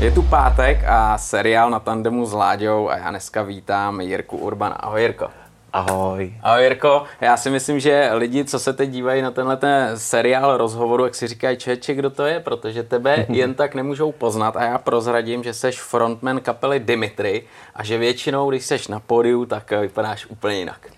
Je 0.00 0.10
tu 0.10 0.22
pátek 0.22 0.84
a 0.88 1.18
seriál 1.18 1.70
na 1.70 1.80
tandemu 1.80 2.26
s 2.26 2.32
Láďou 2.32 2.88
a 2.88 2.96
já 2.96 3.10
dneska 3.10 3.42
vítám 3.42 4.00
Jirku 4.00 4.36
Urban. 4.36 4.74
Ahoj 4.76 5.02
Jirko. 5.02 5.28
Ahoj. 5.72 6.34
Ahoj 6.42 6.62
Jirko, 6.62 7.04
já 7.20 7.36
si 7.36 7.50
myslím, 7.50 7.80
že 7.80 8.10
lidi, 8.12 8.44
co 8.44 8.58
se 8.58 8.72
teď 8.72 8.90
dívají 8.90 9.22
na 9.22 9.30
tenhle 9.30 9.56
ten 9.56 9.98
seriál 9.98 10.56
rozhovoru, 10.56 11.04
jak 11.04 11.14
si 11.14 11.26
říkají, 11.26 11.56
čeče, 11.56 11.94
kdo 11.94 12.10
to 12.10 12.26
je, 12.26 12.40
protože 12.40 12.82
tebe 12.82 13.26
jen 13.28 13.54
tak 13.54 13.74
nemůžou 13.74 14.12
poznat 14.12 14.56
a 14.56 14.64
já 14.64 14.78
prozradím, 14.78 15.42
že 15.42 15.54
seš 15.54 15.80
frontman 15.80 16.40
kapely 16.40 16.80
Dimitri 16.80 17.42
a 17.74 17.84
že 17.84 17.98
většinou, 17.98 18.50
když 18.50 18.64
seš 18.64 18.88
na 18.88 19.00
pódiu, 19.00 19.46
tak 19.46 19.70
vypadáš 19.70 20.26
úplně 20.26 20.58
jinak. 20.58 20.88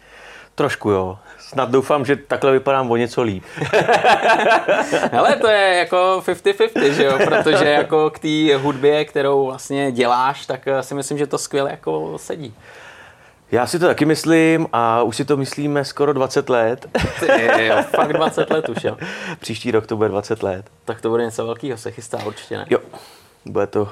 Trošku 0.54 0.90
jo. 0.90 1.18
Snad 1.48 1.70
doufám, 1.70 2.04
že 2.04 2.16
takhle 2.16 2.52
vypadám 2.52 2.90
o 2.90 2.96
něco 2.96 3.22
líp. 3.22 3.44
Hele, 5.12 5.36
to 5.36 5.48
je 5.48 5.76
jako 5.76 6.22
50-50, 6.26 6.90
že 6.90 7.04
jo? 7.04 7.18
Protože 7.24 7.64
jako 7.64 8.10
k 8.10 8.18
té 8.18 8.56
hudbě, 8.56 9.04
kterou 9.04 9.46
vlastně 9.46 9.92
děláš, 9.92 10.46
tak 10.46 10.68
si 10.80 10.94
myslím, 10.94 11.18
že 11.18 11.26
to 11.26 11.38
skvěle 11.38 11.70
jako 11.70 12.18
sedí. 12.18 12.54
Já 13.52 13.66
si 13.66 13.78
to 13.78 13.86
taky 13.86 14.04
myslím 14.04 14.66
a 14.72 15.02
už 15.02 15.16
si 15.16 15.24
to 15.24 15.36
myslíme 15.36 15.84
skoro 15.84 16.12
20 16.12 16.48
let. 16.48 16.86
Ty, 17.20 17.66
jo, 17.66 17.76
fakt 17.82 18.12
20 18.12 18.50
let 18.50 18.68
už, 18.68 18.84
jo. 18.84 18.96
Příští 19.40 19.70
rok 19.70 19.86
to 19.86 19.96
bude 19.96 20.08
20 20.08 20.42
let. 20.42 20.70
Tak 20.84 21.00
to 21.00 21.08
bude 21.08 21.24
něco 21.24 21.46
velkého, 21.46 21.78
se 21.78 21.90
chystá 21.90 22.24
určitě, 22.24 22.56
ne? 22.56 22.66
Jo, 22.70 22.78
bude 23.44 23.66
to, 23.66 23.82
uh, 23.82 23.88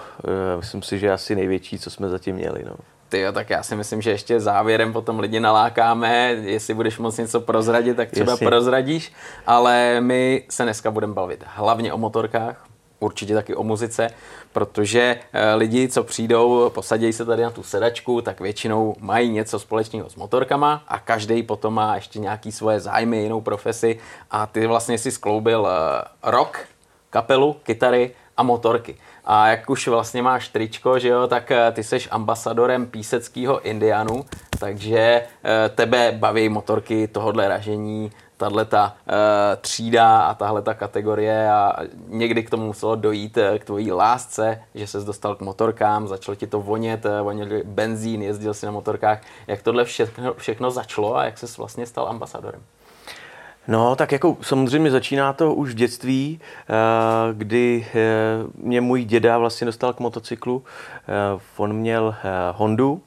myslím 0.57 0.83
si, 0.83 0.99
že 0.99 1.13
asi 1.13 1.35
největší, 1.35 1.79
co 1.79 1.91
jsme 1.91 2.09
zatím 2.09 2.37
měli. 2.37 2.65
No. 2.65 2.75
Ty 3.11 3.21
jo, 3.21 3.33
tak 3.33 3.51
já 3.51 3.63
si 3.63 3.77
myslím, 3.77 4.03
že 4.03 4.11
ještě 4.11 4.41
závěrem 4.41 4.93
potom 4.93 5.19
lidi 5.19 5.41
nalákáme, 5.41 6.29
jestli 6.29 6.75
budeš 6.75 6.99
moc 6.99 7.17
něco 7.17 7.41
prozradit, 7.41 7.97
tak 7.97 8.11
třeba 8.11 8.33
Jasně. 8.33 8.47
prozradíš, 8.47 9.13
ale 9.47 10.01
my 10.01 10.45
se 10.49 10.63
dneska 10.63 10.91
budeme 10.91 11.15
bavit 11.15 11.45
hlavně 11.47 11.93
o 11.93 11.99
motorkách, 11.99 12.67
určitě 13.01 13.35
taky 13.35 13.55
o 13.55 13.63
muzice, 13.63 14.11
protože 14.53 15.21
eh, 15.33 15.55
lidi, 15.55 15.89
co 15.89 16.05
přijdou, 16.05 16.71
posadějí 16.71 17.13
se 17.13 17.25
tady 17.25 17.43
na 17.43 17.51
tu 17.51 17.63
sedačku, 17.63 18.21
tak 18.21 18.41
většinou 18.41 18.97
mají 19.01 19.31
něco 19.31 19.59
společného 19.59 20.11
s 20.11 20.17
motorkama 20.17 20.83
a 20.89 20.99
každý 20.99 21.43
potom 21.43 21.75
má 21.75 21.95
ještě 21.95 22.19
nějaký 22.19 22.53
svoje 22.53 22.81
zájmy, 22.81 23.23
jinou 23.23 23.41
profesi 23.41 23.99
a 24.31 24.47
ty 24.47 24.67
vlastně 24.67 24.99
si 24.99 25.11
skloubil 25.11 25.69
eh, 25.69 26.05
rock, 26.23 26.59
kapelu, 27.11 27.57
kytary 27.63 28.11
a 28.37 28.43
motorky. 28.43 28.97
A 29.33 29.49
jak 29.49 29.71
už 29.71 29.89
vlastně 29.89 30.23
máš 30.23 30.49
tričko, 30.49 30.99
že 30.99 31.09
jo, 31.09 31.27
tak 31.27 31.51
eh, 31.51 31.73
ty 31.73 31.83
seš 31.83 32.09
ambasadorem 32.11 32.87
píseckého 32.87 33.61
Indianu, 33.61 34.25
takže 34.59 35.23
tebe 35.75 36.13
baví 36.19 36.49
motorky 36.49 37.09
tohohle 37.09 37.49
ražení, 37.49 38.11
tahle 38.41 38.65
ta 38.65 38.97
uh, 39.07 39.15
třída 39.61 40.21
a 40.21 40.35
tahle 40.35 40.63
ta 40.63 40.75
kategorie 40.75 41.51
a 41.51 41.77
někdy 42.09 42.43
k 42.43 42.51
tomu 42.51 42.67
muselo 42.67 42.97
dojít 42.97 43.39
k 43.59 43.65
tvojí 43.65 43.93
lásce, 43.93 44.63
že 44.75 44.87
ses 44.87 45.05
dostal 45.05 45.35
k 45.35 45.41
motorkám, 45.41 46.09
začalo 46.09 46.35
ti 46.35 46.47
to 46.47 46.61
vonět, 46.61 47.07
voněl 47.23 47.49
benzín, 47.65 48.23
jezdil 48.23 48.55
si 48.55 48.67
na 48.67 48.73
motorkách. 48.73 49.21
Jak 49.47 49.63
tohle 49.63 49.85
všechno, 49.85 50.35
všechno 50.35 50.71
začalo 50.71 51.17
a 51.17 51.25
jak 51.25 51.39
ses 51.39 51.59
vlastně 51.59 51.87
stal 51.87 52.09
ambasadorem? 52.09 52.63
No, 53.69 53.97
tak 53.97 54.13
jako 54.13 54.37
samozřejmě 54.41 54.91
začíná 54.91 55.33
to 55.33 55.55
už 55.55 55.71
v 55.71 55.75
dětství, 55.75 56.41
kdy 57.33 57.87
mě 58.55 58.81
můj 58.81 59.05
děda 59.05 59.39
vlastně 59.39 59.65
dostal 59.65 59.93
k 59.93 60.01
motocyklu. 60.01 60.63
On 61.57 61.73
měl 61.73 62.15
Hondu, 62.55 63.03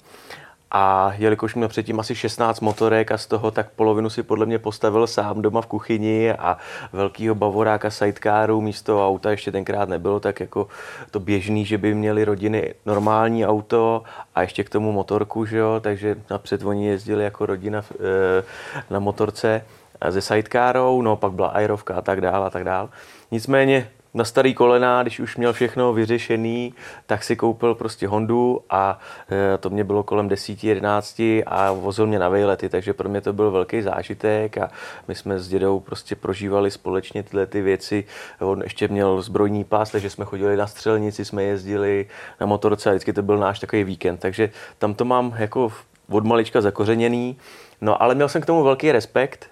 a 0.76 1.14
jelikož 1.18 1.56
měl 1.56 1.68
předtím 1.68 2.00
asi 2.00 2.16
16 2.16 2.60
motorek 2.60 3.12
a 3.12 3.18
z 3.18 3.28
toho 3.28 3.52
tak 3.52 3.70
polovinu 3.70 4.10
si 4.10 4.24
podle 4.24 4.46
mě 4.46 4.60
postavil 4.60 5.08
sám 5.08 5.42
doma 5.42 5.62
v 5.62 5.66
kuchyni 5.66 6.34
a 6.34 6.58
velkýho 6.94 7.36
bavoráka 7.36 7.90
sidecaru 7.90 8.62
místo 8.62 9.08
auta 9.08 9.32
ještě 9.32 9.52
tenkrát 9.52 9.90
nebylo 9.90 10.20
tak 10.20 10.40
jako 10.40 10.68
to 11.12 11.20
běžný, 11.20 11.66
že 11.66 11.78
by 11.78 11.94
měli 11.94 12.26
rodiny 12.26 12.74
normální 12.86 13.46
auto 13.46 14.04
a 14.36 14.42
ještě 14.42 14.64
k 14.64 14.70
tomu 14.70 14.92
motorku, 14.92 15.46
že 15.46 15.58
jo? 15.58 15.80
takže 15.80 16.16
napřed 16.30 16.66
oni 16.66 16.88
jezdili 16.88 17.24
jako 17.24 17.46
rodina 17.46 17.82
eh, 17.92 18.44
na 18.90 19.00
motorce 19.00 19.66
ze 20.12 20.22
sidecarou, 20.22 21.02
no 21.02 21.16
pak 21.16 21.32
byla 21.32 21.48
aerovka 21.48 21.96
a 21.96 22.02
tak 22.02 22.22
dál 22.22 22.44
a 22.44 22.50
tak 22.50 22.64
dál. 22.64 22.90
Nicméně 23.32 23.90
na 24.14 24.26
starý 24.26 24.54
kolena, 24.54 25.02
když 25.02 25.20
už 25.20 25.38
měl 25.38 25.54
všechno 25.54 25.94
vyřešený, 25.94 26.74
tak 27.06 27.24
si 27.24 27.36
koupil 27.36 27.76
prostě 27.76 28.08
Hondu 28.08 28.62
a 28.70 29.00
e, 29.32 29.58
to 29.58 29.70
mě 29.70 29.84
bylo 29.84 30.04
kolem 30.04 30.28
10, 30.28 30.64
11 30.64 31.22
a 31.46 31.72
vozil 31.72 32.08
mě 32.08 32.20
na 32.20 32.30
vejlety, 32.30 32.70
takže 32.70 32.94
pro 32.94 33.10
mě 33.10 33.22
to 33.22 33.34
byl 33.34 33.52
velký 33.52 33.82
zážitek 33.82 34.58
a 34.58 34.72
my 35.08 35.16
jsme 35.16 35.40
s 35.40 35.48
dědou 35.48 35.80
prostě 35.80 36.16
prožívali 36.16 36.72
společně 36.72 37.24
tyhle 37.24 37.46
ty 37.46 37.62
věci. 37.62 38.06
On 38.40 38.62
ještě 38.62 38.88
měl 38.88 39.22
zbrojní 39.22 39.64
pás, 39.64 39.92
takže 39.92 40.10
jsme 40.10 40.26
chodili 40.26 40.58
na 40.58 40.68
střelnici, 40.68 41.26
jsme 41.26 41.44
jezdili 41.44 42.06
na 42.40 42.48
motorce 42.48 42.90
a 42.90 42.94
vždycky 42.94 43.14
to 43.14 43.22
byl 43.22 43.38
náš 43.38 43.60
takový 43.60 43.84
víkend, 43.84 44.18
takže 44.18 44.50
tam 44.78 44.94
to 44.94 45.06
mám 45.06 45.34
jako 45.38 45.72
od 46.10 46.26
malička 46.26 46.62
zakořeněný. 46.62 47.38
No 47.82 48.02
ale 48.02 48.16
měl 48.16 48.30
jsem 48.30 48.42
k 48.42 48.46
tomu 48.46 48.64
velký 48.64 48.92
respekt 48.92 49.50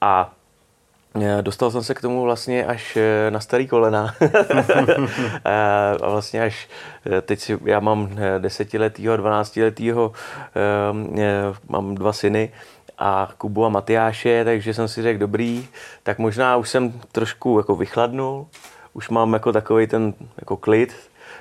a 0.00 0.32
Eh, 1.14 1.42
dostal 1.42 1.70
jsem 1.70 1.82
se 1.82 1.94
k 1.94 2.00
tomu 2.00 2.22
vlastně 2.22 2.64
až 2.64 2.96
eh, 2.96 3.30
na 3.30 3.40
starý 3.40 3.66
kolena. 3.68 4.14
Eh, 5.44 5.96
a 6.02 6.10
vlastně 6.10 6.42
až 6.42 6.68
teď 7.22 7.40
si, 7.40 7.58
já 7.64 7.80
mám 7.80 8.10
desetiletýho, 8.38 9.16
dvanáctiletýho, 9.16 10.12
mám 11.68 11.94
dva 11.94 12.12
syny 12.12 12.52
a 12.98 13.28
Kubu 13.38 13.66
a 13.66 13.68
Matyáše, 13.68 14.44
takže 14.44 14.74
jsem 14.74 14.88
si 14.88 15.02
řekl, 15.02 15.18
dobrý, 15.18 15.68
tak 16.02 16.18
možná 16.18 16.56
už 16.56 16.68
jsem 16.68 16.92
trošku 17.12 17.58
jako 17.58 17.76
vychladnul, 17.76 18.46
už 18.92 19.08
mám 19.08 19.32
jako 19.32 19.52
takový 19.52 19.86
ten 19.86 20.14
jako 20.38 20.56
klid, 20.56 20.94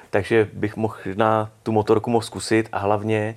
takže 0.10 0.48
bych 0.54 0.76
mohl 0.76 0.96
na 1.16 1.50
tu 1.64 1.72
motorku 1.72 2.10
mohl 2.10 2.26
zkusit 2.26 2.70
a 2.72 2.80
hlavně 2.80 3.36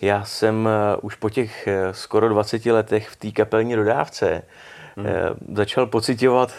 já 0.00 0.24
jsem 0.24 0.68
už 1.02 1.14
po 1.14 1.30
těch 1.30 1.68
skoro 1.92 2.28
20 2.28 2.66
letech 2.66 3.08
v 3.08 3.16
té 3.16 3.30
kapelní 3.30 3.76
dodávce 3.76 4.42
hmm. 4.96 5.06
začal 5.56 5.86
pocitovat 5.86 6.52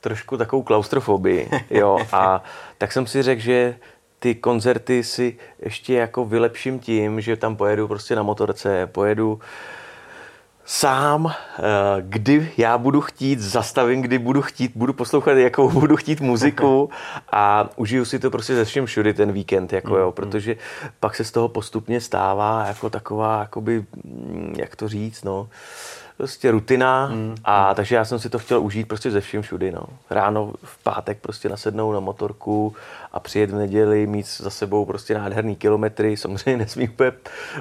trošku 0.00 0.36
takovou 0.36 0.62
klaustrofobii. 0.62 1.50
Jo, 1.70 1.98
a 2.12 2.42
tak 2.78 2.92
jsem 2.92 3.06
si 3.06 3.22
řekl, 3.22 3.40
že 3.40 3.76
ty 4.18 4.34
koncerty 4.34 5.04
si 5.04 5.36
ještě 5.62 5.94
jako 5.94 6.24
vylepším 6.24 6.78
tím, 6.78 7.20
že 7.20 7.36
tam 7.36 7.56
pojedu 7.56 7.88
prostě 7.88 8.16
na 8.16 8.22
motorce, 8.22 8.86
pojedu 8.86 9.40
sám, 10.70 11.26
eh, 11.26 11.62
kdy 12.00 12.52
já 12.56 12.78
budu 12.78 13.00
chtít, 13.00 13.40
zastavím, 13.40 14.02
kdy 14.02 14.18
budu 14.18 14.42
chtít, 14.42 14.72
budu 14.74 14.92
poslouchat, 14.92 15.32
jakou 15.32 15.70
budu 15.80 15.96
chtít 15.96 16.20
muziku 16.20 16.90
a 17.32 17.70
užiju 17.76 18.04
si 18.04 18.18
to 18.18 18.30
prostě 18.30 18.54
ze 18.54 18.64
všem 18.64 18.86
všudy 18.86 19.14
ten 19.14 19.32
víkend, 19.32 19.72
jako 19.72 19.96
jo, 19.96 20.04
mm, 20.04 20.06
mm. 20.06 20.12
protože 20.12 20.56
pak 21.00 21.16
se 21.16 21.24
z 21.24 21.30
toho 21.30 21.48
postupně 21.48 22.00
stává 22.00 22.66
jako 22.66 22.90
taková, 22.90 23.40
jakoby, 23.40 23.84
mm, 24.04 24.54
jak 24.58 24.76
to 24.76 24.88
říct, 24.88 25.24
no, 25.24 25.48
prostě 26.18 26.50
rutina 26.50 27.08
mm. 27.08 27.34
a 27.44 27.74
takže 27.74 27.96
já 27.96 28.04
jsem 28.04 28.18
si 28.18 28.30
to 28.30 28.38
chtěl 28.38 28.60
užít 28.62 28.88
prostě 28.88 29.10
ze 29.10 29.20
vším 29.20 29.42
všudy, 29.42 29.72
no. 29.72 29.82
Ráno 30.10 30.52
v 30.64 30.82
pátek 30.82 31.18
prostě 31.20 31.48
nasednou 31.48 31.92
na 31.92 32.00
motorku 32.00 32.76
a 33.12 33.20
přijet 33.20 33.50
v 33.50 33.54
neděli, 33.54 34.06
mít 34.06 34.26
za 34.26 34.50
sebou 34.50 34.84
prostě 34.84 35.14
nádherný 35.14 35.56
kilometry, 35.56 36.16
samozřejmě 36.16 36.56
nesmí 36.56 36.88
úplně 36.88 37.12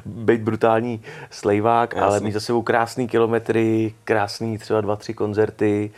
být 0.06 0.42
brutální 0.42 1.02
slejvák, 1.30 1.94
Jasný. 1.94 2.08
ale 2.08 2.20
mít 2.20 2.32
za 2.32 2.40
sebou 2.40 2.62
krásný 2.62 3.08
kilometry, 3.08 3.94
krásný 4.04 4.58
třeba 4.58 4.82
dva, 4.82 4.96
tři 4.96 5.14
koncerty 5.14 5.92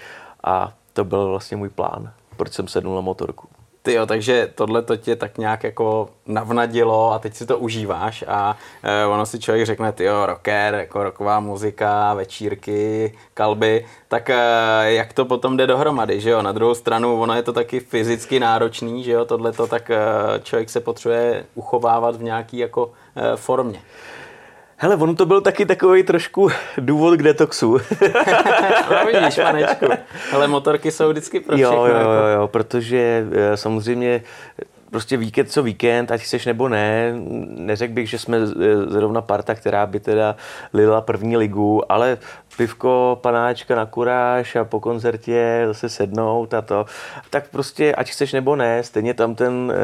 a 0.44 0.74
to 0.94 1.03
byl 1.03 1.30
vlastně 1.30 1.58
můj 1.58 1.69
plán, 1.69 2.12
proč 2.38 2.53
jsem 2.53 2.68
sednul 2.68 2.96
na 2.96 3.02
motorku. 3.02 3.48
Ty 3.81 3.94
jo, 3.94 4.06
takže 4.06 4.51
tohle 4.56 4.81
to 4.81 4.95
tě 4.95 5.16
tak 5.16 5.38
nějak 5.38 5.63
jako 5.63 6.09
navnadilo 6.25 7.12
a 7.12 7.19
teď 7.19 7.35
si 7.35 7.45
to 7.45 7.57
užíváš 7.57 8.23
a 8.28 8.57
e, 8.84 9.06
ono 9.06 9.25
si 9.25 9.40
člověk 9.40 9.66
řekne, 9.66 9.91
ty 9.91 10.03
jo, 10.03 10.25
rocker, 10.25 10.73
jako 10.75 11.03
rocková 11.03 11.40
muzika, 11.40 12.13
večírky, 12.13 13.13
kalby, 13.34 13.85
tak 14.07 14.30
e, 14.30 14.36
jak 14.83 15.13
to 15.13 15.25
potom 15.25 15.57
jde 15.57 15.68
dohromady, 15.68 16.21
že 16.21 16.30
jo? 16.30 16.42
Na 16.42 16.51
druhou 16.51 16.75
stranu, 16.75 17.21
ono 17.21 17.36
je 17.36 17.44
to 17.44 17.54
taky 17.54 17.80
fyzicky 17.80 18.39
náročný, 18.39 19.04
že 19.04 19.12
jo, 19.12 19.25
tohle 19.25 19.51
to, 19.51 19.68
tak 19.68 19.89
e, 19.89 20.00
člověk 20.44 20.69
se 20.69 20.80
potřebuje 20.80 21.45
uchovávat 21.56 22.15
v 22.15 22.24
nějaký 22.24 22.57
jako 22.57 22.92
e, 23.15 23.38
formě. 23.38 23.81
Hele, 24.81 24.96
on 24.96 25.16
to 25.16 25.26
byl 25.26 25.42
taky 25.42 25.66
takový 25.66 26.04
trošku 26.04 26.50
důvod 26.78 27.16
k 27.18 27.24
detoxu. 27.24 27.78
no 28.92 29.06
vidíš, 29.06 29.36
panečku. 29.36 29.86
Ale 30.34 30.48
motorky 30.48 30.92
jsou 30.92 31.10
vždycky 31.10 31.40
pro 31.40 31.56
všechno. 31.56 31.74
Jo, 31.76 31.86
jo, 31.86 31.96
jako- 31.96 32.10
jo, 32.12 32.28
jo, 32.36 32.48
protože 32.48 33.26
eh, 33.31 33.58
samozřejmě 33.58 34.22
prostě 34.92 35.18
víkend 35.18 35.52
co 35.52 35.64
víkend, 35.64 36.12
ať 36.12 36.22
chceš 36.22 36.46
nebo 36.46 36.70
ne. 36.70 37.14
Neřekl 37.48 37.94
bych, 37.94 38.10
že 38.10 38.20
jsme 38.20 38.38
eh, 38.38 38.76
zrovna 38.88 39.22
parta, 39.22 39.56
která 39.56 39.86
by 39.86 40.00
teda 40.00 40.36
lila 40.74 41.02
první 41.02 41.38
ligu, 41.38 41.92
ale 41.92 42.18
pivko, 42.59 43.19
panáčka 43.21 43.75
na 43.75 43.85
kuráž 43.85 44.56
a 44.56 44.63
po 44.63 44.79
koncertě 44.79 45.63
zase 45.67 45.89
sednout 45.89 46.53
a 46.53 46.61
to. 46.61 46.85
Tak 47.29 47.47
prostě, 47.50 47.95
ať 47.95 48.11
chceš 48.11 48.33
nebo 48.33 48.56
ne, 48.56 48.83
stejně 48.83 49.13
tam 49.13 49.35
ten 49.35 49.71
e, 49.71 49.75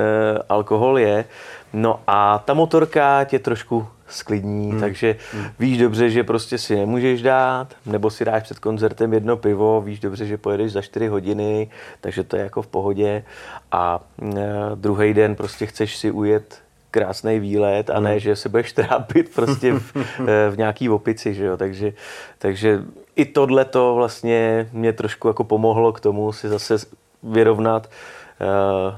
alkohol 0.50 1.00
je. 1.00 1.26
No 1.74 2.00
a 2.08 2.44
ta 2.46 2.54
motorka 2.54 3.24
tě 3.24 3.40
trošku 3.40 3.88
sklidní, 4.08 4.72
hmm. 4.72 4.80
takže 4.80 5.16
hmm. 5.34 5.46
víš 5.60 5.78
dobře, 5.78 6.10
že 6.10 6.24
prostě 6.24 6.58
si 6.58 6.76
nemůžeš 6.76 7.22
dát, 7.22 7.74
nebo 7.86 8.10
si 8.10 8.26
dáš 8.26 8.44
před 8.44 8.60
koncertem 8.60 9.14
jedno 9.14 9.38
pivo, 9.38 9.82
víš 9.82 10.00
dobře, 10.00 10.26
že 10.26 10.38
pojedeš 10.38 10.72
za 10.72 10.82
4 10.82 11.08
hodiny, 11.08 11.70
takže 12.02 12.24
to 12.24 12.36
je 12.36 12.44
jako 12.44 12.62
v 12.62 12.68
pohodě 12.68 13.24
a 13.72 14.00
e, 14.22 14.36
druhý 14.76 15.14
den 15.14 15.36
prostě 15.36 15.66
chceš 15.66 15.98
si 15.98 16.12
ujet 16.12 16.65
krásný 16.96 17.40
výlet 17.40 17.90
a 17.90 18.00
ne, 18.00 18.12
hmm. 18.12 18.20
že 18.20 18.36
se 18.36 18.50
budeš 18.50 18.74
trápit 18.74 19.36
prostě 19.36 19.74
v, 19.74 19.96
e, 20.28 20.50
v 20.50 20.58
nějaký 20.58 20.90
opici, 20.90 21.34
že 21.34 21.46
jo, 21.46 21.58
takže, 21.58 21.94
takže 22.38 22.84
i 23.16 23.26
tohle 23.26 23.66
to 23.66 23.96
vlastně 23.96 24.70
mě 24.72 24.94
trošku 24.94 25.28
jako 25.28 25.44
pomohlo 25.44 25.92
k 25.92 26.00
tomu 26.00 26.32
si 26.32 26.50
zase 26.50 26.76
vyrovnat 27.24 27.90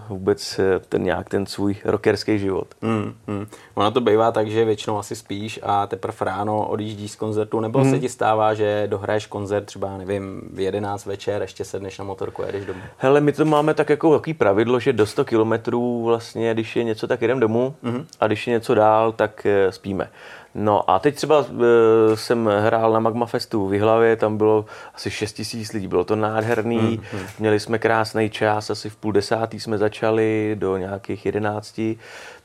vůbec 0.09 0.59
eh, 0.59 0.79
ten 0.89 1.03
nějak 1.03 1.29
ten 1.29 1.45
svůj 1.45 1.75
rockerský 1.85 2.39
život. 2.39 2.67
Hmm, 2.81 3.13
hmm. 3.27 3.45
Ono 3.75 3.91
to 3.91 4.01
bývá 4.01 4.31
tak, 4.31 4.47
že 4.47 4.65
většinou 4.65 4.97
asi 4.97 5.15
spíš 5.15 5.59
a 5.63 5.87
teprve 5.87 6.15
ráno 6.19 6.67
odjíždíš 6.67 7.11
z 7.11 7.15
koncertu, 7.15 7.59
nebo 7.59 7.79
hmm. 7.79 7.91
se 7.91 7.99
ti 7.99 8.09
stává, 8.09 8.53
že 8.53 8.87
dohraješ 8.87 9.25
koncert 9.25 9.65
třeba, 9.65 9.97
nevím, 9.97 10.41
v 10.53 10.59
11 10.59 11.05
večer, 11.05 11.41
ještě 11.41 11.65
sedneš 11.65 11.99
na 11.99 12.05
motorku 12.05 12.43
a 12.43 12.45
jedeš 12.45 12.65
domů? 12.65 12.81
Hele, 12.97 13.21
my 13.21 13.31
to 13.31 13.45
máme 13.45 13.73
tak 13.73 13.89
jako 13.89 14.13
takový 14.13 14.33
pravidlo, 14.33 14.79
že 14.79 14.93
do 14.93 15.05
100 15.05 15.25
kilometrů 15.25 16.03
vlastně, 16.03 16.53
když 16.53 16.75
je 16.75 16.83
něco, 16.83 17.07
tak 17.07 17.21
jdem 17.21 17.39
domů 17.39 17.75
hmm. 17.83 18.05
a 18.19 18.27
když 18.27 18.47
je 18.47 18.51
něco 18.51 18.75
dál, 18.75 19.11
tak 19.11 19.45
eh, 19.45 19.71
spíme. 19.71 20.09
No 20.59 20.89
a 20.89 20.99
teď 20.99 21.15
třeba 21.15 21.45
e, 21.49 22.17
jsem 22.17 22.49
hrál 22.59 22.93
na 22.93 22.99
Magma 22.99 23.25
Festu 23.25 23.67
v 23.67 23.73
Jihlavě, 23.73 24.15
tam 24.15 24.37
bylo 24.37 24.65
asi 24.95 25.11
6 25.11 25.33
tisíc 25.33 25.73
lidí, 25.73 25.87
bylo 25.87 26.03
to 26.03 26.15
nádherný, 26.15 26.77
mm, 26.77 27.03
hmm 27.11 27.27
měli 27.39 27.59
jsme 27.59 27.79
krásný 27.79 28.29
čas, 28.29 28.69
asi 28.69 28.89
v 28.89 28.95
půl 28.95 29.11
desátý 29.11 29.59
jsme 29.59 29.77
začali 29.77 30.55
do 30.59 30.77
nějakých 30.77 31.25
jedenácti. 31.25 31.97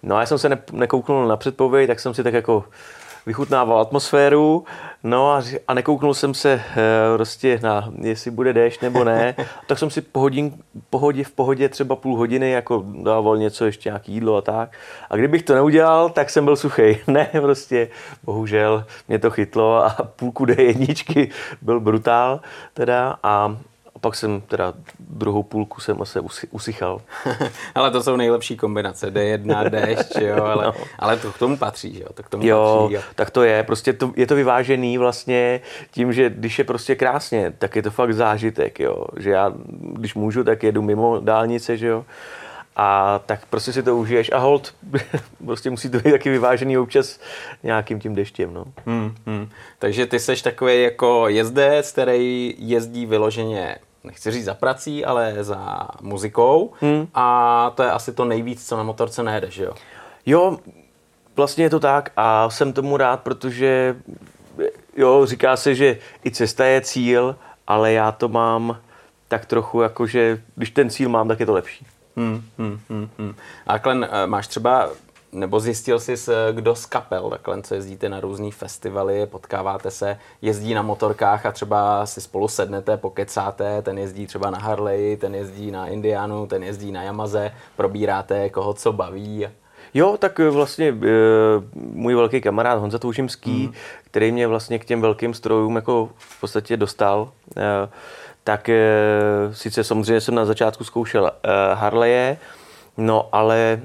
No 0.03 0.17
a 0.17 0.21
já 0.21 0.27
jsem 0.27 0.39
se 0.39 0.49
ne, 0.49 0.59
nekouknul 0.73 1.29
na 1.29 1.37
předpověď, 1.37 1.87
tak 1.87 2.01
jsem 2.01 2.15
si 2.15 2.23
tak 2.23 2.35
jako 2.35 2.65
vychutnával 3.27 3.81
atmosféru, 3.81 4.65
no 5.03 5.33
a, 5.33 5.43
a 5.69 5.75
nekouknul 5.75 6.15
jsem 6.15 6.35
se 6.35 6.53
e, 6.53 6.63
prostě 7.15 7.61
na, 7.63 7.93
jestli 8.01 8.31
bude 8.31 8.53
déšť 8.53 8.83
nebo 8.83 9.05
ne, 9.05 9.35
tak 9.67 9.79
jsem 9.79 9.91
si 9.91 10.01
po, 10.01 10.21
hodin, 10.21 10.53
pohodě, 10.91 11.25
v 11.25 11.31
pohodě 11.31 11.69
třeba 11.69 11.97
půl 11.97 12.17
hodiny 12.17 12.51
jako 12.51 12.85
dával 13.03 13.37
něco, 13.37 13.65
ještě 13.65 13.89
nějaký 13.89 14.13
jídlo 14.13 14.37
a 14.37 14.41
tak. 14.41 14.77
A 15.11 15.17
kdybych 15.17 15.43
to 15.43 15.55
neudělal, 15.55 16.11
tak 16.11 16.31
jsem 16.31 16.45
byl 16.45 16.57
suchý. 16.57 16.83
Ne, 17.07 17.31
prostě, 17.41 17.89
bohužel 18.25 18.85
mě 19.09 19.19
to 19.19 19.31
chytlo 19.31 19.85
a 19.85 19.91
půlku 20.17 20.45
D1 20.45 21.31
byl 21.63 21.81
brutál 21.81 22.41
teda 22.75 23.17
a 23.23 23.57
pak 24.03 24.15
jsem 24.15 24.41
teda 24.41 24.75
druhou 24.99 25.43
půlku 25.43 25.81
jsem 25.81 25.99
se 26.05 26.21
usychal. 26.51 27.01
ale 27.75 27.91
to 27.91 28.03
jsou 28.03 28.17
nejlepší 28.17 28.57
kombinace, 28.57 29.11
D1, 29.15 29.71
déšť, 29.71 30.17
jo, 30.21 30.45
ale, 30.45 30.65
no. 30.65 30.75
ale 30.99 31.17
to 31.17 31.33
k 31.33 31.39
tomu 31.39 31.57
patří, 31.57 32.01
jo, 32.01 32.07
to 32.15 32.23
k 32.23 32.29
tomu 32.29 32.47
jo, 32.47 32.79
patří. 32.83 32.95
Jo. 32.95 33.03
tak 33.15 33.31
to 33.31 33.43
je, 33.43 33.63
prostě 33.63 33.93
to, 33.93 34.13
je 34.17 34.27
to 34.27 34.35
vyvážený 34.35 34.99
vlastně 34.99 35.61
tím, 35.91 36.13
že 36.13 36.31
když 36.31 36.59
je 36.59 36.65
prostě 36.65 36.95
krásně, 36.95 37.53
tak 37.59 37.77
je 37.77 37.83
to 37.83 37.91
fakt 37.91 38.15
zážitek, 38.15 38.81
jo, 38.81 39.05
že 39.17 39.31
já, 39.31 39.53
když 39.93 40.15
můžu, 40.15 40.45
tak 40.45 40.63
jedu 40.63 40.83
mimo 40.83 41.21
dálnice, 41.21 41.77
že 41.77 41.87
jo, 41.87 42.05
a 42.77 43.21
tak 43.27 43.47
prostě 43.47 43.73
si 43.73 43.83
to 43.83 43.97
užiješ 43.97 44.33
a 44.33 44.39
hold, 44.39 44.75
prostě 45.45 45.71
musí 45.71 45.91
to 45.91 45.99
být 45.99 46.11
taky 46.11 46.31
vyvážený 46.31 46.79
občas 46.79 47.21
nějakým 47.63 48.01
tím 48.01 48.15
deštěm. 48.15 48.55
No. 48.55 48.65
Hmm, 48.87 49.15
hmm. 49.27 49.49
Takže 49.79 50.07
ty 50.07 50.19
seš 50.19 50.43
takový 50.43 50.83
jako 50.83 51.29
jezdec, 51.29 51.93
který 51.93 52.55
jezdí 52.59 53.07
vyloženě 53.07 53.79
nechci 54.05 54.31
říct 54.31 54.45
za 54.45 54.55
prací, 54.55 55.05
ale 55.05 55.37
za 55.41 55.89
muzikou 56.01 56.73
hmm. 56.81 57.09
a 57.15 57.71
to 57.75 57.83
je 57.83 57.91
asi 57.91 58.13
to 58.13 58.25
nejvíc, 58.25 58.69
co 58.69 58.77
na 58.77 58.83
motorce 58.83 59.23
nejde, 59.23 59.51
že 59.51 59.65
jo? 59.65 59.73
Jo, 60.27 60.59
vlastně 61.37 61.65
je 61.65 61.71
to 61.71 61.81
tak 61.81 62.13
a 62.17 62.51
jsem 62.51 62.73
tomu 62.73 62.97
rád, 62.97 63.21
protože 63.21 63.97
jo, 64.97 65.27
říká 65.27 65.57
se, 65.57 65.75
že 65.75 65.99
i 66.25 66.31
cesta 66.31 66.65
je 66.65 66.81
cíl, 66.81 67.37
ale 67.67 67.93
já 67.93 68.13
to 68.13 68.29
mám 68.29 68.79
tak 69.29 69.47
trochu 69.47 69.81
jako, 69.81 70.07
že 70.07 70.43
když 70.55 70.71
ten 70.71 70.91
cíl 70.91 71.09
mám, 71.09 71.29
tak 71.29 71.41
je 71.41 71.47
to 71.47 71.53
lepší. 71.53 71.87
Hmm, 72.17 72.43
hmm, 72.59 72.81
hmm, 72.89 73.09
hmm. 73.19 73.35
A 73.67 73.79
Klen, 73.79 74.09
eh, 74.11 74.27
máš 74.27 74.47
třeba 74.47 74.91
nebo 75.33 75.61
zjistil 75.61 76.01
jsi, 76.01 76.15
kdo 76.53 76.75
z 76.75 76.87
kapel, 76.87 77.31
takhle, 77.31 77.63
co 77.63 77.75
jezdíte 77.75 78.09
na 78.09 78.21
různé 78.21 78.51
festivaly, 78.51 79.27
potkáváte 79.27 79.91
se, 79.91 80.19
jezdí 80.43 80.75
na 80.75 80.83
motorkách 80.83 81.47
a 81.47 81.53
třeba 81.53 82.07
si 82.07 82.21
spolu 82.21 82.49
sednete, 82.49 82.97
pokecáte, 82.97 83.83
ten 83.83 83.99
jezdí 83.99 84.27
třeba 84.27 84.51
na 84.51 84.59
Harley, 84.59 85.17
ten 85.17 85.35
jezdí 85.35 85.71
na 85.71 85.87
Indianu, 85.87 86.47
ten 86.47 86.63
jezdí 86.63 86.93
na 86.93 87.03
Yamaze, 87.03 87.51
probíráte, 87.77 88.51
koho 88.51 88.75
co 88.75 88.93
baví. 88.93 89.47
Jo, 89.95 90.17
tak 90.19 90.41
eh, 90.41 90.51
vlastně 90.51 90.89
e, 90.89 90.95
můj 91.75 92.15
velký 92.15 92.41
kamarád 92.41 92.79
Honza 92.79 92.99
Toužimský, 92.99 93.67
mm. 93.67 93.73
který 94.05 94.33
mě 94.33 94.47
vlastně 94.47 94.79
k 94.79 94.85
těm 94.85 95.01
velkým 95.01 95.35
strojům 95.35 95.77
jako 95.77 96.09
v 96.17 96.41
podstatě 96.41 96.77
dostal, 96.77 97.29
e, 97.57 97.89
tak 98.45 98.71
sice 99.53 99.85
samozřejmě 99.85 100.21
jsem 100.21 100.35
na 100.35 100.45
začátku 100.45 100.85
zkoušel 100.85 101.31
Harleje, 101.75 102.39
No 102.97 103.29
ale 103.33 103.59
e, 103.73 103.81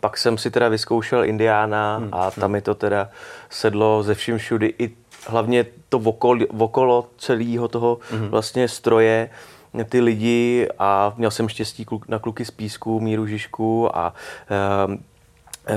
pak 0.00 0.18
jsem 0.18 0.38
si 0.38 0.50
teda 0.50 0.68
vyzkoušel 0.68 1.24
Indiána 1.24 1.96
hmm. 1.96 2.08
a 2.12 2.30
tam 2.30 2.50
mi 2.50 2.60
to 2.60 2.74
teda 2.74 3.08
sedlo 3.50 4.02
ze 4.02 4.14
vším 4.14 4.38
všudy 4.38 4.74
i 4.78 4.90
hlavně 5.26 5.66
to 5.88 5.98
okolo, 5.98 6.46
okolo 6.58 7.06
celého 7.18 7.68
toho 7.68 7.98
hmm. 8.10 8.28
vlastně 8.28 8.68
stroje 8.68 9.30
ty 9.88 10.00
lidi 10.00 10.68
a 10.78 11.12
měl 11.16 11.30
jsem 11.30 11.48
štěstí 11.48 11.86
na 12.08 12.18
kluky 12.18 12.44
z 12.44 12.50
písku, 12.50 13.00
Míru 13.00 13.26
Žižku 13.26 13.96
a 13.96 14.14
e, 14.50 15.09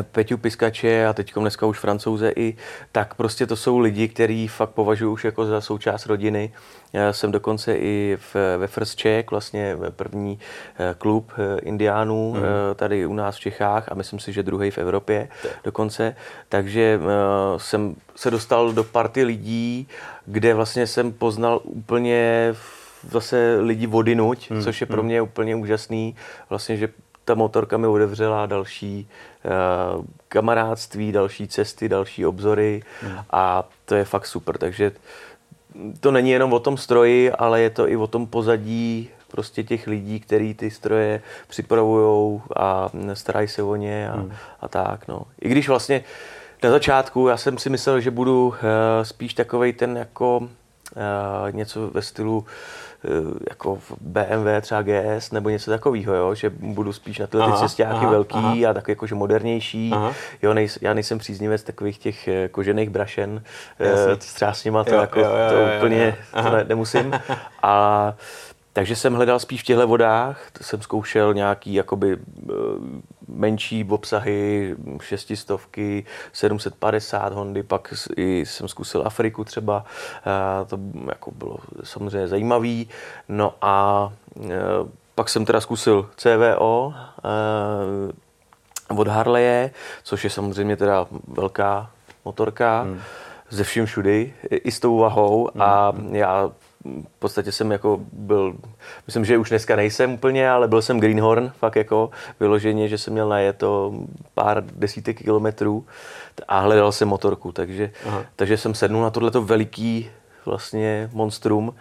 Peťu 0.02 0.38
Piskače 0.38 1.08
a 1.08 1.14
teď 1.14 1.34
dneska 1.34 1.66
už 1.66 1.80
francouze 1.80 2.34
i, 2.36 2.56
tak 2.92 3.16
prostě 3.16 3.48
to 3.48 3.56
jsou 3.56 3.80
lidi, 3.80 4.08
který 4.08 4.48
fakt 4.48 4.70
považuji 4.70 5.12
už 5.12 5.26
jako 5.26 5.46
za 5.46 5.62
součást 5.62 6.06
rodiny. 6.06 6.54
Já 6.94 7.14
jsem 7.14 7.32
dokonce 7.32 7.76
i 7.76 8.18
v, 8.20 8.36
ve 8.58 8.68
First 8.68 8.96
Czech, 8.96 9.32
vlastně 9.32 9.78
první 9.90 10.40
eh, 10.80 10.96
klub 10.98 11.32
eh, 11.38 11.60
indiánů 11.60 12.34
mm. 12.34 12.42
tady 12.76 13.06
u 13.06 13.14
nás 13.14 13.36
v 13.36 13.40
Čechách 13.40 13.92
a 13.92 13.96
myslím 13.96 14.20
si, 14.20 14.34
že 14.34 14.44
druhý 14.44 14.72
v 14.72 14.78
Evropě 14.78 15.28
dokonce. 15.64 16.16
Takže 16.50 17.00
jsem 17.58 17.96
se 18.16 18.32
dostal 18.32 18.74
do 18.74 18.84
party 18.84 19.24
lidí, 19.24 19.88
kde 20.26 20.54
vlastně 20.54 20.88
jsem 20.88 21.12
poznal 21.12 21.62
úplně 21.64 22.54
zase 23.10 23.58
lidi 23.60 23.88
vodinuť, 23.88 24.50
mm. 24.50 24.62
což 24.62 24.82
je 24.82 24.88
pro 24.88 24.98
mhm. 24.98 25.06
mě 25.06 25.22
úplně 25.22 25.56
úžasný, 25.56 26.16
vlastně, 26.50 26.78
že 26.78 26.90
ta 27.26 27.36
motorka 27.36 27.78
mi 27.78 27.88
otevřela 27.88 28.46
další 28.46 29.08
uh, 29.98 30.06
kamarádství, 30.28 31.12
další 31.12 31.48
cesty, 31.48 31.90
další 31.90 32.26
obzory 32.26 32.84
mm. 33.04 33.18
a 33.32 33.64
to 33.86 33.96
je 33.96 34.06
fakt 34.06 34.28
super. 34.28 34.58
Takže 34.58 34.92
to 36.00 36.12
není 36.12 36.30
jenom 36.30 36.54
o 36.54 36.60
tom 36.60 36.78
stroji, 36.78 37.32
ale 37.32 37.62
je 37.62 37.70
to 37.70 37.90
i 37.90 37.98
o 37.98 38.08
tom 38.08 38.28
pozadí 38.28 39.10
prostě 39.28 39.64
těch 39.64 39.88
lidí, 39.88 40.20
kteří 40.20 40.54
ty 40.54 40.72
stroje 40.72 41.22
připravují 41.48 42.42
a 42.56 42.90
starají 43.14 43.48
se 43.48 43.64
o 43.64 43.76
ně 43.76 44.10
a, 44.10 44.16
mm. 44.16 44.32
a 44.62 44.68
tak. 44.68 45.08
No. 45.08 45.22
I 45.42 45.50
když 45.50 45.68
vlastně 45.70 46.04
na 46.64 46.70
začátku 46.70 47.28
já 47.28 47.38
jsem 47.38 47.58
si 47.58 47.70
myslel, 47.70 48.00
že 48.00 48.12
budu 48.12 48.48
uh, 48.48 48.56
spíš 49.04 49.34
takovej 49.34 49.74
ten 49.74 49.98
jako 49.98 50.38
uh, 50.38 50.48
něco 51.52 51.90
ve 51.90 52.02
stylu 52.02 52.38
uh, 52.38 52.46
Eh, 52.46 52.83
jako 53.50 53.76
v 53.76 53.92
BMW 54.02 54.62
třeba 54.62 54.82
GS 54.82 55.32
nebo 55.32 55.50
něco 55.50 55.72
takového, 55.72 56.16
jo? 56.16 56.36
že 56.36 56.50
budu 56.50 56.94
spíš 56.94 57.20
na 57.20 57.28
tyhle 57.28 57.52
ty 57.52 57.58
cestáky 57.58 58.06
velký 58.06 58.38
aha. 58.38 58.70
a 58.70 58.74
tak 58.74 58.88
jakože 58.88 59.16
modernější. 59.16 59.92
Aha. 59.94 60.14
Jo, 60.42 60.54
nej, 60.54 60.68
já 60.82 60.94
nejsem 60.94 61.18
příznivec 61.18 61.64
takových 61.64 61.98
těch 61.98 62.28
eh, 62.28 62.48
kožených 62.48 62.90
brašen, 62.90 63.44
eh, 63.80 64.16
třeba 64.16 64.54
s 64.54 64.64
nima 64.64 64.84
to, 64.84 64.94
jo, 64.94 65.02
jako, 65.02 65.20
jo, 65.20 65.26
jo, 65.26 65.50
to 65.50 65.56
jo, 65.56 65.68
úplně 65.78 66.06
jo, 66.06 66.14
jo. 66.38 66.44
To 66.44 66.56
ne, 66.56 66.64
nemusím. 66.64 67.14
A 67.64 68.14
takže 68.74 68.96
jsem 68.96 69.14
hledal 69.14 69.40
spíš 69.40 69.62
v 69.62 69.66
těchto 69.66 69.88
vodách, 69.88 70.48
jsem 70.62 70.82
zkoušel 70.82 71.34
nějaký 71.34 71.74
jakoby 71.74 72.18
menší 73.28 73.86
obsahy, 73.90 74.76
šestistovky, 75.02 76.06
750 76.34 77.34
Hondy, 77.34 77.64
pak 77.64 77.94
i 78.18 78.46
jsem 78.46 78.68
zkusil 78.68 79.04
Afriku 79.06 79.44
třeba, 79.44 79.86
to 80.68 80.80
jako 81.08 81.32
bylo 81.32 81.58
samozřejmě 81.84 82.28
zajímavý. 82.28 82.90
No 83.30 83.54
a 83.62 84.10
e, 84.42 84.50
pak 85.16 85.30
jsem 85.30 85.46
teda 85.46 85.62
zkusil 85.62 86.10
CVO 86.16 86.94
e, 86.94 88.24
od 88.94 89.08
Harleje, 89.08 89.72
což 90.04 90.24
je 90.24 90.30
samozřejmě 90.30 90.78
teda 90.78 91.08
velká 91.28 91.90
motorka, 92.26 92.82
hmm. 92.82 93.00
ze 93.50 93.64
vším 93.64 93.86
všudy, 93.86 94.34
i 94.50 94.72
s 94.72 94.80
tou 94.80 94.98
vahou 94.98 95.50
hmm. 95.54 95.62
a 95.62 95.94
já 96.12 96.52
v 96.86 97.20
podstatě 97.20 97.52
jsem 97.52 97.72
jako 97.72 98.00
byl, 98.14 98.56
myslím, 99.08 99.26
že 99.26 99.38
už 99.38 99.50
dneska 99.50 99.76
nejsem 99.76 100.14
úplně, 100.14 100.50
ale 100.50 100.68
byl 100.68 100.82
jsem 100.82 101.00
Greenhorn, 101.00 101.52
fakt 101.58 101.76
jako 101.76 102.10
vyloženě, 102.40 102.88
že 102.88 102.98
jsem 102.98 103.14
měl 103.14 103.30
najet 103.30 103.58
to 103.58 103.94
pár 104.34 104.64
desítek 104.64 105.18
kilometrů 105.18 105.86
a 106.48 106.60
hledal 106.60 106.92
jsem 106.92 107.08
motorku, 107.08 107.52
takže, 107.52 107.92
takže 108.36 108.58
jsem 108.58 108.74
sednul 108.76 109.02
na 109.02 109.10
tohleto 109.10 109.42
veliký 109.42 110.10
vlastně 110.46 111.10
monstrum 111.14 111.76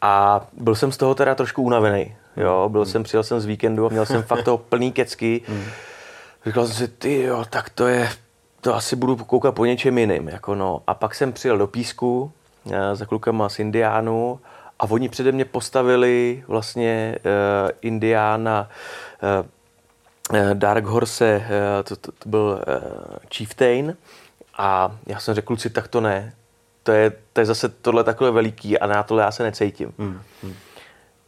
a 0.00 0.46
byl 0.52 0.74
jsem 0.74 0.92
z 0.92 0.96
toho 0.96 1.14
teda 1.14 1.34
trošku 1.34 1.62
unavený. 1.62 2.16
Jo, 2.36 2.68
byl 2.68 2.80
mm. 2.80 2.86
jsem, 2.86 3.02
přijel 3.02 3.22
jsem 3.22 3.40
z 3.40 3.46
víkendu 3.46 3.86
a 3.86 3.88
měl 3.88 4.06
jsem 4.06 4.22
fakt 4.22 4.44
toho 4.44 4.58
plný 4.58 4.92
kecky. 4.92 5.42
Mm. 5.48 5.64
Říkal 6.46 6.66
jsem 6.66 6.76
si, 6.76 6.88
ty 6.88 7.22
jo, 7.22 7.44
tak 7.50 7.70
to 7.70 7.86
je 7.86 8.08
to 8.60 8.74
asi 8.74 8.96
budu 8.96 9.16
koukat 9.16 9.54
po 9.54 9.64
něčem 9.64 9.98
jiným. 9.98 10.28
Jako 10.28 10.54
no. 10.54 10.82
A 10.86 10.94
pak 10.94 11.14
jsem 11.14 11.32
přijel 11.32 11.58
do 11.58 11.66
Písku 11.66 12.32
za 12.92 13.06
klukama 13.06 13.48
z 13.48 13.58
Indiánu 13.58 14.40
a 14.78 14.84
oni 14.90 15.08
přede 15.08 15.32
mě 15.32 15.44
postavili 15.44 16.44
vlastně 16.48 17.16
uh, 17.18 17.70
Indiána 17.80 18.68
uh, 19.22 20.38
Dark 20.54 20.84
Horse, 20.84 21.36
uh, 21.36 21.84
to, 21.84 21.96
to, 21.96 22.12
to 22.12 22.28
byl 22.28 22.60
uh, 22.68 23.16
Chieftain 23.34 23.96
a 24.58 24.96
já 25.06 25.20
jsem 25.20 25.34
řekl, 25.34 25.46
kluci, 25.46 25.70
tak 25.70 25.88
to 25.88 26.00
ne. 26.00 26.32
To 26.82 26.92
je, 26.92 27.12
to 27.32 27.40
je 27.40 27.46
zase 27.46 27.68
tohle 27.68 28.04
takové 28.04 28.30
veliký 28.30 28.78
a 28.78 28.86
na 28.86 29.02
tohle 29.02 29.22
já 29.22 29.30
se 29.30 29.42
necítím. 29.42 29.92
Hmm. 29.98 30.20
Hmm. 30.42 30.54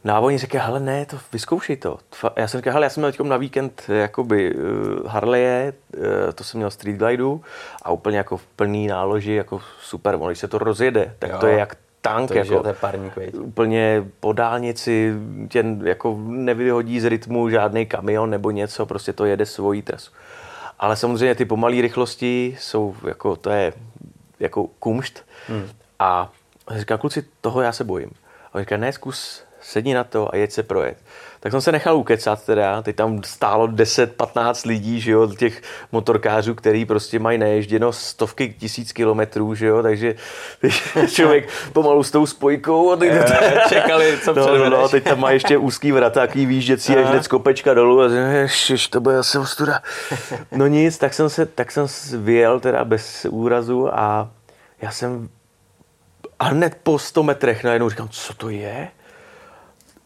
No 0.03 0.15
a 0.15 0.19
oni 0.19 0.37
říkají, 0.37 0.63
hele 0.65 0.79
ne, 0.79 1.05
to 1.05 1.17
vyzkoušej 1.33 1.77
to. 1.77 1.97
Já 2.35 2.47
jsem 2.47 2.59
říkal, 2.59 2.73
hele, 2.73 2.85
já 2.85 2.89
jsem 2.89 3.03
měl 3.03 3.29
na 3.29 3.37
víkend 3.37 3.83
jakoby 3.87 4.55
uh, 4.55 5.07
Harleje, 5.07 5.73
uh, 5.97 6.03
to 6.35 6.43
jsem 6.43 6.57
měl 6.57 6.71
Street 6.71 6.97
Glideu 6.97 7.41
a 7.81 7.91
úplně 7.91 8.17
jako 8.17 8.37
v 8.37 8.45
plný 8.45 8.87
náloži, 8.87 9.33
jako 9.33 9.61
super, 9.81 10.17
když 10.17 10.39
se 10.39 10.47
to 10.47 10.57
rozjede, 10.57 11.15
tak 11.19 11.31
jo. 11.31 11.37
to 11.39 11.47
je 11.47 11.59
jak 11.59 11.75
tank, 12.01 12.27
to 12.27 12.37
jako, 12.37 12.67
je 12.67 12.73
parník, 12.73 13.13
úplně 13.33 14.05
po 14.19 14.33
dálnici 14.33 15.13
tě 15.49 15.65
jako 15.83 16.17
nevyhodí 16.27 16.99
z 16.99 17.05
rytmu 17.05 17.49
žádný 17.49 17.85
kamion 17.85 18.29
nebo 18.29 18.51
něco, 18.51 18.85
prostě 18.85 19.13
to 19.13 19.25
jede 19.25 19.45
svojí 19.45 19.81
trasu. 19.81 20.11
Ale 20.79 20.95
samozřejmě 20.95 21.35
ty 21.35 21.45
pomalé 21.45 21.81
rychlosti 21.81 22.57
jsou 22.59 22.95
jako, 23.07 23.35
to 23.35 23.49
je 23.49 23.73
jako 24.39 24.67
kumšt. 24.79 25.25
Hmm. 25.47 25.69
A 25.99 26.31
říká, 26.75 26.97
kluci, 26.97 27.25
toho 27.41 27.61
já 27.61 27.71
se 27.71 27.83
bojím. 27.83 28.09
A 28.51 28.55
on 28.55 28.61
říká, 28.61 28.77
ne, 28.77 28.93
zkus 28.93 29.43
sedni 29.61 29.93
na 29.93 30.03
to 30.03 30.33
a 30.33 30.37
jeď 30.37 30.51
se 30.51 30.63
projet. 30.63 30.97
Tak 31.39 31.51
jsem 31.51 31.61
se 31.61 31.71
nechal 31.71 31.97
ukecat 31.97 32.45
teda, 32.45 32.81
teď 32.81 32.95
tam 32.95 33.23
stálo 33.23 33.67
10-15 33.67 34.67
lidí, 34.67 35.01
že 35.01 35.11
jo, 35.11 35.27
těch 35.27 35.61
motorkářů, 35.91 36.55
který 36.55 36.85
prostě 36.85 37.19
mají 37.19 37.37
neježděno 37.37 37.93
stovky 37.93 38.55
tisíc 38.59 38.91
kilometrů, 38.91 39.55
že 39.55 39.67
jo, 39.67 39.83
takže 39.83 40.15
člověk 41.11 41.49
pomalu 41.73 42.03
s 42.03 42.11
tou 42.11 42.25
spojkou 42.25 42.91
a 42.91 42.95
teď 42.95 43.11
je, 43.11 43.25
čekali, 43.69 44.17
co 44.23 44.33
no, 44.33 44.57
no, 44.57 44.69
no, 44.69 44.89
teď 44.89 45.03
tam 45.03 45.19
má 45.19 45.31
ještě 45.31 45.57
úzký 45.57 45.91
vrat, 45.91 46.13
takový 46.13 46.45
výjížděcí 46.45 46.95
až 46.95 47.05
hned 47.05 47.23
z 47.23 47.27
kopečka 47.27 47.73
dolů 47.73 48.01
a 48.01 48.05
ježiš, 48.07 48.87
to 48.87 49.01
bude 49.01 49.17
asi 49.17 49.37
ostuda. 49.37 49.81
No 50.51 50.67
nic, 50.67 50.97
tak 50.97 51.13
jsem 51.13 51.29
se, 51.29 51.45
tak 51.45 51.71
jsem 51.71 51.87
vyjel 52.17 52.59
teda 52.59 52.85
bez 52.85 53.25
úrazu 53.29 53.99
a 53.99 54.29
já 54.81 54.91
jsem 54.91 55.29
a 56.39 56.43
hned 56.43 56.77
po 56.83 56.99
100 56.99 57.23
metrech 57.23 57.63
najednou 57.63 57.89
říkám, 57.89 58.09
co 58.09 58.33
to 58.33 58.49
je? 58.49 58.87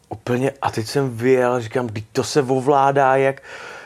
Úplně, 0.08 0.52
a 0.62 0.70
teď 0.70 0.86
jsem 0.86 1.16
vyjel, 1.16 1.60
říkám, 1.60 1.86
když 1.86 2.04
to 2.12 2.24
se 2.24 2.42
ovládá 2.42 3.16
jak, 3.16 3.42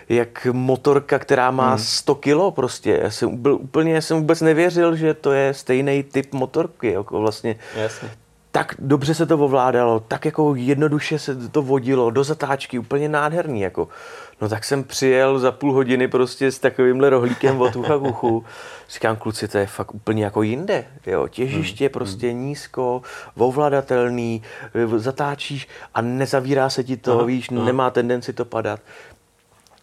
jak 0.09 0.47
motorka, 0.53 1.19
která 1.19 1.51
má 1.51 1.69
hmm. 1.69 1.79
100 1.79 2.15
kilo 2.15 2.51
prostě. 2.51 3.01
Já 3.03 3.11
jsem 3.11 3.37
byl, 3.37 3.55
úplně 3.55 4.03
jsem 4.03 4.17
vůbec 4.17 4.41
nevěřil, 4.41 4.97
že 4.97 5.15
to 5.15 5.33
je 5.33 5.55
stejný 5.55 6.03
typ 6.03 6.33
motorky. 6.35 6.93
Jako 6.93 7.21
vlastně. 7.21 7.57
Jasně. 7.77 8.11
Tak 8.53 8.75
dobře 8.79 9.15
se 9.15 9.27
to 9.27 9.39
ovládalo, 9.39 10.01
tak 10.01 10.25
jako 10.25 10.55
jednoduše 10.55 11.19
se 11.19 11.49
to 11.49 11.63
vodilo 11.63 12.11
do 12.11 12.25
zatáčky, 12.25 12.79
úplně 12.79 13.09
nádherný. 13.09 13.61
Jako. 13.61 13.89
No 14.41 14.49
tak 14.49 14.65
jsem 14.65 14.85
přijel 14.85 15.39
za 15.39 15.53
půl 15.53 15.73
hodiny 15.73 16.09
prostě 16.09 16.53
s 16.53 16.59
takovýmhle 16.59 17.11
rohlíkem 17.11 17.61
od 17.61 17.77
ucha 17.77 17.99
k 17.99 18.03
uchu. 18.03 18.45
Říkám, 18.91 19.17
kluci, 19.17 19.49
to 19.49 19.59
je 19.59 19.67
fakt 19.67 19.95
úplně 19.95 20.25
jako 20.25 20.43
jinde. 20.43 20.85
Jo, 21.07 21.29
těžiště 21.29 21.85
hmm. 21.85 21.93
prostě 21.93 22.31
hmm. 22.31 22.41
nízko, 22.41 23.03
ovladatelný, 23.37 24.43
zatáčíš 24.97 25.69
a 25.95 26.01
nezavírá 26.01 26.71
se 26.71 26.85
ti 26.85 26.97
to, 26.97 27.13
aha, 27.13 27.25
víš, 27.25 27.49
aha. 27.57 27.65
nemá 27.65 27.91
tendenci 27.91 28.33
to 28.33 28.45
padat. 28.45 28.81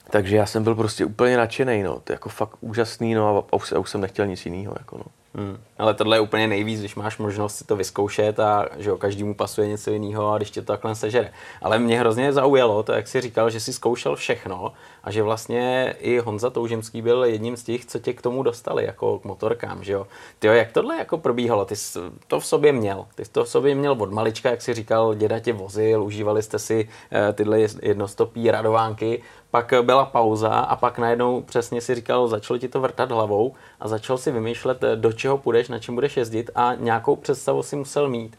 Takže 0.09 0.35
já 0.35 0.45
jsem 0.45 0.63
byl 0.63 0.75
prostě 0.75 1.05
úplně 1.05 1.37
nadšený, 1.37 1.83
no. 1.83 1.99
To 2.03 2.11
je 2.11 2.15
jako 2.15 2.29
fakt 2.29 2.57
úžasný, 2.61 3.13
no 3.13 3.45
a 3.51 3.53
už, 3.53 3.71
a 3.71 3.79
už 3.79 3.89
jsem 3.89 4.01
nechtěl 4.01 4.27
nic 4.27 4.45
jiného, 4.45 4.75
jako 4.79 4.97
no. 4.97 5.05
Hmm. 5.37 5.57
Ale 5.77 5.93
tohle 5.93 6.17
je 6.17 6.21
úplně 6.21 6.47
nejvíc, 6.47 6.79
když 6.79 6.95
máš 6.95 7.17
možnost 7.17 7.55
si 7.55 7.63
to 7.63 7.75
vyzkoušet 7.75 8.39
a 8.39 8.65
že 8.77 8.89
jo, 8.89 8.97
každému 8.97 9.33
pasuje 9.33 9.67
něco 9.67 9.91
jiného 9.91 10.31
a 10.31 10.37
když 10.37 10.51
tě 10.51 10.61
to 10.61 10.67
takhle 10.67 10.95
sežere. 10.95 11.31
Ale 11.61 11.79
mě 11.79 11.99
hrozně 11.99 12.33
zaujalo 12.33 12.83
to, 12.83 12.91
jak 12.91 13.07
jsi 13.07 13.21
říkal, 13.21 13.49
že 13.49 13.59
jsi 13.59 13.73
zkoušel 13.73 14.15
všechno 14.15 14.73
a 15.03 15.11
že 15.11 15.23
vlastně 15.23 15.95
i 15.99 16.19
Honza 16.19 16.49
Toužimský 16.49 17.01
byl 17.01 17.23
jedním 17.23 17.57
z 17.57 17.63
těch, 17.63 17.85
co 17.85 17.99
tě 17.99 18.13
k 18.13 18.21
tomu 18.21 18.43
dostali, 18.43 18.85
jako 18.85 19.19
k 19.19 19.23
motorkám, 19.23 19.83
že 19.83 19.93
jo. 19.93 20.07
Ty 20.39 20.47
jo, 20.47 20.53
jak 20.53 20.71
tohle 20.71 20.97
jako 20.97 21.17
probíhalo? 21.17 21.65
Ty 21.65 21.75
jsi 21.75 21.99
to 22.27 22.39
v 22.39 22.45
sobě 22.45 22.73
měl. 22.73 23.05
Ty 23.15 23.25
jsi 23.25 23.31
to 23.31 23.43
v 23.43 23.49
sobě 23.49 23.75
měl 23.75 23.91
od 23.91 24.11
malička, 24.11 24.49
jak 24.49 24.61
jsi 24.61 24.73
říkal, 24.73 25.15
děda 25.15 25.39
tě 25.39 25.53
vozil, 25.53 26.03
užívali 26.03 26.43
jste 26.43 26.59
si 26.59 26.87
uh, 26.87 27.33
tyhle 27.33 27.59
jednostopí 27.81 28.51
radovánky 28.51 29.21
pak 29.51 29.73
byla 29.81 30.05
pauza 30.05 30.49
a 30.49 30.75
pak 30.75 30.99
najednou 30.99 31.41
přesně 31.41 31.81
si 31.81 31.95
říkal, 31.95 32.27
začalo 32.27 32.57
ti 32.57 32.67
to 32.67 32.81
vrtat 32.81 33.11
hlavou 33.11 33.53
a 33.79 33.87
začal 33.87 34.17
si 34.17 34.31
vymýšlet, 34.31 34.81
do 34.95 35.13
čeho 35.13 35.26
půjdeš, 35.35 35.69
na 35.69 35.79
čem 35.79 35.95
budeš 35.95 36.17
jezdit 36.17 36.49
a 36.55 36.73
nějakou 36.79 37.15
představu 37.15 37.63
si 37.63 37.75
musel 37.75 38.09
mít. 38.09 38.37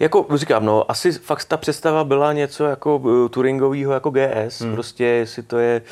Jako 0.00 0.26
říkám, 0.34 0.64
no, 0.64 0.90
asi 0.90 1.12
fakt 1.12 1.44
ta 1.44 1.56
představa 1.56 2.04
byla 2.04 2.32
něco 2.32 2.64
jako 2.64 2.96
uh, 2.96 3.28
touringového 3.28 3.92
jako 3.92 4.10
GS, 4.10 4.60
hmm. 4.60 4.72
prostě 4.74 5.04
jestli 5.04 5.42
to 5.42 5.58
je 5.58 5.82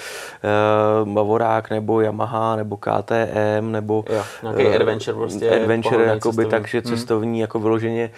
uh, 1.02 1.08
Bavorák 1.08 1.70
nebo 1.70 2.00
Yamaha 2.00 2.56
nebo 2.56 2.76
KTM 2.76 3.72
nebo 3.72 4.04
jo, 4.08 4.24
nějaký 4.42 4.66
uh, 4.66 4.74
adventure 4.74 5.14
prostě. 5.14 5.50
Adventure, 5.50 6.04
jakoby, 6.04 6.46
takže 6.46 6.80
hmm. 6.84 6.96
cestovní 6.96 7.40
jako 7.40 7.58
vyloženě 7.58 8.10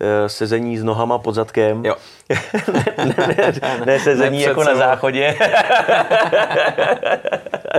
Eh, 0.00 0.28
sezení 0.28 0.78
s 0.78 0.84
nohama 0.84 1.18
pod 1.18 1.34
zadkem. 1.34 1.84
Jo. 1.84 1.94
ne, 2.98 3.14
ne, 3.16 3.36
ne, 3.36 3.82
ne 3.86 4.00
sezení 4.00 4.42
jako 4.42 4.64
na 4.64 4.74
záchodě. 4.74 5.36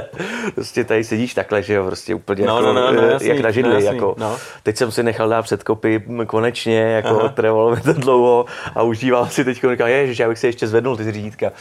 prostě 0.55 0.83
tady 0.83 1.03
sedíš 1.03 1.33
takhle, 1.33 1.63
že 1.63 1.73
jo, 1.73 1.85
prostě 1.85 2.15
úplně 2.15 2.45
no, 2.45 2.55
jako, 2.55 2.73
no, 2.73 2.73
no, 2.73 2.91
no, 2.91 3.01
eh, 3.01 3.11
jasný, 3.11 3.27
jak 3.27 3.39
na 3.39 3.51
židli. 3.51 3.73
No, 3.73 3.79
jako. 3.79 4.15
No. 4.17 4.37
Teď 4.63 4.77
jsem 4.77 4.91
si 4.91 5.03
nechal 5.03 5.29
dát 5.29 5.41
předkopy 5.41 6.03
konečně, 6.27 6.79
jako 6.79 7.29
trvalo 7.29 7.75
mi 7.75 7.81
to 7.81 7.93
dlouho 7.93 8.45
a 8.75 8.83
užíval 8.83 9.27
si 9.27 9.45
teď, 9.45 9.57
říkal, 9.71 9.87
že 10.05 10.23
já 10.23 10.29
bych 10.29 10.39
si 10.39 10.47
ještě 10.47 10.67
zvednul 10.67 10.97
ty 10.97 11.11
řídítka. 11.11 11.51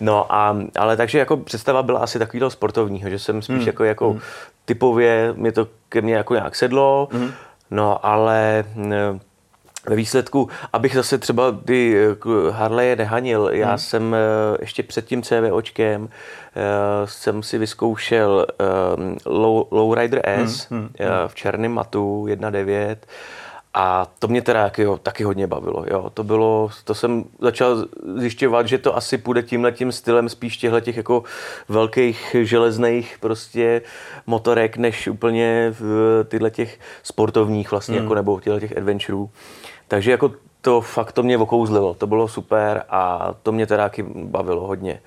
No 0.00 0.34
a, 0.34 0.56
ale 0.78 0.96
takže 0.96 1.18
jako 1.18 1.36
představa 1.36 1.82
byla 1.82 2.00
asi 2.00 2.18
takového 2.18 2.50
sportovního, 2.50 3.10
že 3.10 3.18
jsem 3.18 3.42
spíš 3.42 3.56
hmm. 3.56 3.66
jako, 3.66 3.84
jako 3.84 4.10
hmm. 4.10 4.20
typově, 4.64 5.32
mi 5.36 5.52
to 5.52 5.68
ke 5.88 6.00
mně 6.00 6.14
jako 6.14 6.34
nějak 6.34 6.56
sedlo, 6.56 7.08
hmm. 7.12 7.32
no 7.70 8.06
ale 8.06 8.64
ve 9.86 9.96
výsledku, 9.96 10.48
abych 10.72 10.94
zase 10.94 11.18
třeba 11.18 11.52
ty 11.64 11.96
eh, 11.96 12.50
Harley 12.50 12.96
nehanil, 12.96 13.50
já 13.52 13.68
hmm. 13.68 13.78
jsem 13.78 14.14
eh, 14.14 14.18
ještě 14.60 14.82
před 14.82 15.04
tím 15.04 15.22
CVOčkem 15.22 16.08
eh, 16.08 16.60
jsem 17.04 17.42
si 17.42 17.58
vyzkoušel 17.58 18.46
Low, 19.26 19.66
Lowrider 19.70 20.20
S 20.24 20.70
hmm. 20.70 20.80
Hmm. 20.80 20.90
v 21.26 21.34
černém 21.34 21.72
matu 21.72 22.26
1.9 22.28 22.96
a 23.76 24.06
to 24.18 24.28
mě 24.28 24.42
teda 24.42 24.72
jo, 24.78 24.98
taky 25.02 25.24
hodně 25.24 25.46
bavilo. 25.46 25.84
Jo. 25.90 26.10
To 26.14 26.24
bylo, 26.24 26.70
to 26.84 26.94
jsem 26.94 27.24
začal 27.40 27.86
zjišťovat, 28.16 28.68
že 28.68 28.78
to 28.78 28.96
asi 28.96 29.18
půjde 29.18 29.42
tímhle 29.42 29.72
tím 29.72 29.92
stylem 29.92 30.28
spíš 30.28 30.56
těchto 30.56 30.80
těch 30.80 30.96
jako 30.96 31.24
velkých 31.68 32.36
železných 32.42 33.16
prostě 33.20 33.82
motorek, 34.26 34.76
než 34.76 35.08
úplně 35.08 35.74
v 35.80 36.24
tyhle 36.28 36.50
těch 36.50 36.78
sportovních 37.02 37.70
vlastně, 37.70 37.94
hmm. 37.94 38.04
jako 38.04 38.14
nebo 38.14 38.40
těchto 38.40 38.60
těch 38.60 38.76
adventureů. 38.76 39.30
Takže 39.88 40.10
jako 40.10 40.32
to 40.60 40.80
fakt 40.80 41.12
to 41.12 41.22
mě 41.22 41.38
okouzlilo, 41.38 41.94
to 41.94 42.06
bylo 42.06 42.28
super 42.28 42.82
a 42.90 43.30
to 43.42 43.52
mě 43.52 43.66
teda 43.66 43.82
taky 43.82 44.02
bavilo 44.08 44.66
hodně. 44.66 45.00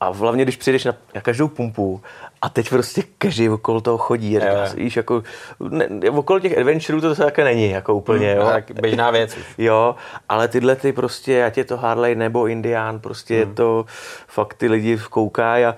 A 0.00 0.08
hlavně, 0.08 0.44
když 0.44 0.56
přijdeš 0.56 0.84
na, 0.84 0.94
na 1.14 1.20
každou 1.20 1.48
pumpu 1.48 2.00
a 2.42 2.48
teď 2.48 2.68
prostě 2.68 3.02
každý 3.18 3.48
okolo 3.48 3.80
toho 3.80 3.98
chodí. 3.98 4.38
A 4.38 4.40
říkáš, 4.40 4.74
víš, 4.74 4.96
jako, 4.96 5.22
ne, 5.68 6.10
okolo 6.10 6.40
těch 6.40 6.58
adventureů 6.58 7.00
to 7.00 7.14
také 7.14 7.44
není 7.44 7.70
jako 7.70 7.94
úplně, 7.94 8.32
hmm, 8.32 8.40
jo. 8.40 8.50
Tak 8.50 8.70
běžná 8.80 9.10
věc. 9.10 9.36
Jo, 9.58 9.94
ale 10.28 10.48
tyhle 10.48 10.76
ty 10.76 10.92
prostě, 10.92 11.44
ať 11.44 11.58
je 11.58 11.64
to 11.64 11.76
Harley 11.76 12.14
nebo 12.14 12.46
Indián, 12.46 13.00
prostě 13.00 13.34
hmm. 13.34 13.50
je 13.50 13.54
to 13.54 13.84
fakt 14.26 14.54
ty 14.54 14.68
lidi 14.68 14.98
koukají 15.10 15.64
a 15.64 15.76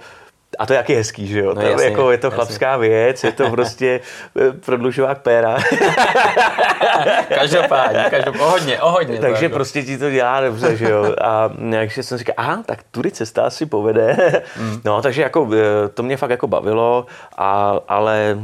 a 0.59 0.67
to 0.67 0.73
je 0.73 0.77
jaký 0.77 0.95
hezký, 0.95 1.27
že 1.27 1.39
jo? 1.39 1.55
No, 1.55 1.55
to, 1.55 1.67
jasně, 1.67 1.85
jako, 1.85 2.11
je 2.11 2.19
to 2.19 2.27
jasně. 2.27 2.35
chlapská 2.35 2.77
věc, 2.77 3.25
je 3.25 3.33
to 3.33 3.51
prostě 3.51 4.01
eh, 4.41 4.53
prodlužovák 4.53 5.19
péra. 5.19 5.59
každopádně, 7.29 8.07
každopádně, 8.11 8.41
o 8.41 8.51
hodně, 8.51 8.81
o 8.81 8.91
hodně. 8.91 9.19
Takže 9.19 9.45
jako. 9.45 9.55
prostě 9.55 9.83
ti 9.83 9.99
to 9.99 10.11
dělá 10.11 10.41
dobře, 10.41 10.77
že 10.77 10.91
jo? 10.91 11.15
A 11.21 11.51
takže 11.71 12.03
jsem 12.03 12.19
říkal, 12.19 12.35
aha, 12.37 12.63
tak 12.67 12.79
tudy 12.91 13.11
cesta 13.11 13.47
asi 13.47 13.67
povede. 13.67 14.43
Mm. 14.57 14.81
No, 14.85 15.03
takže 15.03 15.23
jako, 15.23 15.49
eh, 15.55 15.89
to 15.89 16.03
mě 16.03 16.17
fakt 16.17 16.31
jako 16.31 16.47
bavilo, 16.47 17.07
a, 17.37 17.81
ale 17.89 18.39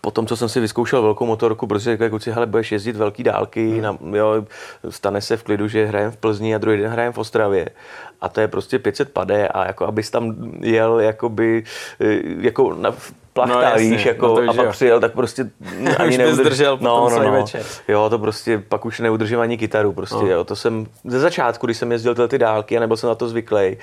po 0.00 0.10
tom, 0.10 0.26
co 0.26 0.36
jsem 0.36 0.48
si 0.48 0.60
vyzkoušel 0.60 1.02
velkou 1.02 1.26
motorku, 1.26 1.66
protože 1.66 1.90
řekli 1.90 2.10
kluci, 2.10 2.32
hele, 2.32 2.46
budeš 2.46 2.72
jezdit 2.72 2.96
velký 2.96 3.22
dálky, 3.22 3.70
hmm. 3.70 3.82
na, 3.82 3.98
jo, 4.18 4.46
stane 4.88 5.20
se 5.20 5.36
v 5.36 5.42
klidu, 5.42 5.68
že 5.68 5.86
hrajeme 5.86 6.10
v 6.10 6.16
Plzni 6.16 6.54
a 6.54 6.58
druhý 6.58 6.78
den 6.78 6.90
hrajeme 6.90 7.12
v 7.12 7.18
Ostravě. 7.18 7.68
A 8.20 8.28
to 8.28 8.40
je 8.40 8.48
prostě 8.48 8.78
500 8.78 9.12
pade 9.12 9.48
a 9.48 9.66
jako 9.66 9.86
abys 9.86 10.10
tam 10.10 10.52
jel 10.60 11.00
jakoby, 11.00 11.64
e, 12.00 12.20
jako 12.46 12.74
na, 12.74 12.94
plachta, 13.34 13.54
no, 13.54 13.60
jasně, 13.60 13.90
víš, 13.90 14.04
jako, 14.04 14.26
no 14.26 14.34
to, 14.34 14.50
a 14.50 14.54
pak 14.54 14.66
jo. 14.66 14.72
přijel, 14.72 15.00
tak 15.00 15.12
prostě 15.12 15.50
ani 15.98 16.18
neudržel 16.18 16.78
no, 16.80 17.08
no, 17.10 17.22
no. 17.22 17.32
Večer. 17.32 17.62
Jo, 17.88 18.10
to 18.10 18.18
prostě 18.18 18.62
pak 18.68 18.84
už 18.84 19.00
neudržím 19.00 19.40
ani 19.40 19.58
kytaru, 19.58 19.92
prostě, 19.92 20.24
no. 20.24 20.30
jo, 20.30 20.44
to 20.44 20.56
jsem 20.56 20.86
ze 21.04 21.20
začátku, 21.20 21.66
když 21.66 21.76
jsem 21.76 21.92
jezdil 21.92 22.14
ty, 22.14 22.28
ty 22.28 22.38
dálky 22.38 22.76
a 22.76 22.80
nebyl 22.80 22.96
jsem 22.96 23.08
na 23.08 23.14
to 23.14 23.28
zvyklý, 23.28 23.76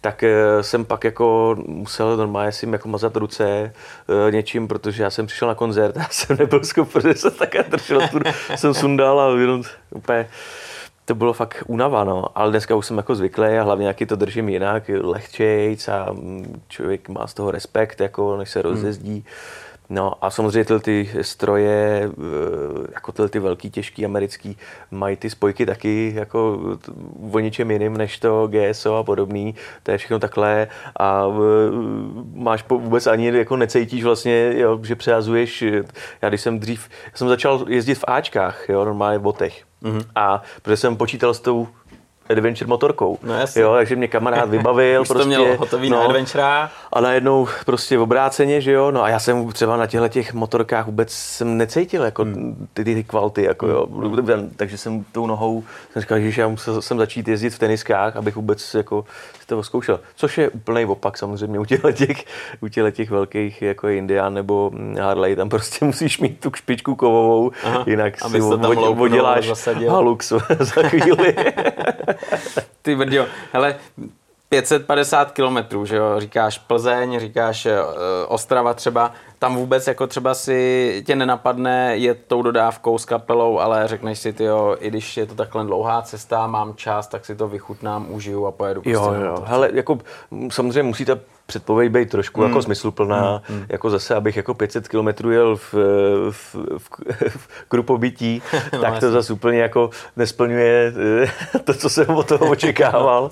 tak 0.00 0.24
uh, 0.56 0.62
jsem 0.62 0.84
pak 0.84 1.04
jako 1.04 1.56
musel 1.66 2.16
normálně 2.16 2.52
si 2.52 2.68
jako 2.70 2.88
mazat 2.88 3.16
ruce 3.16 3.72
uh, 4.06 4.32
něčím, 4.32 4.68
protože 4.68 5.02
já 5.02 5.10
jsem 5.10 5.26
přišel 5.26 5.48
na 5.48 5.54
koncert 5.54 5.96
a 5.96 6.06
jsem 6.10 6.36
nebyl 6.36 6.64
schopný, 6.64 6.92
protože 6.92 7.14
jsem 7.14 7.30
také 7.30 7.62
držel, 7.62 8.00
jsem 8.56 8.74
sundal 8.74 9.20
a 9.20 9.40
jenom 9.40 9.62
úplně 9.90 10.28
to 11.06 11.14
bylo 11.14 11.32
fakt 11.32 11.64
únava, 11.66 12.04
no. 12.04 12.24
Ale 12.34 12.50
dneska 12.50 12.76
už 12.76 12.86
jsem 12.86 12.96
jako 12.96 13.14
zvyklý 13.14 13.46
a 13.46 13.62
hlavně 13.62 13.86
jaký 13.86 14.06
to 14.06 14.16
držím 14.16 14.48
jinak, 14.48 14.90
lehčejc 15.02 15.88
a 15.88 16.14
člověk 16.68 17.08
má 17.08 17.26
z 17.26 17.34
toho 17.34 17.50
respekt, 17.50 18.00
jako 18.00 18.36
než 18.36 18.50
se 18.50 18.60
hmm. 18.60 18.70
rozjezdí. 18.70 19.12
Hmm. 19.12 19.22
No 19.90 20.24
a 20.24 20.30
samozřejmě 20.30 20.64
tyhle 20.64 20.80
ty 20.80 21.10
stroje, 21.22 22.10
eh, 22.10 22.86
jako 22.94 23.12
tyhle 23.12 23.28
ty 23.28 23.38
velký, 23.38 23.70
těžký 23.70 24.04
americký, 24.04 24.56
mají 24.90 25.16
ty 25.16 25.30
spojky 25.30 25.66
taky 25.66 26.12
jako 26.16 26.60
o 27.32 27.38
ničem 27.38 27.70
jiným 27.70 27.96
než 27.96 28.18
to 28.18 28.48
GSO 28.48 28.96
a 28.96 29.04
podobný. 29.04 29.54
To 29.82 29.90
je 29.90 29.98
všechno 29.98 30.18
takhle 30.18 30.68
a 31.00 31.26
eh, 31.28 31.40
máš 32.34 32.64
vůbec 32.68 33.06
ani 33.06 33.26
jako 33.26 33.56
necítíš 33.56 34.04
vlastně, 34.04 34.52
jo, 34.56 34.80
že 34.82 34.96
přehazuješ. 34.96 35.64
Já 36.22 36.28
když 36.28 36.40
jsem 36.40 36.58
dřív, 36.58 36.88
já 37.04 37.12
jsem 37.14 37.28
začal 37.28 37.64
jezdit 37.68 37.94
v 37.94 38.04
Ačkách, 38.06 38.68
jo, 38.68 38.84
normálně 38.84 39.18
v 39.18 39.22
botech. 39.22 39.64
Mm-hmm. 39.82 40.04
A 40.14 40.42
protože 40.62 40.76
jsem 40.76 40.96
počítal 40.96 41.34
s 41.34 41.40
tou 41.40 41.68
adventure 42.30 42.68
motorkou. 42.68 43.18
No 43.22 43.34
jasně. 43.34 43.62
Jo, 43.62 43.74
takže 43.74 43.96
mě 43.96 44.08
kamarád 44.08 44.48
vybavil. 44.48 45.00
Už 45.02 45.08
prostě, 45.08 45.22
to 45.22 45.28
měl 45.28 45.56
hotový 45.56 45.90
no, 45.90 45.96
na 45.96 46.04
adventure. 46.04 46.42
A 46.92 47.00
najednou 47.00 47.48
prostě 47.66 47.98
v 47.98 48.02
obráceně, 48.02 48.60
že 48.60 48.72
jo. 48.72 48.90
No 48.90 49.02
a 49.02 49.08
já 49.08 49.18
jsem 49.18 49.52
třeba 49.52 49.76
na 49.76 49.86
těchto 49.86 50.08
těch 50.08 50.34
motorkách 50.34 50.86
vůbec 50.86 51.12
jsem 51.12 51.58
necítil 51.58 52.02
jako 52.02 52.22
hmm. 52.22 52.68
ty, 52.74 52.84
ty, 52.84 52.94
ty 52.94 53.04
kvality, 53.04 53.42
jako 53.42 53.66
jo. 53.66 53.86
Hmm. 53.90 54.50
Takže 54.56 54.78
jsem 54.78 55.04
tou 55.12 55.26
nohou 55.26 55.64
jsem 55.92 56.02
říkal, 56.02 56.20
že 56.20 56.40
já 56.40 56.48
musel 56.48 56.82
jsem 56.82 56.98
začít 56.98 57.28
jezdit 57.28 57.50
v 57.50 57.58
teniskách, 57.58 58.16
abych 58.16 58.36
vůbec 58.36 58.74
jako 58.74 59.04
si 59.40 59.46
to 59.46 59.62
zkoušel. 59.62 60.00
Což 60.16 60.38
je 60.38 60.50
úplný 60.50 60.84
opak 60.84 61.18
samozřejmě 61.18 61.58
u 61.58 61.64
těchto 61.64 61.92
těch, 61.92 62.24
u 62.60 62.68
těchto 62.68 62.90
těch 62.90 63.10
velkých 63.10 63.62
jako 63.62 63.88
Indian 63.88 64.34
nebo 64.34 64.70
Harley, 65.00 65.36
tam 65.36 65.48
prostě 65.48 65.84
musíš 65.84 66.18
mít 66.18 66.40
tu 66.40 66.50
špičku 66.54 66.94
kovovou, 66.94 67.50
Aha, 67.64 67.84
jinak 67.86 68.20
si 68.20 68.40
odděláš 68.40 69.68
halux 69.88 70.32
za 70.58 70.82
chvíli. 70.88 71.34
Ty 72.82 72.96
brdio, 72.96 73.26
hele, 73.52 73.76
550 74.48 75.32
kilometrů, 75.32 75.86
že 75.86 75.96
jo, 75.96 76.20
říkáš 76.20 76.58
Plzeň, 76.58 77.20
říkáš 77.20 77.66
uh, 77.66 77.72
Ostrava 78.28 78.74
třeba, 78.74 79.12
tam 79.38 79.56
vůbec 79.56 79.86
jako 79.86 80.06
třeba 80.06 80.34
si 80.34 81.02
tě 81.06 81.16
nenapadne 81.16 81.96
je 81.96 82.14
tou 82.14 82.42
dodávkou 82.42 82.98
s 82.98 83.04
kapelou, 83.04 83.58
ale 83.58 83.88
řekneš 83.88 84.18
si, 84.18 84.32
ty 84.32 84.44
jo, 84.44 84.76
i 84.80 84.88
když 84.88 85.16
je 85.16 85.26
to 85.26 85.34
takhle 85.34 85.64
dlouhá 85.64 86.02
cesta, 86.02 86.46
mám 86.46 86.74
čas, 86.74 87.06
tak 87.06 87.26
si 87.26 87.36
to 87.36 87.48
vychutnám, 87.48 88.06
užiju 88.10 88.46
a 88.46 88.52
pojedu. 88.52 88.82
Prostě 88.82 88.96
jo, 88.96 89.14
jo, 89.14 89.44
hele, 89.46 89.70
jako 89.72 89.98
samozřejmě 90.50 90.82
musíte 90.82 91.20
předpověď 91.46 91.92
být 91.92 92.10
trošku 92.10 92.40
jako 92.40 92.48
mm. 92.48 92.52
jako 92.52 92.62
smysluplná, 92.62 93.42
mm. 93.48 93.66
jako 93.68 93.90
zase, 93.90 94.14
abych 94.14 94.36
jako 94.36 94.54
500 94.54 94.88
km 94.88 95.30
jel 95.30 95.56
v, 95.56 95.74
v, 96.30 96.54
v, 96.78 96.90
v 97.28 97.48
krupobytí, 97.68 98.42
no, 98.72 98.80
tak 98.80 99.00
to 99.00 99.10
zase 99.10 99.32
úplně 99.32 99.58
jako 99.58 99.90
nesplňuje 100.16 100.92
eh, 101.22 101.58
to, 101.64 101.74
co 101.74 101.90
jsem 101.90 102.10
od 102.10 102.28
toho 102.28 102.50
očekával. 102.50 103.30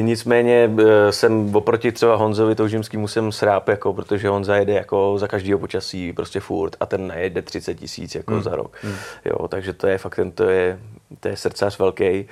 Nicméně 0.00 0.70
eh, 0.78 1.12
jsem 1.12 1.56
oproti 1.56 1.92
třeba 1.92 2.16
Honzovi 2.16 2.54
Toužimskému 2.54 3.08
jsem 3.08 3.32
sráp, 3.32 3.68
jako, 3.68 3.92
protože 3.92 4.28
Honza 4.28 4.56
jede 4.56 4.72
jako 4.72 5.18
za 5.18 5.28
každého 5.28 5.58
počasí 5.58 6.12
prostě 6.12 6.40
furt 6.40 6.76
a 6.80 6.86
ten 6.86 7.06
nejede 7.06 7.42
30 7.42 7.74
tisíc 7.74 8.14
jako 8.14 8.34
mm. 8.34 8.42
za 8.42 8.56
rok. 8.56 8.76
Mm. 8.84 8.94
Jo, 9.24 9.48
takže 9.48 9.72
to 9.72 9.86
je 9.86 9.98
fakt, 9.98 10.16
ten, 10.16 10.30
to 10.30 10.44
je, 10.44 10.78
to 11.20 11.28
je 11.28 11.36
srdcař 11.36 11.78
velký. 11.78 12.26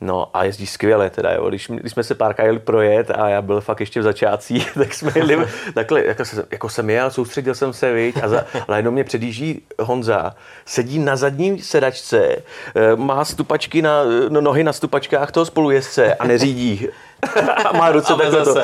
No 0.00 0.36
a 0.36 0.44
jezdí 0.44 0.66
skvěle 0.66 1.10
teda, 1.10 1.32
jo. 1.32 1.48
Když, 1.48 1.68
když 1.68 1.92
jsme 1.92 2.04
se 2.04 2.14
párkrát 2.14 2.44
jeli 2.44 2.58
projet 2.58 3.10
a 3.10 3.28
já 3.28 3.42
byl 3.42 3.60
fakt 3.60 3.80
ještě 3.80 4.00
v 4.00 4.02
začátcích, 4.02 4.72
tak 4.74 4.94
jsme 4.94 5.12
jeli 5.14 5.46
takhle, 5.74 6.04
jako, 6.04 6.22
jako 6.50 6.68
jsem 6.68 6.90
jel, 6.90 7.10
soustředil 7.10 7.54
jsem 7.54 7.72
se, 7.72 7.92
viď, 7.92 8.22
a 8.22 8.28
za, 8.28 8.44
najednou 8.68 8.90
mě 8.90 9.04
předjíždí 9.04 9.62
Honza, 9.78 10.34
sedí 10.64 10.98
na 10.98 11.16
zadní 11.16 11.62
sedačce, 11.62 12.36
eh, 12.74 12.96
má 12.96 13.24
stupačky 13.24 13.82
na, 13.82 14.04
no, 14.28 14.40
nohy 14.40 14.64
na 14.64 14.72
stupačkách 14.72 15.32
toho 15.32 15.46
spolujezdce 15.46 16.14
a 16.14 16.26
neřídí. 16.26 16.88
a 17.64 17.76
má 17.76 17.92
ruce 17.92 18.14
takhle 18.14 18.44
to. 18.44 18.54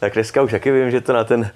tak 0.00 0.14
dneska 0.14 0.42
už 0.42 0.50
taky 0.50 0.72
vím, 0.72 0.90
že 0.90 1.00
to 1.00 1.12
na 1.12 1.24
ten 1.24 1.50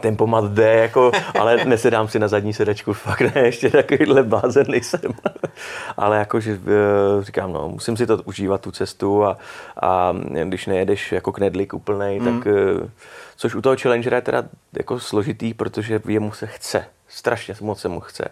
tempomat 0.00 0.44
jde, 0.44 0.74
jako, 0.74 1.12
ale 1.38 1.64
nesedám 1.64 2.08
si 2.08 2.18
na 2.18 2.28
zadní 2.28 2.52
sedačku, 2.52 2.92
fakt 2.92 3.20
ne, 3.20 3.40
ještě 3.44 3.70
takovýhle 3.70 4.22
blázen 4.22 4.66
nejsem. 4.68 5.12
ale 5.96 6.18
jakože 6.18 6.52
eh, 6.52 7.24
říkám, 7.24 7.52
no, 7.52 7.68
musím 7.68 7.96
si 7.96 8.06
to 8.06 8.18
užívat, 8.24 8.60
tu 8.60 8.70
cestu 8.70 9.24
a, 9.24 9.38
a 9.82 10.12
když 10.44 10.66
nejedeš 10.66 11.12
jako 11.12 11.32
knedlík 11.32 11.74
úplnej, 11.74 12.20
mm. 12.20 12.40
tak 12.40 12.46
eh, 12.46 12.90
což 13.36 13.54
u 13.54 13.62
toho 13.62 13.76
Challengera 13.82 14.16
je 14.16 14.22
teda 14.22 14.44
jako 14.78 15.00
složitý, 15.00 15.54
protože 15.54 16.00
jemu 16.08 16.32
se 16.32 16.46
chce, 16.46 16.84
strašně 17.08 17.54
moc 17.60 17.80
se 17.80 17.88
mu 17.88 18.00
chce. 18.00 18.28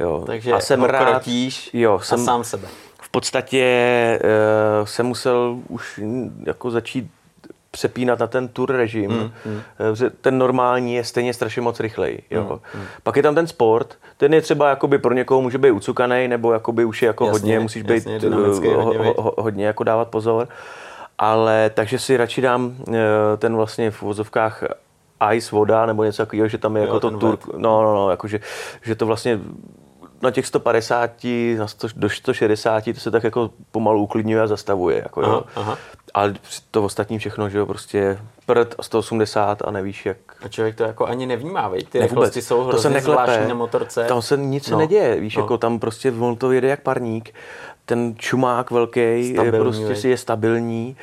Jo. 0.00 0.24
Takže 0.26 0.52
a 0.52 0.60
jsem 0.60 0.82
rád, 0.82 1.28
jo, 1.72 2.00
jsem, 2.00 2.20
a 2.20 2.24
sám 2.24 2.44
sebe. 2.44 2.68
V 3.02 3.08
podstatě 3.08 4.20
uh, 4.80 4.86
jsem 4.86 5.06
musel 5.06 5.58
už 5.68 6.00
jako 6.46 6.70
začít 6.70 7.10
přepínat 7.76 8.18
na 8.18 8.26
ten 8.26 8.48
tour 8.48 8.72
režim. 8.72 9.10
Mm, 9.10 9.30
mm. 9.52 9.62
Ten 10.20 10.38
normální 10.38 10.94
je 10.94 11.04
stejně 11.04 11.34
strašně 11.34 11.62
moc 11.62 11.80
rychlej. 11.80 12.22
Jo. 12.30 12.60
Mm, 12.74 12.80
mm. 12.80 12.86
Pak 13.02 13.16
je 13.16 13.22
tam 13.22 13.34
ten 13.34 13.46
sport, 13.46 13.94
ten 14.16 14.34
je 14.34 14.40
třeba 14.42 14.68
jakoby 14.68 14.98
pro 14.98 15.14
někoho 15.14 15.42
může 15.42 15.58
být 15.58 15.70
ucukaný, 15.70 16.28
nebo 16.28 16.52
jakoby 16.52 16.84
už 16.84 17.02
je 17.02 17.06
jako 17.06 17.26
jasně, 17.26 17.40
hodně, 17.40 17.60
musíš 17.60 17.84
jasně, 17.88 18.18
být 18.18 18.24
eh, 18.24 18.34
hodně, 18.34 18.74
ho, 18.74 19.14
ho, 19.18 19.34
hodně 19.38 19.66
jako 19.66 19.84
dávat 19.84 20.08
pozor. 20.08 20.48
Ale 21.18 21.70
takže 21.74 21.98
si 21.98 22.16
radši 22.16 22.40
dám 22.40 22.76
eh, 22.88 22.92
ten 23.36 23.56
vlastně 23.56 23.90
v 23.90 24.02
vozovkách 24.02 24.64
ice 25.32 25.56
voda 25.56 25.86
nebo 25.86 26.04
něco 26.04 26.22
takového, 26.22 26.48
že 26.48 26.58
tam 26.58 26.76
je 26.76 26.80
jo, 26.80 26.86
jako 26.86 27.00
to 27.00 27.10
tur, 27.10 27.38
no, 27.56 27.82
no, 27.82 27.94
no, 27.94 28.10
jako 28.10 28.28
že, 28.28 28.40
že 28.82 28.94
to 28.94 29.06
vlastně 29.06 29.40
na 30.22 30.30
těch 30.30 30.46
150, 30.46 31.10
na 31.58 31.66
100, 31.66 31.88
do 31.96 32.10
160 32.10 32.84
to 32.84 33.00
se 33.00 33.10
tak 33.10 33.24
jako 33.24 33.50
pomalu 33.70 34.02
uklidňuje 34.02 34.42
a 34.42 34.46
zastavuje. 34.46 34.96
Jako, 35.02 35.22
aha, 35.22 35.32
jo. 35.32 35.42
Aha. 35.56 35.78
Ale 36.16 36.34
to 36.70 36.84
ostatní 36.84 37.18
všechno, 37.18 37.48
že 37.48 37.58
jo, 37.58 37.66
prostě 37.66 38.18
prd 38.46 38.74
180 38.80 39.62
a 39.64 39.70
nevíš 39.70 40.06
jak. 40.06 40.16
A 40.44 40.48
člověk 40.48 40.76
to 40.76 40.82
jako 40.82 41.06
ani 41.06 41.26
nevnímá, 41.26 41.68
veď? 41.68 41.88
Ty 41.88 41.98
ne, 41.98 42.06
rychlosti 42.06 42.42
jsou 42.42 42.62
hrozně 42.62 42.76
to 42.76 42.82
se 42.82 42.90
neklepe. 42.90 43.48
na 43.48 43.54
motorce. 43.54 44.04
Tam 44.04 44.22
se 44.22 44.36
nic 44.36 44.70
no. 44.70 44.78
neděje, 44.78 45.20
víš, 45.20 45.36
no. 45.36 45.42
jako 45.42 45.58
tam 45.58 45.78
prostě 45.78 46.12
on 46.12 46.36
to 46.36 46.52
jede 46.52 46.68
jak 46.68 46.80
parník. 46.80 47.34
Ten 47.84 48.14
čumák 48.18 48.70
velký 48.70 49.36
prostě 49.50 49.96
si 49.96 50.08
je 50.08 50.16
stabilní. 50.16 50.96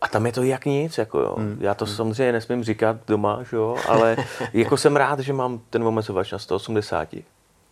A 0.00 0.08
tam 0.08 0.26
je 0.26 0.32
to 0.32 0.42
jak 0.42 0.64
nic, 0.64 0.98
jako 0.98 1.20
jo. 1.20 1.34
Hmm. 1.38 1.58
Já 1.60 1.74
to 1.74 1.84
hmm. 1.84 1.94
samozřejmě 1.94 2.32
nesmím 2.32 2.64
říkat 2.64 2.96
doma, 3.06 3.38
že 3.50 3.56
jo, 3.56 3.76
ale 3.88 4.16
jako 4.52 4.76
jsem 4.76 4.96
rád, 4.96 5.18
že 5.18 5.32
mám 5.32 5.60
ten 5.70 5.84
omezovač 5.84 6.32
na 6.32 6.38
180. 6.38 7.08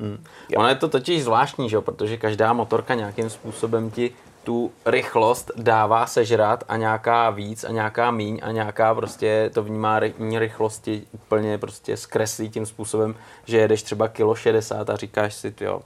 Hmm. 0.00 0.24
Ono 0.56 0.68
je 0.68 0.74
to 0.74 0.88
totiž 0.88 1.24
zvláštní, 1.24 1.68
že 1.68 1.76
jo? 1.76 1.82
protože 1.82 2.16
každá 2.16 2.52
motorka 2.52 2.94
nějakým 2.94 3.30
způsobem 3.30 3.90
ti 3.90 4.12
tu 4.50 4.72
rychlost 4.86 5.50
dává 5.56 6.06
sežrat 6.06 6.64
a 6.68 6.76
nějaká 6.76 7.30
víc 7.30 7.64
a 7.64 7.72
nějaká 7.72 8.10
míň 8.10 8.40
a 8.42 8.52
nějaká 8.52 8.94
prostě 8.94 9.50
to 9.54 9.62
vnímá 9.62 10.00
rychlosti 10.38 11.02
úplně 11.12 11.58
prostě 11.58 11.96
zkreslí 11.96 12.50
tím 12.50 12.66
způsobem, 12.66 13.14
že 13.44 13.58
jedeš 13.58 13.82
třeba 13.82 14.08
kilo 14.08 14.34
60 14.34 14.90
a 14.90 14.96
říkáš 14.96 15.34
si, 15.34 15.54
jo, 15.60 15.82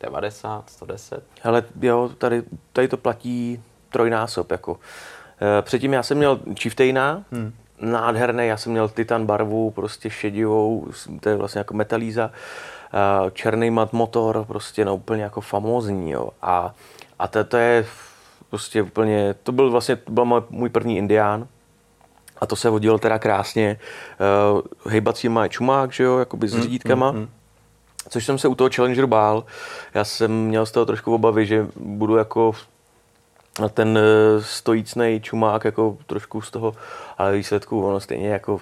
90, 0.00 0.70
110. 0.70 1.22
Hele, 1.42 1.64
jo, 1.82 2.10
tady, 2.18 2.42
tady 2.72 2.88
to 2.88 2.96
platí 2.96 3.62
trojnásob, 3.90 4.50
jako. 4.50 4.78
Eh, 5.40 5.62
předtím 5.62 5.92
já 5.92 6.02
jsem 6.02 6.18
měl 6.18 6.40
Chieftaina, 6.60 7.24
hmm. 7.32 7.52
nádherný, 7.80 8.46
já 8.46 8.56
jsem 8.56 8.72
měl 8.72 8.88
titan 8.88 9.26
barvu, 9.26 9.70
prostě 9.70 10.10
šedivou, 10.10 10.86
to 11.20 11.28
je 11.28 11.36
vlastně 11.36 11.58
jako 11.58 11.74
metalíza. 11.74 12.30
Eh, 12.94 13.30
černý 13.30 13.70
mat 13.70 13.92
motor, 13.92 14.44
prostě 14.44 14.84
no 14.84 14.96
úplně 14.96 15.22
jako 15.22 15.40
famózní, 15.40 16.10
jo. 16.10 16.28
A, 16.42 16.74
a 17.18 17.28
to, 17.28 17.44
to 17.44 17.56
je 17.56 17.86
prostě 18.50 18.82
úplně, 18.82 19.34
to 19.42 19.52
byl 19.52 19.70
vlastně, 19.70 19.96
to 19.96 20.12
byl 20.12 20.24
můj, 20.24 20.42
můj 20.50 20.68
první 20.68 20.96
indián, 20.96 21.48
a 22.40 22.46
to 22.46 22.56
se 22.56 22.70
vodilo 22.70 22.98
teda 22.98 23.18
krásně. 23.18 23.78
Uh, 24.54 24.60
hejbací 24.92 25.28
má 25.28 25.48
čumák, 25.48 25.92
že 25.92 26.04
jo, 26.04 26.18
jakoby 26.18 26.48
s 26.48 26.54
mm, 26.54 26.62
řídítkama. 26.62 27.12
Mm, 27.12 27.18
mm. 27.18 27.28
Což 28.08 28.24
jsem 28.24 28.38
se 28.38 28.48
u 28.48 28.54
toho 28.54 28.70
Challengeru 28.74 29.06
bál. 29.06 29.44
Já 29.94 30.04
jsem 30.04 30.32
měl 30.32 30.66
z 30.66 30.72
toho 30.72 30.86
trošku 30.86 31.14
obavy, 31.14 31.46
že 31.46 31.66
budu 31.76 32.16
jako 32.16 32.52
na 33.60 33.68
ten 33.68 33.98
eh, 33.98 34.42
stojícný 34.42 35.20
čumák 35.22 35.64
jako 35.64 35.96
trošku 36.06 36.42
z 36.42 36.50
toho, 36.50 36.74
ale 37.18 37.32
výsledku 37.32 37.86
ono 37.86 38.00
stejně 38.00 38.28
jako 38.28 38.60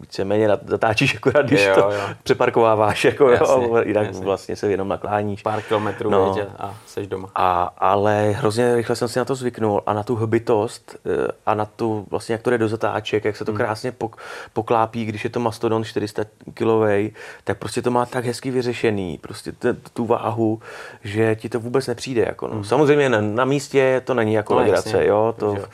víceméně 0.00 0.48
zatáčíš 0.66 1.16
akorát, 1.16 1.46
když 1.46 1.66
jo, 1.66 1.74
to 1.74 1.80
jo. 1.80 2.00
přeparkováváš, 2.22 3.04
jako, 3.04 3.28
jasně, 3.30 3.64
jo, 3.64 3.82
jinak 3.86 4.06
jasně. 4.06 4.24
vlastně 4.24 4.56
se 4.56 4.70
jenom 4.70 4.88
nakláníš. 4.88 5.42
Pár 5.42 5.62
kilometrů 5.62 6.10
no, 6.10 6.36
a 6.58 6.74
jsi 6.86 7.06
doma. 7.06 7.28
A, 7.34 7.74
ale 7.78 8.30
hrozně 8.30 8.76
rychle 8.76 8.96
jsem 8.96 9.08
si 9.08 9.18
na 9.18 9.24
to 9.24 9.34
zvyknul 9.34 9.82
a 9.86 9.92
na 9.92 10.02
tu 10.02 10.14
hbitost 10.16 10.96
eh, 11.06 11.32
a 11.46 11.54
na 11.54 11.64
tu, 11.64 12.06
vlastně 12.10 12.32
jak 12.32 12.42
to 12.42 12.50
jde 12.50 12.58
do 12.58 12.68
zatáček, 12.68 13.24
jak 13.24 13.36
se 13.36 13.44
to 13.44 13.52
hmm. 13.52 13.56
krásně 13.56 13.92
pok, 13.92 14.16
poklápí, 14.52 15.04
když 15.04 15.24
je 15.24 15.30
to 15.30 15.40
Mastodon 15.40 15.84
400 15.84 16.24
kilovej, 16.54 17.12
tak 17.44 17.58
prostě 17.58 17.82
to 17.82 17.90
má 17.90 18.06
tak 18.06 18.24
hezky 18.24 18.50
vyřešený, 18.50 19.18
prostě 19.18 19.52
t, 19.52 19.76
tu 19.92 20.06
váhu, 20.06 20.60
že 21.04 21.36
ti 21.36 21.48
to 21.48 21.60
vůbec 21.60 21.86
nepřijde. 21.86 22.22
Jako, 22.22 22.46
no. 22.46 22.54
hmm. 22.54 22.64
Samozřejmě 22.64 23.08
na, 23.08 23.20
na 23.20 23.44
místě 23.44 24.02
to 24.04 24.14
není 24.14 24.34
jako 24.34 24.54
no, 24.54 24.60
legrace, 24.60 25.06
jo, 25.06 25.34
to... 25.38 25.46
Jo 25.46 25.64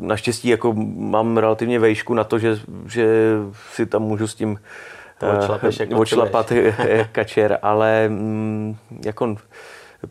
naštěstí 0.00 0.48
jako 0.48 0.72
mám 0.96 1.36
relativně 1.36 1.78
vejšku 1.78 2.14
na 2.14 2.24
to, 2.24 2.38
že, 2.38 2.58
že 2.86 3.34
si 3.72 3.86
tam 3.86 4.02
můžu 4.02 4.26
s 4.26 4.34
tím 4.34 4.58
eh, 5.22 5.94
odšlapat 5.94 6.52
kačer, 7.12 7.58
ale 7.62 8.08
mm, 8.08 8.76
jako 9.04 9.36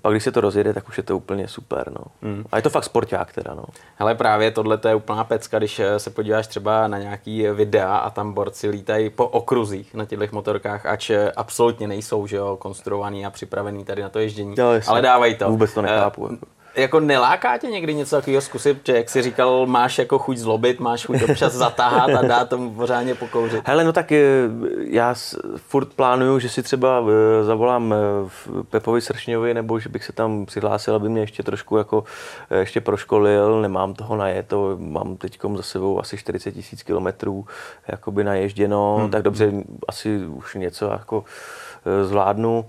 pak 0.02 0.14
když 0.14 0.24
se 0.24 0.32
to 0.32 0.42
rozjede, 0.42 0.74
tak 0.74 0.90
už 0.90 0.98
je 0.98 1.04
to 1.04 1.18
úplně 1.18 1.48
super. 1.48 1.92
No. 1.92 2.30
Mm. 2.30 2.44
A 2.52 2.56
je 2.56 2.62
to 2.62 2.70
fakt 2.70 2.84
sporták 2.84 3.34
teda. 3.34 3.54
No. 3.54 3.64
Hele, 3.96 4.16
právě 4.16 4.52
tohle 4.52 4.80
je 4.88 4.96
úplná 4.96 5.24
pecka, 5.24 5.58
když 5.58 5.80
eh, 5.80 6.00
se 6.00 6.10
podíváš 6.10 6.48
třeba 6.48 6.88
na 6.88 6.98
nějaký 6.98 7.48
videa 7.48 7.98
a 7.98 8.10
tam 8.10 8.34
borci 8.34 8.70
lítají 8.70 9.10
po 9.10 9.28
okruzích 9.28 9.94
na 9.94 10.06
těchto 10.06 10.26
motorkách, 10.32 10.86
ač 10.86 11.12
absolutně 11.36 11.88
nejsou 11.88 12.28
že 12.28 12.36
jo, 12.36 12.58
konstruovaný 12.58 13.26
a 13.26 13.30
připravený 13.30 13.86
tady 13.86 14.02
na 14.02 14.10
to 14.10 14.20
ježdění, 14.20 14.56
jo, 14.58 14.68
ale 14.88 15.02
dávají 15.02 15.36
to. 15.36 15.50
Vůbec 15.50 15.74
to 15.74 15.82
nechápu. 15.82 16.22
Uh, 16.22 16.38
jako 16.78 17.00
neláká 17.00 17.58
tě 17.58 17.68
někdy 17.68 17.94
něco 17.94 18.16
takového 18.16 18.42
zkusit, 18.42 18.78
že 18.86 18.98
jak 18.98 19.10
jsi 19.10 19.22
říkal, 19.22 19.66
máš 19.66 19.98
jako 19.98 20.20
chuť 20.20 20.38
zlobit, 20.38 20.80
máš 20.80 21.06
chuť 21.06 21.24
občas 21.30 21.54
zatáhat 21.54 22.10
a 22.10 22.22
dát 22.22 22.50
tomu 22.50 22.72
pořádně 22.72 23.16
pokouřit. 23.16 23.68
Hele, 23.68 23.84
no 23.84 23.94
tak 23.94 24.12
eh, 24.12 24.24
já 24.90 25.16
furt 25.56 25.94
plánuju, 25.94 26.40
že 26.40 26.50
si 26.50 26.64
třeba 26.64 27.02
eh, 27.02 27.44
zavolám 27.44 27.94
eh, 27.94 28.64
Pepovi 28.70 29.02
Sršňovi, 29.02 29.54
nebo 29.54 29.80
že 29.80 29.90
bych 29.90 30.04
se 30.04 30.14
tam 30.14 30.46
přihlásil, 30.46 30.96
aby 30.96 31.10
mě 31.10 31.22
ještě 31.22 31.44
trošku 31.44 31.78
jako 31.78 32.04
ještě 32.60 32.82
proškolil, 32.82 33.62
nemám 33.62 33.94
toho 33.94 34.16
najeto, 34.16 34.78
mám 34.80 35.18
teď 35.18 35.40
za 35.56 35.64
sebou 35.64 36.00
asi 36.00 36.18
40 36.18 36.52
tisíc 36.52 36.84
kilometrů 36.84 37.46
jakoby 37.88 38.24
naježděno, 38.24 38.98
hmm. 39.00 39.12
tak 39.12 39.24
dobře, 39.24 39.52
asi 39.88 40.26
už 40.26 40.56
něco 40.56 40.86
jako 40.86 41.24
zvládnu 42.04 42.66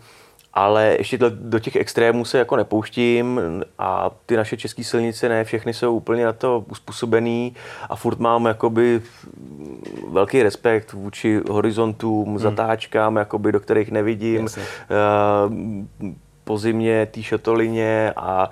ale 0.58 0.94
ještě 0.98 1.18
do, 1.18 1.30
do 1.30 1.58
těch 1.58 1.76
extrémů 1.76 2.24
se 2.24 2.38
jako 2.38 2.56
nepouštím 2.56 3.40
a 3.78 4.10
ty 4.26 4.36
naše 4.36 4.56
české 4.56 4.84
silnice 4.84 5.28
ne 5.28 5.44
všechny 5.44 5.74
jsou 5.74 5.94
úplně 5.94 6.24
na 6.24 6.32
to 6.32 6.64
uspůsobený 6.70 7.54
a 7.88 7.96
furt 7.96 8.18
mám 8.18 8.46
jakoby 8.46 9.00
velký 10.08 10.42
respekt 10.42 10.92
vůči 10.92 11.40
horizontům, 11.50 12.28
hmm. 12.28 12.38
zatáčkám, 12.38 13.16
jakoby, 13.16 13.52
do 13.52 13.60
kterých 13.60 13.90
nevidím. 13.90 14.42
Jasně. 14.42 14.62
Uh, 16.08 16.12
po 16.48 16.58
zimě 16.58 17.06
té 17.06 17.22
šatolině 17.22 18.12
a 18.16 18.50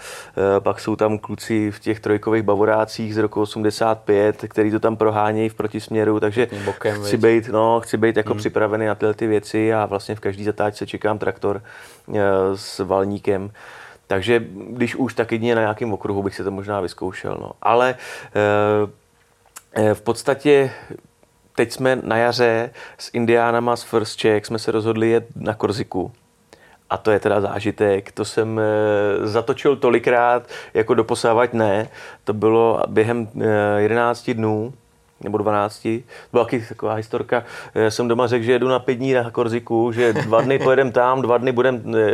e, 0.57 0.61
pak 0.61 0.81
jsou 0.81 0.97
tam 0.97 1.19
kluci 1.19 1.71
v 1.71 1.81
těch 1.81 2.01
trojkových 2.01 2.43
bavorácích 2.43 3.15
z 3.15 3.19
roku 3.19 3.41
85, 3.41 4.45
který 4.49 4.71
to 4.71 4.81
tam 4.81 4.97
prohánějí 4.97 5.49
v 5.49 5.55
protisměru, 5.55 6.21
takže 6.21 6.49
bokem, 6.65 7.03
chci 7.03 7.17
být, 7.17 7.49
no, 7.49 7.81
chci 7.81 7.97
být 7.97 8.17
jako 8.17 8.33
hmm. 8.33 8.39
připravený 8.39 8.87
na 8.87 8.95
tyhle 8.95 9.15
ty 9.15 9.27
věci 9.27 9.75
a 9.75 9.87
vlastně 9.87 10.15
v 10.15 10.21
každý 10.21 10.45
zatáčce 10.45 10.87
čekám 10.87 11.19
traktor 11.19 11.63
e, 12.15 12.21
s 12.55 12.79
valníkem. 12.79 13.51
Takže 14.07 14.45
když 14.71 14.97
už, 14.97 15.15
tak 15.15 15.33
jedině 15.33 15.55
na 15.55 15.61
nějakém 15.61 15.93
okruhu 15.93 16.23
bych 16.23 16.35
se 16.35 16.45
to 16.45 16.51
možná 16.51 16.81
vyzkoušel. 16.81 17.39
No. 17.41 17.51
Ale 17.63 17.95
e, 19.73 19.95
v 19.95 20.01
podstatě 20.01 20.71
teď 21.55 21.73
jsme 21.73 21.97
na 22.03 22.17
jaře 22.17 22.71
s 22.99 23.11
Indiánama 23.13 23.77
z 23.77 23.83
First 23.83 24.17
Czech 24.17 24.47
jsme 24.47 24.59
se 24.59 24.73
rozhodli 24.73 25.11
jet 25.11 25.27
na 25.37 25.55
Korziku. 25.55 26.13
A 26.91 26.97
to 26.97 27.11
je 27.11 27.21
teda 27.21 27.41
zážitek, 27.41 28.13
to 28.13 28.25
jsem 28.25 28.61
e, 28.61 28.63
zatočil 29.27 29.77
tolikrát, 29.77 30.49
jako 30.75 30.95
doposávat 30.95 31.55
ne. 31.55 31.89
To 32.25 32.33
bylo 32.33 32.83
během 32.89 33.29
e, 33.41 33.81
11 33.81 34.31
dnů, 34.31 34.73
nebo 35.21 35.39
12. 35.39 35.83
To 35.83 35.89
byla 36.33 36.45
taky 36.45 36.65
taková 36.69 36.95
historka. 36.95 37.45
Já 37.75 37.91
jsem 37.91 38.09
doma 38.09 38.27
řekl, 38.27 38.45
že 38.45 38.53
jedu 38.53 38.69
na 38.69 38.79
pět 38.79 38.95
dní 38.95 39.13
na 39.13 39.31
Korziku, 39.31 39.93
že 39.93 40.13
dva 40.13 40.41
dny 40.41 40.59
pojedem 40.59 40.93
tam, 40.93 41.23
dva 41.23 41.39
dny 41.39 41.53
budem 41.53 41.95
e, 41.95 42.07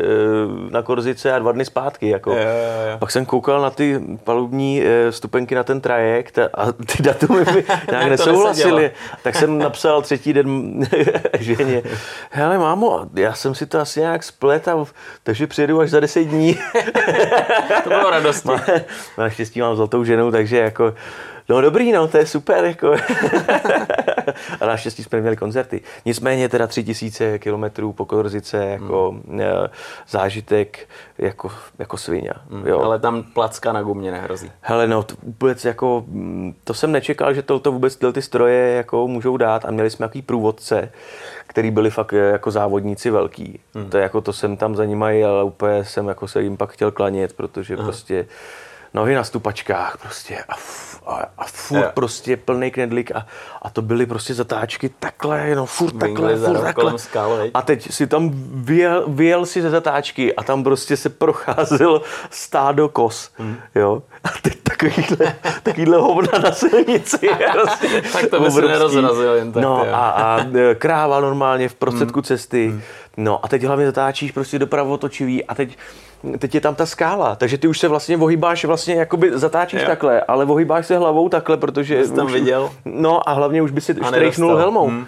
na 0.70 0.82
Korzice 0.82 1.32
a 1.32 1.38
dva 1.38 1.52
dny 1.52 1.64
zpátky. 1.64 2.08
Jako. 2.08 2.30
Jo, 2.30 2.38
jo, 2.38 2.90
jo. 2.92 2.98
Pak 2.98 3.10
jsem 3.10 3.26
koukal 3.26 3.60
na 3.60 3.70
ty 3.70 4.00
palubní 4.24 4.82
e, 4.82 5.12
stupenky 5.12 5.54
na 5.54 5.64
ten 5.64 5.80
trajekt 5.80 6.38
a 6.38 6.72
ty 6.72 7.02
datumy 7.02 7.44
mi 7.54 7.64
nějak 7.90 8.08
nesouhlasily. 8.10 8.90
Tak 9.22 9.34
jsem 9.34 9.58
napsal 9.58 10.02
třetí 10.02 10.32
den 10.32 10.72
ženě, 11.38 11.82
hele 12.30 12.58
mámo, 12.58 13.00
já 13.14 13.34
jsem 13.34 13.54
si 13.54 13.66
to 13.66 13.80
asi 13.80 14.00
nějak 14.00 14.22
splet, 14.22 14.68
a, 14.68 14.84
takže 15.22 15.46
přijedu 15.46 15.80
až 15.80 15.90
za 15.90 16.00
deset 16.00 16.24
dní. 16.24 16.54
to 17.84 17.88
bylo 17.88 18.10
radostné. 18.10 18.84
Naštěstí 19.18 19.60
mám 19.60 19.76
zlatou 19.76 20.04
ženu, 20.04 20.30
takže 20.30 20.58
jako 20.58 20.94
No 21.48 21.60
dobrý, 21.60 21.92
no, 21.92 22.08
to 22.08 22.18
je 22.18 22.26
super, 22.26 22.64
jako. 22.64 22.92
a 24.60 24.66
naštěstí 24.66 25.02
jsme 25.02 25.20
měli 25.20 25.36
koncerty. 25.36 25.80
Nicméně 26.04 26.48
teda 26.48 26.66
tři 26.66 26.84
tisíce 26.84 27.38
kilometrů 27.38 27.92
po 27.92 28.04
Korzice, 28.04 28.64
jako 28.64 29.10
hmm. 29.10 29.40
zážitek, 30.08 30.88
jako, 31.18 31.50
jako 31.78 31.96
svině. 31.96 32.30
Hmm. 32.50 32.66
Jo. 32.66 32.80
Ale 32.80 32.98
tam 32.98 33.22
placka 33.22 33.72
na 33.72 33.82
gumě 33.82 34.10
nehrozí. 34.10 34.52
Hele, 34.60 34.86
no, 34.86 35.02
to 35.02 35.14
vůbec 35.22 35.64
jako, 35.64 36.04
mm, 36.06 36.54
to 36.64 36.74
jsem 36.74 36.92
nečekal, 36.92 37.34
že 37.34 37.42
to, 37.42 37.58
to 37.58 37.72
vůbec 37.72 37.96
tyhle 37.96 38.12
ty 38.12 38.22
stroje 38.22 38.74
jako 38.74 39.08
můžou 39.08 39.36
dát 39.36 39.64
a 39.64 39.70
měli 39.70 39.90
jsme 39.90 40.04
jaký 40.04 40.22
průvodce, 40.22 40.92
který 41.46 41.70
byli 41.70 41.90
fakt 41.90 42.12
jako 42.12 42.50
závodníci 42.50 43.10
velký. 43.10 43.60
Hmm. 43.74 43.90
To, 43.90 43.98
jako, 43.98 44.20
to 44.20 44.32
jsem 44.32 44.56
tam 44.56 44.76
za 44.76 44.84
nimi 44.84 45.24
ale 45.24 45.44
úplně 45.44 45.84
jsem 45.84 46.08
jako 46.08 46.28
se 46.28 46.42
jim 46.42 46.56
pak 46.56 46.70
chtěl 46.70 46.90
klanět, 46.90 47.32
protože 47.32 47.76
hmm. 47.76 47.84
prostě 47.84 48.26
nohy 48.94 49.14
na 49.14 49.24
stupačkách 49.24 49.96
prostě 49.96 50.38
a, 50.48 50.54
a, 51.06 51.24
a 51.38 51.44
furt 51.44 51.78
yeah. 51.78 51.92
prostě 51.94 52.36
plný 52.36 52.70
knedlík 52.70 53.10
a, 53.12 53.26
a 53.62 53.70
to 53.70 53.82
byly 53.82 54.06
prostě 54.06 54.34
zatáčky 54.34 54.90
takhle, 54.98 55.54
no 55.54 55.66
furt 55.66 55.98
takhle, 55.98 56.36
furt 56.36 56.60
takhle. 56.60 56.98
Skal, 56.98 57.38
a 57.54 57.62
teď 57.62 57.92
si 57.92 58.06
tam 58.06 58.30
vyjel, 58.64 59.04
vyjel 59.08 59.46
si 59.46 59.62
ze 59.62 59.70
zatáčky 59.70 60.34
a 60.34 60.42
tam 60.42 60.64
prostě 60.64 60.96
se 60.96 61.08
procházel 61.08 62.02
stádo 62.30 62.88
kos, 62.88 63.30
hmm. 63.38 63.56
jo. 63.74 64.02
A 64.24 64.28
teď 64.42 64.58
takovýhle, 64.62 65.36
takovýhle 65.62 65.96
hovna 65.98 66.38
na 66.38 66.52
silnici. 66.52 67.28
prostě 67.52 68.02
tak 68.12 68.26
to 68.26 68.40
by 68.40 68.50
se 68.50 68.62
nerozrazil 68.62 69.34
jen 69.34 69.52
tak. 69.52 69.62
No 69.62 69.80
a, 69.80 70.08
a, 70.08 70.40
e, 70.56 70.74
kráva 70.74 71.20
normálně 71.20 71.68
v 71.68 71.74
prostředku 71.74 72.18
hmm. 72.18 72.24
cesty. 72.24 72.68
Hmm. 72.68 72.82
No 73.16 73.44
a 73.44 73.48
teď 73.48 73.62
hlavně 73.62 73.86
zatáčíš 73.86 74.32
prostě 74.32 74.58
dopravo 74.58 74.96
točivý 74.96 75.44
a 75.44 75.54
teď 75.54 75.78
teď 76.38 76.54
je 76.54 76.60
tam 76.60 76.74
ta 76.74 76.86
skála, 76.86 77.36
takže 77.36 77.58
ty 77.58 77.68
už 77.68 77.78
se 77.78 77.88
vlastně 77.88 78.16
ohýbáš, 78.16 78.64
vlastně 78.64 78.94
jakoby 78.94 79.30
zatáčíš 79.34 79.80
jo. 79.80 79.86
takhle, 79.86 80.20
ale 80.20 80.44
ohýbáš 80.44 80.86
se 80.86 80.98
hlavou 80.98 81.28
takhle, 81.28 81.56
protože... 81.56 82.04
Jsi 82.04 82.12
tam 82.12 82.26
už, 82.26 82.32
viděl. 82.32 82.70
No 82.84 83.28
a 83.28 83.32
hlavně 83.32 83.62
už 83.62 83.70
by 83.70 83.80
si 83.80 83.94
štrejchnul 84.06 84.56
helmou. 84.56 84.86
Hmm. 84.86 85.06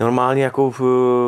Normálně 0.00 0.44
jako 0.44 0.70
v, 0.70 0.80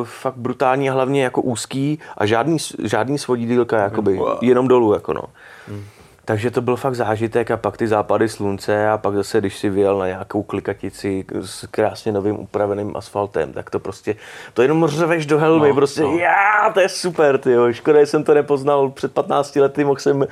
fakt 0.04 0.36
brutální 0.36 0.90
a 0.90 0.92
hlavně 0.92 1.24
jako 1.24 1.42
úzký 1.42 1.98
a 2.18 2.26
žádný, 2.26 2.56
žádný 2.84 3.18
svodidílka, 3.18 3.78
jakoby, 3.78 4.16
wow. 4.16 4.38
jenom 4.40 4.68
dolů, 4.68 4.94
jako 4.94 5.12
no. 5.12 5.22
Hmm. 5.68 5.84
Takže 6.28 6.50
to 6.50 6.60
byl 6.60 6.76
fakt 6.76 6.94
zážitek 6.94 7.50
a 7.50 7.56
pak 7.56 7.76
ty 7.76 7.86
západy 7.86 8.28
slunce 8.28 8.88
a 8.88 8.98
pak 8.98 9.14
zase, 9.14 9.38
když 9.38 9.58
si 9.58 9.70
vyjel 9.70 9.98
na 9.98 10.06
nějakou 10.06 10.42
klikatici 10.42 11.24
s 11.40 11.66
krásně 11.70 12.12
novým 12.12 12.40
upraveným 12.40 12.96
asfaltem, 12.96 13.52
tak 13.52 13.70
to 13.70 13.78
prostě, 13.78 14.16
to 14.54 14.62
jenom 14.62 14.86
řveš 14.86 15.26
do 15.26 15.38
helmy, 15.38 15.68
no, 15.68 15.74
prostě, 15.74 16.00
no. 16.00 16.18
já, 16.18 16.70
to 16.74 16.80
je 16.80 16.88
super, 16.88 17.38
ty 17.38 17.54
škoda, 17.70 18.00
že 18.00 18.06
jsem 18.06 18.24
to 18.24 18.34
nepoznal 18.34 18.90
před 18.90 19.12
15 19.12 19.56
lety, 19.56 19.84
mohl 19.84 20.00
jsem 20.00 20.16
uh, 20.20 20.26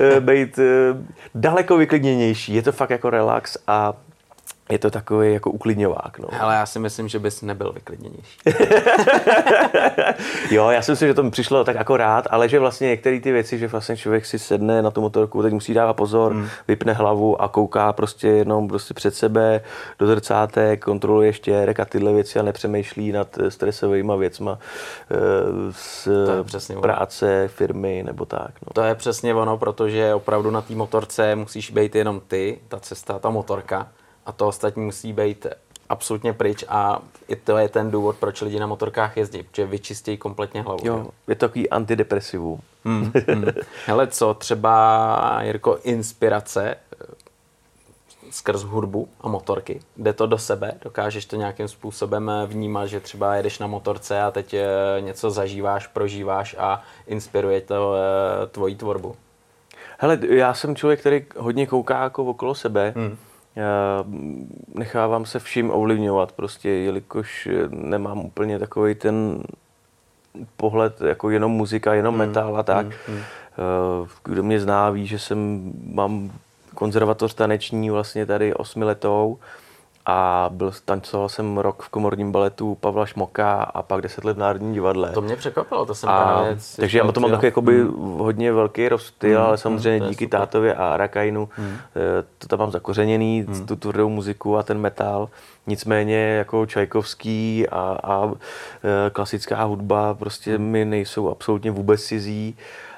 být 0.20 0.58
uh, 0.58 0.64
daleko 1.34 1.76
vyklidněnější, 1.76 2.54
je 2.54 2.62
to 2.62 2.72
fakt 2.72 2.90
jako 2.90 3.10
relax 3.10 3.58
a 3.66 3.92
je 4.70 4.78
to 4.78 4.90
takový 4.90 5.32
jako 5.32 5.50
uklidňovák. 5.50 6.18
No. 6.18 6.28
Ale 6.40 6.54
já 6.54 6.66
si 6.66 6.78
myslím, 6.78 7.08
že 7.08 7.18
bys 7.18 7.42
nebyl 7.42 7.72
vyklidněnější. 7.72 8.38
jo, 10.54 10.68
já 10.68 10.82
si 10.82 10.92
myslím, 10.92 11.08
že 11.08 11.14
to 11.14 11.22
mi 11.22 11.30
přišlo 11.30 11.64
tak 11.64 11.76
jako 11.76 11.96
rád, 11.96 12.26
ale 12.30 12.48
že 12.48 12.58
vlastně 12.58 12.88
některé 12.88 13.20
ty 13.20 13.32
věci, 13.32 13.58
že 13.58 13.68
vlastně 13.68 13.96
člověk 13.96 14.26
si 14.26 14.38
sedne 14.38 14.82
na 14.82 14.90
tu 14.90 15.00
motorku, 15.00 15.42
teď 15.42 15.52
musí 15.52 15.74
dávat 15.74 15.94
pozor, 15.94 16.32
hmm. 16.32 16.48
vypne 16.68 16.92
hlavu 16.92 17.42
a 17.42 17.48
kouká 17.48 17.92
prostě 17.92 18.28
jenom 18.28 18.68
prostě 18.68 18.94
před 18.94 19.14
sebe 19.14 19.60
do 19.98 20.06
zrcátek, 20.06 20.84
kontroluje 20.84 21.32
štěrek 21.32 21.80
a 21.80 21.84
tyhle 21.84 22.12
věci 22.12 22.38
a 22.38 22.42
nepřemýšlí 22.42 23.12
nad 23.12 23.38
stresovými 23.48 24.12
věcma 24.18 24.58
eh, 25.10 25.16
z 25.70 26.08
práce, 26.80 27.38
ono. 27.40 27.48
firmy 27.48 28.02
nebo 28.06 28.24
tak. 28.24 28.50
No. 28.66 28.72
To 28.72 28.82
je 28.82 28.94
přesně 28.94 29.34
ono, 29.34 29.58
protože 29.58 30.14
opravdu 30.14 30.50
na 30.50 30.60
té 30.60 30.74
motorce 30.74 31.36
musíš 31.36 31.70
být 31.70 31.94
jenom 31.94 32.20
ty, 32.28 32.58
ta 32.68 32.80
cesta, 32.80 33.18
ta 33.18 33.30
motorka 33.30 33.88
a 34.26 34.32
to 34.32 34.48
ostatní 34.48 34.84
musí 34.84 35.12
být 35.12 35.46
absolutně 35.88 36.32
pryč 36.32 36.64
a 36.68 37.02
i 37.28 37.36
to 37.36 37.58
je 37.58 37.68
ten 37.68 37.90
důvod, 37.90 38.16
proč 38.16 38.40
lidi 38.40 38.60
na 38.60 38.66
motorkách 38.66 39.16
jezdí, 39.16 39.42
protože 39.42 39.66
vyčistějí 39.66 40.16
kompletně 40.16 40.62
hlavu. 40.62 40.80
Jo, 40.82 41.06
je 41.28 41.34
to 41.34 41.46
takový 41.46 41.70
antidepresivum. 41.70 42.60
Hmm, 42.84 43.12
hmm. 43.28 43.44
Hele, 43.86 44.06
co 44.06 44.34
třeba, 44.34 45.40
Jirko, 45.42 45.78
inspirace 45.82 46.76
skrz 48.30 48.62
hudbu 48.62 49.08
a 49.20 49.28
motorky? 49.28 49.80
Jde 49.96 50.12
to 50.12 50.26
do 50.26 50.38
sebe? 50.38 50.72
Dokážeš 50.82 51.26
to 51.26 51.36
nějakým 51.36 51.68
způsobem 51.68 52.30
vnímat, 52.46 52.86
že 52.86 53.00
třeba 53.00 53.34
jedeš 53.34 53.58
na 53.58 53.66
motorce 53.66 54.22
a 54.22 54.30
teď 54.30 54.54
eh, 54.54 54.66
něco 55.00 55.30
zažíváš, 55.30 55.86
prožíváš 55.86 56.56
a 56.58 56.82
inspiruje 57.06 57.60
to 57.60 57.94
eh, 57.94 58.46
tvoji 58.46 58.74
tvorbu? 58.74 59.16
Hele, 59.98 60.18
já 60.28 60.54
jsem 60.54 60.76
člověk, 60.76 61.00
který 61.00 61.24
hodně 61.36 61.66
kouká 61.66 62.02
jako 62.02 62.24
okolo 62.24 62.54
sebe. 62.54 62.92
Hmm. 62.96 63.16
Já 63.56 64.04
nechávám 64.74 65.26
se 65.26 65.38
vším 65.38 65.70
ovlivňovat, 65.70 66.32
prostě, 66.32 66.70
jelikož 66.70 67.48
nemám 67.70 68.18
úplně 68.18 68.58
takový 68.58 68.94
ten 68.94 69.42
pohled 70.56 71.00
jako 71.00 71.30
jenom 71.30 71.52
muzika, 71.52 71.94
jenom 71.94 72.14
hmm. 72.14 72.26
metal 72.26 72.56
a 72.56 72.62
tak. 72.62 72.86
Hmm. 72.86 73.16
Hmm. 73.16 73.24
Kdo 74.24 74.42
mě 74.42 74.60
zná, 74.60 74.90
ví, 74.90 75.06
že 75.06 75.18
jsem, 75.18 75.72
mám 75.92 76.30
konzervatoř 76.74 77.34
taneční 77.34 77.90
vlastně 77.90 78.26
tady 78.26 78.54
osmiletou 78.54 79.38
a 80.06 80.50
byl, 80.52 80.72
tancoval 80.84 81.28
jsem 81.28 81.58
rok 81.58 81.82
v 81.82 81.88
komorním 81.88 82.32
baletu 82.32 82.74
Pavla 82.74 83.06
Šmoka 83.06 83.62
a 83.62 83.82
pak 83.82 84.02
deset 84.02 84.24
let 84.24 84.36
v 84.36 84.38
Národním 84.38 84.72
divadle. 84.72 85.10
To 85.10 85.22
mě 85.22 85.36
překvapilo, 85.36 85.86
to 85.86 85.94
jsem 85.94 86.08
a, 86.08 86.24
právě... 86.24 86.58
Takže 86.76 86.98
já 86.98 87.12
to 87.12 87.20
mám 87.20 87.30
takový 87.30 87.46
jakoby 87.46 87.80
hmm. 87.80 88.18
hodně 88.18 88.52
velký 88.52 88.88
rozptyl, 88.88 89.38
hmm. 89.38 89.46
ale 89.46 89.58
samozřejmě 89.58 90.00
hmm, 90.00 90.10
díky 90.10 90.24
super. 90.24 90.40
tátovi 90.40 90.72
a 90.72 90.88
Arakajnu 90.88 91.48
hmm. 91.56 91.68
Eh, 91.68 92.24
to 92.38 92.46
tam 92.46 92.58
mám 92.58 92.70
zakořeněný, 92.70 93.46
hmm. 93.48 93.66
tu 93.66 93.76
tvrdou 93.76 94.08
muziku 94.08 94.56
a 94.56 94.62
ten 94.62 94.78
metal. 94.78 95.28
Nicméně 95.66 96.18
jako 96.18 96.66
Čajkovský 96.66 97.68
a, 97.68 97.98
a 98.02 98.32
eh, 98.32 99.10
klasická 99.10 99.64
hudba 99.64 100.14
prostě 100.14 100.56
hmm. 100.56 100.66
mi 100.66 100.84
nejsou 100.84 101.30
absolutně 101.30 101.70
vůbec 101.70 102.04
cizí. 102.04 102.56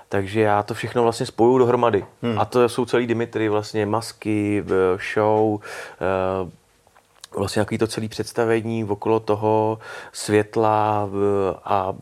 Takže 0.08 0.40
já 0.40 0.62
to 0.62 0.74
všechno 0.74 1.02
vlastně 1.02 1.26
spoju 1.26 1.58
dohromady. 1.58 2.04
Hmm. 2.22 2.38
A 2.38 2.44
to 2.44 2.68
jsou 2.68 2.84
celý 2.84 3.06
Dimitry, 3.06 3.48
vlastně 3.48 3.86
masky, 3.86 4.64
show, 5.14 5.60
eh, 6.00 6.58
vlastně 7.36 7.60
jaký 7.60 7.78
to 7.78 7.86
celé 7.86 8.08
představení 8.08 8.84
okolo 8.84 9.20
toho 9.20 9.78
světla 10.12 11.08
a 11.64 11.94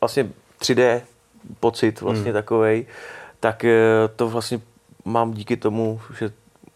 vlastně 0.00 0.28
3D 0.60 1.00
pocit 1.60 2.00
vlastně 2.00 2.24
hmm. 2.24 2.32
takovej, 2.32 2.86
tak 3.40 3.64
eh, 3.64 4.08
to 4.16 4.28
vlastně 4.28 4.60
mám 5.04 5.32
díky 5.32 5.56
tomu, 5.56 6.00
že 6.18 6.32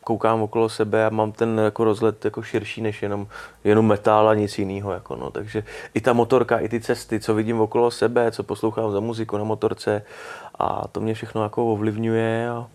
koukám 0.08 0.42
okolo 0.42 0.68
sebe 0.68 1.06
a 1.06 1.10
mám 1.10 1.32
ten 1.32 1.60
jako 1.64 1.84
rozhled 1.84 2.24
jako 2.24 2.42
širší 2.42 2.80
než 2.80 3.02
jenom, 3.02 3.26
jenom 3.64 3.86
metal 3.86 4.28
a 4.28 4.34
nic 4.34 4.58
jiného. 4.58 4.92
Jako 4.92 5.16
no. 5.16 5.30
Takže 5.30 5.64
i 5.94 6.00
ta 6.00 6.12
motorka, 6.12 6.58
i 6.58 6.68
ty 6.68 6.80
cesty, 6.80 7.20
co 7.20 7.34
vidím 7.34 7.60
okolo 7.60 7.90
sebe, 7.90 8.32
co 8.32 8.42
poslouchám 8.42 8.92
za 8.92 9.00
muziku 9.00 9.38
na 9.38 9.44
motorce 9.44 10.02
a 10.58 10.88
to 10.88 11.00
mě 11.00 11.14
všechno 11.14 11.42
jako 11.42 11.72
ovlivňuje 11.72 12.48
a 12.48 12.66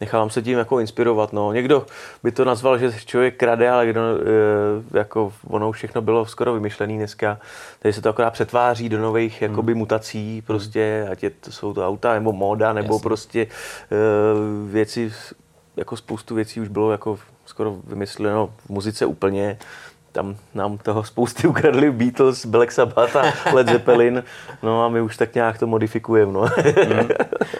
nechávám 0.00 0.30
se 0.30 0.42
tím 0.42 0.58
jako 0.58 0.80
inspirovat. 0.80 1.32
No. 1.32 1.52
Někdo 1.52 1.86
by 2.22 2.32
to 2.32 2.44
nazval, 2.44 2.78
že 2.78 2.92
člověk 3.04 3.36
krade, 3.36 3.70
ale 3.70 3.86
kdo, 3.86 4.00
e, 4.00 4.98
jako 4.98 5.32
ono 5.46 5.72
všechno 5.72 6.02
bylo 6.02 6.26
skoro 6.26 6.54
vymyšlené 6.54 6.96
dneska. 6.96 7.38
Tady 7.78 7.92
se 7.92 8.02
to 8.02 8.08
akorát 8.08 8.30
přetváří 8.30 8.88
do 8.88 8.98
nových 8.98 9.42
hmm. 9.42 9.50
jakoby 9.50 9.74
mutací, 9.74 10.42
prostě, 10.46 11.08
ať 11.10 11.22
je 11.22 11.30
to, 11.30 11.52
jsou 11.52 11.74
to 11.74 11.88
auta, 11.88 12.14
nebo 12.14 12.32
móda, 12.32 12.72
nebo 12.72 12.94
Jasně. 12.94 13.02
prostě 13.02 13.42
e, 13.42 13.46
věci, 14.70 15.12
jako 15.76 15.96
spoustu 15.96 16.34
věcí 16.34 16.60
už 16.60 16.68
bylo 16.68 16.92
jako 16.92 17.18
skoro 17.46 17.76
vymysleno 17.86 18.50
v 18.66 18.70
muzice 18.70 19.06
úplně 19.06 19.58
tam 20.16 20.36
nám 20.54 20.78
toho 20.78 21.04
spousty 21.04 21.48
ukradli 21.48 21.90
Beatles, 21.92 22.46
Black 22.46 22.72
Sabbath 22.72 23.16
a 23.16 23.22
Led 23.52 23.68
Zeppelin, 23.68 24.24
no 24.62 24.84
a 24.84 24.88
my 24.88 25.00
už 25.00 25.16
tak 25.16 25.34
nějak 25.34 25.58
to 25.58 25.66
modifikujeme, 25.66 26.32
no. 26.32 26.40
hmm. 26.40 27.08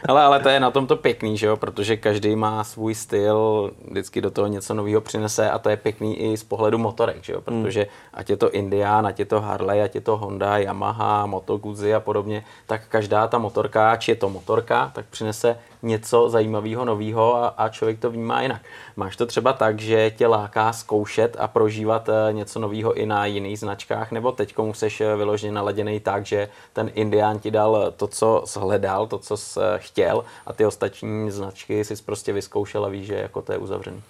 ale, 0.09 0.23
ale 0.23 0.41
to 0.41 0.49
je 0.49 0.61
na 0.61 0.71
tom 0.71 0.87
to 0.87 0.97
pěkný, 0.97 1.39
že 1.39 1.47
jo, 1.47 1.57
protože 1.57 1.97
každý 1.97 2.37
má 2.37 2.65
svůj 2.65 2.95
styl, 2.95 3.71
vždycky 3.91 4.21
do 4.21 4.31
toho 4.31 4.47
něco 4.47 4.75
nového 4.75 5.01
přinese 5.01 5.51
a 5.51 5.59
to 5.59 5.69
je 5.69 5.77
pěkný 5.77 6.21
i 6.21 6.37
z 6.37 6.45
pohledu 6.45 6.79
motorek, 6.79 7.25
že 7.25 7.33
jo, 7.33 7.43
hmm. 7.47 7.63
protože 7.63 7.81
hmm. 7.81 7.91
ať 8.15 8.31
je 8.31 8.37
to 8.37 8.51
Indian, 8.51 9.07
ať 9.07 9.19
je 9.19 9.25
to 9.25 9.41
Harley, 9.41 9.83
ať 9.83 9.95
je 9.95 10.01
to 10.01 10.17
Honda, 10.17 10.59
Yamaha, 10.59 11.27
Moto 11.27 11.57
Guzzi 11.57 11.95
a 11.95 12.01
podobně, 12.01 12.45
tak 12.67 12.89
každá 12.89 13.27
ta 13.27 13.39
motorka, 13.39 13.97
či 13.97 14.11
je 14.11 14.17
to 14.17 14.31
motorka, 14.31 14.91
tak 14.95 15.07
přinese 15.11 15.59
něco 15.87 16.29
zajímavého, 16.29 16.85
nového 16.85 17.37
a, 17.37 17.49
a 17.49 17.69
člověk 17.69 17.99
to 17.99 18.11
vnímá 18.11 18.43
jinak. 18.43 18.63
Máš 18.97 19.17
to 19.17 19.27
třeba 19.27 19.53
tak, 19.53 19.81
že 19.81 20.11
tě 20.11 20.27
láká 20.27 20.73
zkoušet 20.73 21.37
a 21.39 21.49
prožívat 21.49 22.09
eh, 22.09 22.33
něco 22.33 22.59
nového 22.61 22.95
i 22.95 23.07
na 23.07 23.27
jiných 23.27 23.59
značkách, 23.59 24.13
nebo 24.13 24.33
teď 24.33 24.59
musíš 24.59 25.01
eh, 25.01 25.17
vyloženě 25.17 25.53
naladěný 25.53 26.01
tak, 26.01 26.27
že 26.27 26.49
ten 26.73 26.91
Indián 26.95 27.39
ti 27.39 27.51
dal 27.51 27.93
to, 27.97 28.07
co 28.07 28.45
hledal, 28.57 29.07
to, 29.07 29.19
co 29.19 29.37
jsi 29.37 29.61
eh, 29.61 29.79
chtěl 29.79 30.25
a 30.47 30.53
ty 30.53 30.67
ostatní 30.67 31.31
značky 31.31 31.85
jsi 31.85 31.95
prostě 32.03 32.33
vyzkoušel 32.33 32.85
a 32.85 32.89
víš, 32.89 33.07
že 33.07 33.15
jako 33.15 33.43
to 33.43 33.53
je 33.53 33.59
uzavřený. 33.59 34.03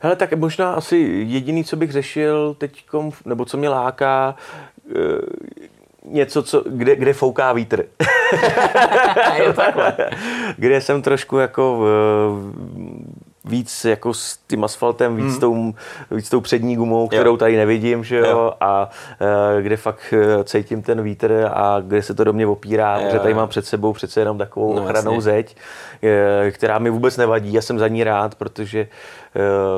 Hele, 0.00 0.16
tak 0.16 0.32
možná 0.32 0.72
asi 0.72 0.96
jediný, 1.26 1.64
co 1.64 1.76
bych 1.76 1.92
řešil 1.92 2.54
teď, 2.58 2.84
nebo 3.24 3.44
co 3.44 3.56
mě 3.56 3.68
láká, 3.68 4.34
něco, 6.10 6.42
co, 6.42 6.62
kde, 6.66 6.96
kde 6.96 7.12
fouká 7.12 7.52
vítr. 7.52 7.84
kde 10.56 10.80
jsem 10.80 11.02
trošku 11.02 11.38
jako 11.38 11.84
víc 13.48 13.84
jako 13.84 14.14
s 14.14 14.36
tím 14.36 14.64
asfaltem, 14.64 15.16
víc, 15.16 15.30
hmm. 15.32 15.40
tou, 15.40 15.74
víc 16.10 16.28
tou 16.28 16.40
přední 16.40 16.76
gumou, 16.76 17.08
kterou 17.08 17.30
jo. 17.30 17.36
tady 17.36 17.56
nevidím, 17.56 18.04
že 18.04 18.16
jo, 18.16 18.26
jo. 18.26 18.52
a 18.60 18.90
e, 19.58 19.62
kde 19.62 19.76
fakt 19.76 20.12
e, 20.12 20.44
cítím 20.44 20.82
ten 20.82 21.02
vítr 21.02 21.48
a 21.52 21.80
kde 21.80 22.02
se 22.02 22.14
to 22.14 22.24
do 22.24 22.32
mě 22.32 22.46
opírá, 22.46 22.98
jo, 22.98 23.04
protože 23.04 23.18
tady 23.18 23.34
mám 23.34 23.48
před 23.48 23.66
sebou 23.66 23.92
přece 23.92 24.20
jenom 24.20 24.38
takovou 24.38 24.74
no, 24.74 24.82
ochranou 24.82 25.14
jasně. 25.14 25.22
zeď, 25.22 25.56
e, 26.02 26.50
která 26.50 26.78
mi 26.78 26.90
vůbec 26.90 27.16
nevadí, 27.16 27.52
já 27.52 27.62
jsem 27.62 27.78
za 27.78 27.88
ní 27.88 28.04
rád, 28.04 28.34
protože 28.34 28.80
e, 28.80 28.88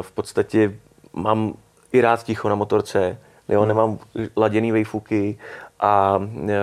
v 0.01 0.13
podstatě 0.13 0.73
mám 1.13 1.55
i 1.93 2.01
rád 2.01 2.23
ticho 2.23 2.49
na 2.49 2.55
motorce, 2.55 3.19
jo, 3.49 3.61
hmm. 3.61 3.69
nemám 3.69 3.99
laděný 4.37 4.73
vejfuky 4.73 5.39
a 5.81 6.21
e, 6.49 6.59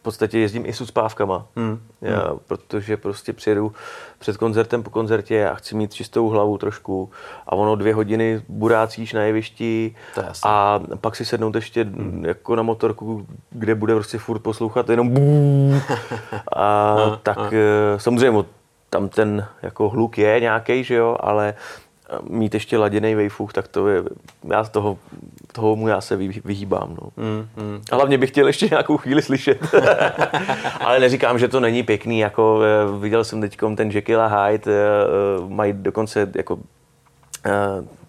v 0.00 0.02
podstatě 0.02 0.38
jezdím 0.38 0.66
i 0.66 0.72
s 0.72 0.80
uspávkama, 0.80 1.46
hmm. 1.56 1.80
já, 2.00 2.28
hmm. 2.28 2.38
protože 2.46 2.96
prostě 2.96 3.32
přijedu 3.32 3.72
před 4.18 4.36
koncertem 4.36 4.82
po 4.82 4.90
koncertě 4.90 5.48
a 5.48 5.54
chci 5.54 5.76
mít 5.76 5.94
čistou 5.94 6.28
hlavu 6.28 6.58
trošku 6.58 7.10
a 7.46 7.52
ono 7.52 7.76
dvě 7.76 7.94
hodiny 7.94 8.42
burácíš 8.48 9.12
na 9.12 9.22
jevišti 9.22 9.94
a 10.44 10.80
pak 11.00 11.16
si 11.16 11.24
sednout 11.24 11.54
ještě 11.54 11.84
hmm. 11.84 12.24
jako 12.24 12.56
na 12.56 12.62
motorku, 12.62 13.26
kde 13.50 13.74
bude 13.74 13.94
prostě 13.94 14.18
furt 14.18 14.38
poslouchat 14.38 14.88
jenom 14.88 15.14
a 16.56 16.96
tak 17.22 17.52
e, 17.52 17.98
samozřejmě 17.98 18.44
tam 18.90 19.08
ten 19.08 19.46
jako 19.62 19.88
hluk 19.88 20.18
je 20.18 20.40
nějaký, 20.40 20.84
že 20.84 20.94
jo, 20.94 21.16
ale 21.20 21.54
mít 22.28 22.54
ještě 22.54 22.78
laděný 22.78 23.14
waveuch, 23.14 23.52
tak 23.52 23.68
to 23.68 23.88
je, 23.88 24.02
já 24.48 24.64
toho, 24.64 24.98
toho 25.52 25.76
mu 25.76 25.88
já 25.88 26.00
se 26.00 26.16
vyhýbám. 26.16 26.96
No. 27.02 27.24
Mm, 27.24 27.48
mm. 27.64 27.82
A 27.92 27.96
hlavně 27.96 28.18
bych 28.18 28.30
chtěl 28.30 28.46
ještě 28.46 28.68
nějakou 28.70 28.96
chvíli 28.96 29.22
slyšet. 29.22 29.58
Ale 30.80 31.00
neříkám, 31.00 31.38
že 31.38 31.48
to 31.48 31.60
není 31.60 31.82
pěkný, 31.82 32.18
jako 32.18 32.60
eh, 32.62 32.98
viděl 33.00 33.24
jsem 33.24 33.40
teď 33.40 33.58
ten 33.76 33.90
Jekyll 33.90 34.20
a 34.20 34.26
Hyde, 34.26 34.62
eh, 34.66 34.74
eh, 34.74 35.48
mají 35.48 35.72
dokonce 35.72 36.30
jako 36.34 36.58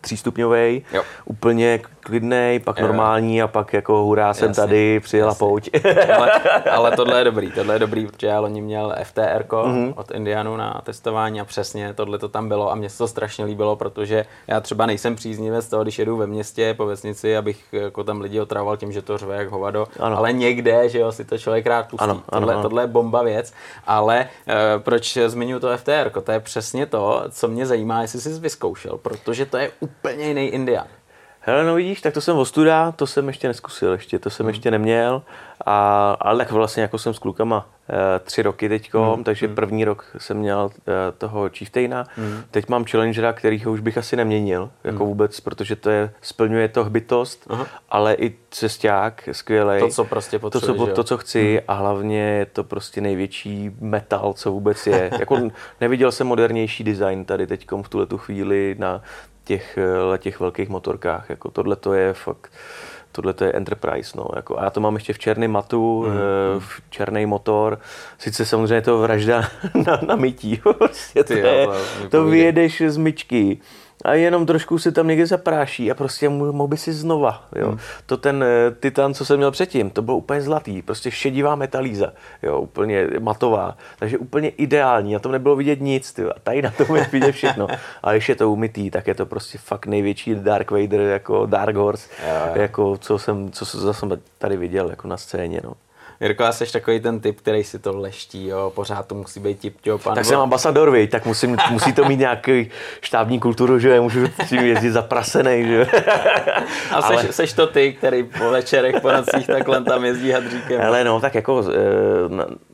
třístupňový, 0.01 0.83
úplně 1.25 1.79
klidný, 2.03 2.59
pak 2.63 2.79
jo. 2.79 2.87
normální 2.87 3.41
a 3.41 3.47
pak 3.47 3.73
jako 3.73 4.03
hurá 4.03 4.33
jsem 4.33 4.47
jasně, 4.47 4.61
tady, 4.61 4.99
přijela 4.99 5.29
jasně. 5.29 5.39
pouť. 5.39 5.69
ale, 6.17 6.31
ale 6.71 6.95
tohle 6.95 7.19
je 7.19 7.23
dobrý, 7.23 7.51
tohle 7.51 7.75
je 7.75 7.79
dobrý, 7.79 8.07
protože 8.07 8.27
já 8.27 8.39
loni 8.39 8.61
měl 8.61 8.95
FTR 9.03 9.45
mm-hmm. 9.47 9.93
od 9.95 10.11
Indianu 10.11 10.57
na 10.57 10.81
testování 10.83 11.41
a 11.41 11.45
přesně 11.45 11.93
tohle 11.93 12.19
to 12.19 12.29
tam 12.29 12.49
bylo 12.49 12.71
a 12.71 12.75
mě 12.75 12.89
se 12.89 12.97
to 12.97 13.07
strašně 13.07 13.45
líbilo, 13.45 13.75
protože 13.75 14.25
já 14.47 14.59
třeba 14.59 14.85
nejsem 14.85 15.15
příznivec 15.15 15.67
toho, 15.67 15.83
když 15.83 15.99
jedu 15.99 16.17
ve 16.17 16.27
městě 16.27 16.73
po 16.73 16.85
vesnici, 16.85 17.37
abych 17.37 17.65
jako 17.71 18.03
tam 18.03 18.21
lidi 18.21 18.39
otravoval 18.39 18.77
tím, 18.77 18.91
že 18.91 19.01
to 19.01 19.17
řve 19.17 19.35
jak 19.35 19.49
hovado, 19.49 19.87
ano. 19.99 20.17
ale 20.17 20.33
někde, 20.33 20.89
že 20.89 20.99
jo, 20.99 21.11
si 21.11 21.25
to 21.25 21.37
člověk 21.37 21.65
rád 21.65 21.89
pustí. 21.89 22.03
Ano, 22.03 22.13
ano, 22.13 22.39
tohle, 22.41 22.53
ano. 22.53 22.63
tohle 22.63 22.83
je 22.83 22.87
bomba 22.87 23.23
věc, 23.23 23.53
ale 23.87 24.27
uh, 24.47 24.83
proč 24.83 25.17
zmiňuji 25.27 25.59
to 25.59 25.77
FTR? 25.77 26.21
To 26.23 26.31
je 26.31 26.39
přesně 26.39 26.85
to, 26.85 27.23
co 27.29 27.47
mě 27.47 27.65
zajímá, 27.65 28.01
jestli 28.01 28.21
jsi 28.21 28.39
vyzkoušel, 28.39 28.97
protože 28.97 29.45
to 29.45 29.57
je 29.57 29.71
úplně 29.79 30.27
jiný 30.27 30.47
Indian. 30.47 30.85
Hele, 31.43 31.63
no 31.65 31.75
vidíš, 31.75 32.01
tak 32.01 32.13
to 32.13 32.21
jsem 32.21 32.37
ostuda, 32.37 32.91
to 32.91 33.07
jsem 33.07 33.27
ještě 33.27 33.47
neskusil, 33.47 33.91
ještě, 33.91 34.19
to 34.19 34.29
jsem 34.29 34.43
hmm. 34.43 34.49
ještě 34.49 34.71
neměl, 34.71 35.21
a, 35.65 36.11
ale 36.19 36.37
tak 36.37 36.51
vlastně 36.51 36.81
jako 36.81 36.97
jsem 36.97 37.13
s 37.13 37.19
klukama 37.19 37.69
e, 37.89 38.19
tři 38.19 38.41
roky 38.41 38.69
teďko, 38.69 39.13
hmm. 39.13 39.23
takže 39.23 39.45
hmm. 39.45 39.55
první 39.55 39.85
rok 39.85 40.05
jsem 40.17 40.37
měl 40.37 40.71
e, 40.87 41.11
toho 41.11 41.49
Chieftaina, 41.49 42.05
hmm. 42.15 42.43
teď 42.51 42.69
mám 42.69 42.85
Challengera, 42.85 43.33
kterýho 43.33 43.71
už 43.71 43.79
bych 43.79 43.97
asi 43.97 44.15
neměnil, 44.15 44.69
jako 44.83 44.97
hmm. 44.97 45.07
vůbec, 45.07 45.39
protože 45.39 45.75
to 45.75 45.89
je, 45.89 46.13
splňuje 46.21 46.67
to 46.67 46.83
hbitost, 46.83 47.47
Aha. 47.49 47.67
ale 47.89 48.13
i 48.13 48.35
cesták, 48.49 49.29
skvělý. 49.31 49.79
To, 49.79 49.89
co 49.89 50.05
prostě 50.05 50.39
to, 50.39 50.61
co, 50.61 50.87
to, 50.87 51.03
co 51.03 51.17
chci 51.17 51.51
hmm. 51.51 51.59
a 51.67 51.73
hlavně 51.73 52.19
je 52.19 52.45
to 52.45 52.63
prostě 52.63 53.01
největší 53.01 53.71
metal, 53.79 54.33
co 54.33 54.51
vůbec 54.51 54.87
je. 54.87 55.09
jako 55.19 55.39
neviděl 55.81 56.11
jsem 56.11 56.27
modernější 56.27 56.83
design 56.83 57.25
tady 57.25 57.47
teďkom 57.47 57.83
v 57.83 57.89
tuhle 57.89 58.05
tu 58.05 58.17
chvíli 58.17 58.75
na 58.79 59.01
těch, 59.43 59.77
eh, 60.13 60.17
těch 60.17 60.39
velkých 60.39 60.69
motorkách. 60.69 61.29
Jako 61.29 61.51
tohle 61.51 61.75
to 61.75 61.93
je 61.93 62.13
fakt, 62.13 62.51
tohle 63.11 63.33
to 63.33 63.43
je 63.43 63.51
Enterprise. 63.51 64.17
No, 64.17 64.27
jako, 64.35 64.59
a 64.59 64.63
já 64.63 64.69
to 64.69 64.79
mám 64.79 64.95
ještě 64.95 65.13
v 65.13 65.19
černém 65.19 65.51
matu, 65.51 66.05
mm. 66.07 66.13
v 66.59 66.81
černý 66.89 67.25
motor. 67.25 67.79
Sice 68.17 68.45
samozřejmě 68.45 68.81
to 68.81 68.99
vražda 68.99 69.41
na, 69.87 69.99
na 70.07 70.15
mytí. 70.15 70.61
Prostě 70.77 71.23
to, 71.23 71.33
Ty, 71.33 71.39
je, 71.39 71.67
to 72.09 72.25
vyjedeš 72.25 72.81
z 72.87 72.97
myčky 72.97 73.61
a 74.03 74.13
jenom 74.13 74.45
trošku 74.45 74.79
si 74.79 74.91
tam 74.91 75.07
někde 75.07 75.25
zapráší 75.25 75.91
a 75.91 75.95
prostě 75.95 76.29
mohl 76.29 76.67
by 76.67 76.77
si 76.77 76.93
znova. 76.93 77.43
Jo. 77.55 77.67
Hmm. 77.67 77.77
To 78.05 78.17
ten 78.17 78.43
eh, 78.43 78.71
Titan, 78.79 79.13
co 79.13 79.25
jsem 79.25 79.37
měl 79.37 79.51
předtím, 79.51 79.89
to 79.89 80.01
bylo 80.01 80.17
úplně 80.17 80.41
zlatý, 80.41 80.81
prostě 80.81 81.11
šedivá 81.11 81.55
metalíza, 81.55 82.13
jo, 82.43 82.59
úplně 82.59 83.07
matová, 83.19 83.77
takže 83.99 84.17
úplně 84.17 84.49
ideální, 84.49 85.13
na 85.13 85.19
tom 85.19 85.31
nebylo 85.31 85.55
vidět 85.55 85.81
nic, 85.81 86.13
tyjo. 86.13 86.29
a 86.29 86.39
tady 86.43 86.61
na 86.61 86.71
tom 86.71 86.95
je 86.95 87.07
vidět 87.11 87.31
všechno. 87.31 87.67
A 88.03 88.11
když 88.11 88.29
je 88.29 88.35
to 88.35 88.51
umytý, 88.51 88.91
tak 88.91 89.07
je 89.07 89.15
to 89.15 89.25
prostě 89.25 89.57
fakt 89.57 89.85
největší 89.85 90.35
Dark 90.35 90.71
Vader, 90.71 91.01
jako 91.01 91.45
Dark 91.45 91.75
Horse, 91.75 92.09
jo, 92.27 92.35
jo. 92.47 92.61
jako 92.61 92.97
co 92.97 93.19
jsem, 93.19 93.51
co 93.51 93.93
jsem 93.93 94.21
tady 94.37 94.57
viděl 94.57 94.89
jako 94.89 95.07
na 95.07 95.17
scéně. 95.17 95.61
No. 95.63 95.73
Jirko, 96.21 96.43
jsi 96.51 96.71
takový 96.71 96.99
ten 96.99 97.19
typ, 97.19 97.39
který 97.39 97.63
si 97.63 97.79
to 97.79 97.97
leští, 97.97 98.47
jo, 98.47 98.71
pořád 98.75 99.07
to 99.07 99.15
musí 99.15 99.39
být 99.39 99.59
tip 99.59 99.81
top. 99.81 100.01
Tak 100.15 100.25
jsem 100.25 100.39
ambasador, 100.39 100.89
vej, 100.89 101.07
tak 101.07 101.25
musím, 101.25 101.57
musí 101.71 101.93
to 101.93 102.05
mít 102.05 102.19
nějaký 102.19 102.69
štábní 103.01 103.39
kulturu, 103.39 103.79
že 103.79 104.01
můžu 104.01 104.27
tím 104.49 104.59
jezdit 104.59 104.91
zaprasený, 104.91 105.65
že 105.67 105.87
A 106.91 106.95
Ale... 106.95 107.33
seš, 107.33 107.53
to 107.53 107.67
ty, 107.67 107.93
který 107.93 108.23
po 108.23 108.49
večerech, 108.49 109.01
po 109.01 109.11
nocích 109.11 109.47
takhle 109.47 109.83
tam 109.83 110.05
jezdí 110.05 110.31
hadříkem. 110.31 110.81
Ale 110.81 111.03
no, 111.03 111.19
tak 111.19 111.35
jako 111.35 111.63
e, 111.69 111.73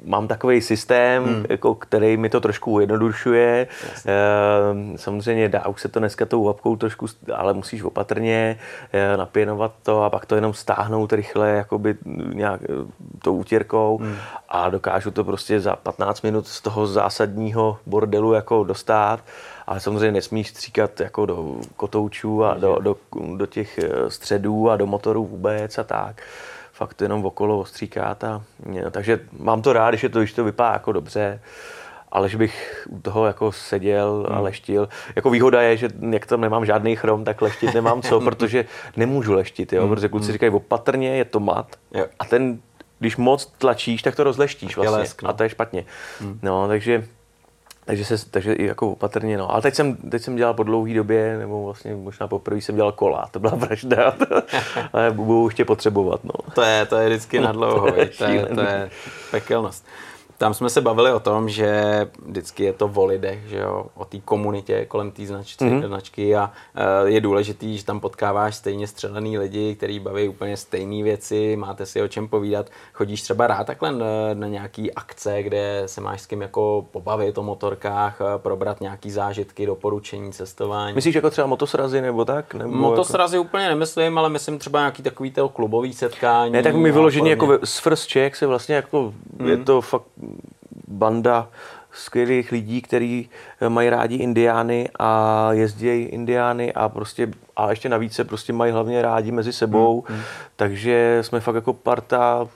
mám 0.07 0.27
takový 0.27 0.61
systém, 0.61 1.23
hmm. 1.23 1.45
jako, 1.49 1.75
který 1.75 2.17
mi 2.17 2.29
to 2.29 2.41
trošku 2.41 2.71
ujednodušuje. 2.71 3.67
E, 4.05 4.97
samozřejmě 4.97 5.49
dá 5.49 5.67
už 5.67 5.81
se 5.81 5.87
to 5.87 5.99
dneska 5.99 6.25
tou 6.25 6.43
vapkou 6.43 6.75
trošku, 6.75 7.05
ale 7.35 7.53
musíš 7.53 7.83
opatrně 7.83 8.59
e, 8.93 9.17
napěnovat 9.17 9.71
to 9.83 10.03
a 10.03 10.09
pak 10.09 10.25
to 10.25 10.35
jenom 10.35 10.53
stáhnout 10.53 11.13
rychle, 11.13 11.49
jakoby 11.49 11.95
nějak 12.33 12.61
to 13.23 13.33
útěrkou 13.33 13.97
hmm. 13.97 14.15
a 14.49 14.69
dokážu 14.69 15.11
to 15.11 15.23
prostě 15.23 15.59
za 15.59 15.75
15 15.75 16.21
minut 16.21 16.47
z 16.47 16.61
toho 16.61 16.87
zásadního 16.87 17.77
bordelu 17.85 18.33
jako 18.33 18.63
dostat. 18.63 19.19
Ale 19.67 19.79
samozřejmě 19.79 20.11
nesmíš 20.11 20.47
stříkat 20.47 20.99
jako 20.99 21.25
do 21.25 21.55
kotoučů 21.75 22.43
a 22.43 22.53
do, 22.53 22.77
do, 22.79 22.95
do 23.35 23.45
těch 23.45 23.77
eh, 23.77 24.11
středů 24.11 24.69
a 24.69 24.77
do 24.77 24.85
motorů 24.85 25.25
vůbec 25.25 25.77
a 25.77 25.83
tak. 25.83 26.21
Fakt 26.77 27.01
jenom 27.01 27.25
okolo 27.25 27.59
ostříkat. 27.59 28.23
A, 28.23 28.43
takže 28.91 29.19
mám 29.39 29.61
to 29.61 29.73
rád, 29.73 29.89
když, 29.89 30.03
je 30.03 30.09
to, 30.09 30.19
když 30.19 30.33
to 30.33 30.43
vypadá 30.43 30.73
jako 30.73 30.91
dobře 30.91 31.39
ale 32.11 32.29
že 32.29 32.37
bych 32.37 32.87
u 32.89 33.01
toho 33.01 33.25
jako 33.25 33.51
seděl 33.51 34.27
a 34.29 34.33
hmm. 34.33 34.43
leštil. 34.43 34.89
Jako 35.15 35.29
výhoda 35.29 35.61
je, 35.61 35.77
že 35.77 35.89
jak 36.09 36.25
tam 36.25 36.41
nemám 36.41 36.65
žádný 36.65 36.95
chrom, 36.95 37.23
tak 37.23 37.41
leštit 37.41 37.73
nemám 37.73 38.01
co, 38.01 38.19
protože 38.23 38.65
nemůžu 38.95 39.33
leštit, 39.33 39.73
jo? 39.73 39.81
Hmm. 39.81 39.89
protože 39.89 40.09
kluci 40.09 40.25
hmm. 40.25 40.33
říkají 40.33 40.51
opatrně, 40.51 41.17
je 41.17 41.25
to 41.25 41.39
mat 41.39 41.75
a 42.19 42.25
ten 42.25 42.59
když 42.99 43.17
moc 43.17 43.45
tlačíš, 43.45 44.01
tak 44.01 44.15
to 44.15 44.23
rozleštíš 44.23 44.75
vlastně. 44.75 44.97
Lesk, 44.97 45.23
no. 45.23 45.29
A 45.29 45.33
to 45.33 45.43
je 45.43 45.49
špatně. 45.49 45.85
Hmm. 46.19 46.39
No, 46.43 46.67
takže 46.67 47.07
takže, 47.87 48.05
se, 48.05 48.29
takže 48.29 48.53
i 48.53 48.65
jako 48.65 48.91
opatrně, 48.91 49.37
no. 49.37 49.51
Ale 49.51 49.61
teď 49.61 49.75
jsem, 49.75 49.95
teď 49.95 50.21
jsem 50.21 50.35
dělal 50.35 50.53
po 50.53 50.63
dlouhé 50.63 50.93
době, 50.93 51.37
nebo 51.37 51.65
vlastně 51.65 51.95
možná 51.95 52.27
poprvé 52.27 52.61
jsem 52.61 52.75
dělal 52.75 52.91
kola, 52.91 53.29
to 53.31 53.39
byla 53.39 53.53
vražda, 53.55 54.13
ale 54.93 55.11
budu 55.11 55.47
ještě 55.47 55.65
potřebovat, 55.65 56.23
no. 56.23 56.33
To 56.55 56.61
je, 56.61 56.85
to 56.85 56.95
je 56.95 57.09
vždycky 57.09 57.39
na 57.39 57.51
dlouho, 57.51 57.91
to, 57.91 57.99
je, 57.99 58.05
to, 58.07 58.23
je, 58.23 58.45
to 58.45 58.61
je 58.61 58.89
pekelnost. 59.31 59.85
Tam 60.37 60.53
jsme 60.53 60.69
se 60.69 60.81
bavili 60.81 61.11
o 61.11 61.19
tom, 61.19 61.49
že 61.49 62.09
vždycky 62.25 62.63
je 62.63 62.73
to 62.73 62.91
o 62.95 63.05
lidech, 63.05 63.39
že 63.47 63.57
jo, 63.57 63.85
o 63.95 64.05
té 64.05 64.19
komunitě 64.19 64.85
kolem 64.85 65.11
té 65.11 65.25
značky, 65.25 65.65
mm-hmm. 65.65 65.87
značky 65.87 66.35
a 66.35 66.51
uh, 67.01 67.09
je 67.09 67.21
důležitý, 67.21 67.77
že 67.77 67.85
tam 67.85 67.99
potkáváš 67.99 68.55
stejně 68.55 68.87
střelený 68.87 69.37
lidi, 69.37 69.75
kteří 69.75 69.99
baví 69.99 70.27
úplně 70.29 70.57
stejné 70.57 71.03
věci, 71.03 71.55
máte 71.55 71.85
si 71.85 72.01
o 72.01 72.07
čem 72.07 72.27
povídat. 72.27 72.69
Chodíš 72.93 73.21
třeba 73.21 73.47
rád 73.47 73.67
takhle 73.67 73.91
na, 73.91 74.05
na 74.33 74.47
nějaký 74.47 74.93
akce, 74.93 75.43
kde 75.43 75.83
se 75.85 76.01
máš 76.01 76.21
s 76.21 76.25
kým 76.25 76.41
jako 76.41 76.85
pobavit 76.91 77.37
o 77.37 77.43
motorkách, 77.43 78.21
eh, 78.21 78.37
probrat 78.37 78.81
nějaký 78.81 79.11
zážitky, 79.11 79.65
doporučení, 79.65 80.31
cestování. 80.31 80.95
Myslíš 80.95 81.15
jako 81.15 81.29
třeba 81.29 81.47
motosrazy 81.47 82.01
nebo 82.01 82.25
tak? 82.25 82.53
Nebo 82.53 82.71
motosrazy 82.71 83.35
jako... 83.35 83.47
úplně 83.47 83.67
nemyslím, 83.67 84.17
ale 84.17 84.29
myslím 84.29 84.59
třeba 84.59 84.79
nějaký 84.79 85.03
takový 85.03 85.31
to 85.31 85.49
klubový 85.49 85.93
setkání. 85.93 86.51
Ne, 86.51 86.63
tak 86.63 86.75
mi 86.75 86.91
vyloženě 86.91 87.29
jako 87.29 87.59
s 87.63 87.79
First 87.79 88.07
Czech 88.07 88.35
se 88.35 88.47
vlastně 88.47 88.75
jako 88.75 89.13
mm. 89.39 89.47
je 89.47 89.55
mhm. 89.55 89.65
to 89.65 89.81
fakt 89.81 90.03
banda 90.87 91.47
skvělých 91.91 92.51
lidí, 92.51 92.81
kteří 92.81 93.29
mají 93.69 93.89
rádi 93.89 94.15
indiány 94.15 94.89
a 94.99 95.49
jezdí 95.51 95.87
indiány 95.87 96.73
a 96.73 96.89
prostě 96.89 97.27
a 97.55 97.69
ještě 97.69 97.89
navíc 97.89 98.13
se 98.13 98.23
prostě 98.23 98.53
mají 98.53 98.71
hlavně 98.71 99.01
rádi 99.01 99.31
mezi 99.31 99.53
sebou, 99.53 100.03
hmm, 100.07 100.17
hmm. 100.17 100.25
takže 100.55 101.19
jsme 101.21 101.39
fakt 101.39 101.55
jako 101.55 101.73
parta 101.73 102.47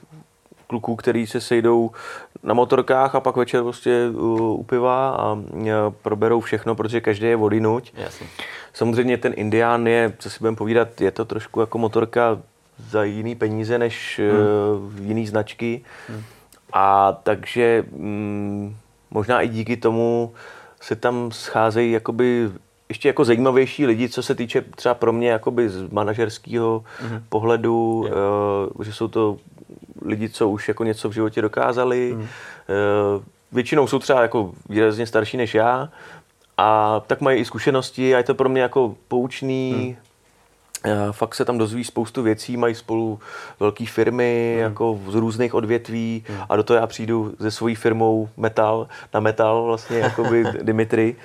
kluků, 0.67 0.95
který 0.95 1.27
se 1.27 1.41
sejdou 1.41 1.91
na 2.43 2.53
motorkách 2.53 3.15
a 3.15 3.19
pak 3.19 3.35
večer 3.35 3.63
prostě 3.63 4.09
u 4.13 4.65
piva 4.69 5.09
a 5.09 5.37
eh, 5.67 5.71
proberou 6.01 6.39
všechno, 6.39 6.75
protože 6.75 7.01
každý 7.01 7.27
je 7.27 7.35
vodinuť. 7.35 7.93
Jasně. 7.97 8.27
Samozřejmě 8.73 9.17
ten 9.17 9.33
indián 9.35 9.87
je, 9.87 10.13
co 10.19 10.29
si 10.29 10.39
budeme 10.39 10.57
povídat, 10.57 11.01
je 11.01 11.11
to 11.11 11.25
trošku 11.25 11.59
jako 11.59 11.77
motorka 11.77 12.39
za 12.89 13.03
jiný 13.03 13.35
peníze 13.35 13.77
než 13.77 14.21
hmm. 14.23 15.07
jiný 15.07 15.27
značky. 15.27 15.81
Hmm 16.09 16.23
a 16.73 17.17
takže 17.23 17.85
mm, 17.91 18.75
možná 19.11 19.41
i 19.41 19.47
díky 19.47 19.77
tomu 19.77 20.33
se 20.81 20.95
tam 20.95 21.31
scházejí 21.31 21.91
jakoby 21.91 22.49
ještě 22.89 23.09
jako 23.09 23.25
zajímavější 23.25 23.85
lidi, 23.85 24.09
co 24.09 24.23
se 24.23 24.35
týče 24.35 24.61
třeba 24.61 24.95
pro 24.95 25.13
mě 25.13 25.29
jakoby 25.29 25.69
z 25.69 25.89
manažerského 25.89 26.83
mm-hmm. 27.03 27.21
pohledu, 27.29 28.03
yeah. 28.05 28.17
uh, 28.77 28.83
že 28.83 28.93
jsou 28.93 29.07
to 29.07 29.37
lidi, 30.01 30.29
co 30.29 30.49
už 30.49 30.67
jako 30.67 30.83
něco 30.83 31.09
v 31.09 31.13
životě 31.13 31.41
dokázali. 31.41 32.13
Mm. 32.15 32.21
Uh, 32.21 32.27
většinou 33.51 33.87
jsou 33.87 33.99
třeba 33.99 34.21
jako 34.21 34.51
výrazně 34.69 35.07
starší 35.07 35.37
než 35.37 35.55
já 35.55 35.89
a 36.57 36.99
tak 37.07 37.21
mají 37.21 37.39
i 37.39 37.45
zkušenosti 37.45 38.15
a 38.15 38.17
je 38.17 38.23
to 38.23 38.35
pro 38.35 38.49
mě 38.49 38.61
jako 38.61 38.95
poučný, 39.07 39.73
mm 39.73 40.10
Fakt 41.11 41.35
se 41.35 41.45
tam 41.45 41.57
dozví 41.57 41.83
spoustu 41.83 42.23
věcí, 42.23 42.57
mají 42.57 42.75
spolu 42.75 43.19
velké 43.59 43.85
firmy 43.85 44.51
hmm. 44.53 44.63
jako 44.63 44.99
z 45.07 45.15
různých 45.15 45.53
odvětví 45.53 46.23
hmm. 46.27 46.37
a 46.49 46.55
do 46.55 46.63
toho 46.63 46.79
já 46.79 46.87
přijdu 46.87 47.33
se 47.41 47.51
svojí 47.51 47.75
firmou 47.75 48.29
Metal, 48.37 48.87
na 49.13 49.19
Metal 49.19 49.63
vlastně, 49.63 49.97
jako 49.99 50.23
by 50.23 50.43
Dimitri. 50.61 51.15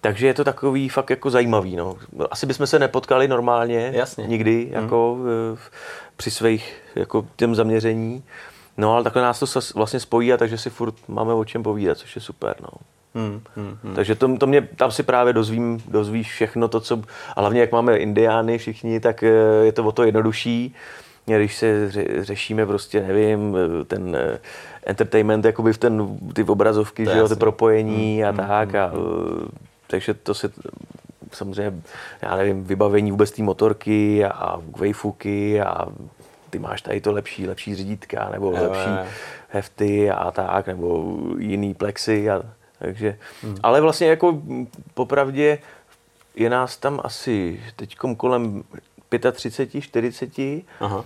Takže 0.00 0.26
je 0.26 0.34
to 0.34 0.44
takový 0.44 0.88
fakt 0.88 1.10
jako 1.10 1.30
zajímavý. 1.30 1.76
No. 1.76 1.96
Asi 2.30 2.46
bychom 2.46 2.66
se 2.66 2.78
nepotkali 2.78 3.28
normálně 3.28 3.92
Jasně. 3.94 4.26
nikdy 4.26 4.64
hmm. 4.64 4.82
jako 4.82 5.14
hmm. 5.14 5.58
při 6.16 6.30
svých 6.30 6.74
jako 6.94 7.26
těm 7.36 7.54
zaměření. 7.54 8.24
No 8.76 8.94
ale 8.94 9.04
takhle 9.04 9.22
nás 9.22 9.38
to 9.38 9.60
vlastně 9.74 10.00
spojí 10.00 10.32
a 10.32 10.36
takže 10.36 10.58
si 10.58 10.70
furt 10.70 10.94
máme 11.08 11.34
o 11.34 11.44
čem 11.44 11.62
povídat, 11.62 11.98
což 11.98 12.16
je 12.16 12.22
super. 12.22 12.54
No. 12.60 12.68
Hmm, 13.14 13.40
hmm, 13.56 13.76
hmm. 13.82 13.94
Takže 13.94 14.14
to, 14.14 14.36
to 14.36 14.46
mě, 14.46 14.62
tam 14.76 14.90
si 14.90 15.02
právě 15.02 15.32
dozvím, 15.32 15.82
dozvíš 15.88 16.32
všechno 16.32 16.68
to, 16.68 16.80
co... 16.80 17.02
A 17.36 17.40
hlavně, 17.40 17.60
jak 17.60 17.72
máme 17.72 17.96
indiány 17.96 18.58
všichni, 18.58 19.00
tak 19.00 19.22
eh, 19.22 19.28
je 19.62 19.72
to 19.72 19.84
o 19.84 19.92
to 19.92 20.04
jednodušší. 20.04 20.74
Když 21.26 21.56
se 21.56 21.90
ře, 21.90 22.24
řešíme 22.24 22.66
prostě, 22.66 23.00
nevím, 23.00 23.56
eh, 23.56 23.84
ten 23.84 24.16
eh, 24.16 24.38
entertainment, 24.86 25.44
jakoby 25.44 25.72
v 25.72 25.78
ten, 25.78 26.18
ty 26.32 26.44
obrazovky, 26.44 27.04
že 27.04 27.18
jo, 27.18 27.28
ty 27.28 27.36
propojení 27.36 28.22
hmm, 28.22 28.24
a 28.24 28.28
hmm, 28.28 28.36
tak. 28.36 28.68
Hmm, 28.68 28.80
a, 28.80 28.86
hmm. 28.86 29.48
Takže 29.86 30.14
to 30.14 30.34
si 30.34 30.48
samozřejmě, 31.32 31.82
já 32.22 32.36
nevím, 32.36 32.64
vybavení 32.64 33.10
vůbec 33.10 33.30
té 33.30 33.42
motorky 33.42 34.24
a 34.24 34.60
wayfuky 34.78 35.60
a 35.60 35.86
ty 36.50 36.58
máš 36.58 36.82
tady 36.82 37.00
to 37.00 37.12
lepší, 37.12 37.46
lepší 37.46 37.74
řídítka 37.74 38.28
nebo 38.32 38.46
jo, 38.46 38.62
lepší 38.62 38.90
je. 38.90 39.06
hefty 39.48 40.10
a 40.10 40.30
tak, 40.30 40.66
nebo 40.66 41.16
jiný 41.38 41.74
plexy 41.74 42.30
a 42.30 42.42
takže, 42.78 43.18
hmm. 43.42 43.56
ale 43.62 43.80
vlastně 43.80 44.06
jako 44.06 44.42
popravdě 44.94 45.58
je 46.34 46.50
nás 46.50 46.76
tam 46.76 47.00
asi 47.04 47.60
teď 47.76 47.96
kolem 48.16 48.64
35, 49.32 49.80
40 49.80 50.30
Aha. 50.80 51.04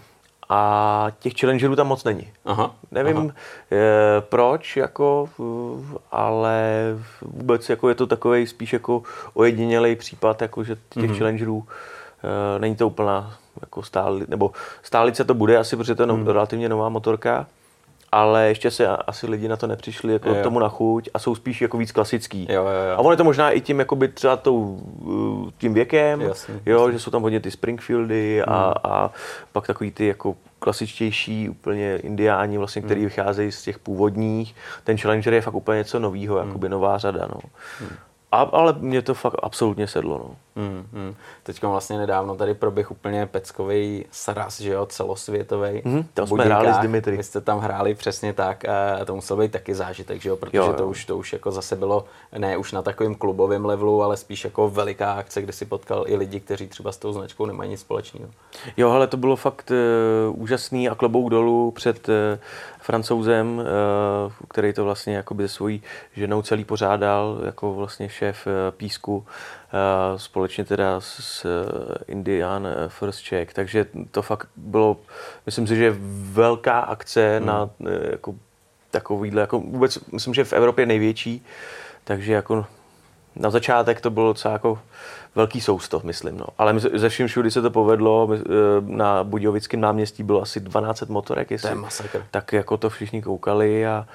a 0.48 1.06
těch 1.18 1.32
challengerů 1.40 1.76
tam 1.76 1.86
moc 1.86 2.04
není. 2.04 2.32
Aha. 2.44 2.74
Nevím 2.90 3.16
Aha. 3.16 3.30
Je, 3.70 3.80
proč, 4.20 4.76
jako, 4.76 5.28
ale 6.12 6.62
vůbec 7.22 7.68
jako 7.68 7.88
je 7.88 7.94
to 7.94 8.06
takový 8.06 8.46
spíš 8.46 8.72
jako 8.72 9.02
ojedinělej 9.34 9.96
případ, 9.96 10.42
jako 10.42 10.64
že 10.64 10.76
těch 10.88 11.04
hmm. 11.04 11.18
challengerů 11.18 11.66
e, 12.56 12.58
není 12.58 12.76
to 12.76 12.86
úplná 12.86 13.38
jako 13.60 13.82
stáli, 13.82 14.24
nebo 14.28 14.50
stálice 14.82 15.24
to 15.24 15.34
bude 15.34 15.58
asi, 15.58 15.76
protože 15.76 15.94
to 15.94 16.02
je 16.02 16.06
no, 16.06 16.14
hmm. 16.14 16.26
relativně 16.26 16.68
nová 16.68 16.88
motorka, 16.88 17.46
ale 18.12 18.48
ještě 18.48 18.70
se 18.70 18.88
asi 18.88 19.26
lidi 19.26 19.48
na 19.48 19.56
to 19.56 19.66
nepřišli 19.66 20.12
jako 20.12 20.28
jo. 20.28 20.42
tomu 20.42 20.58
na 20.58 20.68
chuť 20.68 21.08
a 21.14 21.18
jsou 21.18 21.34
spíš 21.34 21.62
jako 21.62 21.78
víc 21.78 21.92
klasický. 21.92 22.46
Jo, 22.50 22.62
jo, 22.62 22.68
jo. 22.68 22.94
A 22.96 22.98
ono 22.98 23.10
je 23.10 23.16
to 23.16 23.24
možná 23.24 23.50
i 23.50 23.60
tím 23.60 23.78
jakoby 23.78 24.08
třeba 24.08 24.36
tou, 24.36 24.60
uh, 25.00 25.50
tím 25.58 25.74
věkem, 25.74 26.20
jasně, 26.20 26.60
jo, 26.66 26.80
jasně. 26.80 26.92
že 26.92 26.98
jsou 26.98 27.10
tam 27.10 27.22
hodně 27.22 27.40
ty 27.40 27.50
Springfieldy 27.50 28.42
a, 28.42 28.64
hmm. 28.64 28.74
a 28.84 29.10
pak 29.52 29.66
takový 29.66 29.90
ty 29.90 30.06
jako 30.06 30.36
klasičtější 30.58 31.48
úplně 31.48 31.96
indiáni, 31.96 32.58
vlastně, 32.58 32.82
který 32.82 33.00
hmm. 33.00 33.08
vycházejí 33.08 33.52
z 33.52 33.62
těch 33.62 33.78
původních. 33.78 34.54
Ten 34.84 34.98
Challenger 34.98 35.34
je 35.34 35.40
fakt 35.40 35.54
úplně 35.54 35.78
něco 35.78 35.98
nového, 35.98 36.38
hmm. 36.38 36.48
jakoby 36.48 36.68
nová 36.68 36.98
řada. 36.98 37.28
No. 37.34 37.40
Hmm. 37.78 37.90
A, 38.32 38.40
ale 38.40 38.74
mě 38.78 39.02
to 39.02 39.14
fakt 39.14 39.34
absolutně 39.42 39.86
sedlo. 39.86 40.18
No. 40.18 40.36
Hmm, 40.56 40.86
hmm. 40.92 41.14
Teď 41.42 41.62
vlastně 41.62 41.98
nedávno 41.98 42.36
tady 42.36 42.54
proběh 42.54 42.90
úplně 42.90 43.26
peckový 43.26 44.04
sraz, 44.10 44.60
že 44.60 44.72
jo, 44.72 44.86
celosvětový. 44.86 45.82
Hmm, 45.84 46.04
tam 46.14 46.26
jsme 46.26 46.44
hráli 46.44 46.72
s 46.72 46.78
Dimitri. 46.78 47.16
Vy 47.16 47.22
jste 47.22 47.40
tam 47.40 47.58
hráli 47.58 47.94
přesně 47.94 48.32
tak 48.32 48.64
a 48.64 49.04
to 49.04 49.14
musel 49.14 49.36
být 49.36 49.52
taky 49.52 49.74
zážitek, 49.74 50.22
že 50.22 50.28
jo, 50.28 50.36
protože 50.36 50.58
jo, 50.58 50.66
jo. 50.66 50.72
to 50.72 50.88
už 50.88 51.04
to 51.04 51.16
už 51.16 51.32
jako 51.32 51.50
zase 51.50 51.76
bylo 51.76 52.04
ne 52.38 52.56
už 52.56 52.72
na 52.72 52.82
takovém 52.82 53.14
klubovém 53.14 53.64
levelu, 53.64 54.02
ale 54.02 54.16
spíš 54.16 54.44
jako 54.44 54.70
veliká 54.70 55.12
akce, 55.12 55.42
kde 55.42 55.52
si 55.52 55.64
potkal 55.64 56.04
i 56.06 56.16
lidi, 56.16 56.40
kteří 56.40 56.68
třeba 56.68 56.92
s 56.92 56.96
tou 56.96 57.12
značkou 57.12 57.46
nemají 57.46 57.70
nic 57.70 57.80
společného. 57.80 58.30
Jo, 58.76 58.90
ale 58.90 59.06
to 59.06 59.16
bylo 59.16 59.36
fakt 59.36 59.70
uh, 59.70 60.42
úžasný 60.42 60.88
a 60.88 60.94
klobouk 60.94 61.30
dolů 61.30 61.70
před 61.70 62.08
uh, 62.08 62.14
francouzem, 62.88 63.58
uh, 63.58 63.64
který 64.48 64.72
to 64.72 64.84
vlastně 64.84 65.16
jakoby 65.16 65.48
se 65.48 65.54
svojí 65.54 65.82
ženou 66.16 66.42
celý 66.42 66.64
pořádal, 66.64 67.40
jako 67.44 67.74
vlastně 67.74 68.08
šéf 68.08 68.46
uh, 68.46 68.52
písku, 68.76 69.16
uh, 69.16 69.24
společně 70.16 70.64
teda 70.64 71.00
s 71.00 71.46
Indian 72.06 72.68
First 72.88 73.28
Check, 73.28 73.52
takže 73.52 73.86
to 74.10 74.22
fakt 74.22 74.48
bylo, 74.56 74.96
myslím 75.46 75.66
si, 75.66 75.76
že 75.76 75.96
velká 76.32 76.80
akce 76.80 77.36
hmm. 77.36 77.46
na 77.46 77.70
jako 78.10 78.34
takovýhle, 78.90 79.40
jako 79.40 79.58
vůbec, 79.60 79.98
myslím, 80.12 80.34
že 80.34 80.44
v 80.44 80.52
Evropě 80.52 80.86
největší, 80.86 81.44
takže 82.04 82.32
jako 82.32 82.66
na 83.36 83.50
začátek 83.50 84.00
to 84.00 84.10
bylo 84.10 84.32
docela 84.32 84.52
jako 84.52 84.78
velký 85.34 85.60
soustav, 85.60 86.04
myslím. 86.04 86.36
No. 86.36 86.44
Ale 86.58 86.80
ze 86.80 87.08
vším 87.08 87.26
všudy 87.26 87.50
se 87.50 87.62
to 87.62 87.70
povedlo. 87.70 88.28
Eh, 88.32 88.38
na 88.80 89.24
Budějovickém 89.24 89.80
náměstí 89.80 90.22
bylo 90.22 90.42
asi 90.42 90.60
12 90.60 91.02
motorek, 91.08 91.50
jestli, 91.50 91.68
to 91.68 91.74
je 91.74 91.80
masakr. 91.80 92.24
tak 92.30 92.52
jako 92.52 92.76
to 92.76 92.90
všichni 92.90 93.22
koukali 93.22 93.86
a, 93.86 94.06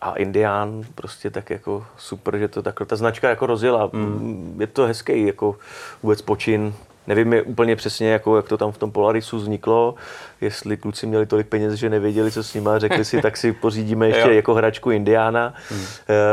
a 0.00 0.14
Indián 0.14 0.82
prostě 0.94 1.30
tak 1.30 1.50
jako 1.50 1.86
super, 1.96 2.38
že 2.38 2.48
to 2.48 2.62
takhle 2.62 2.86
ta 2.86 2.96
značka 2.96 3.28
jako 3.28 3.46
rozjela. 3.46 3.90
Mm. 3.92 4.56
Je 4.60 4.66
to 4.66 4.86
hezký 4.86 5.26
jako 5.26 5.56
vůbec 6.02 6.22
počin 6.22 6.74
Nevím 7.06 7.32
je 7.32 7.42
úplně 7.42 7.76
přesně, 7.76 8.10
jako, 8.10 8.36
jak 8.36 8.48
to 8.48 8.56
tam 8.56 8.72
v 8.72 8.78
tom 8.78 8.92
Polarisu 8.92 9.36
vzniklo, 9.36 9.94
jestli 10.40 10.76
kluci 10.76 11.06
měli 11.06 11.26
tolik 11.26 11.46
peněz, 11.46 11.74
že 11.74 11.90
nevěděli, 11.90 12.30
co 12.30 12.44
s 12.44 12.54
nimi, 12.54 12.70
řekli 12.76 13.04
si, 13.04 13.22
tak 13.22 13.36
si 13.36 13.52
pořídíme 13.52 14.08
ještě 14.08 14.34
jako 14.34 14.54
hračku 14.54 14.90
Indiána. 14.90 15.54
Hmm. 15.68 15.84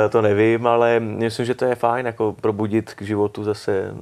E, 0.06 0.10
to 0.10 0.22
nevím, 0.22 0.68
ale 0.68 1.00
myslím, 1.00 1.46
že 1.46 1.56
to 1.56 1.66
je 1.66 1.76
fajn, 1.76 2.06
jako 2.06 2.36
probudit 2.42 2.94
k 2.94 3.02
životu 3.02 3.44
zase 3.44 3.72
e, 3.78 3.94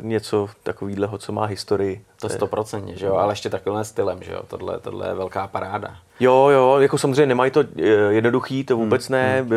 něco 0.00 0.48
takového, 0.62 1.18
co 1.18 1.32
má 1.32 1.44
historii. 1.44 2.04
To 2.20 2.28
stoprocentně, 2.28 2.96
že 2.96 3.06
jo, 3.06 3.14
ale 3.14 3.32
ještě 3.32 3.50
takovým 3.50 3.84
stylem, 3.84 4.18
že 4.22 4.32
jo, 4.32 4.42
tohle, 4.48 4.80
tohle 4.80 5.08
je 5.08 5.14
velká 5.14 5.46
paráda. 5.46 5.96
Jo, 6.20 6.48
jo, 6.52 6.78
jako 6.80 6.98
samozřejmě 6.98 7.26
nemají 7.26 7.50
to 7.50 7.60
eh, 7.60 7.82
jednoduchý, 8.08 8.64
to 8.64 8.76
vůbec 8.76 9.08
hmm. 9.08 9.12
ne, 9.12 9.40
hmm. 9.40 9.50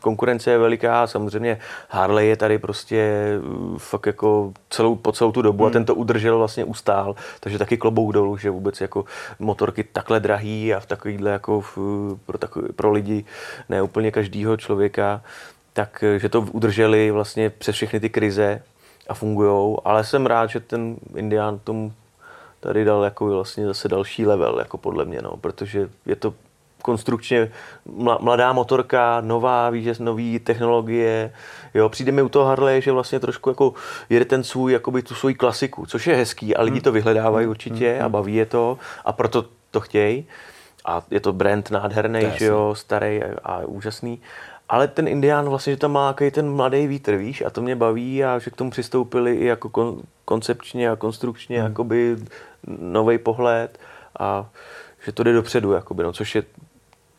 konkurence 0.00 0.50
je 0.50 0.58
veliká, 0.58 1.06
samozřejmě 1.06 1.58
Harley 1.88 2.28
je 2.28 2.36
tady 2.36 2.58
prostě 2.58 2.96
eh, 2.96 3.78
fakt 3.78 4.06
jako 4.06 4.52
celou, 4.70 4.96
po 4.96 5.12
celou 5.12 5.32
tu 5.32 5.42
dobu 5.42 5.64
hmm. 5.64 5.70
a 5.70 5.72
ten 5.72 5.84
to 5.84 5.94
udržel 5.94 6.38
vlastně 6.38 6.64
ustál, 6.64 7.14
takže 7.40 7.58
taky 7.58 7.76
klobouk 7.76 8.12
dolů, 8.12 8.36
že 8.36 8.50
vůbec 8.50 8.80
jako 8.80 9.04
motorky 9.38 9.84
takhle 9.84 10.20
drahý 10.20 10.74
a 10.74 10.80
v 10.80 10.86
takovýhle 10.86 11.30
jako 11.30 11.60
v, 11.60 11.78
pro, 12.26 12.38
takový, 12.38 12.68
pro 12.72 12.92
lidi, 12.92 13.24
ne 13.68 13.82
úplně 13.82 14.10
každýho 14.10 14.56
člověka, 14.56 15.22
tak 15.72 16.04
že 16.16 16.28
to 16.28 16.40
udrželi 16.40 17.10
vlastně 17.10 17.50
přes 17.50 17.74
všechny 17.76 18.00
ty 18.00 18.10
krize 18.10 18.62
a 19.08 19.14
fungujou, 19.14 19.78
ale 19.84 20.04
jsem 20.04 20.26
rád, 20.26 20.46
že 20.46 20.60
ten 20.60 20.96
Indián 21.16 21.58
tomu 21.58 21.92
tady 22.60 22.84
dal 22.84 23.04
jako 23.04 23.26
vlastně 23.26 23.66
zase 23.66 23.88
další 23.88 24.26
level, 24.26 24.58
jako 24.58 24.78
podle 24.78 25.04
mě, 25.04 25.22
no, 25.22 25.36
protože 25.36 25.88
je 26.06 26.16
to 26.16 26.34
konstrukčně 26.82 27.50
mladá 28.20 28.52
motorka, 28.52 29.20
nová, 29.20 29.70
víš, 29.70 29.84
že 29.84 29.94
nový 29.98 30.38
technologie, 30.38 31.32
jo, 31.74 31.88
přijde 31.88 32.12
mi 32.12 32.22
u 32.22 32.28
toho 32.28 32.44
Harley, 32.44 32.82
že 32.82 32.92
vlastně 32.92 33.20
trošku 33.20 33.50
jako 33.50 33.74
jede 34.10 34.24
ten 34.24 34.44
svůj, 34.44 34.72
jakoby 34.72 35.02
tu 35.02 35.14
svoji 35.14 35.34
klasiku, 35.34 35.86
což 35.86 36.06
je 36.06 36.16
hezký 36.16 36.56
a 36.56 36.62
lidi 36.62 36.80
to 36.80 36.92
vyhledávají 36.92 37.46
určitě 37.46 38.00
a 38.00 38.08
baví 38.08 38.34
je 38.34 38.46
to 38.46 38.78
a 39.04 39.12
proto 39.12 39.44
to 39.70 39.80
chtějí. 39.80 40.26
A 40.84 41.02
je 41.10 41.20
to 41.20 41.32
brand 41.32 41.70
nádherný, 41.70 42.20
že 42.36 42.46
jo, 42.46 42.74
starý 42.74 43.22
a, 43.22 43.26
a 43.44 43.58
úžasný, 43.66 44.20
ale 44.68 44.88
ten 44.88 45.08
Indián 45.08 45.48
vlastně, 45.48 45.72
že 45.72 45.76
tam 45.76 45.92
má 45.92 46.06
jaký 46.06 46.30
ten 46.30 46.52
mladý 46.52 46.86
vítr, 46.86 47.16
víš, 47.16 47.42
a 47.46 47.50
to 47.50 47.62
mě 47.62 47.76
baví 47.76 48.24
a 48.24 48.38
že 48.38 48.50
k 48.50 48.56
tomu 48.56 48.70
přistoupili 48.70 49.36
i 49.36 49.44
jako 49.44 49.68
kon, 49.68 50.02
koncepčně 50.24 50.90
a 50.90 50.96
konstrukčně, 50.96 51.58
hmm. 51.58 51.68
jakoby 51.68 52.16
nový 52.66 53.18
pohled 53.18 53.78
a 54.18 54.50
že 55.04 55.12
to 55.12 55.22
jde 55.22 55.32
dopředu, 55.32 55.72
jakoby, 55.72 56.02
no, 56.02 56.12
což 56.12 56.34
je 56.34 56.42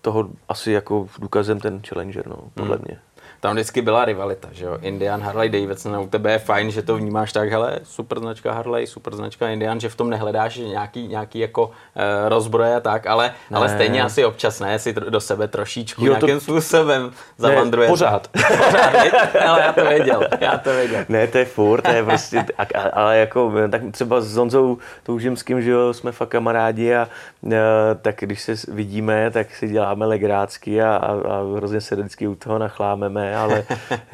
toho 0.03 0.29
asi 0.49 0.71
jako 0.71 1.07
důkazem 1.19 1.59
ten 1.59 1.81
Challenger, 1.87 2.27
no, 2.27 2.37
podle 2.53 2.75
hmm. 2.75 2.85
mě 2.87 2.99
tam 3.43 3.53
vždycky 3.53 3.81
byla 3.81 4.05
rivalita, 4.05 4.47
že 4.51 4.65
jo. 4.65 4.77
Indian, 4.81 5.21
Harley 5.21 5.49
Davidson, 5.49 5.97
u 5.97 6.07
tebe 6.07 6.31
je 6.31 6.39
fajn, 6.39 6.71
že 6.71 6.81
to 6.81 6.95
vnímáš 6.95 7.33
tak, 7.33 7.49
hele, 7.49 7.79
super 7.83 8.19
značka 8.19 8.53
Harley, 8.53 8.87
super 8.87 9.15
značka 9.15 9.49
Indian, 9.49 9.79
že 9.79 9.89
v 9.89 9.95
tom 9.95 10.09
nehledáš 10.09 10.55
nějaký, 10.57 11.07
nějaký 11.07 11.39
jako 11.39 11.71
e, 11.95 12.29
rozbroje 12.29 12.75
a 12.75 12.79
tak, 12.79 13.07
ale, 13.07 13.33
ne. 13.51 13.57
ale 13.57 13.69
stejně 13.69 14.03
asi 14.03 14.25
občas 14.25 14.59
ne, 14.59 14.79
si 14.79 14.93
do 14.93 15.19
sebe 15.19 15.47
trošičku 15.47 16.05
jo, 16.05 16.11
nějakým 16.11 16.35
to... 16.35 16.41
způsobem 16.41 17.11
zavandruje. 17.37 17.87
Pořád. 17.87 18.27
pořád, 18.31 19.35
ale 19.47 19.61
já 19.61 19.73
to 19.73 19.85
věděl, 19.85 20.27
já 20.39 20.57
to 20.57 20.69
věděl. 20.73 21.05
Ne, 21.09 21.27
to 21.27 21.37
je 21.37 21.45
furt, 21.45 21.81
to 21.81 21.91
je 21.91 22.03
prostě, 22.03 22.45
ale 22.93 23.17
jako, 23.17 23.51
tak 23.71 23.81
třeba 23.91 24.21
s 24.21 24.27
Zonzou 24.27 24.77
Toužimským, 25.03 25.61
že 25.61 25.71
jo, 25.71 25.93
jsme 25.93 26.11
fakt 26.11 26.29
kamarádi 26.29 26.95
a 26.95 27.07
e, 27.51 27.59
tak 28.01 28.15
když 28.19 28.41
se 28.41 28.53
vidíme, 28.67 29.31
tak 29.31 29.55
si 29.55 29.67
děláme 29.67 30.05
legrácky 30.05 30.81
a, 30.81 30.95
a, 30.95 31.11
a 31.11 31.55
hrozně 31.55 31.81
se 31.81 31.95
vždycky 31.95 32.27
u 32.27 32.35
toho 32.35 32.59
nachlámeme 32.59 33.32
ale 33.35 33.63
eh, 33.69 34.07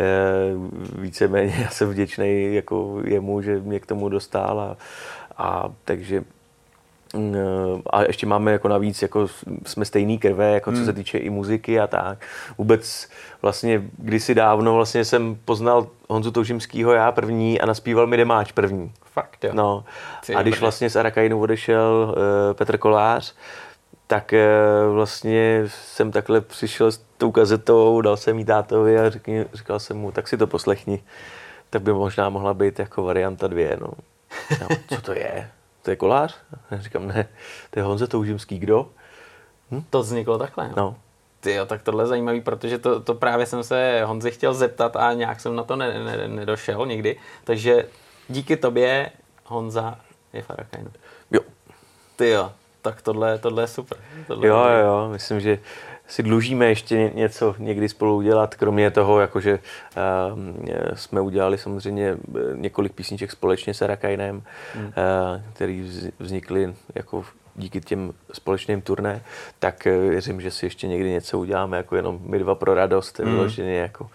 víceméně 1.00 1.54
já 1.62 1.70
jsem 1.70 1.90
vděčný 1.90 2.56
jako 2.56 3.02
jemu, 3.06 3.42
že 3.42 3.60
mě 3.60 3.80
k 3.80 3.86
tomu 3.86 4.10
dostal 4.10 4.60
a, 4.60 4.78
a 5.38 5.72
takže 5.86 6.24
mm, 7.14 7.36
a 7.90 8.02
ještě 8.02 8.26
máme 8.26 8.52
jako 8.52 8.68
navíc, 8.68 9.02
jako 9.02 9.28
jsme 9.66 9.86
stejný 9.86 10.18
krve, 10.18 10.54
jako 10.54 10.72
co 10.72 10.78
se 10.78 10.84
hmm. 10.84 10.94
týče 10.94 11.18
i 11.18 11.30
muziky 11.30 11.80
a 11.80 11.88
tak. 11.88 12.26
Vůbec 12.58 13.10
vlastně 13.42 13.82
kdysi 13.98 14.36
dávno 14.36 14.74
vlastně 14.74 15.06
jsem 15.06 15.38
poznal 15.46 15.88
Honzu 16.10 16.32
Toužimskýho 16.32 16.92
já 16.92 17.12
první 17.12 17.62
a 17.62 17.66
naspíval 17.66 18.08
mi 18.08 18.18
Demáč 18.18 18.52
první. 18.52 18.92
Fakt, 19.14 19.44
jo. 19.44 19.52
No. 19.54 19.84
a 20.36 20.42
když 20.42 20.60
vlastně 20.60 20.90
z 20.90 20.96
Arakainu 20.96 21.42
odešel 21.42 22.16
uh, 22.18 22.54
Petr 22.54 22.78
Kolář, 22.78 23.36
tak 24.10 24.34
uh, 24.34 24.94
vlastně 24.94 25.64
jsem 25.68 26.12
takhle 26.12 26.42
přišel 26.42 26.92
s 26.92 27.02
tou 27.18 27.32
kazetou, 27.32 28.02
dal 28.02 28.18
jsem 28.18 28.40
jí 28.40 28.46
tátovi 28.46 29.00
a 29.00 29.10
řekni, 29.10 29.46
říkal 29.54 29.80
jsem 29.80 29.98
mu, 29.98 30.12
tak 30.12 30.28
si 30.28 30.38
to 30.38 30.48
poslechni. 30.48 31.04
Tak 31.70 31.82
by 31.82 31.94
možná 31.94 32.30
mohla 32.30 32.54
být 32.54 32.80
jako 32.80 33.04
varianta 33.04 33.48
dvě. 33.48 33.78
No. 33.82 33.88
no 34.62 34.68
co 34.88 35.02
to 35.02 35.14
je? 35.14 35.50
To 35.82 35.90
je 35.90 35.96
kolář? 35.96 36.38
Já 36.72 36.82
říkám, 36.82 37.08
ne, 37.08 37.28
to 37.70 37.80
je 37.80 37.84
Honza 37.84 38.08
Toužimský, 38.08 38.60
kdo? 38.60 38.90
Hm? 39.72 39.84
To 39.90 40.02
vzniklo 40.02 40.38
takhle. 40.38 40.72
No. 40.78 40.96
Ty 41.40 41.54
jo, 41.54 41.66
tak 41.66 41.84
tohle 41.84 42.04
je 42.04 42.08
zajímavý, 42.08 42.42
protože 42.42 42.78
to, 42.78 43.00
to 43.00 43.14
právě 43.14 43.46
jsem 43.46 43.64
se 43.64 44.02
Honzi 44.06 44.32
chtěl 44.32 44.54
zeptat 44.54 44.96
a 44.96 45.14
nějak 45.14 45.40
jsem 45.40 45.56
na 45.56 45.64
to 45.64 45.76
ne, 45.76 46.04
ne, 46.04 46.28
nedošel 46.28 46.86
nikdy. 46.86 47.20
Takže 47.44 47.86
díky 48.28 48.58
tobě 48.58 49.12
Honza 49.46 50.00
je 50.34 50.42
Farakajnu. 50.42 50.92
Jo. 51.32 51.42
Ty 52.16 52.30
jo, 52.30 52.52
tak 52.82 53.02
tohle, 53.02 53.38
tohle 53.38 53.64
je 53.64 53.68
super. 53.68 53.98
Tohle 54.28 54.48
jo, 54.48 54.66
je... 54.66 54.82
jo, 54.82 55.10
myslím, 55.12 55.40
že 55.40 55.60
si 56.10 56.24
dlužíme 56.24 56.66
ještě 56.66 57.12
něco 57.14 57.56
někdy 57.58 57.90
spolu 57.90 58.16
udělat, 58.16 58.56
kromě 58.56 58.92
toho, 58.92 59.20
jakože 59.20 59.60
uh, 60.34 60.40
jsme 60.94 61.22
udělali 61.22 61.58
samozřejmě 61.58 62.10
eh, 62.10 62.40
několik 62.56 62.94
písniček 62.94 63.32
společně 63.32 63.74
s 63.74 63.82
Arakajnem, 63.82 64.44
hmm. 64.76 64.86
uh, 64.86 64.92
který 65.54 65.92
vznikly 66.20 66.74
jako 66.96 67.26
díky 67.56 67.82
těm 67.82 68.14
společným 68.34 68.82
turné, 68.82 69.22
tak 69.60 69.86
věřím, 69.86 70.42
že 70.42 70.52
si 70.52 70.66
ještě 70.66 70.88
někdy 70.88 71.12
něco 71.12 71.40
uděláme, 71.40 71.78
jako 71.78 71.96
jenom 71.96 72.20
my 72.22 72.40
dva 72.40 72.56
pro 72.56 72.74
radost, 72.74 73.20
hmm. 73.20 73.32
vyloženě 73.32 73.76
jako 73.76 74.10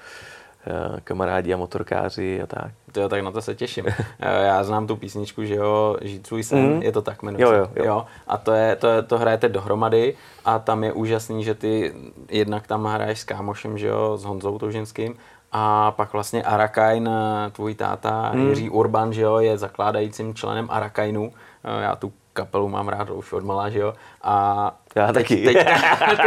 kamarádi 1.04 1.54
a 1.54 1.56
motorkáři 1.56 2.42
a 2.42 2.46
tak. 2.46 2.72
To 2.92 3.00
jo, 3.00 3.08
tak 3.08 3.22
na 3.22 3.30
to 3.30 3.42
se 3.42 3.54
těším. 3.54 3.86
Eh, 4.20 4.46
já 4.46 4.64
znám 4.64 4.86
tu 4.86 4.96
písničku, 4.96 5.44
že 5.44 5.54
jo, 5.54 5.96
Žít 6.02 6.26
svůj 6.26 6.42
sen, 6.42 6.58
mm. 6.58 6.82
je 6.82 6.92
to 6.92 7.02
tak 7.02 7.22
jmenuje 7.22 7.42
jo, 7.42 7.52
jo, 7.52 7.68
jo. 7.76 7.84
jo. 7.84 8.06
A 8.26 8.38
to, 8.38 8.52
je, 8.52 8.76
to, 8.76 8.88
je, 8.88 9.02
to 9.02 9.18
hrajete 9.18 9.48
dohromady 9.48 10.14
a 10.44 10.58
tam 10.58 10.84
je 10.84 10.92
úžasný, 10.92 11.44
že 11.44 11.54
ty 11.54 11.94
jednak 12.28 12.66
tam 12.66 12.84
hraješ 12.84 13.18
s 13.18 13.24
kámošem, 13.24 13.78
že 13.78 13.86
jo, 13.86 14.16
s 14.16 14.24
Honzou 14.24 14.58
Touženským 14.58 15.14
a 15.52 15.90
pak 15.90 16.12
vlastně 16.12 16.42
Arakajn, 16.42 17.10
tvůj 17.52 17.74
táta 17.74 18.32
mm. 18.34 18.48
Jiří 18.48 18.70
Urban, 18.70 19.12
že 19.12 19.22
jo, 19.22 19.38
je 19.38 19.58
zakládajícím 19.58 20.34
členem 20.34 20.68
Arakajnu. 20.70 21.32
Eh, 21.64 21.82
já 21.82 21.96
tu 21.96 22.12
kapelu 22.34 22.68
mám 22.68 22.88
rád 22.88 23.10
už 23.10 23.32
od 23.32 23.44
malá, 23.44 23.70
že 23.70 23.78
jo. 23.78 23.94
A 24.22 24.76
já 24.94 25.12
teď, 25.12 25.14
taky. 25.14 25.44
Teď, 25.44 25.66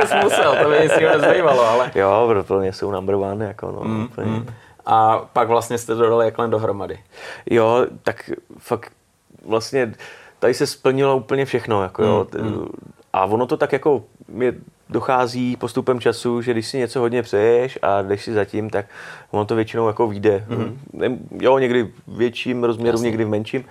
to 0.01 0.07
jsi 0.07 0.15
musel, 0.23 0.55
to 0.63 0.69
by 0.69 0.89
si 0.89 1.05
nezbývalo, 1.05 1.67
ale... 1.67 1.91
Jo, 1.95 2.43
pro 2.47 2.59
mě 2.59 2.73
jsou 2.73 2.91
number 2.91 3.15
one, 3.15 3.45
jako 3.45 3.71
no, 3.71 3.81
mm, 3.83 4.03
úplně. 4.03 4.31
Mm. 4.31 4.47
A 4.85 5.17
pak 5.33 5.47
vlastně 5.47 5.77
jste 5.77 5.95
dodali 5.95 6.25
jak 6.25 6.49
dohromady. 6.49 6.99
Jo, 7.49 7.85
tak 8.03 8.29
fakt 8.57 8.91
vlastně 9.45 9.93
tady 10.39 10.53
se 10.53 10.67
splnilo 10.67 11.17
úplně 11.17 11.45
všechno, 11.45 11.83
jako 11.83 12.03
jo. 12.03 12.27
Mm, 12.41 12.47
mm. 12.47 12.67
A 13.13 13.25
ono 13.25 13.45
to 13.45 13.57
tak 13.57 13.73
jako 13.73 14.03
mě 14.27 14.53
dochází 14.89 15.55
postupem 15.55 15.99
času, 15.99 16.41
že 16.41 16.51
když 16.51 16.67
si 16.67 16.77
něco 16.77 16.99
hodně 16.99 17.23
přeješ 17.23 17.79
a 17.81 18.01
jdeš 18.01 18.23
si 18.23 18.33
zatím, 18.33 18.69
tak 18.69 18.85
ono 19.31 19.45
to 19.45 19.55
většinou 19.55 19.87
jako 19.87 20.07
vyjde. 20.07 20.45
Mm-hmm. 20.49 21.17
Jo, 21.41 21.57
někdy 21.57 21.83
v 21.83 22.17
větším 22.17 22.63
rozměru, 22.63 22.97
Jasně. 22.97 23.05
někdy 23.05 23.25
v 23.25 23.29
menším, 23.29 23.65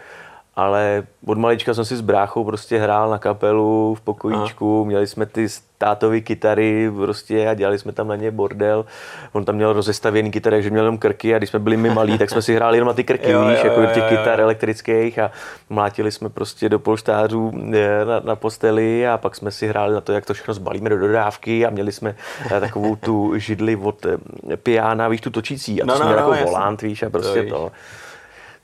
ale 0.56 1.06
od 1.26 1.38
malička 1.38 1.74
jsem 1.74 1.84
si 1.84 1.96
s 1.96 2.00
bráchou 2.00 2.44
prostě 2.44 2.78
hrál 2.78 3.10
na 3.10 3.18
kapelu 3.18 3.94
v 3.94 4.00
pokojíčku, 4.00 4.76
Aha. 4.76 4.86
měli 4.86 5.06
jsme 5.06 5.26
ty 5.26 5.46
tátovy 5.78 6.22
kytary 6.22 6.90
prostě 6.96 7.48
a 7.48 7.54
dělali 7.54 7.78
jsme 7.78 7.92
tam 7.92 8.08
na 8.08 8.16
ně 8.16 8.30
bordel. 8.30 8.84
On 9.32 9.44
tam 9.44 9.54
měl 9.54 9.72
rozestavěný 9.72 10.30
kytary, 10.30 10.62
že 10.62 10.70
měl 10.70 10.82
jenom 10.82 10.98
krky 10.98 11.34
a 11.34 11.38
když 11.38 11.50
jsme 11.50 11.58
byli 11.58 11.76
my 11.76 11.90
malí, 11.90 12.18
tak 12.18 12.30
jsme 12.30 12.42
si 12.42 12.54
hráli 12.54 12.76
jenom 12.76 12.86
na 12.86 12.92
ty 12.92 13.04
krky, 13.04 13.30
jo, 13.30 13.48
víš, 13.48 13.58
jo, 13.58 13.64
jako 13.64 13.80
jo, 13.80 13.86
těch 13.86 14.02
jo, 14.02 14.08
kytar 14.08 14.38
jo. 14.38 14.44
elektrických 14.44 15.18
a 15.18 15.30
mlátili 15.70 16.12
jsme 16.12 16.28
prostě 16.28 16.68
do 16.68 16.78
polštářů 16.78 17.52
eh, 17.74 18.04
na, 18.04 18.20
na, 18.20 18.36
posteli 18.36 19.08
a 19.08 19.18
pak 19.18 19.36
jsme 19.36 19.50
si 19.50 19.68
hráli 19.68 19.94
na 19.94 20.00
to, 20.00 20.12
jak 20.12 20.26
to 20.26 20.34
všechno 20.34 20.54
zbalíme 20.54 20.90
do 20.90 20.98
dodávky 20.98 21.66
a 21.66 21.70
měli 21.70 21.92
jsme 21.92 22.16
eh, 22.56 22.60
takovou 22.60 22.96
tu 22.96 23.38
židli 23.38 23.76
od 23.76 24.06
eh, 24.06 24.56
piana, 24.56 25.08
víš, 25.08 25.20
tu 25.20 25.30
točící 25.30 25.82
a 25.82 25.86
to 25.86 25.92
no, 25.92 25.96
jsme 25.96 26.04
no, 26.04 26.12
no, 26.12 26.32
jako 26.32 26.44
volant, 26.44 26.82
víš, 26.82 27.02
a 27.02 27.10
prostě 27.10 27.42
to. 27.42 27.54
to. 27.54 27.72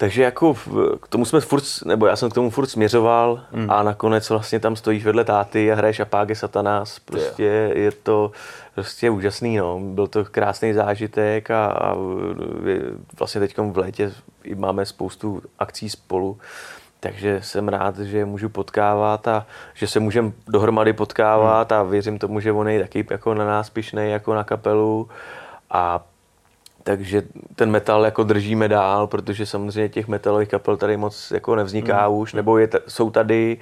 Takže 0.02 0.22
jako 0.22 0.54
k 1.00 1.08
tomu 1.08 1.24
jsme 1.24 1.40
furt, 1.40 1.64
nebo 1.84 2.06
já 2.06 2.16
jsem 2.16 2.30
k 2.30 2.34
tomu 2.34 2.50
furt 2.50 2.66
směřoval 2.66 3.40
mm. 3.52 3.70
a 3.70 3.82
nakonec 3.82 4.30
vlastně 4.30 4.60
tam 4.60 4.76
stojíš 4.76 5.04
vedle 5.04 5.24
táty 5.24 5.72
a 5.72 5.74
hraješ 5.74 6.00
Apáge 6.00 6.34
Satanás. 6.34 6.98
Prostě 6.98 7.42
yeah. 7.42 7.76
je 7.76 7.92
to 7.92 8.30
prostě 8.74 9.10
úžasný, 9.10 9.56
no. 9.56 9.80
Byl 9.80 10.06
to 10.06 10.24
krásný 10.24 10.72
zážitek 10.72 11.50
a, 11.50 11.66
a 11.66 11.96
vlastně 13.18 13.40
teď 13.40 13.58
v 13.58 13.78
létě 13.78 14.12
máme 14.54 14.86
spoustu 14.86 15.42
akcí 15.58 15.90
spolu. 15.90 16.38
Takže 17.00 17.40
jsem 17.42 17.68
rád, 17.68 17.98
že 17.98 18.24
můžu 18.24 18.48
potkávat 18.48 19.28
a 19.28 19.46
že 19.74 19.86
se 19.86 20.00
můžeme 20.00 20.32
dohromady 20.48 20.92
potkávat 20.92 21.70
mm. 21.70 21.76
a 21.76 21.82
věřím 21.82 22.18
tomu, 22.18 22.40
že 22.40 22.52
on 22.52 22.68
je 22.68 22.80
taky 22.80 23.06
jako 23.10 23.34
na 23.34 23.44
nás 23.44 23.70
pišnej, 23.70 24.10
jako 24.10 24.34
na 24.34 24.44
kapelu. 24.44 25.08
A 25.70 26.04
takže 26.82 27.22
ten 27.54 27.70
metal 27.70 28.04
jako 28.04 28.22
držíme 28.22 28.68
dál, 28.68 29.06
protože 29.06 29.46
samozřejmě 29.46 29.88
těch 29.88 30.08
metalových 30.08 30.48
kapel 30.48 30.76
tady 30.76 30.96
moc 30.96 31.30
jako 31.30 31.56
nevzniká 31.56 32.08
mm. 32.08 32.14
už, 32.14 32.32
nebo 32.32 32.58
je, 32.58 32.68
jsou 32.88 33.10
tady, 33.10 33.58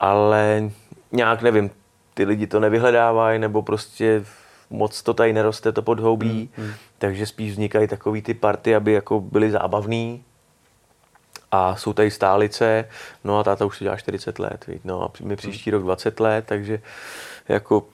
ale 0.00 0.70
nějak 1.12 1.42
nevím, 1.42 1.70
ty 2.14 2.24
lidi 2.24 2.46
to 2.46 2.60
nevyhledávají, 2.60 3.38
nebo 3.38 3.62
prostě 3.62 4.24
moc 4.70 5.02
to 5.02 5.14
tady 5.14 5.32
neroste, 5.32 5.72
to 5.72 5.82
podhoubí, 5.82 6.50
mm. 6.58 6.70
takže 6.98 7.26
spíš 7.26 7.50
vznikají 7.52 7.88
takový 7.88 8.22
ty 8.22 8.34
party, 8.34 8.74
aby 8.74 8.92
jako 8.92 9.20
byly 9.20 9.50
zábavný, 9.50 10.24
a 11.52 11.76
jsou 11.76 11.92
tady 11.92 12.10
stálice, 12.10 12.88
no 13.24 13.38
a 13.38 13.44
táta 13.44 13.64
už 13.64 13.78
si 13.78 13.84
dělá 13.84 13.96
40 13.96 14.38
let, 14.38 14.66
víc, 14.66 14.80
no 14.84 15.04
a 15.04 15.10
my 15.22 15.36
příští 15.36 15.70
rok 15.70 15.82
20 15.82 16.20
let, 16.20 16.44
takže 16.48 16.80
jako 17.48 17.86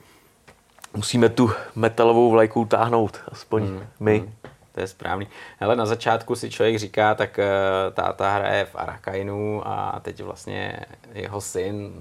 musíme 0.95 1.29
tu 1.29 1.51
metalovou 1.75 2.31
vlajku 2.31 2.65
táhnout, 2.65 3.17
aspoň 3.31 3.63
mm, 3.63 3.83
my. 3.99 4.19
Mm, 4.19 4.33
to 4.71 4.79
je 4.81 4.87
správný. 4.87 5.27
Ale 5.59 5.75
na 5.75 5.85
začátku 5.85 6.35
si 6.35 6.49
člověk 6.49 6.79
říká, 6.79 7.15
tak 7.15 7.39
uh, 7.39 7.93
táta 7.93 8.33
hraje 8.33 8.65
v 8.65 8.75
Arakainu 8.75 9.67
a 9.67 9.99
teď 10.01 10.23
vlastně 10.23 10.79
jeho 11.13 11.41
syn 11.41 11.93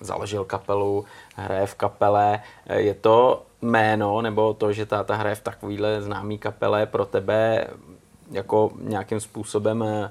založil 0.00 0.44
kapelu, 0.44 1.04
hraje 1.36 1.66
v 1.66 1.74
kapele. 1.74 2.40
Je 2.66 2.94
to 2.94 3.42
jméno, 3.62 4.22
nebo 4.22 4.54
to, 4.54 4.72
že 4.72 4.86
táta 4.86 5.14
hraje 5.14 5.34
v 5.34 5.40
takovýhle 5.40 6.02
známý 6.02 6.38
kapele 6.38 6.86
pro 6.86 7.04
tebe 7.06 7.66
jako 8.30 8.70
nějakým 8.80 9.20
způsobem 9.20 9.82
eh, 9.82 10.10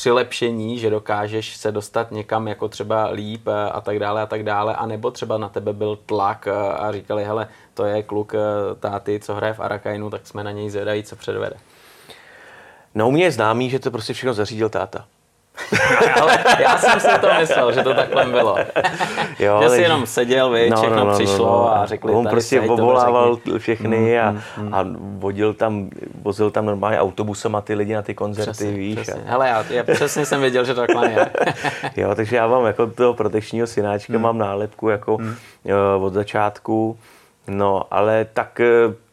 přilepšení, 0.00 0.78
že 0.78 0.90
dokážeš 0.90 1.56
se 1.56 1.72
dostat 1.72 2.10
někam 2.10 2.48
jako 2.48 2.68
třeba 2.68 3.10
líp 3.10 3.48
eh, 3.48 3.70
a 3.70 3.80
tak 3.80 3.98
dále 3.98 4.22
a 4.22 4.26
tak 4.26 4.42
dále, 4.42 4.76
a 4.76 4.86
nebo 4.86 5.10
třeba 5.10 5.38
na 5.38 5.48
tebe 5.48 5.72
byl 5.72 5.98
tlak 6.06 6.46
eh, 6.46 6.52
a 6.52 6.92
říkali, 6.92 7.24
hele, 7.24 7.48
to 7.74 7.84
je 7.84 8.02
kluk 8.02 8.34
eh, 8.34 8.38
táty, 8.80 9.20
co 9.20 9.34
hraje 9.34 9.54
v 9.54 9.60
Arakainu, 9.60 10.10
tak 10.10 10.26
jsme 10.26 10.44
na 10.44 10.50
něj 10.50 10.70
zvědají, 10.70 11.02
co 11.02 11.16
předvede. 11.16 11.56
No 12.94 13.08
u 13.08 13.10
mě 13.10 13.24
je 13.24 13.32
známý, 13.32 13.70
že 13.70 13.78
to 13.78 13.90
prostě 13.90 14.12
všechno 14.12 14.34
zařídil 14.34 14.68
táta. 14.68 15.04
ale 16.20 16.38
já 16.58 16.78
jsem 16.78 17.00
si 17.00 17.20
to 17.20 17.28
myslel, 17.40 17.72
že 17.72 17.82
to 17.82 17.94
takhle 17.94 18.24
bylo. 18.24 18.56
jo, 19.38 19.60
že 19.62 19.70
jsi 19.70 19.82
jenom 19.82 20.06
seděl, 20.06 20.50
vy, 20.50 20.70
no, 20.70 20.76
všechno 20.76 20.96
no, 20.96 21.04
no, 21.04 21.14
přišlo 21.14 21.46
no, 21.46 21.52
no. 21.52 21.76
a 21.76 21.86
řekli, 21.86 22.12
On 22.12 22.28
prostě 22.28 22.60
obvolával 22.60 23.38
všechny 23.58 23.98
mm, 23.98 24.20
a, 24.20 24.30
mm, 24.30 24.40
mm. 24.56 24.74
a 24.74 24.86
vodil 25.18 25.54
tam, 25.54 25.90
vozil 26.22 26.50
tam 26.50 26.66
normálně 26.66 27.00
autobusem 27.00 27.54
a 27.54 27.60
ty 27.60 27.74
lidi 27.74 27.94
na 27.94 28.02
ty 28.02 28.14
koncerty, 28.14 28.50
přesně, 28.50 28.72
víš. 28.72 28.98
Přesně. 29.00 29.22
A... 29.26 29.30
Hele, 29.30 29.48
já, 29.48 29.64
já 29.70 29.84
přesně 29.84 30.26
jsem 30.26 30.40
věděl, 30.40 30.64
že 30.64 30.74
to 30.74 30.80
takhle 30.80 31.10
je. 31.10 31.30
jo, 31.96 32.14
takže 32.14 32.36
já 32.36 32.46
mám 32.46 32.66
jako 32.66 32.86
toho 32.86 33.14
protečního 33.14 33.66
synáčka, 33.66 34.12
mm. 34.12 34.22
mám 34.22 34.38
nálepku 34.38 34.88
jako 34.88 35.18
mm. 35.18 35.34
od 36.00 36.12
začátku, 36.12 36.98
no 37.50 37.94
ale 37.94 38.24
tak 38.24 38.60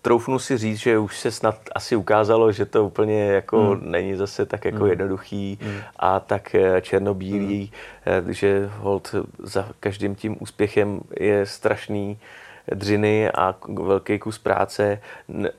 troufnu 0.02 0.40
si 0.40 0.58
říct, 0.58 0.78
že 0.78 0.98
už 0.98 1.20
se 1.20 1.32
snad 1.32 1.60
asi 1.76 1.96
ukázalo, 1.96 2.52
že 2.52 2.66
to 2.66 2.86
úplně 2.86 3.26
jako 3.26 3.62
hmm. 3.64 3.92
není 3.92 4.16
zase 4.16 4.46
tak 4.46 4.66
jako 4.66 4.78
hmm. 4.78 4.90
jednoduchý 4.90 5.58
hmm. 5.62 5.78
a 6.00 6.20
tak 6.20 6.56
eh, 6.56 6.82
černobílý, 6.82 7.72
hmm. 8.06 8.34
že 8.34 8.70
hold 8.78 9.16
za 9.44 9.70
každým 9.80 10.16
tím 10.16 10.38
úspěchem 10.40 11.00
je 11.20 11.46
strašný 11.46 12.20
dřiny 12.74 13.32
a 13.32 13.56
velký 13.68 14.20
kus 14.20 14.38
práce 14.38 15.02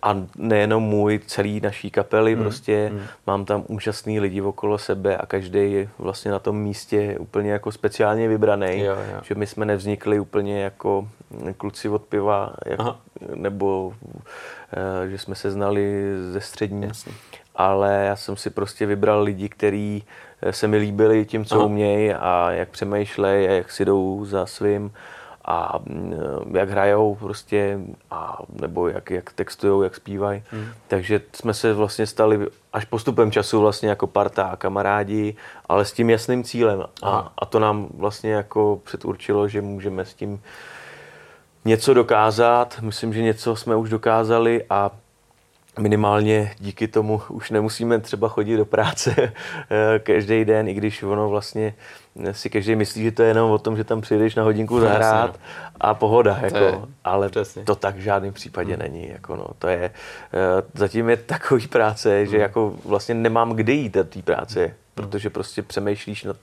a 0.03 0.17
nejenom 0.37 0.83
můj, 0.83 1.21
celý 1.27 1.61
naší 1.61 1.91
kapely 1.91 2.35
hmm. 2.35 2.43
prostě. 2.43 2.89
Hmm. 2.93 3.03
Mám 3.27 3.45
tam 3.45 3.65
úžasný 3.69 4.21
lidi 4.21 4.43
okolo 4.43 4.79
sebe 4.79 5.17
a 5.17 5.27
každý 5.27 5.73
je 5.73 5.89
vlastně 5.99 6.31
na 6.31 6.39
tom 6.39 6.57
místě 6.57 7.17
úplně 7.19 7.53
jako 7.53 7.73
speciálně 7.73 8.29
vybraný. 8.29 8.81
Jo, 8.81 8.97
jo. 9.13 9.21
Že 9.23 9.35
my 9.35 9.47
jsme 9.47 9.67
nevznikli 9.67 10.21
úplně 10.21 10.63
jako 10.63 11.09
kluci 11.57 11.89
od 11.89 12.03
piva, 12.03 12.53
jak, 12.67 12.81
nebo 13.35 13.95
eh, 14.73 15.09
že 15.09 15.19
jsme 15.19 15.35
se 15.35 15.51
znali 15.51 16.13
ze 16.31 16.41
střední. 16.41 16.83
Jasně. 16.83 17.13
Ale 17.55 18.05
já 18.09 18.17
jsem 18.17 18.37
si 18.37 18.51
prostě 18.51 18.87
vybral 18.87 19.23
lidi, 19.23 19.49
kteří 19.49 20.05
eh, 20.43 20.53
se 20.53 20.69
mi 20.69 20.77
líbili 20.77 21.25
tím, 21.25 21.45
co 21.45 21.55
Aha. 21.55 21.65
umějí 21.65 22.15
a 22.15 22.51
jak 22.51 22.69
přemýšlejí 22.69 23.49
a 23.49 23.53
jak 23.53 23.73
si 23.73 23.85
jdou 23.85 24.25
za 24.25 24.47
svým 24.47 24.93
a 25.51 25.78
mm, 25.86 26.12
jak 26.57 26.70
hrajou 26.70 27.14
prostě, 27.14 27.78
a, 28.11 28.38
nebo 28.61 28.88
jak, 28.88 29.11
jak 29.11 29.32
textují, 29.32 29.84
jak 29.84 29.94
zpívají. 29.94 30.42
Hmm. 30.51 30.66
Takže 30.88 31.20
jsme 31.32 31.55
se 31.55 31.74
vlastně 31.74 32.07
stali 32.07 32.46
až 32.72 32.84
postupem 32.84 33.30
času 33.30 33.61
vlastně 33.61 33.88
jako 33.88 34.07
parta 34.07 34.44
a 34.44 34.57
kamarádi, 34.57 35.36
ale 35.68 35.84
s 35.84 35.92
tím 35.92 36.11
jasným 36.11 36.44
cílem. 36.44 36.84
A, 37.03 37.32
a 37.38 37.46
to 37.46 37.59
nám 37.59 37.88
vlastně 37.94 38.32
jako 38.32 38.80
předurčilo, 38.84 39.49
že 39.49 39.62
můžeme 39.62 40.05
s 40.05 40.14
tím 40.14 40.40
něco 41.64 41.94
dokázat. 41.94 42.78
Myslím, 42.80 43.12
že 43.12 43.22
něco 43.22 43.57
jsme 43.57 43.76
už 43.76 43.90
dokázali 43.90 44.64
a 44.70 44.90
minimálně 45.78 46.55
díky 46.59 46.88
tomu 46.88 47.22
už 47.28 47.51
nemusíme 47.51 47.99
třeba 47.99 48.28
chodit 48.28 48.57
do 48.57 48.64
práce 48.64 49.14
eh, 49.70 49.99
každý 49.99 50.44
den, 50.44 50.68
i 50.68 50.74
když 50.74 51.03
ono 51.03 51.28
vlastně 51.28 51.74
si 52.33 52.51
každý 52.51 52.77
myslí, 52.77 53.03
že 53.03 53.12
to 53.12 53.23
je 53.23 53.29
jenom 53.29 53.51
o 53.51 53.59
tom, 53.59 53.77
že 53.77 53.85
tam 53.85 54.01
přijdeš 54.01 54.35
na 54.35 54.43
hodinku 54.43 54.81
zahrát 54.81 55.33
no. 55.33 55.41
a 55.81 55.95
pohoda, 55.95 56.39
jako, 56.43 56.57
je, 56.57 56.79
ale 57.05 57.29
přesně. 57.29 57.64
to 57.64 57.75
tak 57.75 57.97
v 57.97 58.01
žádném 58.01 58.33
případě 58.33 58.73
hmm. 58.73 58.83
není. 58.83 59.09
Jako 59.09 59.37
no, 59.37 59.47
to 59.59 59.69
je, 59.69 59.85
eh, 59.85 60.62
zatím 60.75 61.11
je 61.11 61.16
takový 61.16 61.66
práce, 61.66 62.19
hmm. 62.19 62.27
že 62.27 62.39
jako 62.39 62.75
vlastně 62.85 63.14
nemám 63.14 63.53
kde 63.53 63.73
jít 63.73 63.95
do 63.95 64.05
té 64.05 64.23
práce, 64.23 64.64
hmm. 64.64 64.75
protože 64.95 65.31
prostě 65.31 65.62
přemýšlíš 65.62 66.25
nad 66.25 66.37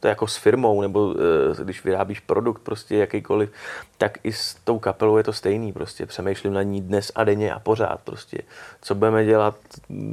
to 0.00 0.06
je 0.06 0.08
jako 0.08 0.26
s 0.26 0.36
firmou, 0.36 0.80
nebo 0.82 1.14
e, 1.60 1.64
když 1.64 1.84
vyrábíš 1.84 2.20
produkt 2.20 2.62
prostě 2.62 2.96
jakýkoliv, 2.96 3.50
tak 3.98 4.18
i 4.22 4.32
s 4.32 4.54
tou 4.64 4.78
kapelou 4.78 5.16
je 5.16 5.24
to 5.24 5.32
stejný 5.32 5.72
prostě. 5.72 6.06
Přemýšlím 6.06 6.52
na 6.52 6.62
ní 6.62 6.80
dnes 6.80 7.12
a 7.14 7.24
denně 7.24 7.52
a 7.52 7.58
pořád 7.58 8.00
prostě. 8.04 8.38
Co 8.82 8.94
budeme 8.94 9.24
dělat 9.24 9.56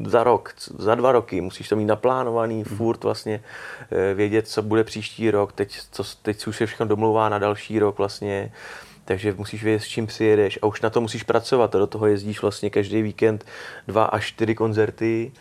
za 0.05 0.23
rok, 0.23 0.53
za 0.77 0.95
dva 0.95 1.11
roky, 1.11 1.41
musíš 1.41 1.69
to 1.69 1.75
mít 1.75 1.86
naplánovaný, 1.86 2.57
mm. 2.57 2.63
furt 2.63 3.03
vlastně 3.03 3.43
e, 3.91 4.13
vědět, 4.13 4.47
co 4.47 4.61
bude 4.61 4.84
příští 4.84 5.32
rok, 5.32 5.53
teď, 5.53 5.79
co, 5.91 6.03
teď 6.21 6.47
už 6.47 6.61
je 6.61 6.67
všechno 6.67 6.86
domluvá 6.86 7.29
na 7.29 7.39
další 7.39 7.79
rok 7.79 7.97
vlastně 7.97 8.51
takže 9.05 9.34
musíš 9.38 9.63
vědět, 9.63 9.79
s 9.79 9.88
čím 9.88 10.07
přijedeš 10.07 10.59
a 10.61 10.65
už 10.67 10.82
na 10.82 10.89
to 10.89 11.01
musíš 11.01 11.23
pracovat 11.23 11.75
a 11.75 11.77
do 11.77 11.88
toho 11.88 12.07
jezdíš 12.07 12.41
vlastně 12.41 12.69
každý 12.69 13.01
víkend 13.01 13.45
dva 13.88 14.03
až 14.05 14.27
čtyři 14.27 14.55
koncerty. 14.55 15.32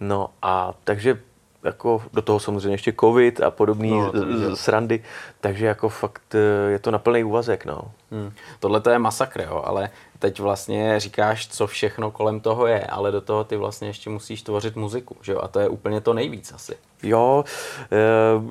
No 0.00 0.28
a 0.42 0.74
takže 0.84 1.18
jako 1.64 2.02
do 2.12 2.22
toho 2.22 2.40
samozřejmě 2.40 2.74
ještě 2.74 2.92
covid 3.00 3.40
a 3.40 3.50
podobné 3.50 3.88
no, 3.88 4.12
srandy, 4.56 5.02
takže 5.40 5.66
jako 5.66 5.88
fakt 5.88 6.34
eh, 6.34 6.70
je 6.70 6.78
to 6.78 6.90
na 6.90 6.98
plný 6.98 7.24
úvazek, 7.24 7.64
no. 7.64 7.82
Hmm. 8.10 8.32
Tohle 8.60 8.80
to 8.80 8.90
je 8.90 8.98
masakr, 8.98 9.40
jo, 9.40 9.62
ale 9.64 9.90
teď 10.18 10.40
vlastně 10.40 11.00
říkáš, 11.00 11.48
co 11.48 11.66
všechno 11.66 12.10
kolem 12.10 12.40
toho 12.40 12.66
je, 12.66 12.86
ale 12.86 13.12
do 13.12 13.20
toho 13.20 13.44
ty 13.44 13.56
vlastně 13.56 13.88
ještě 13.88 14.10
musíš 14.10 14.42
tvořit 14.42 14.76
muziku, 14.76 15.16
že 15.22 15.32
jo, 15.32 15.40
a 15.42 15.48
to 15.48 15.60
je 15.60 15.68
úplně 15.68 16.00
to 16.00 16.14
nejvíc 16.14 16.52
asi. 16.52 16.74
Jo, 17.02 17.44
e, 17.92 17.98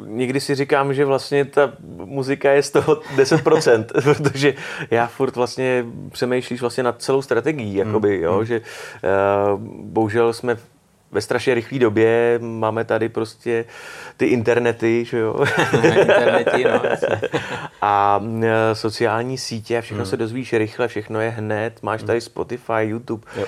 někdy 0.07 0.39
si 0.39 0.55
říkám, 0.55 0.93
že 0.93 1.05
vlastně 1.05 1.45
ta 1.45 1.71
muzika 2.05 2.51
je 2.51 2.63
z 2.63 2.71
toho 2.71 2.95
10%, 3.15 3.85
protože 4.03 4.53
já 4.91 5.07
furt 5.07 5.35
vlastně 5.35 5.85
přemýšlíš 6.11 6.61
vlastně 6.61 6.83
nad 6.83 7.01
celou 7.01 7.21
strategií, 7.21 7.75
jakoby, 7.75 8.15
hmm. 8.15 8.23
jo, 8.23 8.35
hmm. 8.35 8.45
že 8.45 8.55
e, 8.55 8.61
bohužel 9.81 10.33
jsme 10.33 10.57
ve 11.11 11.21
strašně 11.21 11.53
rychlé 11.53 11.79
době 11.79 12.39
máme 12.41 12.83
tady 12.83 13.09
prostě 13.09 13.65
ty 14.17 14.25
internety, 14.25 15.05
že 15.05 15.17
jo? 15.17 15.45
Internety, 15.83 16.63
no. 16.63 16.81
a 17.81 18.23
e, 18.41 18.75
sociální 18.75 19.37
sítě, 19.37 19.81
všechno 19.81 20.03
hmm. 20.03 20.09
se 20.09 20.17
dozvíš 20.17 20.53
rychle, 20.53 20.87
všechno 20.87 21.21
je 21.21 21.29
hned, 21.29 21.83
máš 21.83 22.03
tady 22.03 22.21
Spotify, 22.21 22.81
YouTube. 22.81 23.27
Jo. 23.37 23.45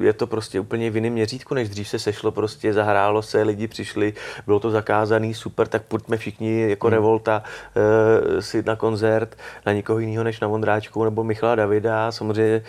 Je 0.00 0.12
to 0.12 0.26
prostě 0.26 0.60
úplně 0.60 0.90
v 0.90 0.94
jiném 0.96 1.12
měřítku, 1.12 1.54
než 1.54 1.68
dřív 1.68 1.88
se 1.88 1.98
sešlo 1.98 2.30
prostě, 2.30 2.72
zahrálo 2.72 3.22
se, 3.22 3.42
lidi 3.42 3.68
přišli, 3.68 4.12
bylo 4.46 4.60
to 4.60 4.70
zakázaný, 4.70 5.34
super, 5.34 5.66
tak 5.68 5.82
pojďme 5.82 6.16
všichni 6.16 6.70
jako 6.70 6.86
hmm. 6.86 6.94
Revolta 6.94 7.42
uh, 7.42 8.40
si 8.40 8.62
na 8.62 8.76
koncert, 8.76 9.36
na 9.66 9.72
nikoho 9.72 9.98
jiného 9.98 10.24
než 10.24 10.40
na 10.40 10.48
Vondráčku 10.48 11.04
nebo 11.04 11.24
Michala 11.24 11.54
Davida, 11.54 12.12
samozřejmě 12.12 12.62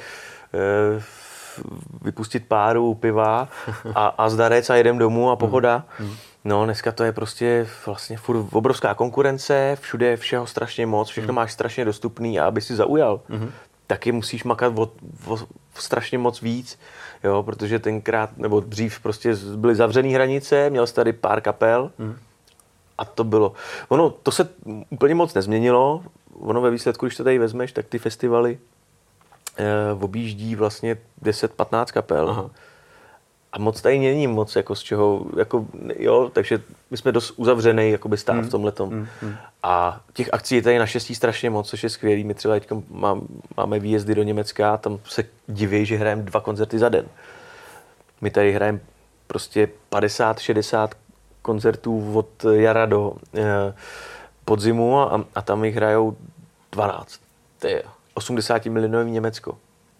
uh, 0.96 1.04
vypustit 2.02 2.48
páru, 2.48 2.94
piva 2.94 3.48
a, 3.96 4.08
a 4.08 4.30
zdarec 4.30 4.70
a 4.70 4.76
jedem 4.76 4.98
domů 4.98 5.32
a 5.32 5.36
pohoda. 5.36 5.86
Mm. 6.00 6.12
No, 6.46 6.66
dneska 6.66 6.92
to 6.92 7.04
je 7.04 7.12
prostě 7.12 7.68
vlastně 7.86 8.18
furt 8.18 8.46
obrovská 8.52 8.94
konkurence, 8.94 9.78
všude 9.82 10.06
je 10.06 10.18
všeho 10.18 10.48
strašně 10.48 10.86
moc, 10.86 11.10
všechno 11.10 11.32
mm. 11.32 11.36
máš 11.36 11.52
strašně 11.52 11.86
dostupný 11.86 12.40
a 12.40 12.46
aby 12.46 12.62
si 12.62 12.76
zaujal, 12.76 13.22
mm. 13.30 13.52
taky 13.88 14.12
musíš 14.12 14.44
makat 14.44 14.74
o, 14.80 14.92
o, 15.28 15.38
strašně 15.76 16.18
moc 16.18 16.42
víc, 16.42 16.80
jo, 17.24 17.44
protože 17.44 17.80
tenkrát, 17.80 18.38
nebo 18.38 18.60
dřív 18.60 19.00
prostě 19.00 19.36
byly 19.56 19.76
zavřené 19.76 20.10
hranice, 20.10 20.70
měl 20.70 20.88
jsi 20.88 20.94
tady 20.94 21.14
pár 21.14 21.42
kapel 21.42 21.92
mm. 21.98 22.16
a 22.98 23.06
to 23.06 23.24
bylo. 23.24 23.54
Ono, 23.88 24.10
to 24.10 24.32
se 24.32 24.50
úplně 24.90 25.16
moc 25.16 25.34
nezměnilo, 25.34 26.04
ono 26.40 26.62
ve 26.62 26.72
výsledku, 26.72 27.06
když 27.06 27.18
to 27.18 27.24
tady 27.24 27.40
vezmeš, 27.40 27.72
tak 27.72 27.86
ty 27.88 28.00
festivaly 28.00 28.58
Eh, 29.58 29.94
objíždí 30.02 30.56
vlastně 30.56 30.98
10-15 31.22 31.86
kapel. 31.86 32.30
Aha. 32.30 32.50
A 33.54 33.60
moc 33.60 33.82
tady 33.82 34.00
není 34.00 34.28
moc, 34.28 34.56
jako 34.56 34.76
z 34.76 34.80
čeho, 34.80 35.26
jako, 35.38 35.66
jo, 36.00 36.32
takže 36.34 36.62
my 36.92 36.98
jsme 36.98 37.12
dost 37.12 37.34
uzavřený 37.36 37.92
jakoby 37.92 38.18
stát 38.18 38.36
hmm. 38.36 38.48
v 38.48 38.50
tomhle 38.50 38.74
hmm. 38.80 39.08
hmm. 39.22 39.36
A 39.64 40.02
těch 40.14 40.34
akcí 40.34 40.56
je 40.56 40.62
tady 40.62 40.80
naštěstí 40.80 41.16
strašně 41.16 41.50
moc, 41.50 41.70
což 41.70 41.84
je 41.84 41.90
skvělý. 41.90 42.24
My 42.24 42.34
třeba 42.34 42.54
teď 42.54 42.70
mám, 42.90 43.28
máme 43.58 43.80
výjezdy 43.80 44.16
do 44.16 44.24
Německa, 44.24 44.78
tam 44.78 45.00
se 45.06 45.24
diví, 45.48 45.86
že 45.86 45.98
hrajeme 45.98 46.24
dva 46.24 46.40
koncerty 46.40 46.80
za 46.80 46.90
den. 46.90 47.06
My 48.22 48.30
tady 48.30 48.52
hrajeme 48.52 48.80
prostě 49.28 49.70
50-60 49.92 50.90
koncertů 51.42 52.18
od 52.18 52.46
jara 52.52 52.86
do 52.86 53.14
eh, 53.36 53.74
podzimu 54.46 55.00
a, 55.00 55.26
a 55.36 55.42
tam 55.42 55.66
jich 55.66 55.76
hrajou 55.76 56.18
12. 56.72 57.20
Ty 57.60 57.72
jo. 57.72 57.92
80 58.14 58.66
milionový 58.66 59.12
Německo. 59.12 59.58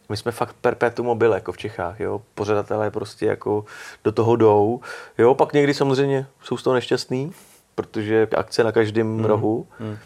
My 0.10 0.18
jsme 0.18 0.32
fakt 0.32 0.56
perpetuum 0.62 1.06
mobile, 1.06 1.38
jako 1.38 1.52
v 1.52 1.58
Čechách, 1.58 2.00
jo. 2.00 2.22
Pořadatelé 2.36 2.92
prostě 2.92 3.26
jako 3.26 3.66
do 4.04 4.12
toho 4.12 4.36
jdou. 4.36 4.82
Jo, 5.18 5.36
pak 5.36 5.54
někdy 5.54 5.74
samozřejmě 5.74 6.26
jsou 6.44 6.58
z 6.58 6.64
toho 6.64 6.74
nešťastný, 6.74 7.32
protože 7.76 8.28
akce 8.38 8.64
na 8.64 8.72
každém 8.72 9.08
mm. 9.08 9.26
rohu. 9.26 9.68
Mm. 9.80 9.98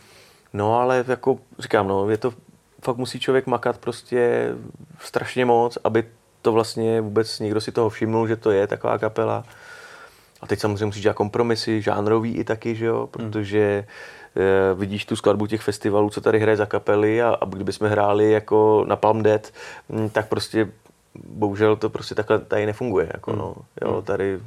No, 0.53 0.79
ale 0.79 1.05
jako 1.07 1.39
říkám, 1.59 1.87
no, 1.87 2.09
je 2.09 2.17
to, 2.17 2.33
fakt 2.83 2.97
musí 2.97 3.19
člověk 3.19 3.47
makat 3.47 3.77
prostě 3.77 4.51
strašně 4.99 5.45
moc, 5.45 5.77
aby 5.83 6.03
to 6.41 6.51
vlastně 6.51 7.01
vůbec 7.01 7.39
někdo 7.39 7.61
si 7.61 7.71
toho 7.71 7.89
všimnul, 7.89 8.27
že 8.27 8.35
to 8.35 8.51
je 8.51 8.67
taková 8.67 8.97
kapela. 8.97 9.43
A 10.41 10.47
teď 10.47 10.59
samozřejmě 10.59 10.85
musíš 10.85 11.03
dělat 11.03 11.13
kompromisy, 11.13 11.81
žánrový 11.81 12.35
i 12.35 12.43
taky, 12.43 12.75
že 12.75 12.85
jo, 12.85 13.07
protože 13.07 13.85
Eh, 13.87 13.87
vidíš 14.75 15.05
tu 15.05 15.15
skladbu 15.15 15.47
těch 15.47 15.61
festivalů, 15.61 16.09
co 16.09 16.21
tady 16.21 16.39
hraje 16.39 16.57
za 16.57 16.65
kapely 16.65 17.21
a, 17.21 17.29
a 17.29 17.45
kdyby 17.45 17.73
jsme 17.73 17.89
hráli 17.89 18.31
jako 18.31 18.85
na 18.87 18.95
Palm 18.95 19.23
Dead, 19.23 19.51
hm, 19.89 20.09
tak 20.09 20.27
prostě 20.27 20.69
bohužel 21.23 21.75
to 21.75 21.89
prostě 21.89 22.15
takhle 22.15 22.39
tady 22.39 22.65
nefunguje. 22.65 23.09
Jako 23.13 23.35
no. 23.35 23.55
jo, 23.81 23.93
hmm. 23.93 24.03
tady 24.03 24.39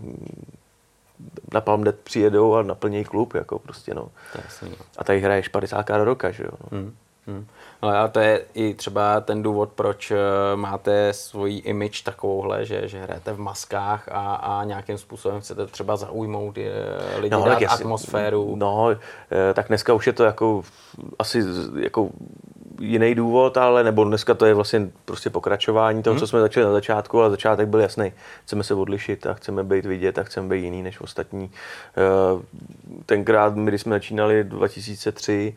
na 1.55 1.61
Palm 1.61 1.85
Dead 1.85 1.97
přijedou 1.97 2.55
a 2.55 2.63
naplnějí 2.63 3.05
klub, 3.05 3.35
jako 3.35 3.59
prostě 3.59 3.95
no. 3.95 4.09
no. 4.63 4.77
A 4.99 5.05
tady 5.05 5.21
hraješ 5.21 5.49
50 5.49 5.89
do 5.89 6.05
roka, 6.05 6.31
že 6.31 6.45
jo. 6.45 6.51
No. 6.51 6.79
Hmm. 6.79 6.95
Hmm. 7.31 7.47
No 7.83 7.89
a 7.89 8.09
to 8.09 8.21
je 8.21 8.43
i 8.55 8.75
třeba 8.75 9.21
ten 9.21 9.43
důvod, 9.43 9.71
proč 9.75 10.11
eh, 10.11 10.17
máte 10.55 11.13
svoji 11.13 11.59
image 11.59 12.03
takovouhle, 12.03 12.65
že, 12.65 12.89
že 12.89 13.03
hrajete 13.03 13.33
v 13.33 13.39
maskách 13.39 14.09
a, 14.13 14.35
a 14.35 14.65
nějakým 14.65 14.99
způsobem 14.99 15.41
chcete 15.41 15.67
třeba 15.67 15.97
zaujmout 15.97 16.59
eh, 16.59 16.71
lidi, 17.17 17.31
no, 17.31 17.45
dát 17.45 17.61
jestli, 17.61 17.85
atmosféru. 17.85 18.57
No, 18.57 18.91
eh, 18.91 19.55
tak 19.55 19.69
dneska 19.69 19.95
už 19.95 20.07
je 20.07 20.13
to 20.13 20.25
jako 20.25 20.63
asi 21.19 21.45
jako 21.81 22.09
jiný 22.81 23.15
důvod, 23.15 23.57
ale 23.57 23.85
nebo 23.85 24.05
dneska 24.05 24.35
to 24.35 24.47
je 24.47 24.55
vlastně 24.55 24.91
prostě 25.05 25.31
pokračování 25.31 26.03
toho, 26.03 26.15
hmm. 26.15 26.21
co 26.21 26.27
jsme 26.27 26.41
začali 26.41 26.67
na 26.67 26.73
začátku, 26.73 27.21
ale 27.21 27.31
začátek 27.31 27.69
byl 27.69 27.81
jasný. 27.81 28.13
Chceme 28.45 28.65
se 28.65 28.75
odlišit 28.75 29.27
a 29.27 29.35
chceme 29.35 29.65
být 29.65 29.87
vidět 29.87 30.19
a 30.19 30.23
chceme 30.23 30.49
být 30.49 30.63
jiný 30.63 30.83
než 30.83 31.01
ostatní. 31.01 31.51
Tenkrát, 33.07 33.55
když 33.55 33.81
jsme 33.81 33.97
začínali 33.97 34.45
2003, 34.45 35.57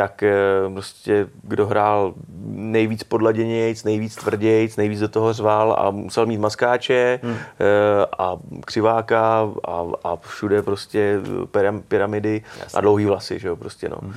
tak 0.00 0.22
eh, 0.22 0.34
prostě 0.72 1.26
kdo 1.42 1.66
hrál 1.66 2.14
nejvíc 2.48 3.02
podladěnějc, 3.02 3.84
nejvíc 3.84 4.16
tvrdějc, 4.16 4.76
nejvíc 4.76 5.00
do 5.00 5.08
toho 5.08 5.32
řval 5.32 5.76
a 5.78 5.90
musel 5.90 6.26
mít 6.26 6.38
maskáče 6.38 7.20
hmm. 7.22 7.36
Eh, 7.36 8.06
a 8.18 8.36
křiváka 8.64 9.48
a, 9.68 9.84
a 10.04 10.16
všude 10.16 10.62
prostě 10.62 11.20
pyramidy 11.88 12.42
Jasně. 12.60 12.78
a 12.78 12.80
dlouhý 12.80 13.04
vlasy, 13.04 13.38
že 13.38 13.48
jo, 13.48 13.56
prostě 13.56 13.88
no. 13.88 13.96
Hmm. 14.02 14.14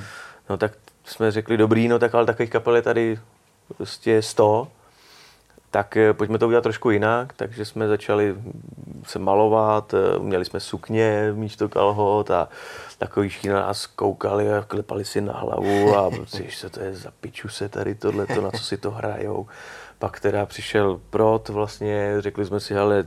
No 0.50 0.56
tak 0.56 0.72
jsme 1.04 1.30
řekli, 1.30 1.56
dobrý, 1.56 1.88
no 1.88 1.98
tak 1.98 2.14
ale 2.14 2.26
takových 2.26 2.50
kapel 2.50 2.76
je 2.76 2.82
tady 2.82 3.18
prostě 3.76 4.22
100 4.22 4.68
tak 5.74 5.96
eh, 5.96 6.12
pojďme 6.12 6.38
to 6.38 6.46
udělat 6.46 6.62
trošku 6.62 6.90
jinak, 6.90 7.32
takže 7.32 7.64
jsme 7.64 7.88
začali 7.88 8.34
se 9.06 9.18
malovat, 9.18 9.94
eh, 9.94 10.18
měli 10.18 10.44
jsme 10.44 10.60
sukně 10.60 11.32
místo 11.34 11.68
kalhot 11.68 12.30
a 12.30 12.48
takový 12.98 13.30
na 13.48 13.54
nás 13.54 13.86
koukali 13.86 14.54
a 14.54 14.62
klepali 14.62 15.04
si 15.04 15.20
na 15.20 15.32
hlavu 15.32 15.96
a 15.96 16.10
co 16.58 16.70
to 16.70 16.80
je 16.80 16.94
za 16.94 17.10
piču 17.20 17.48
se 17.48 17.68
tady 17.68 17.94
tohle, 17.94 18.26
na 18.42 18.50
co 18.50 18.64
si 18.64 18.76
to 18.76 18.90
hrajou. 18.90 19.46
Pak 19.98 20.20
teda 20.20 20.46
přišel 20.46 21.00
prot, 21.10 21.48
vlastně 21.48 22.14
řekli 22.18 22.44
jsme 22.44 22.60
si, 22.60 22.76
ale 22.76 23.02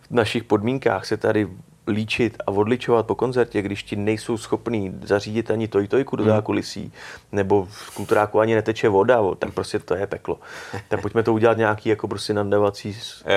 v 0.00 0.10
našich 0.10 0.44
podmínkách 0.44 1.06
se 1.06 1.16
tady 1.16 1.48
líčit 1.86 2.36
a 2.46 2.50
odličovat 2.50 3.06
po 3.06 3.14
koncertě, 3.14 3.62
když 3.62 3.82
ti 3.82 3.96
nejsou 3.96 4.38
schopní 4.38 4.98
zařídit 5.02 5.50
ani 5.50 5.68
toj 5.68 5.88
tojku 5.88 6.16
do 6.16 6.24
hmm. 6.24 6.32
zákulisí, 6.32 6.92
nebo 7.32 7.66
v 7.70 7.94
kulturáku 7.94 8.40
ani 8.40 8.54
neteče 8.54 8.88
voda, 8.88 9.20
tak 9.38 9.54
prostě 9.54 9.78
to 9.78 9.94
je 9.94 10.06
peklo. 10.06 10.38
Tak 10.88 11.00
pojďme 11.00 11.22
to 11.22 11.32
udělat 11.32 11.56
nějaký 11.56 11.88
jako 11.88 12.08
prostě 12.08 12.34
nandavací, 12.34 12.96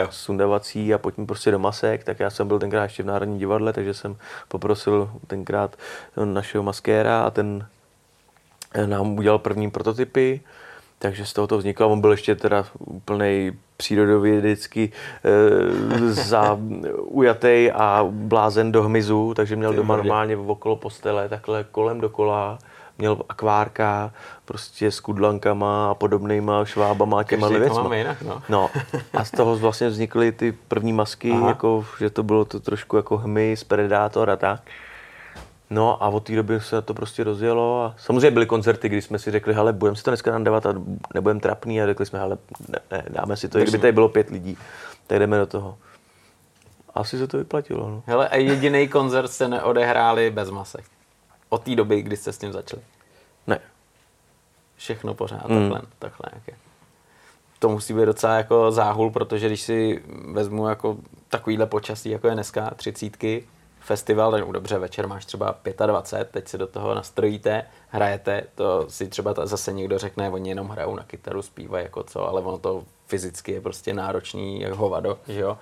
sundavací 0.10 0.94
a 0.94 0.98
pojďme 0.98 1.26
prostě 1.26 1.52
do 1.52 1.60
masek. 1.60 2.04
Tak 2.04 2.20
já 2.20 2.30
jsem 2.30 2.48
byl 2.48 2.60
tenkrát 2.60 2.84
ještě 2.84 3.04
v 3.04 3.06
Národní 3.06 3.40
divadle, 3.40 3.74
takže 3.74 3.94
jsem 3.94 4.16
poprosil 4.48 5.12
tenkrát 5.28 5.76
našeho 6.26 6.64
maskéra 6.64 7.22
a 7.22 7.30
ten 7.30 7.68
nám 8.86 9.18
udělal 9.18 9.40
první 9.40 9.72
prototypy 9.72 10.42
takže 11.00 11.26
z 11.26 11.34
toho 11.34 11.48
to 11.48 11.58
vzniklo. 11.58 11.90
On 11.90 12.02
byl 12.02 12.12
ještě 12.12 12.36
teda 12.36 12.66
úplný 12.80 13.52
přírodovědecky 13.78 14.92
e, 15.24 16.14
zaujatý 16.14 17.72
a 17.72 18.08
blázen 18.10 18.72
do 18.72 18.84
hmyzu, 18.84 19.34
takže 19.34 19.56
měl 19.56 19.74
doma 19.74 19.96
normálně 19.96 20.38
okolo 20.38 20.76
postele, 20.76 21.30
takhle 21.30 21.66
kolem 21.72 22.02
dokola 22.02 22.60
měl 22.98 23.18
akvárka 23.30 24.14
prostě 24.46 24.92
s 24.92 25.00
kudlankama 25.00 25.92
a 25.92 25.94
podobnýma 25.94 26.66
švábama 26.66 27.20
a 27.20 27.24
těma 27.24 27.48
věcma. 27.48 27.96
Jinak, 27.96 28.22
no. 28.22 28.42
no. 28.50 28.70
A 29.14 29.26
z 29.26 29.32
toho 29.32 29.58
vlastně 29.58 29.88
vznikly 29.88 30.32
ty 30.32 30.52
první 30.68 30.94
masky, 30.94 31.30
jako, 31.48 31.86
že 32.00 32.10
to 32.10 32.24
bylo 32.24 32.46
to 32.46 32.60
trošku 32.60 32.98
jako 32.98 33.18
hmyz, 33.18 33.64
predátor 33.64 34.30
a 34.30 34.36
tak. 34.36 34.62
No 35.70 36.04
a 36.04 36.08
od 36.08 36.24
té 36.24 36.36
doby 36.36 36.62
se 36.62 36.82
to 36.82 36.94
prostě 36.94 37.24
rozjelo 37.24 37.84
a 37.84 37.96
samozřejmě 37.98 38.32
byly 38.32 38.46
koncerty, 38.46 38.90
kdy 38.90 39.02
jsme 39.02 39.20
si 39.20 39.32
řekli, 39.32 39.54
hele, 39.54 39.74
budeme 39.74 39.96
si 39.96 40.04
to 40.04 40.12
dneska 40.12 40.32
nandávat 40.32 40.66
a 40.66 40.74
nebudeme 41.14 41.40
trapný 41.40 41.82
a 41.82 41.86
řekli 41.86 42.06
jsme, 42.06 42.20
hele, 42.20 42.38
ne, 42.70 42.80
ne 42.92 43.06
dáme 43.10 43.38
si 43.38 43.50
to, 43.50 43.60
i 43.60 43.62
kdyby 43.62 43.78
tady 43.78 43.92
bylo 43.92 44.10
pět 44.10 44.30
lidí, 44.30 44.58
tak 45.08 45.20
jdeme 45.20 45.38
do 45.38 45.46
toho. 45.46 45.78
Asi 46.96 47.18
se 47.18 47.28
to 47.28 47.38
vyplatilo. 47.38 47.90
No. 47.90 48.04
Hele, 48.06 48.30
a 48.30 48.36
jediný 48.36 48.88
koncert 48.88 49.28
jste 49.28 49.48
neodehráli 49.48 50.32
bez 50.32 50.50
masek? 50.50 50.86
Od 51.50 51.64
té 51.64 51.76
doby, 51.76 52.02
kdy 52.02 52.18
jste 52.18 52.34
s 52.34 52.38
tím 52.38 52.54
začali? 52.54 52.82
Ne. 53.48 53.60
Všechno 54.76 55.14
pořád, 55.14 55.50
mm. 55.50 55.60
takhle, 55.60 55.82
takhle 56.00 56.30
jak 56.34 56.48
je. 56.48 56.54
To 57.60 57.70
musí 57.70 57.94
být 57.94 58.06
docela 58.06 58.38
jako 58.38 58.72
záhul, 58.72 59.12
protože 59.12 59.48
když 59.48 59.62
si 59.62 60.04
vezmu 60.32 60.68
jako 60.68 60.98
takovýhle 61.30 61.66
počasí, 61.66 62.10
jako 62.10 62.28
je 62.28 62.34
dneska, 62.34 62.72
třicítky, 62.76 63.44
festival, 63.88 64.32
tak 64.32 64.52
dobře, 64.52 64.78
večer 64.78 65.08
máš 65.08 65.26
třeba 65.26 65.56
25, 65.86 66.30
teď 66.32 66.48
si 66.48 66.58
do 66.58 66.68
toho 66.68 66.96
nastrojíte, 66.96 67.66
hrajete, 67.90 68.44
to 68.56 68.86
si 68.90 69.08
třeba 69.08 69.34
ta, 69.34 69.46
zase 69.46 69.74
někdo 69.74 69.98
řekne, 69.98 70.30
oni 70.30 70.50
jenom 70.50 70.68
hrajou 70.70 70.96
na 70.96 71.04
kytaru, 71.04 71.42
zpívají 71.42 71.86
jako 71.86 72.04
co, 72.04 72.28
ale 72.28 72.42
ono 72.42 72.58
to 72.58 72.84
fyzicky 73.08 73.52
je 73.52 73.62
prostě 73.62 73.94
náročný, 73.94 74.62
jak 74.62 74.74
hovado, 74.74 75.20
že 75.28 75.40
jo. 75.40 75.58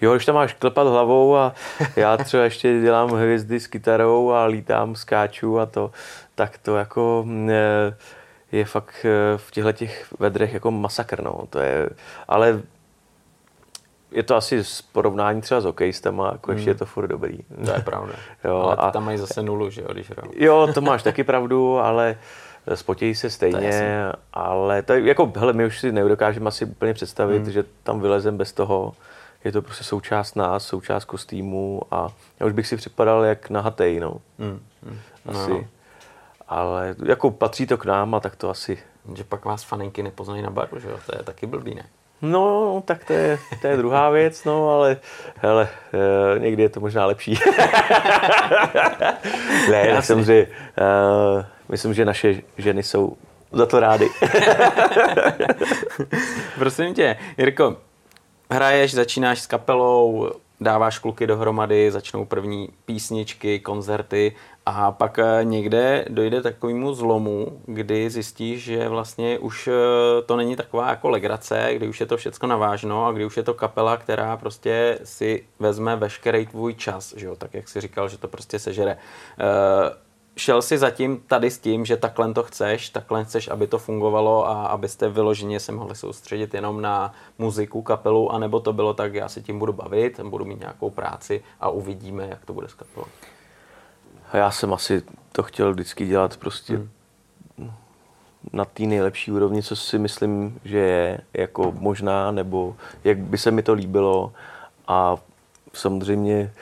Jo, 0.00 0.12
když 0.12 0.26
tam 0.26 0.34
máš 0.34 0.52
klepat 0.52 0.86
hlavou 0.86 1.36
a 1.36 1.54
já 1.96 2.16
třeba 2.16 2.42
ještě 2.42 2.80
dělám 2.80 3.10
hvězdy 3.10 3.60
s 3.60 3.66
kytarou 3.66 4.30
a 4.30 4.44
lítám, 4.44 4.94
skáču 4.94 5.60
a 5.60 5.66
to, 5.66 5.90
tak 6.34 6.58
to 6.58 6.76
jako 6.76 7.26
je, 7.46 7.96
je 8.52 8.64
fakt 8.64 9.06
v 9.36 9.50
těchto 9.50 9.72
těch 9.72 10.06
vedrech 10.18 10.54
jako 10.54 10.70
masakr, 10.70 11.22
no. 11.22 11.44
To 11.50 11.58
je, 11.58 11.88
ale 12.28 12.62
je 14.12 14.22
to 14.22 14.36
asi 14.36 14.64
z 14.64 14.82
porovnání 14.82 15.40
třeba 15.40 15.60
s 15.60 15.64
hokejistama, 15.64 16.28
jako 16.32 16.50
hmm. 16.50 16.58
ještě 16.58 16.70
je 16.70 16.74
to 16.74 16.86
furt 16.86 17.06
dobrý. 17.06 17.38
To 17.64 17.70
je 17.70 17.80
pravda. 17.80 18.12
jo, 18.44 18.56
ale 18.56 18.76
a 18.76 18.90
tam 18.90 19.04
mají 19.04 19.18
zase 19.18 19.42
nulu, 19.42 19.70
že 19.70 19.82
jo, 19.82 19.88
když 19.92 20.10
hrajou. 20.10 20.32
Jo, 20.36 20.68
to 20.74 20.80
máš 20.80 21.02
taky 21.02 21.24
pravdu, 21.24 21.78
ale 21.78 22.16
spotějí 22.74 23.14
se 23.14 23.30
stejně, 23.30 24.06
ale 24.32 24.82
to, 24.82 24.92
jako, 24.92 25.32
hele, 25.36 25.52
my 25.52 25.66
už 25.66 25.80
si 25.80 25.92
nedokážeme 25.92 26.48
asi 26.48 26.64
úplně 26.64 26.94
představit, 26.94 27.42
hmm. 27.42 27.50
že 27.50 27.64
tam 27.82 28.00
vylezem 28.00 28.36
bez 28.36 28.52
toho. 28.52 28.92
Je 29.44 29.52
to 29.52 29.62
prostě 29.62 29.84
součást 29.84 30.34
nás, 30.34 30.66
součást 30.66 31.04
kostýmu 31.04 31.82
a 31.90 32.08
já 32.40 32.46
už 32.46 32.52
bych 32.52 32.66
si 32.66 32.76
připadal 32.76 33.24
jak 33.24 33.50
nahatej, 33.50 34.00
no. 34.00 34.16
Hmm. 34.38 34.60
Hmm. 34.86 34.98
Asi. 35.26 35.50
No. 35.50 35.64
Ale 36.48 36.94
jako 37.04 37.30
patří 37.30 37.66
to 37.66 37.78
k 37.78 37.84
nám 37.84 38.14
a 38.14 38.20
tak 38.20 38.36
to 38.36 38.50
asi. 38.50 38.78
Že 39.14 39.24
pak 39.24 39.44
vás 39.44 39.64
faninky 39.64 40.02
nepoznají 40.02 40.42
na 40.42 40.50
baru, 40.50 40.78
že 40.80 40.88
jo? 40.88 40.98
To 41.06 41.18
je 41.18 41.22
taky 41.22 41.46
blbý, 41.46 41.74
ne? 41.74 41.84
No, 42.22 42.82
tak 42.86 43.04
to 43.04 43.12
je, 43.12 43.38
to 43.60 43.66
je 43.66 43.76
druhá 43.76 44.10
věc, 44.10 44.44
no, 44.44 44.70
ale 44.70 44.96
hele, 45.36 45.68
e, 46.36 46.38
někdy 46.38 46.62
je 46.62 46.68
to 46.68 46.80
možná 46.80 47.06
lepší. 47.06 47.38
ne, 49.70 49.94
myslím, 49.96 50.24
že, 50.24 50.34
e, 50.34 50.46
myslím, 51.68 51.94
že 51.94 52.04
naše 52.04 52.34
ženy 52.58 52.82
jsou 52.82 53.16
za 53.52 53.66
to 53.66 53.80
rády. 53.80 54.08
Prosím 56.58 56.94
tě, 56.94 57.16
Jirko, 57.38 57.76
hraješ, 58.50 58.94
začínáš 58.94 59.40
s 59.40 59.46
kapelou, 59.46 60.30
dáváš 60.62 60.98
kluky 60.98 61.26
dohromady, 61.26 61.90
začnou 61.90 62.24
první 62.24 62.68
písničky, 62.84 63.60
koncerty 63.60 64.34
a 64.66 64.92
pak 64.92 65.18
eh, 65.18 65.40
někde 65.44 66.04
dojde 66.08 66.42
takovému 66.42 66.94
zlomu, 66.94 67.60
kdy 67.66 68.10
zjistíš, 68.10 68.64
že 68.64 68.88
vlastně 68.88 69.38
už 69.38 69.68
eh, 69.68 70.22
to 70.22 70.36
není 70.36 70.56
taková 70.56 70.90
jako 70.90 71.08
legrace, 71.08 71.70
kdy 71.74 71.88
už 71.88 72.00
je 72.00 72.06
to 72.06 72.16
všecko 72.16 72.46
navážno 72.46 73.06
a 73.06 73.12
kdy 73.12 73.24
už 73.24 73.36
je 73.36 73.42
to 73.42 73.54
kapela, 73.54 73.96
která 73.96 74.36
prostě 74.36 74.98
si 75.04 75.44
vezme 75.58 75.96
veškerý 75.96 76.46
tvůj 76.46 76.74
čas, 76.74 77.14
že 77.16 77.26
jo? 77.26 77.36
tak 77.36 77.54
jak 77.54 77.68
si 77.68 77.80
říkal, 77.80 78.08
že 78.08 78.18
to 78.18 78.28
prostě 78.28 78.58
sežere. 78.58 78.96
Uh, 79.40 80.11
šel 80.36 80.62
si 80.62 80.78
zatím 80.78 81.20
tady 81.26 81.50
s 81.50 81.58
tím, 81.58 81.84
že 81.84 81.96
takhle 81.96 82.34
to 82.34 82.42
chceš, 82.42 82.88
takhle 82.88 83.24
chceš, 83.24 83.48
aby 83.48 83.66
to 83.66 83.78
fungovalo 83.78 84.48
a 84.48 84.66
abyste 84.66 85.08
vyloženě 85.08 85.60
se 85.60 85.72
mohli 85.72 85.94
soustředit 85.94 86.54
jenom 86.54 86.82
na 86.82 87.14
muziku, 87.38 87.82
kapelu, 87.82 88.32
anebo 88.32 88.60
to 88.60 88.72
bylo 88.72 88.94
tak, 88.94 89.14
já 89.14 89.28
se 89.28 89.40
tím 89.40 89.58
budu 89.58 89.72
bavit, 89.72 90.20
budu 90.20 90.44
mít 90.44 90.60
nějakou 90.60 90.90
práci 90.90 91.42
a 91.60 91.68
uvidíme, 91.68 92.26
jak 92.30 92.44
to 92.44 92.52
bude 92.52 92.68
s 92.68 92.74
kapelou. 92.74 93.06
Já 94.32 94.50
jsem 94.50 94.72
asi 94.72 95.02
to 95.32 95.42
chtěl 95.42 95.72
vždycky 95.72 96.06
dělat 96.06 96.36
prostě 96.36 96.76
hmm. 97.58 97.72
na 98.52 98.64
té 98.64 98.82
nejlepší 98.82 99.32
úrovni, 99.32 99.62
co 99.62 99.76
si 99.76 99.98
myslím, 99.98 100.60
že 100.64 100.78
je 100.78 101.20
jako 101.34 101.72
možná, 101.78 102.30
nebo 102.30 102.76
jak 103.04 103.18
by 103.18 103.38
se 103.38 103.50
mi 103.50 103.62
to 103.62 103.72
líbilo 103.72 104.32
a 104.88 105.16
samozřejmě 105.72 106.52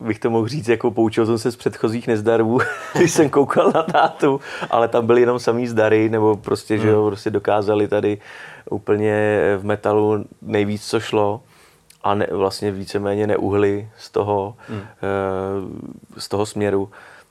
bych 0.00 0.18
to 0.18 0.30
mohl 0.30 0.48
říct, 0.48 0.68
jako 0.68 0.90
poučil 0.90 1.26
jsem 1.26 1.38
se 1.38 1.52
z 1.52 1.56
předchozích 1.56 2.06
nezdarů, 2.06 2.58
když 2.98 3.12
jsem 3.12 3.30
koukal 3.30 3.72
na 3.74 3.82
tátu, 3.82 4.40
ale 4.70 4.88
tam 4.88 5.06
byly 5.06 5.20
jenom 5.20 5.38
samý 5.38 5.66
zdary, 5.66 6.08
nebo 6.08 6.36
prostě, 6.36 6.78
že 6.78 6.88
jo, 6.88 7.00
hmm. 7.00 7.10
prostě 7.10 7.30
dokázali 7.30 7.88
tady 7.88 8.18
úplně 8.70 9.40
v 9.58 9.64
metalu 9.64 10.24
nejvíc, 10.42 10.86
co 10.86 11.00
šlo 11.00 11.40
a 12.04 12.14
ne, 12.14 12.26
vlastně 12.30 12.70
víceméně 12.70 13.26
neuhli 13.26 13.88
z 13.98 14.10
toho, 14.10 14.54
hmm. 14.68 14.80
Eh, 14.80 16.20
z 16.20 16.28
toho 16.28 16.46
směru. 16.46 16.90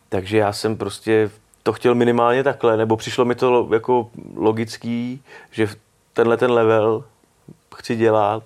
Takže 0.10 0.38
já 0.38 0.54
jsem 0.54 0.78
prostě 0.78 1.32
to 1.64 1.74
chtěl 1.74 1.96
minimálně 1.96 2.44
takhle, 2.44 2.78
nebo 2.78 2.98
přišlo 2.98 3.26
mi 3.26 3.36
to 3.36 3.70
jako 3.74 4.10
logický, 4.36 5.24
že 5.52 5.68
tenhle 6.14 6.38
ten 6.38 6.52
level 6.52 7.04
chci 7.76 7.96
dělat 7.96 8.44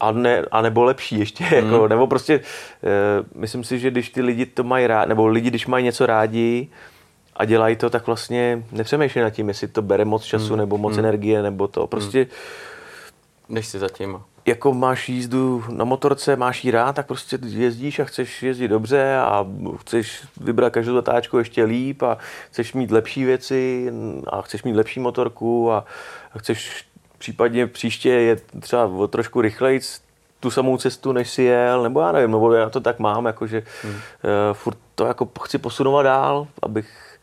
a, 0.00 0.12
ne, 0.12 0.44
a 0.50 0.62
nebo 0.62 0.84
lepší 0.84 1.18
ještě, 1.18 1.44
mm. 1.44 1.52
jako, 1.52 1.88
nebo 1.88 2.06
prostě 2.06 2.40
uh, 2.40 3.40
myslím 3.40 3.64
si, 3.64 3.78
že 3.78 3.90
když 3.90 4.10
ty 4.10 4.22
lidi 4.22 4.46
to 4.46 4.64
mají 4.64 4.86
rádi, 4.86 5.08
nebo 5.08 5.26
lidi, 5.26 5.50
když 5.50 5.66
mají 5.66 5.84
něco 5.84 6.06
rádi 6.06 6.68
a 7.36 7.44
dělají 7.44 7.76
to, 7.76 7.90
tak 7.90 8.06
vlastně 8.06 8.64
nepřemýšlí 8.72 9.20
nad 9.20 9.30
tím, 9.30 9.48
jestli 9.48 9.68
to 9.68 9.82
bere 9.82 10.04
moc 10.04 10.24
času, 10.24 10.52
mm. 10.52 10.58
nebo 10.58 10.78
moc 10.78 10.92
mm. 10.92 10.98
energie, 10.98 11.42
nebo 11.42 11.68
to. 11.68 11.86
Prostě 11.86 12.18
mm. 12.18 12.26
Než 13.48 13.66
si 13.66 13.78
zatím. 13.78 14.20
Jako 14.46 14.74
máš 14.74 15.08
jízdu 15.08 15.64
na 15.68 15.84
motorce, 15.84 16.36
máš 16.36 16.64
jí 16.64 16.70
rád, 16.70 16.96
tak 16.96 17.06
prostě 17.06 17.38
jezdíš 17.46 17.98
a 17.98 18.04
chceš 18.04 18.42
jezdit 18.42 18.68
dobře 18.68 19.16
a 19.16 19.46
chceš 19.80 20.22
vybrat 20.40 20.72
každou 20.72 20.94
zatáčku 20.94 21.38
ještě 21.38 21.64
líp 21.64 22.02
a 22.02 22.18
chceš 22.50 22.72
mít 22.72 22.90
lepší 22.90 23.24
věci 23.24 23.92
a 24.26 24.42
chceš 24.42 24.62
mít 24.62 24.76
lepší 24.76 25.00
motorku 25.00 25.72
a 25.72 25.84
chceš 26.38 26.84
případně 27.24 27.66
příště 27.66 28.08
je 28.08 28.36
třeba 28.60 28.84
o 28.84 29.06
trošku 29.06 29.40
rychleji 29.40 29.80
tu 30.40 30.50
samou 30.50 30.76
cestu, 30.76 31.12
než 31.12 31.30
si 31.30 31.42
jel, 31.42 31.82
nebo 31.82 32.00
já 32.00 32.12
nevím, 32.12 32.30
nebo 32.30 32.52
já 32.52 32.70
to 32.70 32.80
tak 32.80 32.98
mám, 32.98 33.26
jakože 33.26 33.62
hmm. 33.82 33.94
uh, 33.94 34.00
furt 34.52 34.78
to 34.94 35.06
jako 35.06 35.28
chci 35.42 35.58
posunovat 35.58 36.02
dál, 36.02 36.46
abych 36.62 37.18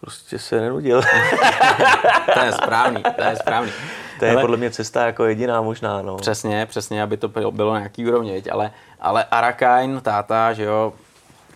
prostě 0.00 0.38
se 0.38 0.60
nenudil. 0.60 1.02
to 2.34 2.40
je 2.44 2.52
správný, 2.52 3.02
to 3.16 3.22
je 3.22 3.36
správný. 3.36 3.72
To 4.18 4.24
je 4.24 4.32
ale, 4.32 4.40
podle 4.40 4.56
mě 4.56 4.70
cesta 4.70 5.06
jako 5.06 5.24
jediná 5.24 5.62
možná, 5.62 6.02
no. 6.02 6.16
Přesně, 6.16 6.66
přesně, 6.66 7.02
aby 7.02 7.16
to 7.16 7.28
bylo 7.28 7.72
na 7.72 7.78
nějaký 7.78 8.06
úrovni, 8.08 8.42
ale, 8.52 8.70
ale 9.00 9.24
Arakain, 9.24 10.00
táta, 10.00 10.52
že 10.52 10.62
jo, 10.62 10.92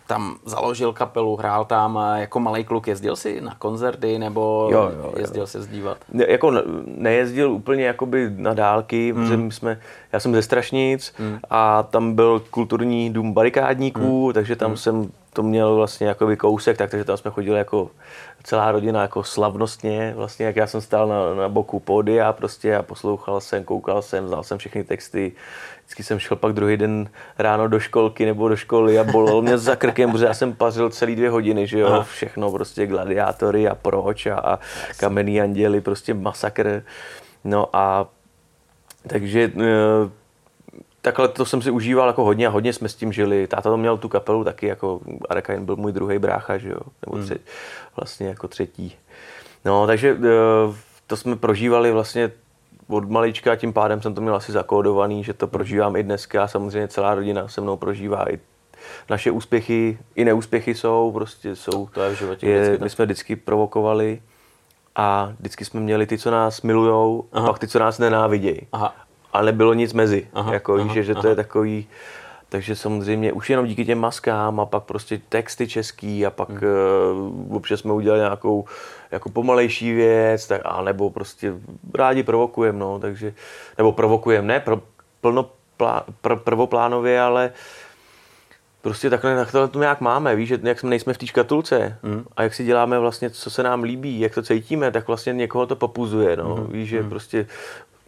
tam 0.07 0.37
založil 0.45 0.93
kapelu, 0.93 1.37
hrál 1.37 1.65
tam 1.65 1.99
jako 2.17 2.41
malý 2.41 2.65
kluk. 2.65 2.87
Jezdil 2.87 3.17
si 3.17 3.41
na 3.41 3.55
koncerty 3.59 4.19
nebo 4.19 4.69
jo, 4.73 4.93
jo, 4.99 5.13
jezdil 5.17 5.43
jo. 5.43 5.47
se 5.47 5.63
zdívat? 5.63 5.99
Ne, 6.13 6.25
jako 6.29 6.53
nejezdil 6.87 7.53
úplně 7.53 7.85
jakoby 7.85 8.31
na 8.37 8.55
dálky, 8.55 9.13
hmm. 9.13 9.51
jsme, 9.51 9.81
já 10.13 10.21
jsem 10.21 10.35
ze 10.35 10.43
Strašnic 10.43 11.13
hmm. 11.19 11.39
a 11.51 11.83
tam 11.83 12.15
byl 12.15 12.43
kulturní 12.51 13.11
dům 13.11 13.33
barikádníků, 13.33 14.25
hmm. 14.25 14.33
takže 14.33 14.57
tam 14.57 14.69
hmm. 14.69 14.77
jsem 14.77 15.11
to 15.33 15.43
měl 15.43 15.77
vlastně 15.77 16.07
jakoby 16.07 16.37
kousek, 16.37 16.77
tak, 16.77 16.91
takže 16.91 17.05
tam 17.05 17.17
jsme 17.17 17.31
chodili 17.31 17.59
jako 17.59 17.91
celá 18.47 18.73
rodina 18.73 19.03
jako 19.03 19.25
slavnostně, 19.25 20.13
vlastně 20.17 20.47
jak 20.47 20.57
já 20.57 20.67
jsem 20.67 20.81
stál 20.81 21.09
na, 21.09 21.35
na 21.35 21.49
boku 21.49 21.81
pódia 21.81 22.33
prostě 22.33 22.77
a 22.77 22.83
poslouchal 22.83 23.41
jsem, 23.41 23.65
koukal 23.65 24.03
jsem, 24.03 24.29
znal 24.29 24.43
jsem 24.43 24.59
všechny 24.59 24.85
texty, 24.85 25.33
vždycky 25.81 26.03
jsem 26.03 26.19
šel 26.19 26.37
pak 26.37 26.53
druhý 26.53 26.77
den 26.77 27.09
ráno 27.39 27.69
do 27.69 27.81
školky 27.81 28.27
nebo 28.27 28.49
do 28.49 28.57
školy 28.57 28.99
a 28.99 29.05
bolel 29.05 29.43
mě 29.43 29.59
za 29.59 29.77
krkem, 29.77 30.13
protože 30.13 30.25
já 30.25 30.35
jsem 30.35 30.53
pařil 30.53 30.91
celý 30.91 31.17
dvě 31.17 31.31
hodiny, 31.31 31.67
že 31.67 31.79
jo, 31.79 31.87
Aha. 31.87 32.03
všechno 32.03 32.53
prostě 32.53 32.87
gladiátory 32.87 33.69
a 33.69 33.75
proč 33.75 34.27
a, 34.27 34.35
a 34.35 34.59
kamenný 34.97 35.41
anděli, 35.41 35.81
prostě 35.81 36.15
masakr. 36.15 36.83
No 37.45 37.69
a 37.73 38.07
takže 39.07 39.53
e, 39.61 39.71
takhle 41.07 41.29
to 41.29 41.45
jsem 41.45 41.63
si 41.63 41.71
užíval 41.71 42.07
jako 42.07 42.25
hodně 42.25 42.47
a 42.47 42.51
hodně 42.51 42.73
jsme 42.73 42.89
s 42.89 42.95
tím 42.95 43.13
žili. 43.13 43.47
Táta 43.47 43.71
to 43.71 43.77
měl 43.77 43.97
tu 43.99 44.09
kapelu 44.09 44.45
taky, 44.45 44.67
jako 44.67 45.01
Arakain 45.29 45.65
byl 45.65 45.77
můj 45.77 45.93
druhý 45.93 46.19
brácha, 46.19 46.59
že 46.59 46.69
jo, 46.69 46.81
nebo 47.07 47.19
tři, 47.25 47.35
hmm. 47.35 47.45
vlastně 47.97 48.27
jako 48.27 48.49
třetí. 48.49 48.95
No, 49.65 49.87
takže 49.87 50.11
e, 50.11 50.17
to 51.07 51.17
jsme 51.17 51.37
prožívali 51.37 51.93
vlastně 51.93 52.33
od 52.89 53.11
malička, 53.11 53.57
tím 53.57 53.73
pádem 53.73 54.03
jsem 54.03 54.15
to 54.15 54.21
měl 54.21 54.35
asi 54.35 54.53
zakódovaný, 54.53 55.25
že 55.25 55.33
to 55.33 55.47
prožívám 55.47 55.97
i 55.97 56.03
dneska. 56.03 56.49
Samozřejmě 56.49 56.89
celá 56.89 57.15
rodina 57.15 57.49
se 57.49 57.61
mnou 57.61 57.77
prožívá 57.77 58.31
i 58.31 58.39
naše 59.11 59.31
úspěchy, 59.31 59.99
i 60.15 60.25
neúspěchy 60.25 60.75
jsou, 60.75 61.13
prostě 61.13 61.57
jsou. 61.57 61.87
To 61.87 62.03
je 62.03 62.15
v 62.15 62.19
životě 62.19 62.47
je, 62.47 62.79
My 62.83 62.91
jsme 62.91 63.05
vždycky 63.05 63.37
provokovali 63.37 64.23
a 64.97 65.33
vždycky 65.39 65.65
jsme 65.65 65.81
měli 65.81 66.07
ty, 66.07 66.19
co 66.19 66.31
nás 66.31 66.63
milujou, 66.63 67.25
a 67.33 67.41
pak 67.41 67.59
ty, 67.59 67.69
co 67.69 67.79
nás 67.79 67.99
nenávidějí. 67.99 68.61
Aha. 68.73 69.06
A 69.37 69.43
nebylo 69.43 69.75
nic 69.75 69.93
mezi. 69.93 70.27
Aha, 70.35 70.53
jako, 70.53 70.75
aha, 70.75 71.03
že 71.03 71.13
aha. 71.13 71.23
to 71.23 71.29
je 71.29 71.35
takový, 71.35 71.87
takže 72.49 72.77
samozřejmě 72.77 73.33
už 73.33 73.51
jenom 73.51 73.67
díky 73.67 73.85
těm 73.85 73.99
maskám 73.99 74.61
a 74.61 74.67
pak 74.67 74.83
prostě 74.83 75.21
texty 75.29 75.69
český 75.69 76.27
a 76.27 76.31
pak 76.31 76.49
hmm. 76.49 76.61
uh, 77.49 77.57
občas 77.57 77.81
jsme 77.81 77.93
udělali 77.93 78.21
nějakou 78.21 78.65
jako 79.11 79.29
pomalejší 79.29 79.93
věc, 79.93 80.47
tak, 80.47 80.61
a 80.65 80.83
nebo 80.83 81.11
prostě 81.11 81.53
rádi 81.95 82.23
provokujeme, 82.23 82.79
no, 82.79 82.99
takže, 82.99 83.35
nebo 83.79 83.93
provokujeme, 83.93 84.49
ne 84.49 84.61
pro, 84.61 84.81
plno, 85.21 85.51
plá, 85.77 86.05
pr, 86.21 86.37
prvoplánově, 86.37 87.21
ale 87.21 87.53
prostě 88.83 89.11
takhle, 89.11 89.37
takhle 89.37 89.69
to 89.69 89.79
nějak 89.79 90.01
máme, 90.01 90.37
víš, 90.37 90.49
že 90.49 90.59
jak 90.63 90.81
jsme 90.81 90.91
nejsme 90.91 91.13
v 91.13 91.19
té 91.19 91.27
škatulce 91.27 91.99
hmm. 92.03 92.25
a 92.37 92.43
jak 92.43 92.55
si 92.55 92.65
děláme 92.65 92.99
vlastně, 92.99 93.31
co 93.31 93.51
se 93.51 93.63
nám 93.63 93.83
líbí, 93.83 94.21
jak 94.21 94.35
to 94.35 94.43
cítíme, 94.43 94.91
tak 94.91 95.07
vlastně 95.07 95.33
někoho 95.33 95.67
to 95.67 95.77
popuzuje, 95.77 96.37
no, 96.37 96.55
hmm. 96.55 96.73
víš, 96.73 96.89
že 96.89 97.01
hmm. 97.01 97.11
prostě 97.11 97.47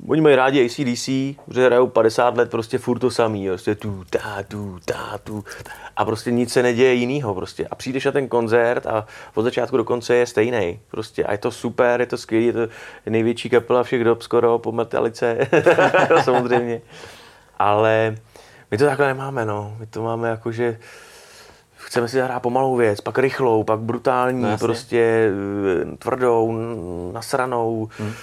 Oni 0.06 0.20
mají 0.20 0.36
rádi 0.36 0.64
ACDC, 0.64 1.08
protože 1.44 1.66
hrajou 1.66 1.86
50 1.86 2.36
let 2.36 2.50
prostě 2.50 2.78
furt 2.78 2.98
to 2.98 3.10
samý, 3.10 3.48
prostě 3.48 3.74
tu, 3.74 4.04
ta, 4.10 4.42
tu, 4.48 4.78
ta, 4.84 5.18
tu, 5.24 5.44
a 5.96 6.04
prostě 6.04 6.30
nic 6.30 6.52
se 6.52 6.62
neděje 6.62 6.94
jinýho 6.94 7.34
prostě. 7.34 7.66
A 7.70 7.74
přijdeš 7.74 8.04
na 8.04 8.12
ten 8.12 8.28
koncert 8.28 8.86
a 8.86 9.06
od 9.34 9.42
začátku 9.42 9.76
do 9.76 9.84
konce 9.84 10.14
je 10.14 10.26
stejný. 10.26 10.80
Prostě 10.90 11.24
a 11.24 11.32
je 11.32 11.38
to 11.38 11.50
super, 11.50 12.00
je 12.00 12.06
to 12.06 12.16
skvělé, 12.16 12.46
je 12.46 12.52
to 12.52 12.68
největší 13.06 13.50
kapela 13.50 13.82
všech 13.82 14.04
dob 14.04 14.22
skoro 14.22 14.58
po 14.58 14.72
Metalice, 14.72 15.38
samozřejmě. 16.24 16.80
Ale 17.58 18.16
my 18.70 18.78
to 18.78 18.84
takhle 18.84 19.06
nemáme, 19.06 19.44
no. 19.44 19.76
My 19.78 19.86
to 19.86 20.02
máme 20.02 20.28
jako, 20.28 20.52
že 20.52 20.78
chceme 21.88 22.08
si 22.08 22.16
zahrát 22.16 22.42
pomalou 22.42 22.76
věc, 22.76 23.00
pak 23.00 23.18
rychlou, 23.18 23.64
pak 23.64 23.80
brutální, 23.80 24.42
no, 24.42 24.58
prostě 24.58 25.30
eh, 25.92 25.96
tvrdou, 25.96 26.58
nasranou, 27.12 27.88
hmm. 27.98 28.08
uh, 28.08 28.14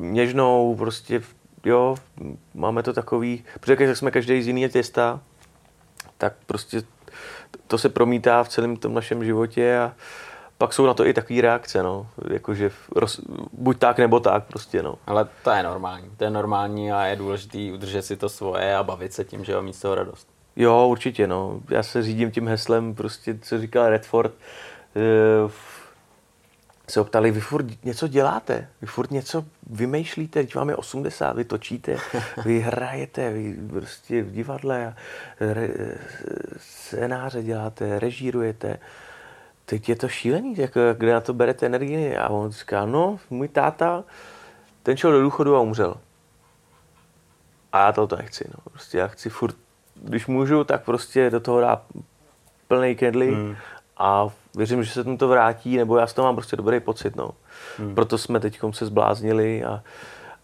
něžnou, 0.00 0.76
prostě 0.76 1.22
jo, 1.64 1.96
máme 2.54 2.82
to 2.82 2.92
takový, 2.92 3.44
protože 3.60 3.76
když 3.76 3.98
jsme 3.98 4.10
každý 4.10 4.42
z 4.42 4.46
jiného 4.46 4.68
těsta, 4.68 5.20
tak 6.18 6.32
prostě 6.46 6.82
to 7.66 7.78
se 7.78 7.88
promítá 7.88 8.44
v 8.44 8.48
celém 8.48 8.76
tom 8.76 8.94
našem 8.94 9.24
životě 9.24 9.78
a 9.78 9.92
pak 10.58 10.72
jsou 10.72 10.86
na 10.86 10.94
to 10.94 11.06
i 11.06 11.14
takové 11.14 11.40
reakce, 11.40 11.82
no. 11.82 12.06
Jakože 12.30 12.70
roz, 12.96 13.20
buď 13.52 13.78
tak, 13.78 13.98
nebo 13.98 14.20
tak 14.20 14.44
prostě, 14.44 14.82
no. 14.82 14.94
Ale 15.06 15.28
to 15.44 15.50
je 15.50 15.62
normální. 15.62 16.10
To 16.16 16.24
je 16.24 16.30
normální 16.30 16.92
a 16.92 17.04
je 17.04 17.16
důležité 17.16 17.58
udržet 17.74 18.02
si 18.02 18.16
to 18.16 18.28
svoje 18.28 18.76
a 18.76 18.82
bavit 18.82 19.12
se 19.12 19.24
tím, 19.24 19.44
že 19.44 19.52
jo, 19.52 19.62
mít 19.62 19.76
z 19.76 19.80
toho 19.80 19.94
radost. 19.94 20.35
Jo, 20.56 20.86
určitě, 20.88 21.26
no. 21.26 21.60
Já 21.70 21.82
se 21.82 22.02
řídím 22.02 22.30
tím 22.30 22.48
heslem, 22.48 22.94
prostě, 22.94 23.38
co 23.38 23.60
říkal 23.60 23.88
Redford, 23.88 24.32
uh, 25.44 25.50
se 26.88 27.00
optali, 27.00 27.30
vy 27.30 27.40
furt 27.40 27.84
něco 27.84 28.08
děláte, 28.08 28.68
vy 28.80 28.86
furt 28.86 29.10
něco 29.10 29.44
vymýšlíte, 29.70 30.42
když 30.42 30.54
vám 30.54 30.68
je 30.68 30.76
80, 30.76 31.36
vy 31.36 31.44
točíte, 31.44 31.96
vy 32.44 32.60
hrajete, 32.60 33.32
vy 33.32 33.56
prostě 33.70 34.22
v 34.22 34.32
divadle, 34.32 34.94
re, 35.40 35.68
scénáře 36.56 37.42
děláte, 37.42 37.98
režírujete. 37.98 38.78
Teď 39.64 39.88
je 39.88 39.96
to 39.96 40.08
šílený, 40.08 40.54
jako, 40.56 40.80
kde 40.96 41.12
na 41.12 41.20
to 41.20 41.34
berete 41.34 41.66
energii. 41.66 42.16
A 42.16 42.28
on 42.28 42.50
říká, 42.50 42.86
no, 42.86 43.18
můj 43.30 43.48
táta, 43.48 44.04
ten 44.82 44.96
šel 44.96 45.12
do 45.12 45.22
důchodu 45.22 45.56
a 45.56 45.60
umřel. 45.60 45.96
A 47.72 47.86
já 47.86 47.92
to 47.92 48.16
nechci, 48.16 48.44
no. 48.48 48.70
Prostě 48.70 48.98
já 48.98 49.06
chci 49.06 49.30
furt, 49.30 49.56
když 50.02 50.26
můžu, 50.26 50.64
tak 50.64 50.84
prostě 50.84 51.30
do 51.30 51.40
toho 51.40 51.60
dá 51.60 51.82
plný 52.68 52.96
kedly 52.96 53.34
hmm. 53.34 53.56
a 53.96 54.28
věřím, 54.56 54.84
že 54.84 54.90
se 54.90 55.04
tomu 55.04 55.18
to 55.18 55.28
vrátí, 55.28 55.76
nebo 55.76 55.96
já 55.96 56.06
z 56.06 56.12
toho 56.12 56.26
mám 56.26 56.34
prostě 56.34 56.56
dobrý 56.56 56.80
pocit. 56.80 57.16
No. 57.16 57.30
Hmm. 57.78 57.94
Proto 57.94 58.18
jsme 58.18 58.40
teď 58.40 58.60
se 58.70 58.86
zbláznili 58.86 59.64
a, 59.64 59.82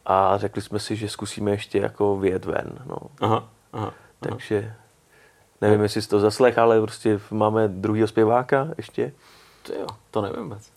a 0.07 0.39
řekli 0.39 0.63
jsme 0.63 0.79
si, 0.79 0.97
že 0.97 1.09
zkusíme 1.09 1.51
ještě 1.51 1.79
jako 1.79 2.17
vyjet 2.17 2.45
ven. 2.45 2.73
No. 2.87 2.97
Aha, 3.21 3.49
aha, 3.73 3.93
Takže 4.21 4.75
nevím, 5.61 5.79
no. 5.79 5.85
jestli 5.85 6.03
jsi 6.03 6.09
to 6.09 6.21
zaslech, 6.21 6.59
ale 6.59 6.81
prostě 6.81 7.21
máme 7.31 7.69
druhého 7.69 8.09
zpěváka 8.09 8.69
ještě. 8.77 9.13
To 9.63 9.75
jo, 9.75 9.87
to 10.11 10.23
nevím 10.23 10.43
vůbec. 10.43 10.73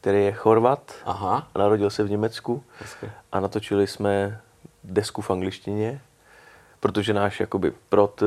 Který 0.00 0.24
je 0.24 0.32
Chorvat 0.32 0.92
Aha. 1.04 1.48
a 1.54 1.58
narodil 1.58 1.90
se 1.90 2.04
v 2.04 2.10
Německu. 2.10 2.64
Hezky. 2.80 3.10
A 3.32 3.40
natočili 3.40 3.86
jsme 3.86 4.40
desku 4.84 5.22
v 5.22 5.30
angličtině 5.30 6.00
protože 6.80 7.14
náš 7.14 7.40
jakoby 7.40 7.72
prot 7.88 8.22
eh, 8.22 8.26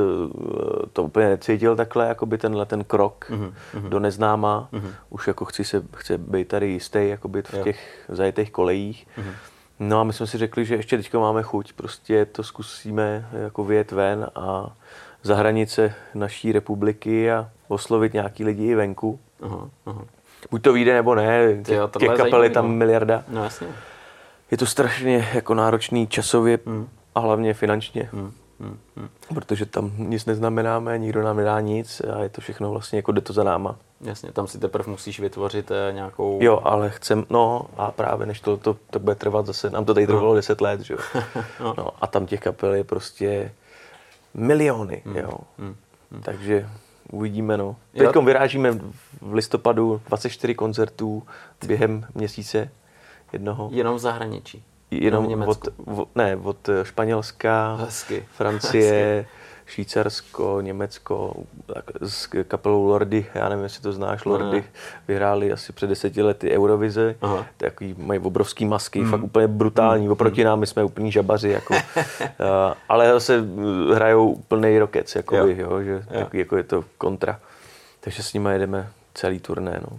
to 0.92 1.02
úplně 1.02 1.28
necítil 1.28 1.76
takhle, 1.76 2.08
jakoby 2.08 2.38
tenhle 2.38 2.66
ten 2.66 2.84
krok 2.84 3.30
mm-hmm. 3.30 3.88
do 3.88 4.00
neznáma. 4.00 4.68
Mm-hmm. 4.72 4.92
Už 5.10 5.26
jako 5.26 5.44
chci, 5.44 5.64
se, 5.64 5.82
chce 5.96 6.18
být 6.18 6.48
tady 6.48 6.68
jistý 6.68 7.08
jakoby 7.08 7.42
v 7.42 7.62
těch 7.62 8.06
jo. 8.08 8.14
zajetých 8.16 8.50
kolejích. 8.50 9.06
Mm-hmm. 9.18 9.32
No 9.80 10.00
a 10.00 10.04
my 10.04 10.12
jsme 10.12 10.26
si 10.26 10.38
řekli, 10.38 10.64
že 10.64 10.74
ještě 10.74 10.96
teďka 10.96 11.18
máme 11.18 11.42
chuť, 11.42 11.72
prostě 11.72 12.24
to 12.24 12.42
zkusíme 12.42 13.28
jako 13.32 13.64
vyjet 13.64 13.92
ven 13.92 14.26
a 14.34 14.76
za 15.22 15.34
hranice 15.34 15.94
naší 16.14 16.52
republiky 16.52 17.32
a 17.32 17.50
oslovit 17.68 18.12
nějaký 18.12 18.44
lidi 18.44 18.66
i 18.66 18.74
venku. 18.74 19.20
Aha, 19.42 19.68
aha. 19.86 20.04
Buď 20.50 20.62
to 20.62 20.72
vyjde 20.72 20.94
nebo 20.94 21.14
ne, 21.14 21.62
těch, 21.64 21.78
těch 21.98 22.10
kapel 22.16 22.42
je 22.42 22.50
tam 22.50 22.68
no. 22.68 22.74
miliarda. 22.74 23.24
No 23.28 23.44
jasně. 23.44 23.66
Je 24.50 24.58
to 24.58 24.66
strašně 24.66 25.28
jako 25.34 25.54
náročný 25.54 26.06
časově 26.06 26.58
hmm. 26.66 26.88
a 27.14 27.20
hlavně 27.20 27.54
finančně. 27.54 28.08
Hmm. 28.12 28.32
Hmm. 28.62 29.08
Protože 29.34 29.66
tam 29.66 29.92
nic 29.96 30.26
neznamenáme, 30.26 30.98
nikdo 30.98 31.22
nám 31.22 31.36
nedá 31.36 31.60
nic 31.60 32.00
a 32.00 32.22
je 32.22 32.28
to 32.28 32.40
všechno 32.40 32.70
vlastně 32.70 32.98
jako 32.98 33.12
jde 33.12 33.20
to 33.20 33.32
za 33.32 33.44
náma. 33.44 33.76
Jasně, 34.00 34.32
tam 34.32 34.46
si 34.46 34.58
teprve 34.58 34.90
musíš 34.90 35.20
vytvořit 35.20 35.70
eh, 35.70 35.92
nějakou... 35.92 36.38
Jo, 36.42 36.60
ale 36.64 36.90
chcem, 36.90 37.24
no 37.30 37.66
a 37.76 37.90
právě 37.90 38.26
než 38.26 38.40
to, 38.40 38.56
to, 38.56 38.76
to 38.90 38.98
bude 38.98 39.14
trvat 39.14 39.46
zase, 39.46 39.70
nám 39.70 39.84
to 39.84 39.94
tady 39.94 40.06
trvalo 40.06 40.28
no. 40.28 40.34
10 40.34 40.60
let, 40.60 40.80
že 40.80 40.94
jo. 40.94 41.00
no. 41.60 41.74
no. 41.78 41.88
a 42.00 42.06
tam 42.06 42.26
těch 42.26 42.40
kapel 42.40 42.74
je 42.74 42.84
prostě 42.84 43.52
miliony, 44.34 45.02
hmm. 45.04 45.16
jo. 45.16 45.32
Hmm. 45.58 45.76
Hmm. 46.12 46.22
Takže 46.22 46.68
uvidíme, 47.12 47.56
no. 47.56 47.76
Teď 47.98 48.16
vyrážíme 48.16 48.72
v 49.20 49.32
listopadu 49.32 50.00
24 50.08 50.54
koncertů 50.54 51.22
během 51.66 52.06
měsíce 52.14 52.70
jednoho. 53.32 53.68
Jenom 53.72 53.96
v 53.96 53.98
zahraničí 53.98 54.64
jenom 55.00 55.42
od, 55.46 55.68
od, 55.96 56.16
ne, 56.16 56.36
od 56.36 56.70
Španělska, 56.82 57.76
Hezky. 57.80 58.26
Francie, 58.36 59.16
Hezky. 59.16 59.42
Švýcarsko, 59.66 60.60
Německo, 60.60 61.34
tak, 61.66 61.84
s 62.00 62.26
kapelou 62.26 62.84
Lordy, 62.84 63.26
já 63.34 63.48
nevím, 63.48 63.64
jestli 63.64 63.82
to 63.82 63.92
znáš, 63.92 64.24
Lordy 64.24 64.56
ne. 64.60 64.64
vyhráli 65.08 65.52
asi 65.52 65.72
před 65.72 65.86
deseti 65.86 66.22
lety 66.22 66.56
Eurovize, 66.56 67.14
Aha. 67.20 67.46
takový, 67.56 67.94
mají 67.98 68.20
obrovský 68.20 68.64
masky, 68.64 69.00
mm. 69.00 69.10
fakt 69.10 69.22
úplně 69.22 69.48
brutální, 69.48 70.06
mm. 70.06 70.12
oproti 70.12 70.40
mm. 70.40 70.44
nám, 70.44 70.60
my 70.60 70.66
jsme 70.66 70.84
úplní 70.84 71.12
žabaři, 71.12 71.48
jako, 71.48 71.74
uh, 71.74 71.80
ale 72.88 73.12
zase 73.12 73.44
hrajou 73.94 74.36
plný 74.48 74.78
rokec, 74.78 75.14
jako, 75.14 75.36
jo. 75.36 75.46
jo, 75.46 75.82
že 75.82 75.90
jo. 75.90 76.00
Takový, 76.18 76.38
jako 76.38 76.56
je 76.56 76.62
to 76.62 76.84
kontra, 76.98 77.40
takže 78.00 78.22
s 78.22 78.32
nimi 78.32 78.48
jedeme 78.52 78.88
celý 79.14 79.40
turné, 79.40 79.80
no. 79.90 79.98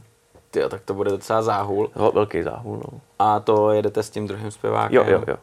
Tyjo, 0.53 0.69
tak 0.69 0.81
to 0.81 0.93
bude 0.93 1.09
docela 1.09 1.41
záhul. 1.41 1.91
Velký 2.13 2.43
záhul, 2.43 2.77
no. 2.77 2.99
A 3.19 3.39
to 3.39 3.71
jedete 3.71 4.03
s 4.03 4.09
tím 4.09 4.27
druhým 4.27 4.51
zpěvákem? 4.51 4.95
Jo, 4.95 5.05
jo, 5.07 5.23
jo. 5.27 5.35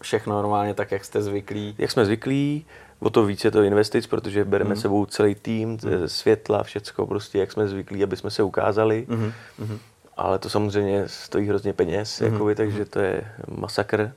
Všechno 0.00 0.34
normálně 0.34 0.74
tak, 0.74 0.92
jak 0.92 1.04
jste 1.04 1.22
zvyklí? 1.22 1.74
Jak 1.78 1.90
jsme 1.90 2.04
zvyklí, 2.04 2.66
o 3.00 3.10
to 3.10 3.24
více 3.24 3.50
to 3.50 3.62
investic, 3.62 4.06
protože 4.06 4.44
bereme 4.44 4.74
mm. 4.74 4.80
sebou 4.80 5.06
celý 5.06 5.34
tým, 5.34 5.68
mm. 5.68 5.78
světla, 6.06 6.62
všecko, 6.62 7.06
prostě 7.06 7.38
jak 7.38 7.52
jsme 7.52 7.68
zvyklí, 7.68 8.02
aby 8.02 8.16
jsme 8.16 8.30
se 8.30 8.42
ukázali. 8.42 9.06
Mm. 9.08 9.32
Mm. 9.58 9.78
Ale 10.16 10.38
to 10.38 10.50
samozřejmě 10.50 11.08
stojí 11.08 11.48
hrozně 11.48 11.72
peněz, 11.72 12.20
mm. 12.20 12.32
jakoby, 12.32 12.54
takže 12.54 12.84
to 12.84 12.98
je 12.98 13.24
masakr. 13.48 14.12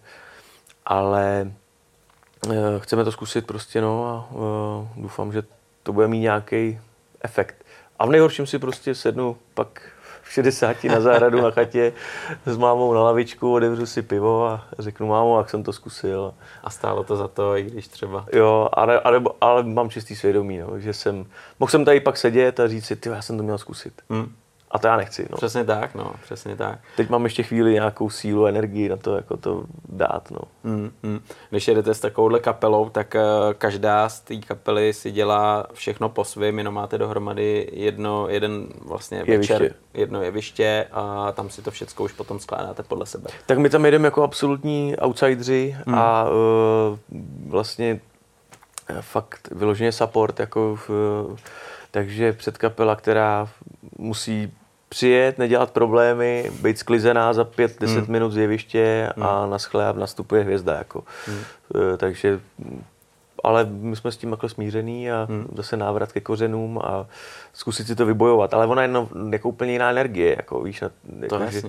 Ale 0.85 1.51
uh, 2.47 2.53
chceme 2.79 3.03
to 3.03 3.11
zkusit 3.11 3.47
prostě, 3.47 3.81
no 3.81 4.07
a 4.07 4.35
uh, 4.35 5.03
doufám, 5.03 5.31
že 5.31 5.43
to 5.83 5.93
bude 5.93 6.07
mít 6.07 6.19
nějaký 6.19 6.79
efekt. 7.21 7.65
A 7.99 8.05
v 8.05 8.09
nejhorším 8.09 8.47
si 8.47 8.59
prostě 8.59 8.95
sednu 8.95 9.37
pak 9.53 9.81
v 10.25 10.33
60 10.33 10.83
na 10.83 11.01
zahradu 11.01 11.41
na 11.41 11.51
chatě 11.51 11.93
s 12.45 12.57
mámou 12.57 12.93
na 12.93 13.03
lavičku, 13.03 13.53
odevřu 13.53 13.85
si 13.85 14.01
pivo 14.01 14.47
a 14.47 14.67
řeknu 14.79 15.07
mámo, 15.07 15.37
jak 15.37 15.49
jsem 15.49 15.63
to 15.63 15.73
zkusil. 15.73 16.33
A 16.63 16.69
stálo 16.69 17.03
to 17.03 17.15
za 17.15 17.27
to, 17.27 17.57
i 17.57 17.63
když 17.63 17.87
třeba... 17.87 18.25
Jo, 18.33 18.69
ale, 18.73 18.99
ale, 18.99 19.21
ale 19.41 19.63
mám 19.63 19.89
čistý 19.89 20.15
svědomí, 20.15 20.57
no, 20.57 20.79
že 20.79 20.93
jsem... 20.93 21.25
Mohl 21.59 21.69
jsem 21.69 21.85
tady 21.85 21.99
pak 21.99 22.17
sedět 22.17 22.59
a 22.59 22.67
říct 22.67 22.85
si, 22.85 22.95
ty, 22.95 23.09
já 23.09 23.21
jsem 23.21 23.37
to 23.37 23.43
měl 23.43 23.57
zkusit. 23.57 24.01
Hmm. 24.09 24.35
A 24.75 24.79
to 24.79 24.87
já 24.87 24.97
nechci. 24.97 25.27
No. 25.31 25.37
Přesně 25.37 25.63
tak, 25.63 25.95
no, 25.95 26.11
přesně 26.23 26.55
tak. 26.55 26.79
Teď 26.95 27.09
mám 27.09 27.23
ještě 27.23 27.43
chvíli 27.43 27.73
nějakou 27.73 28.09
sílu, 28.09 28.45
energii 28.45 28.89
na 28.89 28.97
to, 28.97 29.15
jako 29.15 29.37
to 29.37 29.63
dát, 29.89 30.31
no. 30.31 30.39
Mm, 30.63 30.91
mm. 31.03 31.19
Když 31.49 31.67
jedete 31.67 31.93
s 31.93 31.99
takovouhle 31.99 32.39
kapelou, 32.39 32.89
tak 32.89 33.15
uh, 33.15 33.53
každá 33.53 34.09
z 34.09 34.19
té 34.19 34.35
kapely 34.35 34.93
si 34.93 35.11
dělá 35.11 35.65
všechno 35.73 36.09
po 36.09 36.23
svém, 36.23 36.57
jenom 36.57 36.73
máte 36.73 36.97
dohromady 36.97 37.69
jedno, 37.73 38.29
jeden 38.29 38.67
vlastně 38.85 39.23
jeviště. 39.25 39.53
večer, 39.53 39.73
jedno 39.93 40.21
jeviště 40.21 40.87
a 40.91 41.31
tam 41.31 41.49
si 41.49 41.61
to 41.61 41.71
všechno 41.71 42.05
už 42.05 42.11
potom 42.11 42.39
skládáte 42.39 42.83
podle 42.83 43.05
sebe. 43.05 43.29
Tak 43.45 43.57
my 43.57 43.69
tam 43.69 43.85
jedeme 43.85 44.07
jako 44.07 44.23
absolutní 44.23 44.95
outsidři 45.05 45.77
mm. 45.85 45.95
a 45.95 46.29
uh, 46.29 46.97
vlastně 47.47 47.99
uh, 48.89 48.97
fakt 49.01 49.49
vyloženě 49.51 49.91
support, 49.91 50.39
jako 50.39 50.75
v, 50.87 50.89
takže 51.91 52.33
předkapela, 52.33 52.95
která 52.95 53.49
musí 53.97 54.53
přijet, 54.89 55.37
nedělat 55.37 55.71
problémy, 55.71 56.51
být 56.61 56.77
sklizená 56.77 57.33
za 57.33 57.43
5-10 57.43 57.87
hmm. 57.87 58.05
minut 58.07 58.31
z 58.31 58.37
jeviště 58.37 59.11
hmm. 59.15 59.25
a 59.25 59.45
na 59.45 59.59
schle 59.59 59.93
nastupuje 59.93 60.43
hvězda. 60.43 60.73
Jako. 60.73 61.03
Hmm. 61.25 61.39
E, 61.93 61.97
takže 61.97 62.39
ale 63.45 63.65
my 63.65 63.95
jsme 63.95 64.11
s 64.11 64.17
tím 64.17 64.31
jako 64.31 64.49
smířený 64.49 65.11
a 65.11 65.27
hmm. 65.29 65.47
zase 65.55 65.77
návrat 65.77 66.11
ke 66.11 66.21
kořenům 66.21 66.79
a 66.83 67.05
zkusit 67.53 67.87
si 67.87 67.95
to 67.95 68.05
vybojovat. 68.05 68.53
Ale 68.53 68.67
ona 68.67 68.81
je 68.81 68.87
no, 68.87 69.09
jako 69.29 69.49
úplně 69.49 69.71
jiná 69.71 69.89
energie, 69.91 70.35
jako 70.37 70.61
víš, 70.61 70.81
jako, 70.81 70.95
to 71.29 71.39
že, 71.49 71.61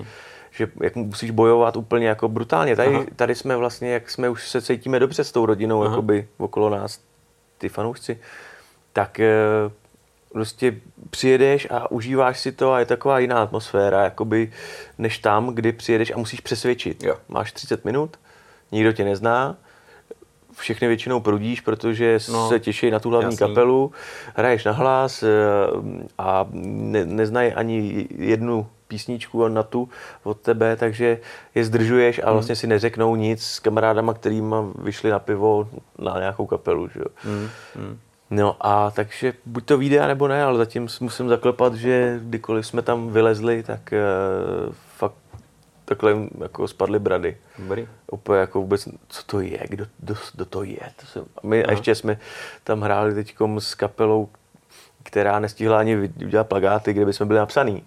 že 0.51 0.67
jak 0.81 0.95
musíš 0.95 1.31
bojovat 1.31 1.75
úplně 1.75 2.07
jako 2.07 2.27
brutálně. 2.27 2.75
Tady, 2.75 3.05
tady 3.15 3.35
jsme 3.35 3.57
vlastně, 3.57 3.91
jak 3.91 4.09
jsme 4.09 4.29
už 4.29 4.49
se 4.49 4.61
cítíme 4.61 4.99
dobře 4.99 5.23
s 5.23 5.31
tou 5.31 5.45
rodinou, 5.45 5.83
jakoby 5.83 6.27
okolo 6.37 6.69
nás, 6.69 6.99
ty 7.57 7.69
fanoušci, 7.69 8.19
tak 8.93 9.19
e, 9.19 9.33
prostě 10.31 10.75
přijedeš 11.09 11.67
a 11.69 11.91
užíváš 11.91 12.39
si 12.39 12.51
to 12.51 12.73
a 12.73 12.79
je 12.79 12.85
taková 12.85 13.19
jiná 13.19 13.41
atmosféra, 13.41 14.03
jakoby, 14.03 14.51
než 14.97 15.17
tam, 15.17 15.55
kdy 15.55 15.71
přijedeš 15.71 16.11
a 16.11 16.17
musíš 16.17 16.39
přesvědčit. 16.39 17.03
Jo. 17.03 17.15
Máš 17.27 17.51
30 17.51 17.85
minut, 17.85 18.19
nikdo 18.71 18.93
tě 18.93 19.03
nezná, 19.03 19.57
všechny 20.57 20.87
většinou 20.87 21.19
prudíš, 21.19 21.61
protože 21.61 22.19
no, 22.31 22.49
se 22.49 22.59
těší 22.59 22.91
na 22.91 22.99
tu 22.99 23.09
hlavní 23.09 23.33
jasný. 23.33 23.47
kapelu, 23.47 23.91
hraješ 24.35 24.63
na 24.63 24.71
hlas 24.71 25.23
eh, 25.23 25.27
a 26.17 26.47
ne, 26.51 27.05
neznají 27.05 27.53
ani 27.53 28.07
jednu 28.17 28.67
písničku 28.87 29.47
na 29.47 29.63
tu 29.63 29.89
od 30.23 30.39
tebe, 30.39 30.75
takže 30.75 31.19
je 31.55 31.65
zdržuješ 31.65 32.19
a 32.19 32.25
hmm. 32.25 32.33
vlastně 32.33 32.55
si 32.55 32.67
neřeknou 32.67 33.15
nic 33.15 33.43
s 33.43 33.59
kamarádama, 33.59 34.13
kterým 34.13 34.55
vyšli 34.79 35.09
na 35.09 35.19
pivo 35.19 35.69
na 35.99 36.19
nějakou 36.19 36.45
kapelu. 36.45 36.87
Že? 36.87 37.01
Mm. 37.25 37.49
Mm. 37.75 37.99
No 38.29 38.55
a 38.59 38.91
takže 38.91 39.33
buď 39.45 39.65
to 39.65 39.77
vyjde, 39.77 40.07
nebo 40.07 40.27
ne, 40.27 40.43
ale 40.43 40.57
zatím 40.57 40.87
musím 40.99 41.29
zaklepat, 41.29 41.73
že 41.73 42.19
kdykoliv 42.23 42.67
jsme 42.67 42.81
tam 42.81 43.09
vylezli, 43.09 43.63
tak 43.63 43.93
uh, 44.67 44.73
fakt 44.97 45.15
takhle 45.85 46.15
jako 46.41 46.67
spadly 46.67 46.99
brady. 46.99 47.37
Dobrý. 47.59 47.87
Úplně 48.11 48.39
jako 48.39 48.61
vůbec, 48.61 48.87
co 49.07 49.23
to 49.25 49.39
je, 49.39 49.59
kdo, 49.69 49.85
kdo, 49.99 50.15
kdo 50.35 50.45
to 50.45 50.63
je. 50.63 50.79
To 50.99 51.05
jsem, 51.05 51.23
a 51.37 51.47
my 51.47 51.63
Aha. 51.63 51.67
a 51.67 51.71
ještě 51.71 51.95
jsme 51.95 52.19
tam 52.63 52.81
hráli 52.81 53.13
teď 53.13 53.35
s 53.59 53.75
kapelou, 53.75 54.29
která 55.03 55.39
nestihla 55.39 55.79
ani 55.79 55.97
udělat 56.25 56.47
plagáty, 56.47 56.93
kde 56.93 57.05
bychom 57.05 57.27
byli 57.27 57.39
napsaný. 57.39 57.83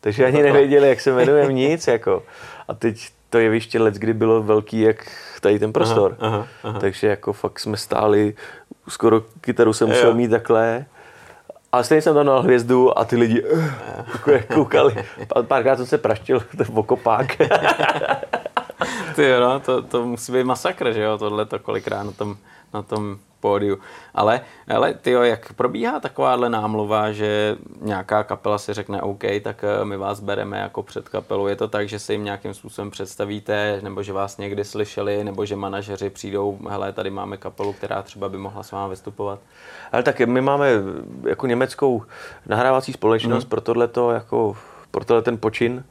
Takže 0.00 0.26
ani 0.26 0.42
nevěděli, 0.42 0.88
jak 0.88 1.00
se 1.00 1.10
jmenujeme, 1.10 1.52
nic. 1.52 1.86
Jako. 1.86 2.22
A 2.68 2.74
teď 2.74 3.10
to 3.30 3.38
jeviště 3.38 3.80
let, 3.80 3.94
kdy 3.94 4.14
bylo 4.14 4.42
velký, 4.42 4.80
jak 4.80 5.06
tady 5.40 5.58
ten 5.58 5.72
prostor. 5.72 6.16
Aha, 6.20 6.36
aha, 6.36 6.46
aha. 6.64 6.80
Takže 6.80 7.06
jako 7.06 7.32
fakt 7.32 7.60
jsme 7.60 7.76
stáli, 7.76 8.34
skoro 8.88 9.20
kytaru 9.40 9.72
jsem 9.72 9.88
musel 9.88 10.14
mít 10.14 10.28
takhle. 10.28 10.84
A 11.72 11.82
stejně 11.82 12.02
jsem 12.02 12.14
tam 12.14 12.26
dal 12.26 12.42
hvězdu 12.42 12.98
a 12.98 13.04
ty 13.04 13.16
lidi 13.16 13.42
uh, 13.42 13.64
koukali. 14.54 14.94
Párkrát 15.42 15.76
jsem 15.76 15.86
se 15.86 15.98
praštil 15.98 16.40
v 16.64 16.78
okopák. 16.78 17.36
ty 19.16 19.28
jo, 19.28 19.40
no, 19.40 19.60
to, 19.60 19.82
to 19.82 20.06
musí 20.06 20.32
být 20.32 20.44
masakr, 20.44 20.92
že 20.92 21.02
jo, 21.02 21.18
tohle 21.18 21.46
to 21.46 21.58
kolikrát 21.58 22.02
na 22.02 22.12
tom, 22.12 22.36
na 22.74 22.82
tom 22.82 23.18
pódiu. 23.40 23.78
Ale, 24.14 24.40
ale 24.68 24.94
tyjo, 24.94 25.22
jak 25.22 25.52
probíhá 25.52 26.00
takováhle 26.00 26.50
námluva, 26.50 27.12
že 27.12 27.56
nějaká 27.80 28.24
kapela 28.24 28.58
si 28.58 28.74
řekne 28.74 29.02
OK, 29.02 29.24
tak 29.42 29.64
eh, 29.64 29.84
my 29.84 29.96
vás 29.96 30.20
bereme 30.20 30.58
jako 30.58 30.82
před 30.82 31.08
kapelu. 31.08 31.48
Je 31.48 31.56
to 31.56 31.68
tak, 31.68 31.88
že 31.88 31.98
se 31.98 32.12
jim 32.12 32.24
nějakým 32.24 32.54
způsobem 32.54 32.90
představíte, 32.90 33.80
nebo 33.82 34.02
že 34.02 34.12
vás 34.12 34.38
někdy 34.38 34.64
slyšeli, 34.64 35.24
nebo 35.24 35.44
že 35.44 35.56
manažeři 35.56 36.10
přijdou, 36.10 36.58
hele, 36.68 36.92
tady 36.92 37.10
máme 37.10 37.36
kapelu, 37.36 37.72
která 37.72 38.02
třeba 38.02 38.28
by 38.28 38.38
mohla 38.38 38.62
s 38.62 38.72
vámi 38.72 38.90
vystupovat? 38.90 39.38
Ale 39.92 40.02
tak 40.02 40.20
my 40.20 40.40
máme 40.40 40.70
jako 41.28 41.46
německou 41.46 42.02
nahrávací 42.46 42.92
společnost 42.92 43.44
mm. 43.44 43.50
pro 43.50 43.60
tohleto, 43.60 44.10
jako 44.10 44.56
pro 44.90 45.04
tohle 45.04 45.22
ten 45.22 45.38
počin 45.38 45.84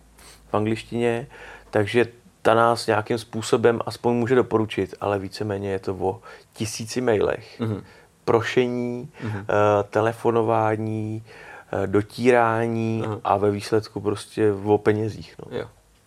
v 0.52 0.54
angličtině, 0.54 1.28
takže 1.70 2.08
ta 2.42 2.54
nás 2.54 2.88
nějakým 2.88 3.18
způsobem 3.18 3.80
aspoň 3.86 4.16
může 4.16 4.36
doporučit, 4.36 4.96
ale 5.02 5.20
víceméně 5.20 5.72
je 5.72 5.80
to 5.80 5.96
o 5.96 6.22
tisíci 6.54 7.02
mailech, 7.02 7.60
mm-hmm. 7.60 7.84
prošení, 8.26 9.10
mm-hmm. 9.24 9.46
Telefonování, 9.90 11.24
uh, 11.74 11.88
dotírání 11.88 13.04
mm-hmm. 13.04 13.22
a 13.24 13.38
ve 13.38 13.52
výsledku 13.52 14.02
prostě 14.02 14.52
o 14.52 14.78
penězích. 14.78 15.36
No. 15.40 15.58
Jo. 15.58 15.66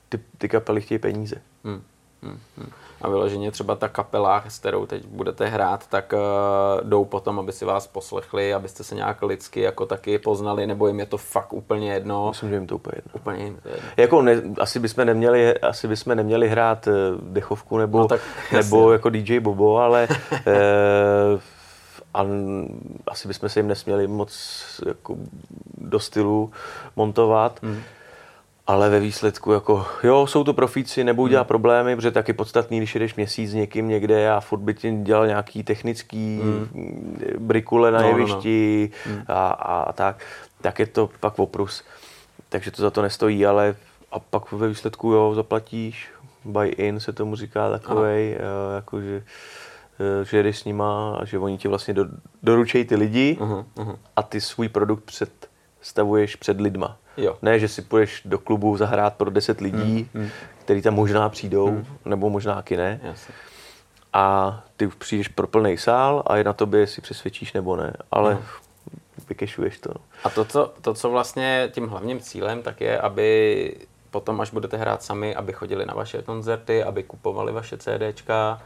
Ty, 0.09 0.21
ty 0.39 0.49
kapely 0.49 0.81
chtějí 0.81 0.99
peníze. 0.99 1.37
Mm. 1.65 1.83
Mm-hmm 2.23 2.82
a 3.03 3.09
vyloženě 3.09 3.51
třeba 3.51 3.75
ta 3.75 3.89
kapela, 3.89 4.45
s 4.49 4.59
kterou 4.59 4.87
teď 4.87 5.07
budete 5.07 5.47
hrát, 5.47 5.87
tak 5.87 6.13
uh, 6.13 6.89
jdou 6.89 7.05
potom, 7.05 7.39
aby 7.39 7.53
si 7.53 7.65
vás 7.65 7.87
poslechli, 7.87 8.55
abyste 8.55 8.85
se 8.85 8.95
nějak 8.95 9.23
lidsky 9.23 9.61
jako 9.61 9.87
taky 9.87 10.19
poznali, 10.19 10.67
nebo 10.67 10.87
jim 10.87 11.01
je 11.01 11.07
to 11.07 11.19
fakt 11.19 11.53
úplně 11.53 11.93
jedno? 11.93 12.29
Myslím, 12.29 12.49
že 12.49 12.55
jim 12.55 12.67
to 12.67 12.75
úplně 12.75 12.95
jedno. 12.97 13.13
Úplně 13.15 13.45
jim 13.45 13.59
to 13.63 13.69
jedno. 13.69 13.89
Jako 13.97 14.23
ne, 14.23 14.43
asi, 14.61 14.79
bychom 14.79 15.05
neměli, 15.07 15.59
asi 15.59 15.89
bychom 15.89 16.17
neměli 16.17 16.49
hrát 16.49 16.87
uh, 16.87 16.93
dechovku 17.21 17.79
nebo, 17.79 17.99
no, 17.99 18.09
tak, 18.09 18.21
nebo 18.53 18.93
jako 18.93 19.11
DJ 19.11 19.41
Bobo, 19.41 19.79
ale 19.79 20.09
uh, 20.33 21.41
a 22.15 22.27
asi 23.07 23.29
bychom 23.29 23.49
se 23.49 23.59
jim 23.59 23.69
nesměli 23.69 24.07
moc 24.07 24.81
jako 24.87 25.17
do 25.79 26.01
stylu 26.01 26.51
montovat. 26.97 27.59
Hmm 27.63 27.83
ale 28.67 28.91
ve 28.91 29.01
výsledku 29.01 29.53
jako, 29.53 29.87
jo, 30.03 30.27
jsou 30.27 30.45
to 30.45 30.55
profíci, 30.55 31.05
nebudou 31.05 31.29
dělat 31.29 31.43
hmm. 31.43 31.49
problémy, 31.49 31.97
protože 31.97 32.11
taky 32.11 32.33
podstatný, 32.33 32.79
když 32.79 32.95
jdeš 32.95 33.15
měsíc 33.15 33.51
s 33.51 33.55
někým 33.55 33.89
někde 33.89 34.31
a 34.31 34.41
furt 34.41 34.61
by 34.61 34.75
ti 34.75 34.93
dělal 34.93 35.27
nějaký 35.27 35.63
technický 35.63 36.41
hmm. 36.43 37.17
brikule 37.39 37.91
na 37.91 38.03
no, 38.03 38.09
jevišti 38.09 38.91
no, 39.07 39.13
no. 39.13 39.17
Hmm. 39.17 39.25
A, 39.29 39.49
a, 39.49 39.93
tak, 39.93 40.25
tak 40.61 40.79
je 40.79 40.87
to 40.87 41.11
pak 41.21 41.39
oprus. 41.39 41.85
Takže 42.49 42.71
to 42.71 42.83
za 42.83 42.91
to 42.91 43.03
nestojí, 43.03 43.47
ale 43.47 43.75
a 44.13 44.19
pak 44.19 44.53
ve 44.53 44.69
výsledku, 44.69 45.13
jo, 45.13 45.35
zaplatíš, 45.35 46.09
buy 46.45 46.69
in 46.69 47.01
se 47.01 47.13
tomu 47.13 47.37
říká 47.37 47.71
takovej, 47.71 48.37
uh, 48.37 48.75
jakože 48.75 49.23
eh, 50.01 50.25
že 50.25 50.43
jdeš 50.43 50.59
s 50.59 50.65
nima 50.65 51.17
a 51.17 51.25
že 51.25 51.39
oni 51.39 51.59
ti 51.59 51.69
vlastně 51.69 51.95
do, 51.95 52.07
doručejí 52.43 52.85
ty 52.85 52.97
lidi 52.97 53.37
uh-huh, 53.41 53.65
uh-huh. 53.77 53.97
a 54.17 54.23
ty 54.23 54.41
svůj 54.41 54.69
produkt 54.69 55.11
představuješ 55.83 56.37
před 56.37 56.61
lidma. 56.61 56.97
Jo. 57.17 57.37
Ne, 57.43 57.59
že 57.59 57.69
si 57.69 57.83
půjdeš 57.83 58.23
do 58.25 58.39
klubu 58.39 58.77
zahrát 58.77 59.15
pro 59.15 59.31
10 59.31 59.61
lidí, 59.61 60.09
hmm. 60.15 60.29
Který 60.59 60.83
tam 60.83 60.95
možná 60.95 61.29
přijdou, 61.29 61.67
hmm. 61.67 61.87
nebo 62.05 62.31
možná 62.31 62.55
taky 62.55 62.77
ne. 62.77 63.01
Jasně. 63.03 63.35
A 64.13 64.65
ty 64.77 64.89
přijdeš 64.89 65.29
pro 65.29 65.47
plný 65.47 65.79
sál 65.79 66.23
a 66.27 66.37
je 66.37 66.45
na 66.45 66.53
tobě, 66.53 66.81
jestli 66.81 67.03
přesvědčíš 67.03 67.53
nebo 67.53 67.77
ne. 67.77 67.93
Ale 68.11 68.35
hmm. 68.35 68.43
vykešuješ 69.29 69.79
to. 69.79 69.89
No. 69.89 70.01
A 70.25 70.31
to 70.31 70.45
co, 70.45 70.73
to, 70.81 70.95
co 70.95 71.11
vlastně 71.11 71.71
tím 71.73 71.89
hlavním 71.89 72.21
cílem, 72.21 72.63
tak 72.63 72.81
je, 72.81 73.01
aby 73.01 73.77
potom, 74.11 74.41
až 74.41 74.51
budete 74.51 74.77
hrát 74.77 75.03
sami, 75.03 75.35
aby 75.35 75.53
chodili 75.53 75.87
na 75.87 75.95
vaše 75.95 76.23
koncerty, 76.23 76.85
aby 76.85 77.03
kupovali 77.03 77.53
vaše 77.53 77.79
CDčka. 77.79 78.63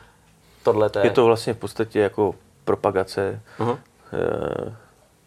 Tohle 0.63 0.91
je... 0.99 1.07
je 1.07 1.11
to 1.11 1.25
vlastně 1.25 1.55
v 1.55 1.59
podstatě 1.59 2.01
jako 2.01 2.35
propagace 2.65 3.41
uh-huh. 3.59 3.79
e, 4.13 4.77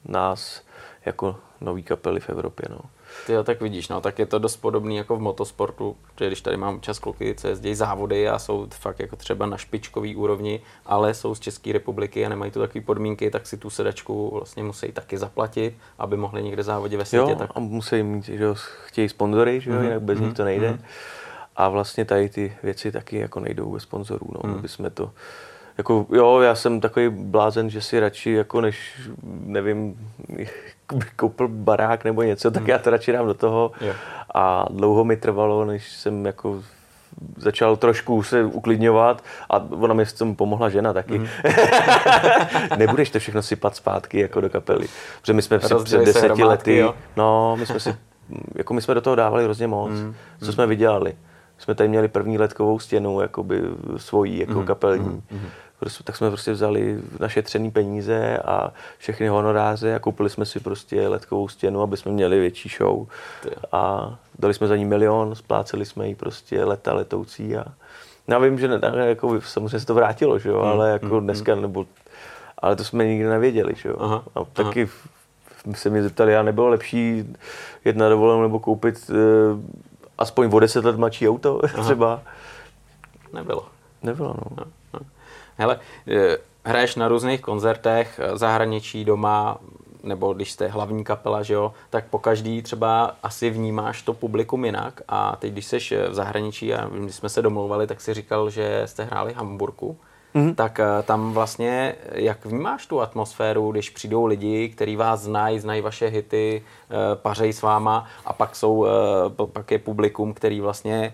nás 0.06 0.62
jako 1.06 1.36
nový 1.62 1.84
kapely 1.84 2.20
v 2.20 2.30
Evropě. 2.30 2.66
No. 2.70 2.80
Ty 3.28 3.34
jo, 3.34 3.44
tak 3.44 3.62
vidíš, 3.62 3.90
no, 3.90 4.02
tak 4.02 4.20
je 4.20 4.26
to 4.26 4.40
dost 4.40 4.58
podobný 4.58 4.98
jako 4.98 5.16
v 5.16 5.20
motosportu, 5.20 5.96
že 6.20 6.28
když 6.28 6.42
tady 6.42 6.58
mám 6.58 6.82
čas 6.82 7.00
kluky, 7.00 7.36
co 7.36 7.48
jezdí 7.48 7.76
závody 7.76 8.30
a 8.30 8.40
jsou 8.40 8.68
fakt 8.70 9.00
jako 9.00 9.16
třeba 9.16 9.46
na 9.46 9.58
špičkový 9.58 10.16
úrovni, 10.16 10.62
ale 10.86 11.14
jsou 11.14 11.36
z 11.36 11.40
České 11.40 11.74
republiky 11.74 12.26
a 12.26 12.30
nemají 12.30 12.52
tu 12.52 12.60
takové 12.60 12.82
podmínky, 12.82 13.32
tak 13.32 13.48
si 13.48 13.58
tu 13.58 13.70
sedačku 13.70 14.30
vlastně 14.34 14.64
musí 14.64 14.92
taky 14.92 15.18
zaplatit, 15.18 15.78
aby 15.98 16.18
mohli 16.18 16.44
někde 16.44 16.64
závodě 16.64 16.98
ve 16.98 17.06
světě. 17.06 17.32
Jo, 17.32 17.36
tak... 17.36 17.52
a 17.56 17.60
musí 17.60 18.04
mít, 18.04 18.26
že 18.26 18.46
chtějí 18.86 19.10
sponzory, 19.10 19.62
že 19.62 19.72
jo, 19.72 19.78
mm-hmm. 19.78 19.84
jinak 19.84 20.02
bez 20.02 20.20
mm-hmm. 20.20 20.24
nich 20.24 20.34
to 20.34 20.44
nejde. 20.44 20.72
Mm-hmm. 20.72 20.86
A 21.56 21.70
vlastně 21.70 22.06
tady 22.06 22.30
ty 22.30 22.58
věci 22.64 22.92
taky 22.92 23.18
jako 23.18 23.40
nejdou 23.40 23.72
bez 23.72 23.84
sponzorů, 23.84 24.28
no, 24.32 24.50
mm. 24.50 24.60
aby 24.60 24.68
jsme 24.68 24.90
to 24.90 25.12
jako, 25.80 26.06
jo, 26.12 26.40
já 26.40 26.56
jsem 26.56 26.80
takový 26.80 27.10
blázen, 27.10 27.70
že 27.70 27.82
si 27.82 28.00
radši, 28.00 28.32
jako 28.32 28.62
než, 28.62 29.02
nevím, 29.24 29.96
koupil 31.16 31.48
barák 31.48 32.04
nebo 32.04 32.24
něco, 32.24 32.52
tak 32.52 32.62
hmm. 32.62 32.70
já 32.70 32.78
to 32.78 32.90
radši 32.90 33.12
dám 33.12 33.26
do 33.26 33.34
toho. 33.34 33.72
Jo. 33.82 33.94
A 34.36 34.66
dlouho 34.70 35.04
mi 35.04 35.18
trvalo, 35.18 35.66
než 35.66 35.92
jsem 35.92 36.26
jako 36.26 36.64
začal 37.38 37.78
trošku 37.78 38.24
se 38.24 38.44
uklidňovat 38.44 39.24
a 39.50 39.58
ona 39.58 39.94
mi 39.94 40.06
s 40.06 40.14
tím 40.14 40.36
pomohla 40.36 40.70
žena 40.70 40.94
taky. 40.94 41.20
Mm. 41.20 41.28
Nebudeš 42.78 43.10
to 43.10 43.20
všechno 43.20 43.42
sypat 43.42 43.76
zpátky 43.76 44.20
jako 44.20 44.42
do 44.42 44.50
kapely. 44.50 44.88
Protože 45.22 45.34
my 45.34 45.42
jsme 45.42 45.60
si 45.60 45.76
před 45.84 46.06
deseti 46.06 46.44
lety, 46.44 46.78
jo. 46.78 46.96
no, 47.18 47.56
my 47.60 47.66
jsme 47.66 47.80
si, 47.80 47.96
jako 48.56 48.74
my 48.74 48.82
jsme 48.82 48.94
do 48.94 49.02
toho 49.02 49.16
dávali 49.16 49.44
hrozně 49.44 49.68
moc, 49.68 49.92
mm. 49.92 50.16
co 50.40 50.46
mm. 50.46 50.52
jsme 50.52 50.68
vydělali. 50.68 51.18
Jsme 51.58 51.76
tady 51.76 51.90
měli 51.90 52.08
první 52.08 52.38
letkovou 52.38 52.80
stěnu, 52.80 53.22
jakoby 53.22 53.62
svojí, 53.98 54.40
jako 54.40 54.60
mm. 54.60 54.66
kapelní. 54.66 55.24
Mm 55.32 55.50
prostě, 55.80 56.04
tak 56.04 56.16
jsme 56.16 56.30
prostě 56.30 56.52
vzali 56.52 57.00
naše 57.20 57.42
třený 57.42 57.72
peníze 57.72 58.38
a 58.38 58.74
všechny 58.98 59.28
honoráře 59.28 59.96
a 59.96 60.00
koupili 60.00 60.30
jsme 60.30 60.46
si 60.46 60.60
prostě 60.60 61.08
letkovou 61.08 61.48
stěnu, 61.48 61.82
aby 61.82 61.98
jsme 61.98 62.12
měli 62.12 62.40
větší 62.40 62.70
show. 62.78 63.08
A 63.72 64.16
dali 64.40 64.54
jsme 64.54 64.68
za 64.68 64.76
ní 64.76 64.86
milion, 64.86 65.36
spláceli 65.36 65.86
jsme 65.86 66.08
jí 66.08 66.16
prostě 66.16 66.64
leta 66.64 66.94
letoucí 66.94 67.58
a 67.58 67.66
já 68.28 68.40
vím, 68.40 68.60
že 68.60 68.68
ne, 68.68 68.80
jako, 68.96 69.42
samozřejmě 69.42 69.80
se 69.80 69.86
to 69.86 69.94
vrátilo, 69.94 70.40
že 70.40 70.50
jo, 70.50 70.62
hmm, 70.62 70.72
ale 70.72 70.92
jako 70.92 71.16
hmm, 71.16 71.24
dneska, 71.24 71.54
hmm. 71.54 71.62
nebo, 71.62 71.86
ale 72.58 72.76
to 72.76 72.84
jsme 72.84 73.06
nikdy 73.06 73.30
nevěděli, 73.30 73.74
že 73.76 73.90
jo. 73.90 73.96
Aha, 74.00 74.24
a 74.36 74.44
taky 74.44 74.90
aha. 75.66 75.76
se 75.76 75.90
mě 75.90 76.04
zeptali, 76.04 76.34
já 76.34 76.44
nebylo 76.44 76.68
lepší 76.68 77.36
jet 77.86 77.98
na 77.98 78.10
dovolenou 78.10 78.42
nebo 78.42 78.60
koupit 78.60 79.10
uh, 79.10 79.16
aspoň 80.18 80.50
o 80.54 80.60
deset 80.60 80.86
let 80.86 80.98
mladší 80.98 81.30
auto 81.30 81.60
aha. 81.74 81.84
třeba. 81.84 82.22
Nebylo. 83.34 83.66
Nebylo, 84.04 84.28
no. 84.28 84.58
Aha. 84.58 84.79
Hele, 85.60 85.80
eh, 86.08 86.38
hraješ 86.66 86.96
na 86.96 87.08
různých 87.08 87.42
koncertech, 87.42 88.20
eh, 88.24 88.38
zahraničí, 88.38 89.06
doma, 89.06 89.58
nebo 90.04 90.34
když 90.34 90.52
jste 90.52 90.68
hlavní 90.68 91.04
kapela, 91.04 91.44
že 91.44 91.54
jo, 91.54 91.74
tak 91.90 92.06
po 92.06 92.20
každý 92.20 92.62
třeba 92.62 93.16
asi 93.24 93.50
vnímáš 93.50 94.02
to 94.02 94.14
publikum 94.14 94.66
jinak 94.66 95.02
a 95.08 95.36
teď, 95.36 95.52
když 95.52 95.66
jsi 95.66 95.78
v 96.10 96.14
zahraničí 96.14 96.74
a 96.74 96.88
když 96.88 97.16
jsme 97.16 97.30
se 97.30 97.42
domlouvali, 97.42 97.88
tak 97.88 98.02
si 98.02 98.14
říkal, 98.14 98.50
že 98.50 98.84
jste 98.86 99.04
hráli 99.04 99.34
Hamburku, 99.34 99.98
mm-hmm. 100.36 100.56
tak 100.56 100.80
eh, 100.80 101.04
tam 101.04 101.34
vlastně, 101.34 101.96
jak 102.12 102.46
vnímáš 102.46 102.88
tu 102.88 103.02
atmosféru, 103.02 103.72
když 103.72 103.90
přijdou 103.90 104.26
lidi, 104.26 104.70
kteří 104.70 104.96
vás 104.96 105.22
znají, 105.22 105.60
znají 105.60 105.82
vaše 105.82 106.08
hity, 106.08 106.64
pařej 107.16 107.54
s 107.54 107.62
váma 107.62 108.08
a 108.26 108.34
pak 108.34 108.56
jsou, 108.56 108.88
pak 109.54 109.72
je 109.72 109.80
publikum, 109.80 110.34
který 110.34 110.62
vlastně 110.62 111.14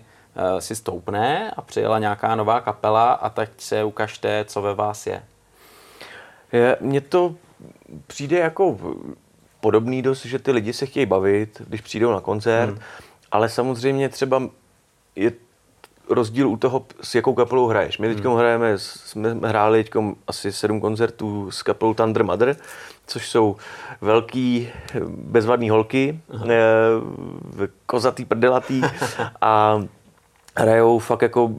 si 0.58 0.76
stoupne 0.76 1.50
a 1.56 1.62
přijela 1.62 1.98
nějaká 1.98 2.34
nová 2.34 2.60
kapela 2.60 3.12
a 3.12 3.28
teď 3.28 3.50
se 3.58 3.84
ukažte, 3.84 4.44
co 4.48 4.62
ve 4.62 4.74
vás 4.74 5.06
je. 5.06 5.22
je 6.52 6.76
mně 6.80 7.00
to 7.00 7.34
přijde 8.06 8.38
jako 8.38 8.78
podobný 9.60 10.02
dost, 10.02 10.26
že 10.26 10.38
ty 10.38 10.52
lidi 10.52 10.72
se 10.72 10.86
chtějí 10.86 11.06
bavit, 11.06 11.62
když 11.68 11.80
přijdou 11.80 12.12
na 12.12 12.20
koncert, 12.20 12.70
hmm. 12.70 12.78
ale 13.30 13.48
samozřejmě 13.48 14.08
třeba 14.08 14.42
je 15.16 15.32
rozdíl 16.08 16.48
u 16.48 16.56
toho, 16.56 16.86
s 17.00 17.14
jakou 17.14 17.34
kapelou 17.34 17.66
hraješ. 17.66 17.98
My 17.98 18.14
teď 18.14 18.24
hmm. 18.24 18.36
hrajeme, 18.36 18.72
jsme 18.78 19.38
hráli 19.42 19.84
teď 19.84 19.92
asi 20.26 20.52
sedm 20.52 20.80
koncertů 20.80 21.50
s 21.50 21.62
kapelou 21.62 21.94
Thunder 21.94 22.24
Mother, 22.24 22.56
což 23.06 23.28
jsou 23.28 23.56
velký 24.00 24.68
bezvadný 25.08 25.70
holky, 25.70 26.20
Aha. 26.34 26.46
kozatý, 27.86 28.24
prdelatý 28.24 28.82
a 29.40 29.80
hrajou 30.56 30.98
fakt 30.98 31.22
jako 31.22 31.50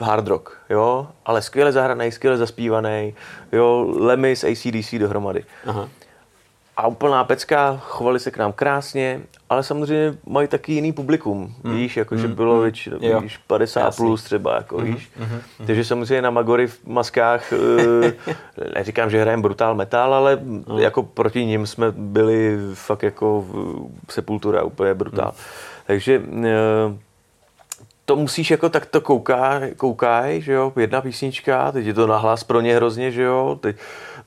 hard 0.00 0.28
rock, 0.28 0.56
jo, 0.70 1.08
ale 1.26 1.42
skvěle 1.42 1.72
zahraný, 1.72 2.12
skvěle 2.12 2.36
zaspívaný, 2.36 3.14
jo, 3.52 3.94
Lemmy 3.98 4.36
s 4.36 4.44
ACDC 4.44 4.94
dohromady. 4.94 5.44
Aha. 5.66 5.88
A 6.76 6.86
úplná 6.86 7.24
pecka, 7.24 7.80
chovali 7.82 8.20
se 8.20 8.30
k 8.30 8.38
nám 8.38 8.52
krásně, 8.52 9.20
ale 9.50 9.62
samozřejmě 9.62 10.14
mají 10.26 10.48
taky 10.48 10.72
jiný 10.72 10.92
publikum, 10.92 11.54
mm. 11.64 11.76
víš, 11.76 11.96
jako 11.96 12.14
mm. 12.14 12.20
že 12.20 12.28
bylo 12.28 12.56
mm. 12.56 12.62
většinou, 12.62 13.20
víš, 13.20 13.36
50 13.46 13.80
Jasný. 13.80 14.06
plus 14.06 14.22
třeba, 14.22 14.56
jako 14.56 14.78
mm. 14.78 14.84
víš. 14.84 15.10
Mm. 15.18 15.66
Takže 15.66 15.84
samozřejmě 15.84 16.22
na 16.22 16.30
Magory 16.30 16.66
v 16.66 16.86
maskách, 16.86 17.52
eh, 17.52 18.12
neříkám, 18.74 19.10
že 19.10 19.20
hrajeme 19.20 19.42
brutál 19.42 19.74
metal, 19.74 20.14
ale 20.14 20.36
mm. 20.36 20.64
jako 20.78 21.02
proti 21.02 21.44
ním 21.44 21.66
jsme 21.66 21.90
byli 21.90 22.58
fakt 22.74 23.02
jako 23.02 23.46
sepultura 24.08 24.62
úplně 24.62 24.94
brutál. 24.94 25.32
Mm. 25.36 25.42
Takže 25.86 26.22
eh, 26.44 27.07
to 28.08 28.16
musíš 28.16 28.50
jako 28.50 28.68
takto 28.68 29.00
kouká, 29.00 29.60
koukaj, 29.76 30.40
že 30.40 30.52
jo, 30.52 30.72
jedna 30.76 31.00
písnička, 31.00 31.72
teď 31.72 31.86
je 31.86 31.94
to 31.94 32.06
nahlas 32.06 32.44
pro 32.44 32.60
ně 32.60 32.76
hrozně, 32.76 33.10
že 33.10 33.22
jo, 33.22 33.58
teď 33.60 33.76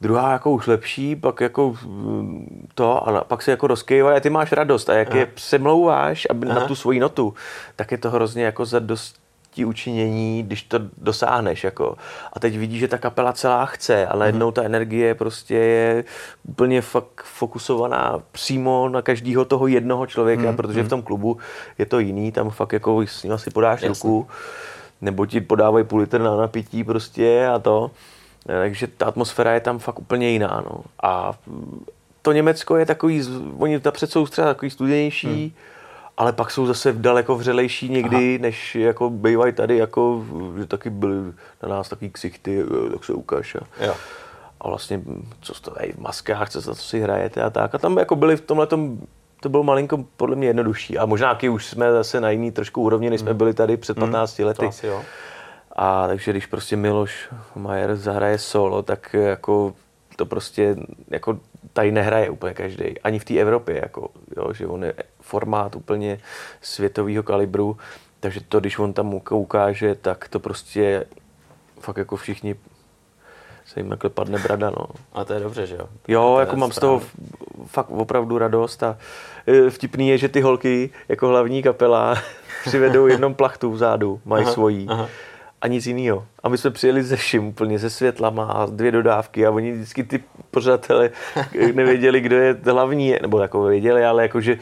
druhá 0.02 0.32
jako 0.32 0.52
už 0.52 0.68
lepší, 0.68 1.16
pak 1.16 1.42
jako 1.42 1.76
mm, 1.86 2.68
to 2.76 3.10
a 3.10 3.24
pak 3.24 3.42
se 3.42 3.52
jako 3.52 3.68
rozkývají 3.68 4.18
a 4.18 4.20
ty 4.20 4.30
máš 4.30 4.52
radost 4.52 4.90
a 4.90 4.94
jak 4.94 5.10
Aha. 5.10 5.18
je 5.20 5.26
přemlouváš 5.26 6.28
aby 6.30 6.48
Aha. 6.48 6.60
na 6.60 6.68
tu 6.68 6.76
svoji 6.76 7.00
notu, 7.00 7.34
tak 7.76 7.92
je 7.92 7.98
to 7.98 8.12
hrozně 8.12 8.44
jako 8.44 8.66
za 8.66 8.80
dost 8.80 9.21
ti 9.52 9.66
učinění, 9.66 10.44
když 10.44 10.64
to 10.64 10.80
dosáhneš. 10.98 11.64
Jako. 11.64 11.96
A 12.34 12.40
teď 12.40 12.58
vidíš, 12.58 12.80
že 12.80 12.88
ta 12.88 12.98
kapela 12.98 13.34
celá 13.34 13.66
chce, 13.66 14.08
ale 14.08 14.26
jednou 14.26 14.48
mhm. 14.48 14.54
ta 14.54 14.64
energie 14.64 15.16
prostě 15.16 15.56
je 15.56 16.04
úplně 16.48 16.82
fakt 16.82 17.24
fokusovaná 17.24 18.20
přímo 18.32 18.90
na 18.90 19.02
každého 19.02 19.46
toho 19.46 19.68
jednoho 19.68 20.08
člověka, 20.08 20.52
mm. 20.52 20.58
protože 20.58 20.80
v 20.80 20.84
mhm. 20.84 20.90
tom 20.90 21.02
klubu 21.02 21.38
je 21.78 21.86
to 21.86 22.00
jiný, 22.00 22.32
tam 22.32 22.50
fakt 22.50 22.74
jako 22.74 23.02
s 23.02 23.24
ním 23.24 23.38
si 23.38 23.52
podáš 23.52 23.82
Jasně. 23.82 23.88
ruku, 23.88 24.28
nebo 25.02 25.26
ti 25.26 25.42
podávají 25.42 25.86
půl 25.86 26.00
litr 26.00 26.22
na 26.22 26.36
napití 26.36 26.84
prostě 26.84 27.48
a 27.48 27.60
to. 27.60 27.92
Takže 28.46 28.88
ta 28.88 29.06
atmosféra 29.06 29.54
je 29.54 29.60
tam 29.60 29.80
fakt 29.80 30.00
úplně 30.00 30.30
jiná. 30.30 30.64
No. 30.70 30.84
A 31.04 31.34
to 32.22 32.32
Německo 32.32 32.78
je 32.78 32.86
takový, 32.86 33.24
oni 33.58 33.82
napřed 33.86 34.12
jsou 34.12 34.28
třeba 34.28 34.48
takový 34.48 34.70
studenější, 34.70 35.28
mm 35.28 35.52
ale 36.22 36.34
pak 36.34 36.52
jsou 36.52 36.66
zase 36.66 36.94
daleko 36.94 37.36
vřelejší 37.36 37.90
někdy, 37.90 38.36
Aha. 38.36 38.42
než 38.42 38.76
jako 38.76 39.10
bývají 39.10 39.54
tady, 39.54 39.78
jako, 39.78 40.26
že 40.58 40.66
taky 40.66 40.90
byly 40.90 41.16
na 41.64 41.70
nás 41.70 41.90
takový 41.90 42.12
ksichty, 42.12 42.64
tak 42.92 43.04
se 43.06 43.14
ukáž. 43.14 43.56
A, 43.56 43.86
jo. 43.86 43.94
a 44.62 44.68
vlastně, 44.68 45.02
co 45.42 45.54
jste 45.54 45.72
v 45.72 45.98
maskách, 45.98 46.50
co, 46.50 46.62
co 46.62 46.76
si 46.76 47.00
hrajete 47.00 47.42
a 47.42 47.50
tak. 47.50 47.76
A 47.76 47.78
tam 47.78 47.98
jako 47.98 48.16
byli 48.16 48.38
v 48.38 48.42
tomhle 48.42 48.68
to 49.40 49.50
bylo 49.50 49.64
malinko 49.64 50.06
podle 50.18 50.36
mě 50.36 50.48
jednodušší. 50.48 50.98
A 50.98 51.06
možná 51.06 51.34
taky 51.34 51.50
už 51.50 51.66
jsme 51.66 51.92
zase 51.92 52.22
na 52.22 52.30
jiný 52.30 52.52
trošku 52.52 52.82
úrovni, 52.82 53.10
než 53.10 53.22
jsme 53.22 53.32
hmm. 53.32 53.38
byli 53.38 53.54
tady 53.54 53.78
před 53.78 54.00
15 54.00 54.38
hmm, 54.38 54.48
lety. 54.48 54.66
Asi, 54.66 54.88
jo. 54.88 55.02
A 55.76 56.08
takže 56.08 56.32
když 56.32 56.46
prostě 56.46 56.76
Miloš 56.76 57.30
Majer 57.56 57.96
zahraje 57.96 58.38
solo, 58.38 58.82
tak 58.84 59.14
jako 59.14 59.74
to 60.16 60.26
prostě 60.26 60.76
jako 61.08 61.38
tady 61.74 61.92
nehraje 61.92 62.30
úplně 62.30 62.54
každý, 62.54 63.00
ani 63.00 63.20
v 63.20 63.26
té 63.26 63.38
Evropě, 63.38 63.80
jako, 63.82 64.10
jo, 64.38 64.54
že 64.54 64.68
on 64.68 64.84
je 64.84 64.94
formát 65.32 65.76
úplně 65.76 66.20
světového 66.62 67.24
kalibru, 67.24 67.78
takže 68.20 68.40
to, 68.50 68.60
když 68.60 68.80
on 68.80 68.94
tam 68.94 69.14
ukáže, 69.32 69.96
tak 69.96 70.28
to 70.28 70.40
prostě 70.40 71.06
fakt 71.80 71.98
jako 71.98 72.16
všichni 72.16 72.56
se 73.66 73.80
jim 73.80 73.90
takhle 73.90 74.10
padne 74.10 74.40
brada, 74.40 74.70
no. 74.70 74.86
A 75.14 75.24
to 75.26 75.34
je 75.34 75.40
dobře, 75.40 75.68
že 75.68 75.76
jo? 75.76 75.88
Jo, 76.08 76.38
jako 76.40 76.56
mám 76.56 76.72
správně. 76.72 77.00
z 77.00 77.08
toho 77.08 77.28
fakt 77.66 77.90
opravdu 77.90 78.38
radost 78.38 78.84
a 78.84 78.98
e, 79.48 79.70
vtipný 79.70 80.10
je, 80.10 80.18
že 80.18 80.30
ty 80.30 80.42
holky 80.42 80.90
jako 81.10 81.28
hlavní 81.28 81.64
kapela 81.64 82.18
přivedou 82.66 83.08
jednom 83.08 83.34
plachtu 83.34 83.72
vzadu, 83.72 84.22
mají 84.26 84.44
aha, 84.44 84.54
svojí. 84.54 84.88
Aha 84.90 85.08
a 85.62 85.68
nic 85.68 85.86
jiného. 85.86 86.26
A 86.44 86.50
my 86.50 86.58
jsme 86.58 86.72
přijeli 86.72 87.04
ze 87.04 87.16
vším 87.16 87.48
úplně, 87.48 87.80
se 87.80 87.90
světlama 87.90 88.46
a 88.46 88.66
dvě 88.66 88.92
dodávky 88.92 89.46
a 89.46 89.52
oni 89.52 89.72
vždycky 89.72 90.04
ty 90.04 90.24
pořadatele 90.52 91.10
nevěděli, 91.74 92.22
kdo 92.22 92.36
je 92.36 92.58
hlavní, 92.66 93.16
nebo 93.22 93.40
jako 93.40 93.64
věděli, 93.64 94.06
ale 94.06 94.24
jakože 94.24 94.58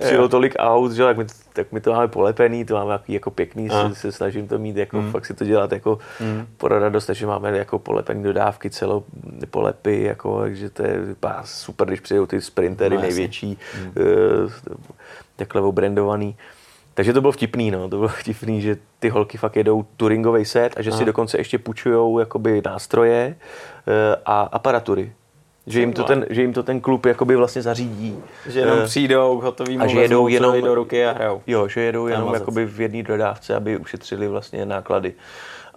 přijelo 0.00 0.28
tolik 0.28 0.54
aut, 0.58 0.92
že 0.92 1.02
tak 1.02 1.16
my, 1.16 1.24
tak 1.52 1.72
my 1.72 1.80
to 1.80 1.92
máme 1.92 2.08
polepený, 2.08 2.64
to 2.64 2.74
máme 2.74 2.92
jaký 2.92 3.12
jako 3.12 3.30
pěkný, 3.30 3.68
se, 3.68 3.94
se, 3.94 4.12
snažím 4.12 4.48
to 4.48 4.58
mít, 4.58 4.76
jako 4.76 5.00
mm. 5.00 5.10
fakt 5.10 5.26
si 5.26 5.34
to 5.34 5.44
dělat 5.44 5.72
jako 5.72 5.98
mm. 6.20 6.46
pro 6.56 6.78
radost, 6.78 7.06
takže 7.06 7.26
máme 7.26 7.58
jako 7.58 7.78
polepený 7.78 8.22
dodávky, 8.22 8.70
celo 8.70 9.04
polepy, 9.50 10.02
jako, 10.02 10.40
takže 10.40 10.70
to 10.70 10.82
je 10.82 11.00
super, 11.44 11.88
když 11.88 12.00
přijdou 12.00 12.26
ty 12.26 12.40
sprintery 12.40 12.96
no, 12.96 13.02
největší, 13.02 13.58
mm. 13.78 13.86
uh, 13.86 14.50
takhle 15.36 15.60
obrandovaný. 15.60 16.36
Takže 16.98 17.12
to 17.12 17.20
bylo 17.20 17.32
vtipný, 17.32 17.70
no. 17.70 17.88
To 17.88 17.96
bylo 17.96 18.08
vtipný, 18.18 18.60
že 18.60 18.76
ty 18.98 19.08
holky 19.08 19.38
fakt 19.38 19.56
jedou 19.56 19.84
touringový 19.96 20.44
set 20.44 20.72
a 20.76 20.82
že 20.82 20.90
Aha. 20.90 20.98
si 20.98 21.04
dokonce 21.04 21.38
ještě 21.38 21.58
půjčujou 21.58 22.18
jakoby 22.18 22.62
nástroje 22.66 23.36
eh, 23.36 24.16
a 24.26 24.40
aparatury. 24.40 25.12
Že 25.66 25.80
jim, 25.80 25.92
to 25.92 26.04
ten, 26.04 26.26
že 26.30 26.42
jim 26.42 26.52
to 26.52 26.62
ten 26.62 26.80
klub 26.80 27.06
jakoby 27.06 27.36
vlastně 27.36 27.62
zařídí. 27.62 28.18
Že 28.46 28.60
jenom 28.60 28.78
uh, 28.78 28.84
přijdou 28.84 29.40
hotový 29.40 29.78
a 29.78 29.86
že 29.86 30.00
jedou 30.00 30.28
jenom 30.28 30.62
do 30.62 30.74
ruky 30.74 31.06
a 31.06 31.12
hrajou. 31.12 31.42
Jo, 31.46 31.68
že 31.68 31.80
jedou 31.80 32.06
jenom 32.06 32.34
jakoby 32.34 32.64
v 32.66 32.80
jedné 32.80 33.02
dodávce, 33.02 33.54
aby 33.54 33.76
ušetřili 33.76 34.28
vlastně 34.28 34.66
náklady. 34.66 35.14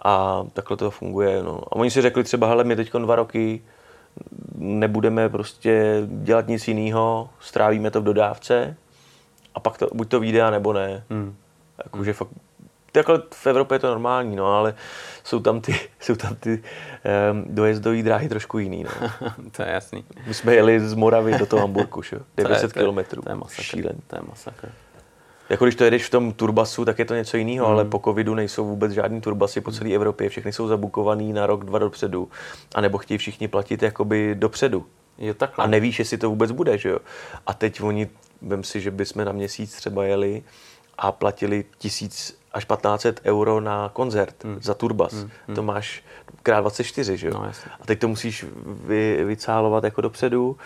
A 0.01 0.43
takhle 0.53 0.78
to 0.78 0.91
funguje. 0.91 1.43
No. 1.43 1.61
A 1.67 1.76
oni 1.76 1.91
si 1.91 2.01
řekli 2.01 2.24
třeba, 2.24 2.47
hele, 2.47 2.63
my 2.63 2.76
teď 2.76 2.91
dva 2.91 3.15
roky 3.15 3.61
nebudeme 4.55 5.30
prostě 5.30 6.01
dělat 6.07 6.47
nic 6.47 6.67
jiného, 6.67 7.30
strávíme 7.39 7.91
to 7.91 8.01
v 8.01 8.03
dodávce, 8.03 8.76
a 9.56 9.60
pak 9.60 9.78
to, 9.78 9.88
buď 9.93 10.10
to 10.10 10.20
vyjde, 10.20 10.52
nebo 10.52 10.74
ne. 10.74 11.04
Hmm. 11.10 11.36
Jakože 11.84 12.14
fakt, 12.14 12.30
takhle 12.91 13.22
v 13.34 13.47
Evropě 13.47 13.76
je 13.76 13.80
to 13.80 13.88
normální, 13.88 14.36
no, 14.36 14.47
ale 14.47 14.76
jsou 15.24 15.39
tam 15.39 15.62
ty, 15.62 15.76
jsou 15.99 16.16
tam 16.16 16.36
ty 16.36 16.64
um, 17.32 17.45
dojezdové 17.47 18.04
dráhy 18.04 18.30
trošku 18.30 18.60
jiný. 18.60 18.84
No. 18.84 19.10
to 19.52 19.62
je 19.62 19.70
jasný. 19.70 20.06
My 20.28 20.34
jsme 20.34 20.56
jeli 20.56 20.80
z 20.80 20.93
Moravy 20.93 21.38
do 21.38 21.45
toho 21.45 21.62
Hamburku, 21.62 22.02
že? 22.02 22.18
900 22.38 22.74
kilometrů. 22.74 23.22
To 23.22 23.30
je 23.30 23.36
masakr. 23.36 23.62
Šílen. 23.64 23.95
To 24.08 24.16
je 24.16 24.22
masakr. 24.28 24.70
Jako 25.49 25.66
když 25.66 25.76
to 25.76 25.84
jedeš 25.84 26.06
v 26.06 26.10
tom 26.10 26.34
turbasu, 26.34 26.86
tak 26.86 26.99
je 26.99 27.06
to 27.06 27.16
něco 27.16 27.38
jiného, 27.38 27.66
hmm. 27.66 27.76
ale 27.76 27.86
po 27.86 27.99
covidu 27.99 28.36
nejsou 28.36 28.66
vůbec 28.66 28.91
žádný 28.91 29.22
turbasy 29.22 29.62
po 29.62 29.72
celé 29.72 29.91
Evropě, 29.91 30.30
všechny 30.30 30.54
jsou 30.54 30.68
zabukovaný 30.68 31.34
na 31.34 31.45
rok, 31.45 31.66
dva 31.66 31.80
dopředu, 31.80 32.30
a 32.76 32.82
nebo 32.82 32.97
chtějí 32.97 33.18
všichni 33.18 33.47
platit 33.47 33.84
jakoby 33.84 34.36
dopředu. 34.36 34.86
Jo, 35.18 35.34
takhle. 35.34 35.66
A 35.66 35.68
nevíš, 35.68 35.99
jestli 35.99 36.18
to 36.18 36.30
vůbec 36.30 36.52
bude, 36.52 36.78
že 36.78 36.89
jo. 36.89 36.99
A 37.47 37.54
teď 37.54 37.82
oni 37.82 38.10
Vem 38.42 38.64
si, 38.64 38.82
že 38.82 38.92
bychom 38.92 39.26
na 39.26 39.32
měsíc 39.32 39.76
třeba 39.76 40.04
jeli 40.04 40.44
a 40.98 41.12
platili 41.12 41.66
tisíc 41.78 42.38
až 42.54 42.66
1500 42.66 43.22
euro 43.26 43.62
na 43.62 43.89
koncert 43.94 44.44
hmm. 44.44 44.58
za 44.62 44.74
turbas. 44.74 45.14
Hmm. 45.14 45.30
Hmm. 45.48 45.56
To 45.56 45.64
máš 45.64 46.04
krát 46.44 46.60
24, 46.60 47.18
že 47.18 47.28
jo? 47.28 47.34
No, 47.34 47.44
a 47.80 47.86
teď 47.86 48.00
to 48.00 48.08
musíš 48.08 48.46
vy, 48.66 49.24
vycálovat 49.26 49.84
jako 49.84 50.02
dopředu. 50.02 50.58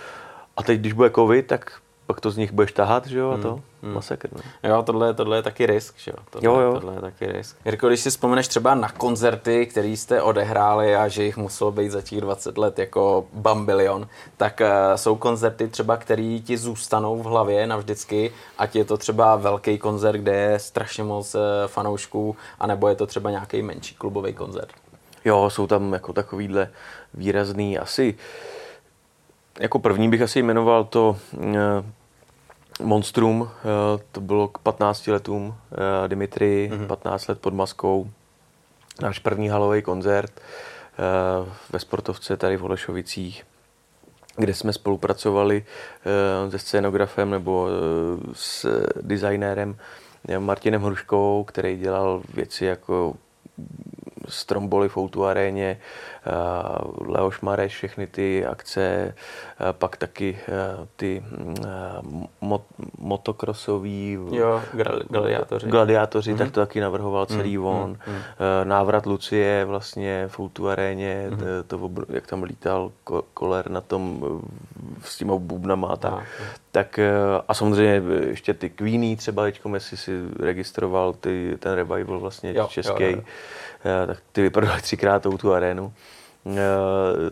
A 0.57 0.63
teď, 0.63 0.79
když 0.79 0.93
bude 0.93 1.09
covid, 1.09 1.47
tak 1.47 1.81
pak 2.05 2.21
to 2.21 2.31
z 2.31 2.37
nich 2.37 2.51
budeš 2.51 2.71
tahat, 2.71 3.07
že 3.07 3.19
jo, 3.19 3.31
a 3.31 3.37
to, 3.37 3.61
hmm. 3.85 3.93
masakr, 3.93 4.29
no. 4.31 4.69
Jo, 4.69 4.83
tohle, 4.83 5.13
tohle 5.13 5.37
je 5.37 5.41
taky 5.41 5.65
risk, 5.65 5.95
že 5.97 6.11
jo. 6.11 6.17
Tohle, 6.29 6.45
jo, 6.45 6.59
jo. 6.59 6.73
Tohle 6.73 6.93
je 6.93 7.01
taky 7.01 7.25
risk. 7.25 7.57
Jirko, 7.65 7.87
když 7.87 7.99
si 7.99 8.09
vzpomeneš 8.09 8.47
třeba 8.47 8.75
na 8.75 8.89
koncerty, 8.89 9.65
které 9.65 9.87
jste 9.87 10.21
odehráli 10.21 10.95
a 10.95 11.07
že 11.07 11.23
jich 11.23 11.37
muselo 11.37 11.71
být 11.71 11.89
za 11.89 12.01
těch 12.01 12.21
20 12.21 12.57
let 12.57 12.79
jako 12.79 13.25
bambilion, 13.33 14.07
tak 14.37 14.61
uh, 14.61 14.95
jsou 14.95 15.15
koncerty 15.15 15.67
třeba, 15.67 15.97
které 15.97 16.39
ti 16.43 16.57
zůstanou 16.57 17.23
v 17.23 17.25
hlavě 17.25 17.67
navždycky, 17.67 18.31
ať 18.57 18.75
je 18.75 18.85
to 18.85 18.97
třeba 18.97 19.35
velký 19.35 19.77
koncert, 19.77 20.17
kde 20.17 20.35
je 20.35 20.59
strašně 20.59 21.03
moc 21.03 21.35
uh, 21.35 21.41
fanoušků, 21.67 22.35
anebo 22.59 22.87
je 22.87 22.95
to 22.95 23.05
třeba 23.05 23.29
nějaký 23.29 23.61
menší 23.61 23.95
klubový 23.95 24.33
koncert. 24.33 24.71
Jo, 25.25 25.49
jsou 25.49 25.67
tam 25.67 25.93
jako 25.93 26.13
takovýhle 26.13 26.69
výrazný 27.13 27.77
asi 27.77 28.15
jako 29.59 29.79
první 29.79 30.09
bych 30.09 30.21
asi 30.21 30.39
jmenoval 30.39 30.83
to 30.83 31.17
uh, 31.37 31.45
Monstrum, 32.83 33.41
uh, 33.41 33.49
to 34.11 34.21
bylo 34.21 34.47
k 34.47 34.57
15 34.57 35.07
letům 35.07 35.47
uh, 35.47 35.55
Dimitri, 36.07 36.71
mm-hmm. 36.73 36.87
15 36.87 37.27
let 37.27 37.39
pod 37.39 37.53
maskou. 37.53 38.09
Náš 39.01 39.19
první 39.19 39.49
halový 39.49 39.81
koncert 39.81 40.31
uh, 40.39 41.47
ve 41.71 41.79
sportovce 41.79 42.37
tady 42.37 42.57
v 42.57 42.63
Olešovicích, 42.63 43.43
kde 44.37 44.53
jsme 44.53 44.73
spolupracovali 44.73 45.65
se 46.49 46.59
scénografem 46.59 47.29
nebo 47.29 47.67
s 48.33 48.65
designérem 49.01 49.77
Martinem 50.39 50.81
Hruškou, 50.81 51.43
který 51.43 51.77
dělal 51.77 52.21
věci 52.33 52.65
jako 52.65 53.15
Stromboli 54.27 54.89
v 54.89 54.97
aréně, 55.23 55.79
eh, 55.79 56.14
Leoš 57.07 57.41
Mareš, 57.41 57.75
všechny 57.75 58.07
ty 58.07 58.45
akce, 58.45 58.81
eh, 58.81 59.13
pak 59.71 59.97
taky 59.97 60.37
ty 60.95 61.23
mot, 62.41 62.61
motokrosový 62.97 64.17
jo, 64.31 64.61
gladiátoři, 65.09 65.67
gladiátoři 65.67 66.33
mm-hmm. 66.33 66.37
tak 66.37 66.51
to 66.51 66.59
taky 66.59 66.79
navrhoval 66.79 67.25
celý 67.25 67.57
mm-hmm. 67.57 67.83
on. 67.83 67.93
Mm-hmm. 67.93 68.67
Návrat 68.67 69.05
Lucie 69.05 69.65
vlastně 69.65 70.27
v 70.27 70.39
Outu 70.39 70.69
aréně, 70.69 71.27
mm-hmm. 71.29 71.63
to, 71.67 71.91
jak 72.09 72.27
tam 72.27 72.43
lítal 72.43 72.91
koler 73.33 73.71
na 73.71 73.81
tom 73.81 74.23
s 75.03 75.17
těma 75.17 75.35
bubnama, 75.35 75.95
tak, 75.95 76.13
tak 76.71 76.99
a 77.47 77.53
samozřejmě 77.53 78.01
ještě 78.27 78.53
ty 78.53 78.69
Queenie 78.69 79.17
třeba 79.17 79.43
teďkom, 79.43 79.73
jestli 79.73 79.97
si 79.97 80.11
registroval 80.39 81.13
ty, 81.13 81.57
ten 81.59 81.73
revival 81.73 82.19
vlastně 82.19 82.53
jo, 82.53 82.67
český, 82.71 83.03
jo, 83.03 83.09
jo. 83.09 83.21
Eh, 83.85 84.07
tak 84.07 84.17
ty 84.31 84.41
vyprodali 84.41 84.81
třikrát 84.81 85.23
tu 85.37 85.53
arénu, 85.53 85.93
eh, 85.95 86.14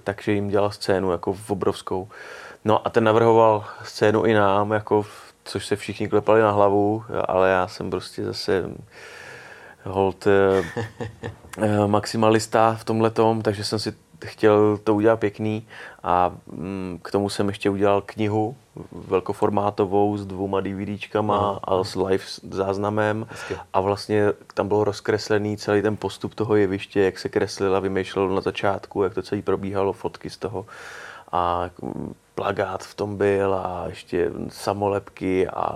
takže 0.03 0.31
jim 0.31 0.47
dělal 0.47 0.71
scénu 0.71 1.11
jako 1.11 1.33
v 1.33 1.51
obrovskou. 1.51 2.07
No 2.65 2.87
a 2.87 2.89
ten 2.89 3.03
navrhoval 3.03 3.65
scénu 3.83 4.23
i 4.23 4.33
nám, 4.33 4.71
jako, 4.71 5.05
což 5.43 5.65
se 5.65 5.75
všichni 5.75 6.07
klepali 6.07 6.41
na 6.41 6.51
hlavu, 6.51 7.03
ale 7.27 7.49
já 7.49 7.67
jsem 7.67 7.89
prostě 7.89 8.23
zase 8.23 8.69
hold 9.83 10.27
eh, 10.27 11.87
maximalista 11.87 12.75
v 12.79 12.83
tomhle 12.83 13.09
tom, 13.09 13.41
takže 13.41 13.63
jsem 13.63 13.79
si 13.79 13.93
chtěl 14.25 14.79
to 14.83 14.95
udělat 14.95 15.19
pěkný 15.19 15.67
a 16.03 16.31
mm, 16.47 16.99
k 17.03 17.11
tomu 17.11 17.29
jsem 17.29 17.47
ještě 17.47 17.69
udělal 17.69 18.01
knihu 18.05 18.55
velkoformátovou 18.91 20.17
s 20.17 20.25
dvouma 20.25 20.61
DVDčkama 20.61 21.37
no. 21.37 21.59
a 21.63 21.83
s 21.83 21.95
live 21.95 22.23
záznamem 22.51 23.27
Hezky. 23.29 23.55
a 23.73 23.81
vlastně 23.81 24.25
tam 24.53 24.67
bylo 24.67 24.83
rozkreslený 24.83 25.57
celý 25.57 25.81
ten 25.81 25.97
postup 25.97 26.35
toho 26.35 26.55
jeviště, 26.55 27.01
jak 27.01 27.19
se 27.19 27.29
kreslila, 27.29 27.79
vymýšlelo 27.79 28.35
na 28.35 28.41
začátku, 28.41 29.03
jak 29.03 29.13
to 29.13 29.21
celé 29.21 29.41
probíhalo, 29.41 29.93
fotky 29.93 30.29
z 30.29 30.37
toho 30.37 30.65
a 31.33 31.69
plagát 32.35 32.83
v 32.83 32.95
tom 32.95 33.17
byl 33.17 33.53
a 33.53 33.83
ještě 33.87 34.31
samolepky 34.49 35.47
a 35.47 35.75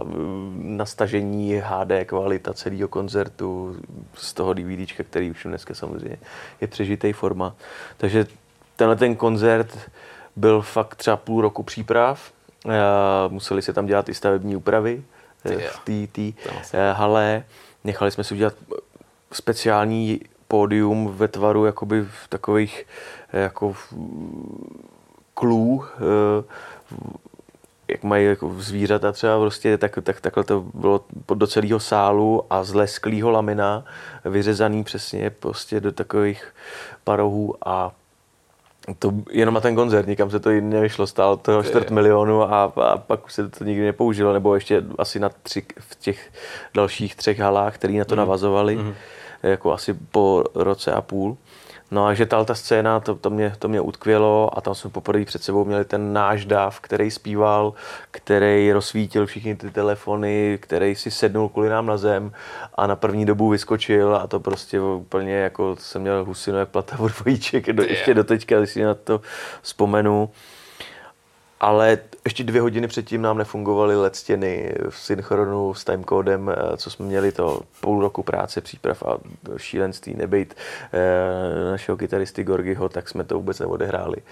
nastažení 0.56 1.62
HD 1.64 1.92
kvalita 2.06 2.54
celého 2.54 2.88
koncertu 2.88 3.76
z 4.14 4.34
toho 4.34 4.54
DVDčka, 4.54 5.04
který 5.04 5.32
už 5.32 5.44
dneska 5.44 5.74
samozřejmě 5.74 6.18
je 6.62 6.68
přežitý 6.68 7.14
forma. 7.14 7.56
Takže 7.98 8.28
tenhle 8.76 8.96
ten 8.96 9.16
koncert 9.16 9.78
byl 10.36 10.62
fakt 10.62 10.96
třeba 10.96 11.18
půl 11.18 11.42
roku 11.42 11.64
příprav. 11.64 12.32
Museli 13.28 13.62
se 13.62 13.74
tam 13.74 13.86
dělat 13.86 14.10
i 14.10 14.14
stavební 14.14 14.56
úpravy 14.56 15.04
eh, 15.46 15.58
v 15.58 16.08
té 16.08 16.32
eh, 16.74 16.92
hale. 16.92 17.44
Nechali 17.84 18.12
jsme 18.12 18.24
si 18.24 18.34
udělat 18.34 18.54
speciální 19.32 20.22
pódium 20.48 21.14
ve 21.16 21.28
tvaru 21.28 21.66
jakoby 21.66 22.02
v 22.02 22.28
takových 22.30 22.86
eh, 23.34 23.40
jako 23.40 23.76
klů, 25.38 25.84
eh, 25.86 26.44
jak 27.88 28.04
mají 28.04 28.26
jako 28.26 28.56
zvířata 28.58 29.12
třeba 29.12 29.40
prostě, 29.40 29.78
tak, 29.78 30.00
tak, 30.04 30.22
takhle 30.22 30.44
to 30.44 30.66
bylo 30.74 31.06
do 31.36 31.48
celého 31.48 31.80
sálu 31.80 32.44
a 32.50 32.64
z 32.64 32.74
lesklého 32.74 33.32
lamina 33.32 33.86
vyřezaný 34.26 34.84
přesně 34.84 35.30
prostě 35.30 35.80
do 35.80 35.92
takových 35.92 36.54
parohů 37.04 37.56
a 37.66 37.92
to 39.00 39.14
jenom 39.32 39.56
na 39.56 39.62
ten 39.62 39.76
koncert, 39.76 40.08
nikam 40.08 40.32
se 40.32 40.40
to 40.40 40.50
jině 40.50 40.82
vyšlo, 40.82 41.08
stálo 41.08 41.38
to 41.38 41.64
čtvrt 41.64 41.92
milionu 41.92 42.44
a, 42.44 42.64
a 42.64 42.98
pak 42.98 43.26
už 43.26 43.34
se 43.34 43.50
to 43.50 43.64
nikdy 43.64 43.86
nepoužilo, 43.86 44.34
nebo 44.34 44.56
ještě 44.56 44.84
asi 44.98 45.20
na 45.20 45.30
tři, 45.44 45.64
v 45.80 45.96
těch 45.96 46.32
dalších 46.74 47.16
třech 47.16 47.40
halách, 47.40 47.76
který 47.76 47.98
na 47.98 48.06
to 48.06 48.16
mm. 48.16 48.20
navazovali, 48.20 48.76
mm. 48.76 48.94
jako 49.44 49.74
asi 49.74 49.94
po 49.94 50.44
roce 50.56 50.92
a 50.92 51.02
půl. 51.02 51.38
No 51.92 52.06
a 52.06 52.14
že 52.14 52.26
ta, 52.26 52.44
ta 52.44 52.56
scéna, 52.56 53.00
to, 53.00 53.16
to, 53.16 53.30
mě, 53.30 53.54
to 53.60 53.68
mě 53.68 53.82
utkvělo 53.82 54.58
a 54.58 54.62
tam 54.62 54.76
jsme 54.76 54.90
poprvé 54.90 55.26
před 55.26 55.44
sebou 55.44 55.66
měli 55.66 55.86
ten 55.86 56.14
náš 56.14 56.46
dáv, 56.46 56.80
který 56.80 57.12
zpíval, 57.12 57.74
který 58.12 58.72
rozsvítil 58.72 59.26
všechny 59.26 59.56
ty 59.56 59.72
telefony, 59.72 60.60
který 60.62 60.96
si 60.96 61.12
sednul 61.12 61.50
kvůli 61.50 61.70
nám 61.70 61.86
na 61.86 61.98
zem 61.98 62.32
a 62.76 62.88
na 62.88 62.96
první 62.96 63.26
dobu 63.26 63.50
vyskočil 63.50 64.16
a 64.16 64.28
to 64.28 64.40
prostě 64.40 64.82
úplně 64.82 65.34
jako 65.34 65.76
jsem 65.80 66.02
měl 66.02 66.26
husinu 66.26 66.58
jak 66.58 66.70
plata 66.70 67.00
od 67.00 67.12
dvojíček, 67.12 67.74
do, 67.74 67.84
ještě 67.84 68.14
do 68.14 68.24
teďka, 68.24 68.58
když 68.58 68.70
si 68.70 68.84
na 68.84 68.94
to 68.94 69.22
vzpomenu. 69.62 70.30
Ale 71.60 71.98
ještě 72.28 72.44
dvě 72.44 72.62
hodiny 72.62 72.88
předtím 72.88 73.22
nám 73.22 73.38
nefungovaly 73.38 73.96
LED 73.96 74.16
stěny 74.16 74.74
v 74.90 75.00
synchronu 75.00 75.74
s 75.74 75.84
timecodem, 75.84 76.50
eh, 76.50 76.78
co 76.78 76.90
jsme 76.90 77.06
měli 77.06 77.32
to 77.32 77.62
půl 77.82 78.02
roku 78.02 78.24
práce, 78.24 78.62
příprav 78.62 79.04
a 79.04 79.18
šílenství 79.58 80.16
nebejt 80.16 80.56
e, 80.94 81.72
našeho 81.72 81.98
kytaristy 81.98 82.44
Gorgiho, 82.44 82.90
tak 82.90 83.10
jsme 83.10 83.24
to 83.24 83.36
vůbec 83.36 83.60
neodehráli. 83.60 84.18
E, 84.18 84.24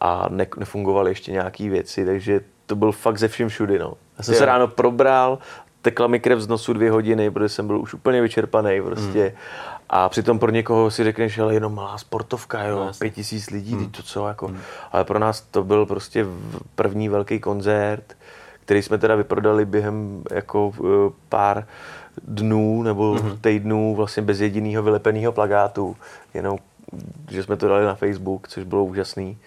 a 0.00 0.26
ne, 0.30 0.46
nefungovaly 0.56 1.10
ještě 1.10 1.32
nějaké 1.32 1.70
věci, 1.70 2.06
takže 2.06 2.40
to 2.66 2.76
byl 2.76 2.92
fakt 2.92 3.18
ze 3.18 3.28
všem 3.28 3.48
všudy. 3.48 3.78
No. 3.78 3.92
Já 4.18 4.24
jsem 4.24 4.34
je. 4.34 4.38
se 4.38 4.46
ráno 4.46 4.68
probral, 4.68 5.38
tekla 5.82 6.06
mi 6.06 6.20
krev 6.20 6.40
z 6.40 6.48
nosu 6.48 6.72
dvě 6.72 6.90
hodiny, 6.90 7.30
protože 7.30 7.48
jsem 7.48 7.66
byl 7.66 7.80
už 7.80 7.94
úplně 7.94 8.22
vyčerpaný 8.22 8.82
prostě. 8.82 9.22
Hmm 9.22 9.73
a 9.96 10.08
přitom 10.08 10.38
pro 10.38 10.50
někoho 10.50 10.90
si 10.90 11.04
řekneš, 11.04 11.32
že 11.32 11.42
jenom 11.50 11.74
malá 11.74 11.98
sportovka, 11.98 12.64
jo, 12.64 12.76
no, 12.76 12.92
pět 12.98 13.10
tisíc 13.10 13.50
lidí, 13.50 13.74
hmm. 13.74 13.90
to 13.90 14.02
co, 14.02 14.28
jako. 14.28 14.46
Hmm. 14.46 14.60
Ale 14.92 15.04
pro 15.04 15.18
nás 15.18 15.40
to 15.40 15.64
byl 15.64 15.86
prostě 15.86 16.26
první 16.74 17.08
velký 17.08 17.40
koncert, 17.40 18.16
který 18.64 18.82
jsme 18.82 18.98
teda 18.98 19.14
vyprodali 19.14 19.64
během 19.64 20.24
jako 20.30 20.72
eh, 20.78 21.12
pár 21.28 21.66
dnů 22.22 22.82
nebo 22.82 23.14
hmm. 23.14 23.38
týdnů 23.40 23.94
vlastně 23.94 24.22
bez 24.22 24.40
jediného 24.40 24.82
vylepeného 24.82 25.32
plagátu, 25.32 25.96
jenom 26.34 26.58
že 27.30 27.42
jsme 27.42 27.56
to 27.56 27.68
dali 27.68 27.84
na 27.84 27.94
Facebook, 27.94 28.48
což 28.48 28.64
bylo 28.64 28.84
úžasný. 28.84 29.38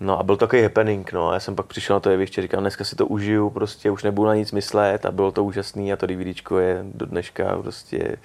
No 0.00 0.18
a 0.18 0.22
byl 0.22 0.36
to 0.36 0.46
takový 0.46 0.62
happening, 0.62 1.12
no. 1.12 1.30
A 1.30 1.34
já 1.34 1.40
jsem 1.40 1.56
pak 1.56 1.66
přišel 1.66 1.96
na 1.96 2.00
to 2.00 2.10
jeviště, 2.10 2.42
říkal, 2.42 2.60
dneska 2.60 2.84
si 2.84 2.96
to 2.96 3.06
užiju, 3.06 3.50
prostě 3.50 3.90
už 3.90 4.02
nebudu 4.02 4.28
na 4.28 4.34
nic 4.34 4.52
myslet 4.52 5.06
a 5.06 5.10
bylo 5.10 5.32
to 5.32 5.44
úžasný 5.44 5.92
a 5.92 5.96
to 5.96 6.06
DVDčko 6.06 6.58
je 6.58 6.84
do 6.94 7.06
dneška 7.06 7.58
prostě 7.62 8.16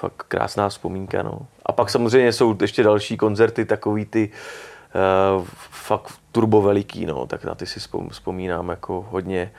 fakt 0.00 0.22
krásná 0.28 0.68
vzpomínka, 0.68 1.22
no. 1.22 1.38
A 1.66 1.72
pak 1.72 1.90
samozřejmě 1.90 2.32
jsou 2.32 2.56
ještě 2.60 2.82
další 2.82 3.16
koncerty, 3.16 3.64
takový 3.64 4.04
ty 4.04 4.30
uh, 5.38 5.44
fakt 5.70 6.12
turbo 6.32 6.62
veliký, 6.62 7.06
no, 7.06 7.26
tak 7.26 7.44
na 7.44 7.54
ty 7.54 7.66
si 7.66 7.80
vzpomínám 8.10 8.68
jako 8.68 9.06
hodně. 9.10 9.52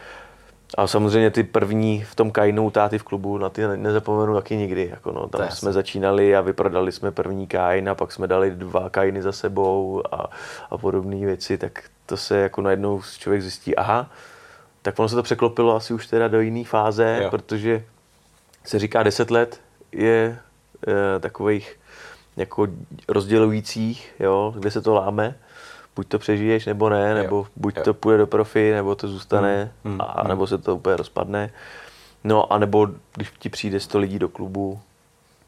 A 0.78 0.88
samozřejmě 0.88 1.32
ty 1.32 1.44
první 1.44 2.04
v 2.04 2.16
tom 2.16 2.32
Kainu 2.32 2.72
táty 2.72 2.98
v 2.98 3.04
klubu, 3.04 3.38
na 3.38 3.50
ty 3.50 3.68
nezapomenu 3.76 4.36
taky 4.36 4.56
nikdy. 4.56 4.88
Jako 4.92 5.12
no, 5.12 5.28
tam 5.28 5.50
jsme 5.50 5.74
začínali 5.74 6.36
a 6.36 6.42
vyprodali 6.42 6.92
jsme 6.92 7.12
první 7.12 7.48
Kain 7.48 7.90
a 7.90 7.96
pak 7.96 8.12
jsme 8.12 8.28
dali 8.28 8.52
dva 8.52 8.90
Kainy 8.90 9.22
za 9.22 9.32
sebou 9.32 10.04
a, 10.12 10.30
a 10.70 10.78
podobné 10.78 11.26
věci, 11.26 11.58
tak 11.58 11.84
to 12.06 12.18
se 12.18 12.38
jako 12.38 12.62
najednou 12.62 13.02
člověk 13.20 13.42
zjistí, 13.42 13.76
aha, 13.76 14.12
tak 14.82 15.00
ono 15.00 15.10
se 15.10 15.16
to 15.16 15.24
překlopilo 15.24 15.76
asi 15.76 15.94
už 15.94 16.08
teda 16.08 16.28
do 16.28 16.42
jiné 16.42 16.64
fáze, 16.64 17.20
jo. 17.24 17.30
protože 17.30 17.84
se 18.66 18.80
říká 18.80 19.04
10 19.04 19.32
let 19.32 19.60
je 19.92 20.40
e, 20.88 21.20
takových 21.20 21.80
jako 22.38 22.68
rozdělujících, 23.08 24.16
jo, 24.20 24.54
kde 24.58 24.72
se 24.72 24.82
to 24.82 24.94
láme. 24.94 25.36
Buď 25.96 26.08
to 26.08 26.20
přežiješ, 26.20 26.66
nebo 26.66 26.90
ne, 26.90 27.14
nebo 27.14 27.36
jo. 27.36 27.48
buď 27.56 27.78
jo. 27.78 27.84
to 27.84 27.94
půjde 27.94 28.18
do 28.18 28.28
profi, 28.28 28.72
nebo 28.72 28.96
to 28.96 29.08
zůstane, 29.08 29.72
hmm. 29.84 29.94
Hmm. 29.94 30.02
a 30.02 30.28
nebo 30.28 30.48
se 30.48 30.58
to 30.58 30.76
úplně 30.76 30.96
rozpadne. 30.98 31.52
No, 32.24 32.54
a 32.54 32.58
nebo 32.58 32.88
když 33.16 33.32
ti 33.40 33.50
přijde 33.50 33.80
100 33.80 34.00
lidí 34.00 34.20
do 34.20 34.30
klubu, 34.30 34.80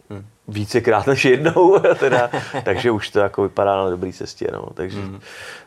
hmm. 0.10 0.26
vícekrát 0.48 1.08
než 1.08 1.26
jednou, 1.26 1.80
teda, 2.00 2.30
takže 2.64 2.92
už 2.92 3.10
to 3.10 3.20
jako 3.20 3.44
vypadá 3.44 3.76
na 3.76 3.90
dobré 3.90 4.14
cestě, 4.14 4.48
no. 4.54 4.66
takže, 4.74 5.02
hmm. 5.02 5.20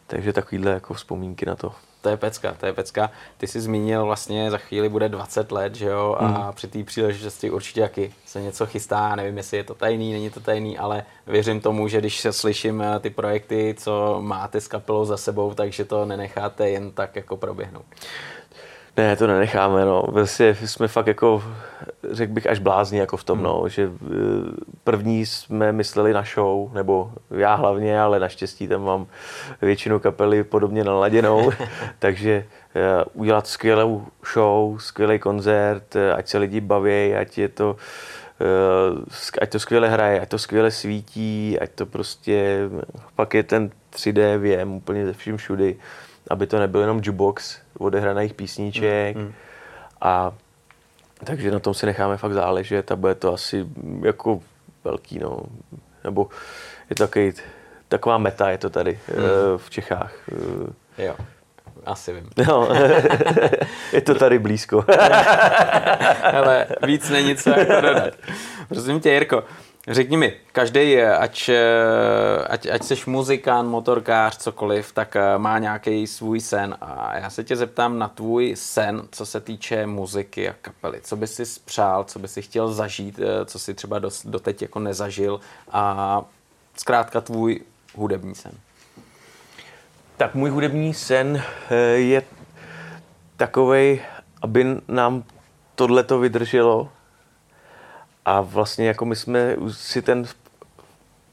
takže 0.07 0.33
takovýhle 0.33 0.71
jako 0.71 0.95
vzpomínky 0.95 1.47
na 1.47 1.57
to 1.57 1.73
to 2.03 2.09
je 2.09 2.17
pecka, 2.17 2.55
to 2.61 2.67
je 2.67 2.73
pecka. 2.73 3.11
Ty 3.39 3.47
jsi 3.47 3.61
zmínil 3.61 4.05
vlastně 4.05 4.51
za 4.51 4.59
chvíli 4.59 4.89
bude 4.89 5.09
20 5.09 5.53
let, 5.53 5.75
že 5.75 5.87
jo, 5.87 6.17
a 6.19 6.27
mm. 6.27 6.53
při 6.53 6.69
té 6.69 6.85
příležitosti 6.85 7.51
určitě 7.51 7.81
jaký 7.81 8.15
se 8.27 8.43
něco 8.43 8.67
chystá, 8.67 9.17
nevím, 9.17 9.37
jestli 9.37 9.57
je 9.57 9.65
to 9.65 9.75
tajný, 9.75 10.13
není 10.13 10.31
to 10.31 10.41
tajný, 10.41 10.79
ale 10.79 11.05
věřím 11.27 11.61
tomu, 11.61 11.89
že 11.89 11.99
když 11.99 12.21
se 12.21 12.33
slyším 12.33 12.83
eh, 12.83 13.01
ty 13.01 13.11
projekty, 13.11 13.75
co 13.79 14.19
máte 14.23 14.61
s 14.61 14.69
kapelou 14.69 15.05
za 15.05 15.17
sebou, 15.17 15.55
takže 15.55 15.85
to 15.85 16.05
nenecháte 16.05 16.71
jen 16.71 16.93
tak 16.93 17.17
jako 17.17 17.37
proběhnout. 17.37 17.85
Ne, 18.97 19.17
to 19.17 19.27
nenecháme, 19.27 19.85
no. 19.85 20.03
Vlastně 20.09 20.55
jsme 20.55 20.89
fakt 20.89 21.07
jako, 21.07 21.45
řekl 22.11 22.33
bych, 22.33 22.47
až 22.47 22.59
blázni 22.59 22.99
jako 22.99 23.17
v 23.17 23.25
tom, 23.25 23.39
hmm. 23.39 23.45
no. 23.45 23.69
Že 23.69 23.83
eh, 23.83 24.09
první 24.85 25.27
jsme 25.27 25.73
mysleli 25.73 26.13
na 26.13 26.25
show, 26.35 26.75
nebo 26.75 27.13
já 27.31 27.55
hlavně, 27.55 28.01
ale 28.01 28.21
naštěstí 28.21 28.69
tam 28.69 28.85
mám 28.85 29.07
většinu 29.63 30.01
kapely 30.01 30.45
podobně 30.45 30.85
naladěnou, 30.85 31.51
takže 31.99 32.45
eh, 32.75 33.05
udělat 33.13 33.47
skvělou 33.47 34.07
show, 34.33 34.79
skvělý 34.79 35.19
koncert, 35.19 35.97
eh, 35.97 36.13
ať 36.13 36.29
se 36.29 36.39
lidi 36.39 36.61
baví, 36.61 37.15
ať 37.15 37.39
je 37.39 37.49
to 37.49 37.77
ať 39.41 39.51
to 39.51 39.59
skvěle 39.59 39.89
hraje, 39.89 40.21
ať 40.21 40.29
to 40.29 40.39
skvěle 40.39 40.71
svítí, 40.71 41.59
ať 41.61 41.71
to 41.71 41.87
prostě, 41.87 42.69
pak 43.17 43.35
je 43.35 43.43
ten 43.43 43.71
3D 43.91 44.39
věm 44.39 44.73
úplně 44.73 45.07
ze 45.07 45.13
vším 45.13 45.37
všudy 45.37 45.77
aby 46.31 46.47
to 46.47 46.59
nebyl 46.59 46.81
jenom 46.81 47.01
jukebox 47.05 47.59
odehraných 47.79 48.35
písniček. 48.35 49.17
Mm, 49.17 49.23
mm. 49.23 49.33
A 50.01 50.33
takže 51.25 51.51
na 51.51 51.59
tom 51.59 51.75
si 51.75 51.87
necháme 51.87 52.17
fakt 52.17 52.33
záležet 52.33 52.93
a 52.93 52.97
bude 52.97 53.15
to 53.15 53.35
asi 53.35 53.67
jako 54.03 54.41
velký, 54.85 55.19
no. 55.19 55.39
Nebo 56.05 56.29
je 56.91 56.97
to 56.97 57.07
takový, 57.07 57.33
taková 57.89 58.19
meta 58.19 58.51
je 58.51 58.59
to 58.59 58.71
tady 58.71 58.99
hmm. 59.07 59.25
v 59.57 59.71
Čechách. 59.71 60.13
Jo. 60.99 61.15
Asi 61.87 62.13
vím. 62.13 62.31
No, 62.49 62.69
je 63.93 64.01
to 64.01 64.15
tady 64.15 64.39
blízko. 64.39 64.85
Ale 66.23 66.67
víc 66.87 67.11
není 67.11 67.37
co 67.37 67.51
jako 67.51 67.81
dodat. 67.81 68.15
Prosím 68.69 69.01
tě, 69.01 69.11
Jirko, 69.11 69.45
řekni 69.89 70.17
mi, 70.17 70.35
každý, 70.53 71.03
ať, 71.03 71.51
ať, 72.47 72.67
ať 72.67 72.83
jsi 72.83 73.11
muzikant, 73.11 73.69
motorkář, 73.69 74.37
cokoliv, 74.37 74.93
tak 74.93 75.17
eh, 75.17 75.39
má 75.39 75.59
nějaký 75.59 76.07
svůj 76.07 76.41
sen. 76.41 76.77
A 76.81 77.19
já 77.19 77.31
se 77.31 77.45
tě 77.45 77.57
zeptám 77.57 77.99
na 77.99 78.09
tvůj 78.09 78.57
sen, 78.57 79.03
co 79.11 79.27
se 79.27 79.41
týče 79.41 79.87
muziky 79.87 80.49
a 80.49 80.55
kapely. 80.63 81.01
Co 81.03 81.17
bys 81.17 81.35
si 81.35 81.47
spřál, 81.47 82.05
co 82.05 82.19
bys 82.19 82.33
si 82.33 82.43
chtěl 82.43 82.73
zažít, 82.73 83.19
eh, 83.19 83.45
co 83.45 83.59
si 83.59 83.75
třeba 83.75 83.99
doteď 84.25 84.63
jako 84.63 84.79
nezažil 84.79 85.41
a 85.71 86.23
zkrátka 86.77 87.21
tvůj 87.21 87.61
hudební 87.95 88.35
sen. 88.35 88.53
Tak 90.17 90.35
můj 90.35 90.51
hudební 90.51 90.95
sen 90.95 91.43
eh, 91.71 91.77
je 91.85 92.23
takový, 93.37 94.01
aby 94.43 94.67
nám 94.89 95.25
tohle 95.75 96.03
to 96.03 96.19
vydrželo. 96.19 96.89
A 98.25 98.41
vlastně 98.41 98.87
jako 98.87 99.05
my 99.05 99.17
jsme 99.17 99.57
si 99.71 100.03
ten 100.03 100.25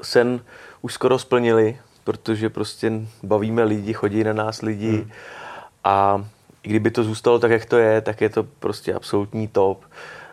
sen 0.01 0.41
už 0.81 0.93
skoro 0.93 1.19
splnili, 1.19 1.77
protože 2.03 2.49
prostě 2.49 2.91
bavíme 3.23 3.63
lidi, 3.63 3.93
chodí 3.93 4.23
na 4.23 4.33
nás 4.33 4.61
lidi 4.61 4.91
hmm. 4.91 5.11
a 5.83 6.25
i 6.63 6.69
kdyby 6.69 6.91
to 6.91 7.03
zůstalo 7.03 7.39
tak, 7.39 7.51
jak 7.51 7.65
to 7.65 7.77
je, 7.77 8.01
tak 8.01 8.21
je 8.21 8.29
to 8.29 8.43
prostě 8.43 8.93
absolutní 8.93 9.47
top. 9.47 9.85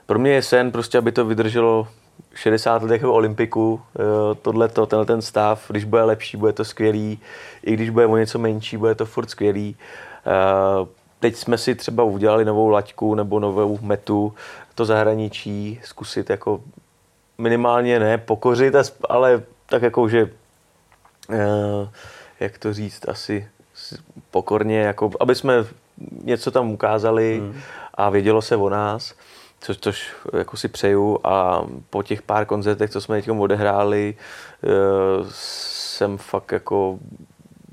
Pro 0.06 0.18
mě 0.18 0.30
je 0.30 0.42
sen 0.42 0.72
prostě, 0.72 0.98
aby 0.98 1.12
to 1.12 1.24
vydrželo 1.24 1.88
60 2.34 2.82
let 2.82 2.90
jako 2.90 3.14
olympiku, 3.14 3.80
tohle 4.42 4.68
tenhle 4.68 5.06
ten 5.06 5.22
stav, 5.22 5.64
když 5.68 5.84
bude 5.84 6.02
lepší, 6.02 6.36
bude 6.36 6.52
to 6.52 6.64
skvělý, 6.64 7.18
i 7.62 7.74
když 7.74 7.90
bude 7.90 8.06
o 8.06 8.16
něco 8.16 8.38
menší, 8.38 8.76
bude 8.76 8.94
to 8.94 9.06
furt 9.06 9.30
skvělý. 9.30 9.76
Eh, 10.26 10.86
teď 11.20 11.36
jsme 11.36 11.58
si 11.58 11.74
třeba 11.74 12.04
udělali 12.04 12.44
novou 12.44 12.68
laťku 12.68 13.14
nebo 13.14 13.40
novou 13.40 13.78
metu, 13.82 14.34
to 14.76 14.84
zahraničí, 14.84 15.80
zkusit 15.84 16.30
jako 16.30 16.60
minimálně 17.38 17.98
ne 17.98 18.18
pokořit, 18.18 18.74
ale 19.08 19.42
tak 19.66 19.82
jako, 19.82 20.08
že 20.08 20.30
eh, 21.30 21.88
jak 22.40 22.58
to 22.58 22.72
říct, 22.72 23.08
asi 23.08 23.48
pokorně, 24.30 24.80
jako, 24.80 25.10
aby 25.20 25.34
jsme 25.34 25.54
něco 26.24 26.50
tam 26.50 26.70
ukázali 26.70 27.38
hmm. 27.40 27.60
a 27.94 28.10
vědělo 28.10 28.42
se 28.42 28.56
o 28.56 28.68
nás 28.68 29.14
což, 29.60 29.76
což 29.78 30.12
jako 30.32 30.56
si 30.56 30.68
přeju 30.68 31.18
a 31.24 31.64
po 31.90 32.02
těch 32.02 32.22
pár 32.22 32.46
koncertech, 32.46 32.90
co 32.90 33.00
jsme 33.00 33.22
teď 33.22 33.30
odehráli, 33.30 34.14
eh, 34.64 34.68
jsem 35.30 36.18
fakt 36.18 36.52
jako 36.52 36.98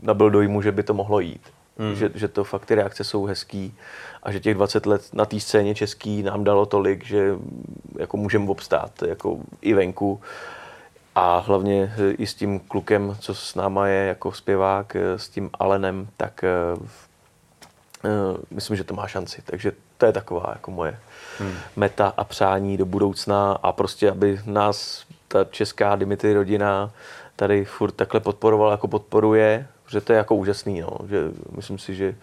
nabil 0.01 0.29
dojmu, 0.29 0.61
že 0.61 0.71
by 0.71 0.83
to 0.83 0.93
mohlo 0.93 1.19
jít. 1.19 1.52
Mm. 1.77 1.95
Že, 1.95 2.11
že 2.15 2.27
to 2.27 2.43
fakt 2.43 2.65
ty 2.65 2.75
reakce 2.75 3.03
jsou 3.03 3.25
hezký 3.25 3.75
a 4.23 4.31
že 4.31 4.39
těch 4.39 4.53
20 4.53 4.85
let 4.85 5.01
na 5.13 5.25
té 5.25 5.39
scéně 5.39 5.75
český 5.75 6.23
nám 6.23 6.43
dalo 6.43 6.65
tolik, 6.65 7.05
že 7.05 7.35
jako 7.99 8.17
můžeme 8.17 8.49
obstát 8.49 8.91
jako 9.01 9.37
i 9.61 9.73
venku. 9.73 10.21
A 11.15 11.37
hlavně 11.37 11.93
i 12.17 12.27
s 12.27 12.33
tím 12.33 12.59
klukem, 12.59 13.17
co 13.19 13.35
s 13.35 13.55
náma 13.55 13.87
je 13.87 14.05
jako 14.05 14.31
zpěvák, 14.31 14.95
eh, 14.95 15.19
s 15.19 15.29
tím 15.29 15.49
Alenem, 15.59 16.07
tak 16.17 16.45
uh, 18.03 18.37
myslím, 18.51 18.77
že 18.77 18.83
to 18.83 18.93
má 18.93 19.07
šanci. 19.07 19.41
Takže 19.45 19.71
to 19.97 20.05
je 20.05 20.11
taková 20.11 20.49
jako 20.53 20.71
moje 20.71 20.99
hmm. 21.39 21.53
meta 21.75 22.13
a 22.17 22.23
přání 22.23 22.77
do 22.77 22.85
budoucna 22.85 23.51
a 23.51 23.71
prostě, 23.71 24.11
aby 24.11 24.39
nás 24.45 25.05
ta 25.27 25.43
česká 25.43 25.95
Dimitri 25.95 26.33
rodina 26.33 26.91
tady 27.35 27.65
furt 27.65 27.91
takhle 27.91 28.19
podporovala, 28.19 28.71
jako 28.71 28.87
podporuje, 28.87 29.67
že 29.93 30.01
to 30.01 30.13
je 30.13 30.17
jako 30.17 30.35
úžasný, 30.35 30.81
no. 30.81 30.97
že 31.09 31.31
myslím 31.55 31.77
si, 31.77 31.95
že 31.95 32.15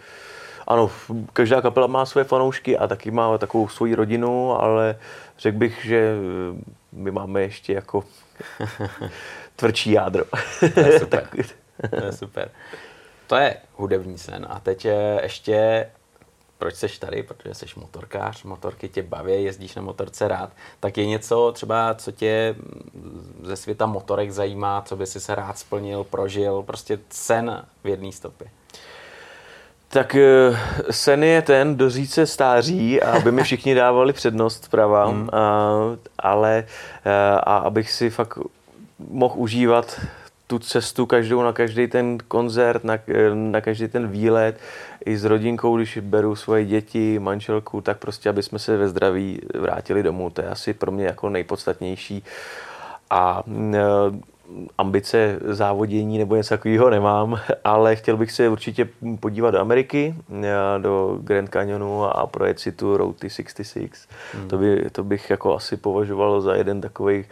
ano, 0.67 0.91
každá 1.33 1.61
kapela 1.61 1.87
má 1.87 2.05
své 2.05 2.23
fanoušky 2.23 2.77
a 2.77 2.87
taky 2.87 3.11
má 3.11 3.37
takovou 3.37 3.67
svoji 3.67 3.95
rodinu, 3.95 4.61
ale 4.61 4.95
řekl 5.39 5.57
bych, 5.57 5.85
že 5.85 6.15
my 6.91 7.11
máme 7.11 7.41
ještě 7.41 7.73
jako 7.73 8.03
tvrdší 9.55 9.91
jádro. 9.91 10.25
To 10.73 10.79
je 10.79 10.99
super. 10.99 11.27
to 11.99 12.05
je 12.05 12.11
super. 12.11 12.49
To 13.27 13.35
je 13.35 13.57
hudební 13.75 14.17
sen. 14.17 14.45
A 14.49 14.59
teď 14.59 14.87
ještě 15.21 15.87
proč 16.61 16.75
seš 16.75 16.99
tady, 16.99 17.23
protože 17.23 17.53
jsi 17.53 17.65
motorkář, 17.75 18.43
motorky 18.43 18.89
tě 18.89 19.03
baví, 19.03 19.43
jezdíš 19.43 19.75
na 19.75 19.81
motorce 19.81 20.27
rád, 20.27 20.49
tak 20.79 20.97
je 20.97 21.05
něco 21.05 21.51
třeba, 21.51 21.93
co 21.93 22.11
tě 22.11 22.55
ze 23.43 23.55
světa 23.55 23.85
motorek 23.85 24.31
zajímá, 24.31 24.81
co 24.85 24.95
by 24.95 25.05
si 25.05 25.19
se 25.19 25.35
rád 25.35 25.57
splnil, 25.57 26.03
prožil, 26.03 26.63
prostě 26.63 26.99
sen 27.09 27.65
v 27.83 27.87
jedné 27.87 28.11
stopě. 28.11 28.47
Tak 29.89 30.15
eh, 30.15 30.57
sen 30.91 31.23
je 31.23 31.41
ten 31.41 31.75
dožít 31.75 32.11
se 32.11 32.27
stáří, 32.27 33.01
aby 33.01 33.31
mi 33.31 33.43
všichni 33.43 33.75
dávali 33.75 34.13
přednost 34.13 34.71
prava, 34.71 35.05
hmm. 35.05 35.29
a, 35.33 35.71
ale 36.19 36.63
eh, 37.05 37.39
a 37.43 37.57
abych 37.57 37.91
si 37.91 38.09
fakt 38.09 38.37
mohl 39.09 39.33
užívat 39.37 40.01
tu 40.51 40.59
cestu 40.59 41.05
každou 41.05 41.41
na 41.41 41.53
každý 41.53 41.87
ten 41.87 42.17
koncert, 42.27 42.83
na, 42.83 42.99
na 43.33 43.61
každý 43.61 43.87
ten 43.87 44.07
výlet, 44.07 44.59
i 45.05 45.17
s 45.17 45.23
rodinkou, 45.23 45.77
když 45.77 45.97
beru 45.97 46.35
svoje 46.35 46.65
děti, 46.65 47.19
manželku, 47.19 47.81
tak 47.81 47.97
prostě, 47.97 48.29
aby 48.29 48.43
jsme 48.43 48.59
se 48.59 48.77
ve 48.77 48.89
zdraví 48.89 49.39
vrátili 49.55 50.03
domů. 50.03 50.29
To 50.29 50.41
je 50.41 50.47
asi 50.47 50.73
pro 50.73 50.91
mě 50.91 51.05
jako 51.05 51.29
nejpodstatnější. 51.29 52.23
A 53.09 53.43
ambice 54.77 55.39
závodění 55.45 56.17
nebo 56.17 56.35
něco 56.35 56.49
takového 56.49 56.89
nemám, 56.89 57.39
ale 57.63 57.95
chtěl 57.95 58.17
bych 58.17 58.31
se 58.31 58.49
určitě 58.49 58.89
podívat 59.19 59.51
do 59.51 59.59
Ameriky, 59.59 60.15
do 60.77 61.17
Grand 61.21 61.49
Canyonu 61.49 62.03
a 62.03 62.27
projet 62.27 62.59
si 62.59 62.71
tu 62.71 62.97
Route 62.97 63.29
66. 63.29 64.09
Hmm. 64.33 64.47
To, 64.47 64.57
by, 64.57 64.89
to 64.91 65.03
bych 65.03 65.29
jako 65.29 65.55
asi 65.55 65.77
považoval 65.77 66.41
za 66.41 66.55
jeden 66.55 66.81
takový 66.81 67.25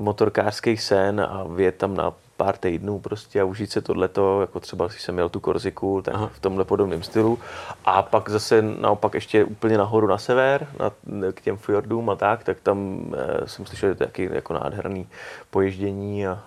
motorkářský 0.00 0.76
sen 0.76 1.20
a 1.20 1.44
vyjet 1.48 1.76
tam 1.76 1.96
na 1.96 2.12
pár 2.36 2.56
týdnů 2.56 2.98
prostě 2.98 3.40
a 3.40 3.44
užít 3.44 3.70
se 3.70 3.80
tohleto, 3.80 4.40
jako 4.40 4.60
třeba 4.60 4.86
když 4.86 5.02
jsem 5.02 5.14
měl 5.14 5.28
tu 5.28 5.40
Korziku, 5.40 6.02
tak 6.02 6.14
Aha. 6.14 6.30
v 6.34 6.40
tomhle 6.40 6.64
podobném 6.64 7.02
stylu. 7.02 7.38
A 7.84 8.02
pak 8.02 8.28
zase 8.28 8.62
naopak 8.62 9.14
ještě 9.14 9.44
úplně 9.44 9.78
nahoru 9.78 10.06
na 10.06 10.18
sever, 10.18 10.66
na, 10.78 10.92
k 11.32 11.40
těm 11.40 11.56
fjordům 11.56 12.10
a 12.10 12.16
tak, 12.16 12.44
tak 12.44 12.60
tam 12.60 13.06
e, 13.16 13.48
jsem 13.48 13.66
slyšel, 13.66 13.88
že 13.88 13.94
to 13.94 14.04
je 14.04 14.06
taky 14.06 14.30
jako 14.32 14.54
nádherný 14.54 15.08
poježdění, 15.50 16.26
a, 16.26 16.32
a, 16.32 16.42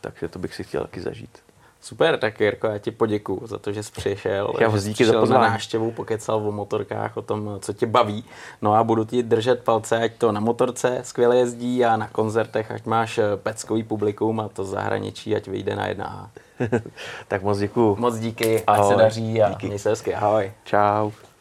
takže 0.00 0.28
to 0.28 0.38
bych 0.38 0.54
si 0.54 0.64
chtěl 0.64 0.82
taky 0.82 1.00
zažít. 1.00 1.45
Super, 1.86 2.18
tak 2.18 2.40
Jirko, 2.40 2.66
já 2.66 2.78
ti 2.78 2.90
poděkuju 2.90 3.46
za 3.46 3.58
to, 3.58 3.72
že 3.72 3.82
jsi 3.82 3.92
přišel. 3.92 4.52
Já 4.60 4.76
že 4.76 4.88
díky 4.88 5.04
za 5.04 5.24
na 5.24 5.40
návštěvu, 5.40 5.92
pokecal 5.92 6.48
o 6.48 6.52
motorkách, 6.52 7.16
o 7.16 7.22
tom, 7.22 7.58
co 7.60 7.72
tě 7.72 7.86
baví. 7.86 8.24
No 8.62 8.74
a 8.74 8.84
budu 8.84 9.04
ti 9.04 9.22
držet 9.22 9.64
palce, 9.64 9.98
ať 9.98 10.12
to 10.18 10.32
na 10.32 10.40
motorce 10.40 11.00
skvěle 11.02 11.36
jezdí 11.36 11.84
a 11.84 11.96
na 11.96 12.08
koncertech, 12.08 12.70
ať 12.70 12.86
máš 12.86 13.18
eh, 13.18 13.24
peckový 13.36 13.82
publikum 13.82 14.40
a 14.40 14.48
to 14.48 14.64
zahraničí, 14.64 15.36
ať 15.36 15.48
vyjde 15.48 15.76
na 15.76 15.86
jedna. 15.86 16.30
tak 17.28 17.42
moc 17.42 17.58
děkuju. 17.58 17.96
Moc 17.96 18.18
díky, 18.18 18.64
Ahoj. 18.66 18.80
ať 18.80 18.88
se 18.88 19.02
daří 19.02 19.42
a 19.42 19.48
díky. 19.48 19.66
měj 19.66 19.78
se 19.78 19.90
hezky. 19.90 20.14
Ahoj. 20.14 20.52
Čau. 20.64 21.10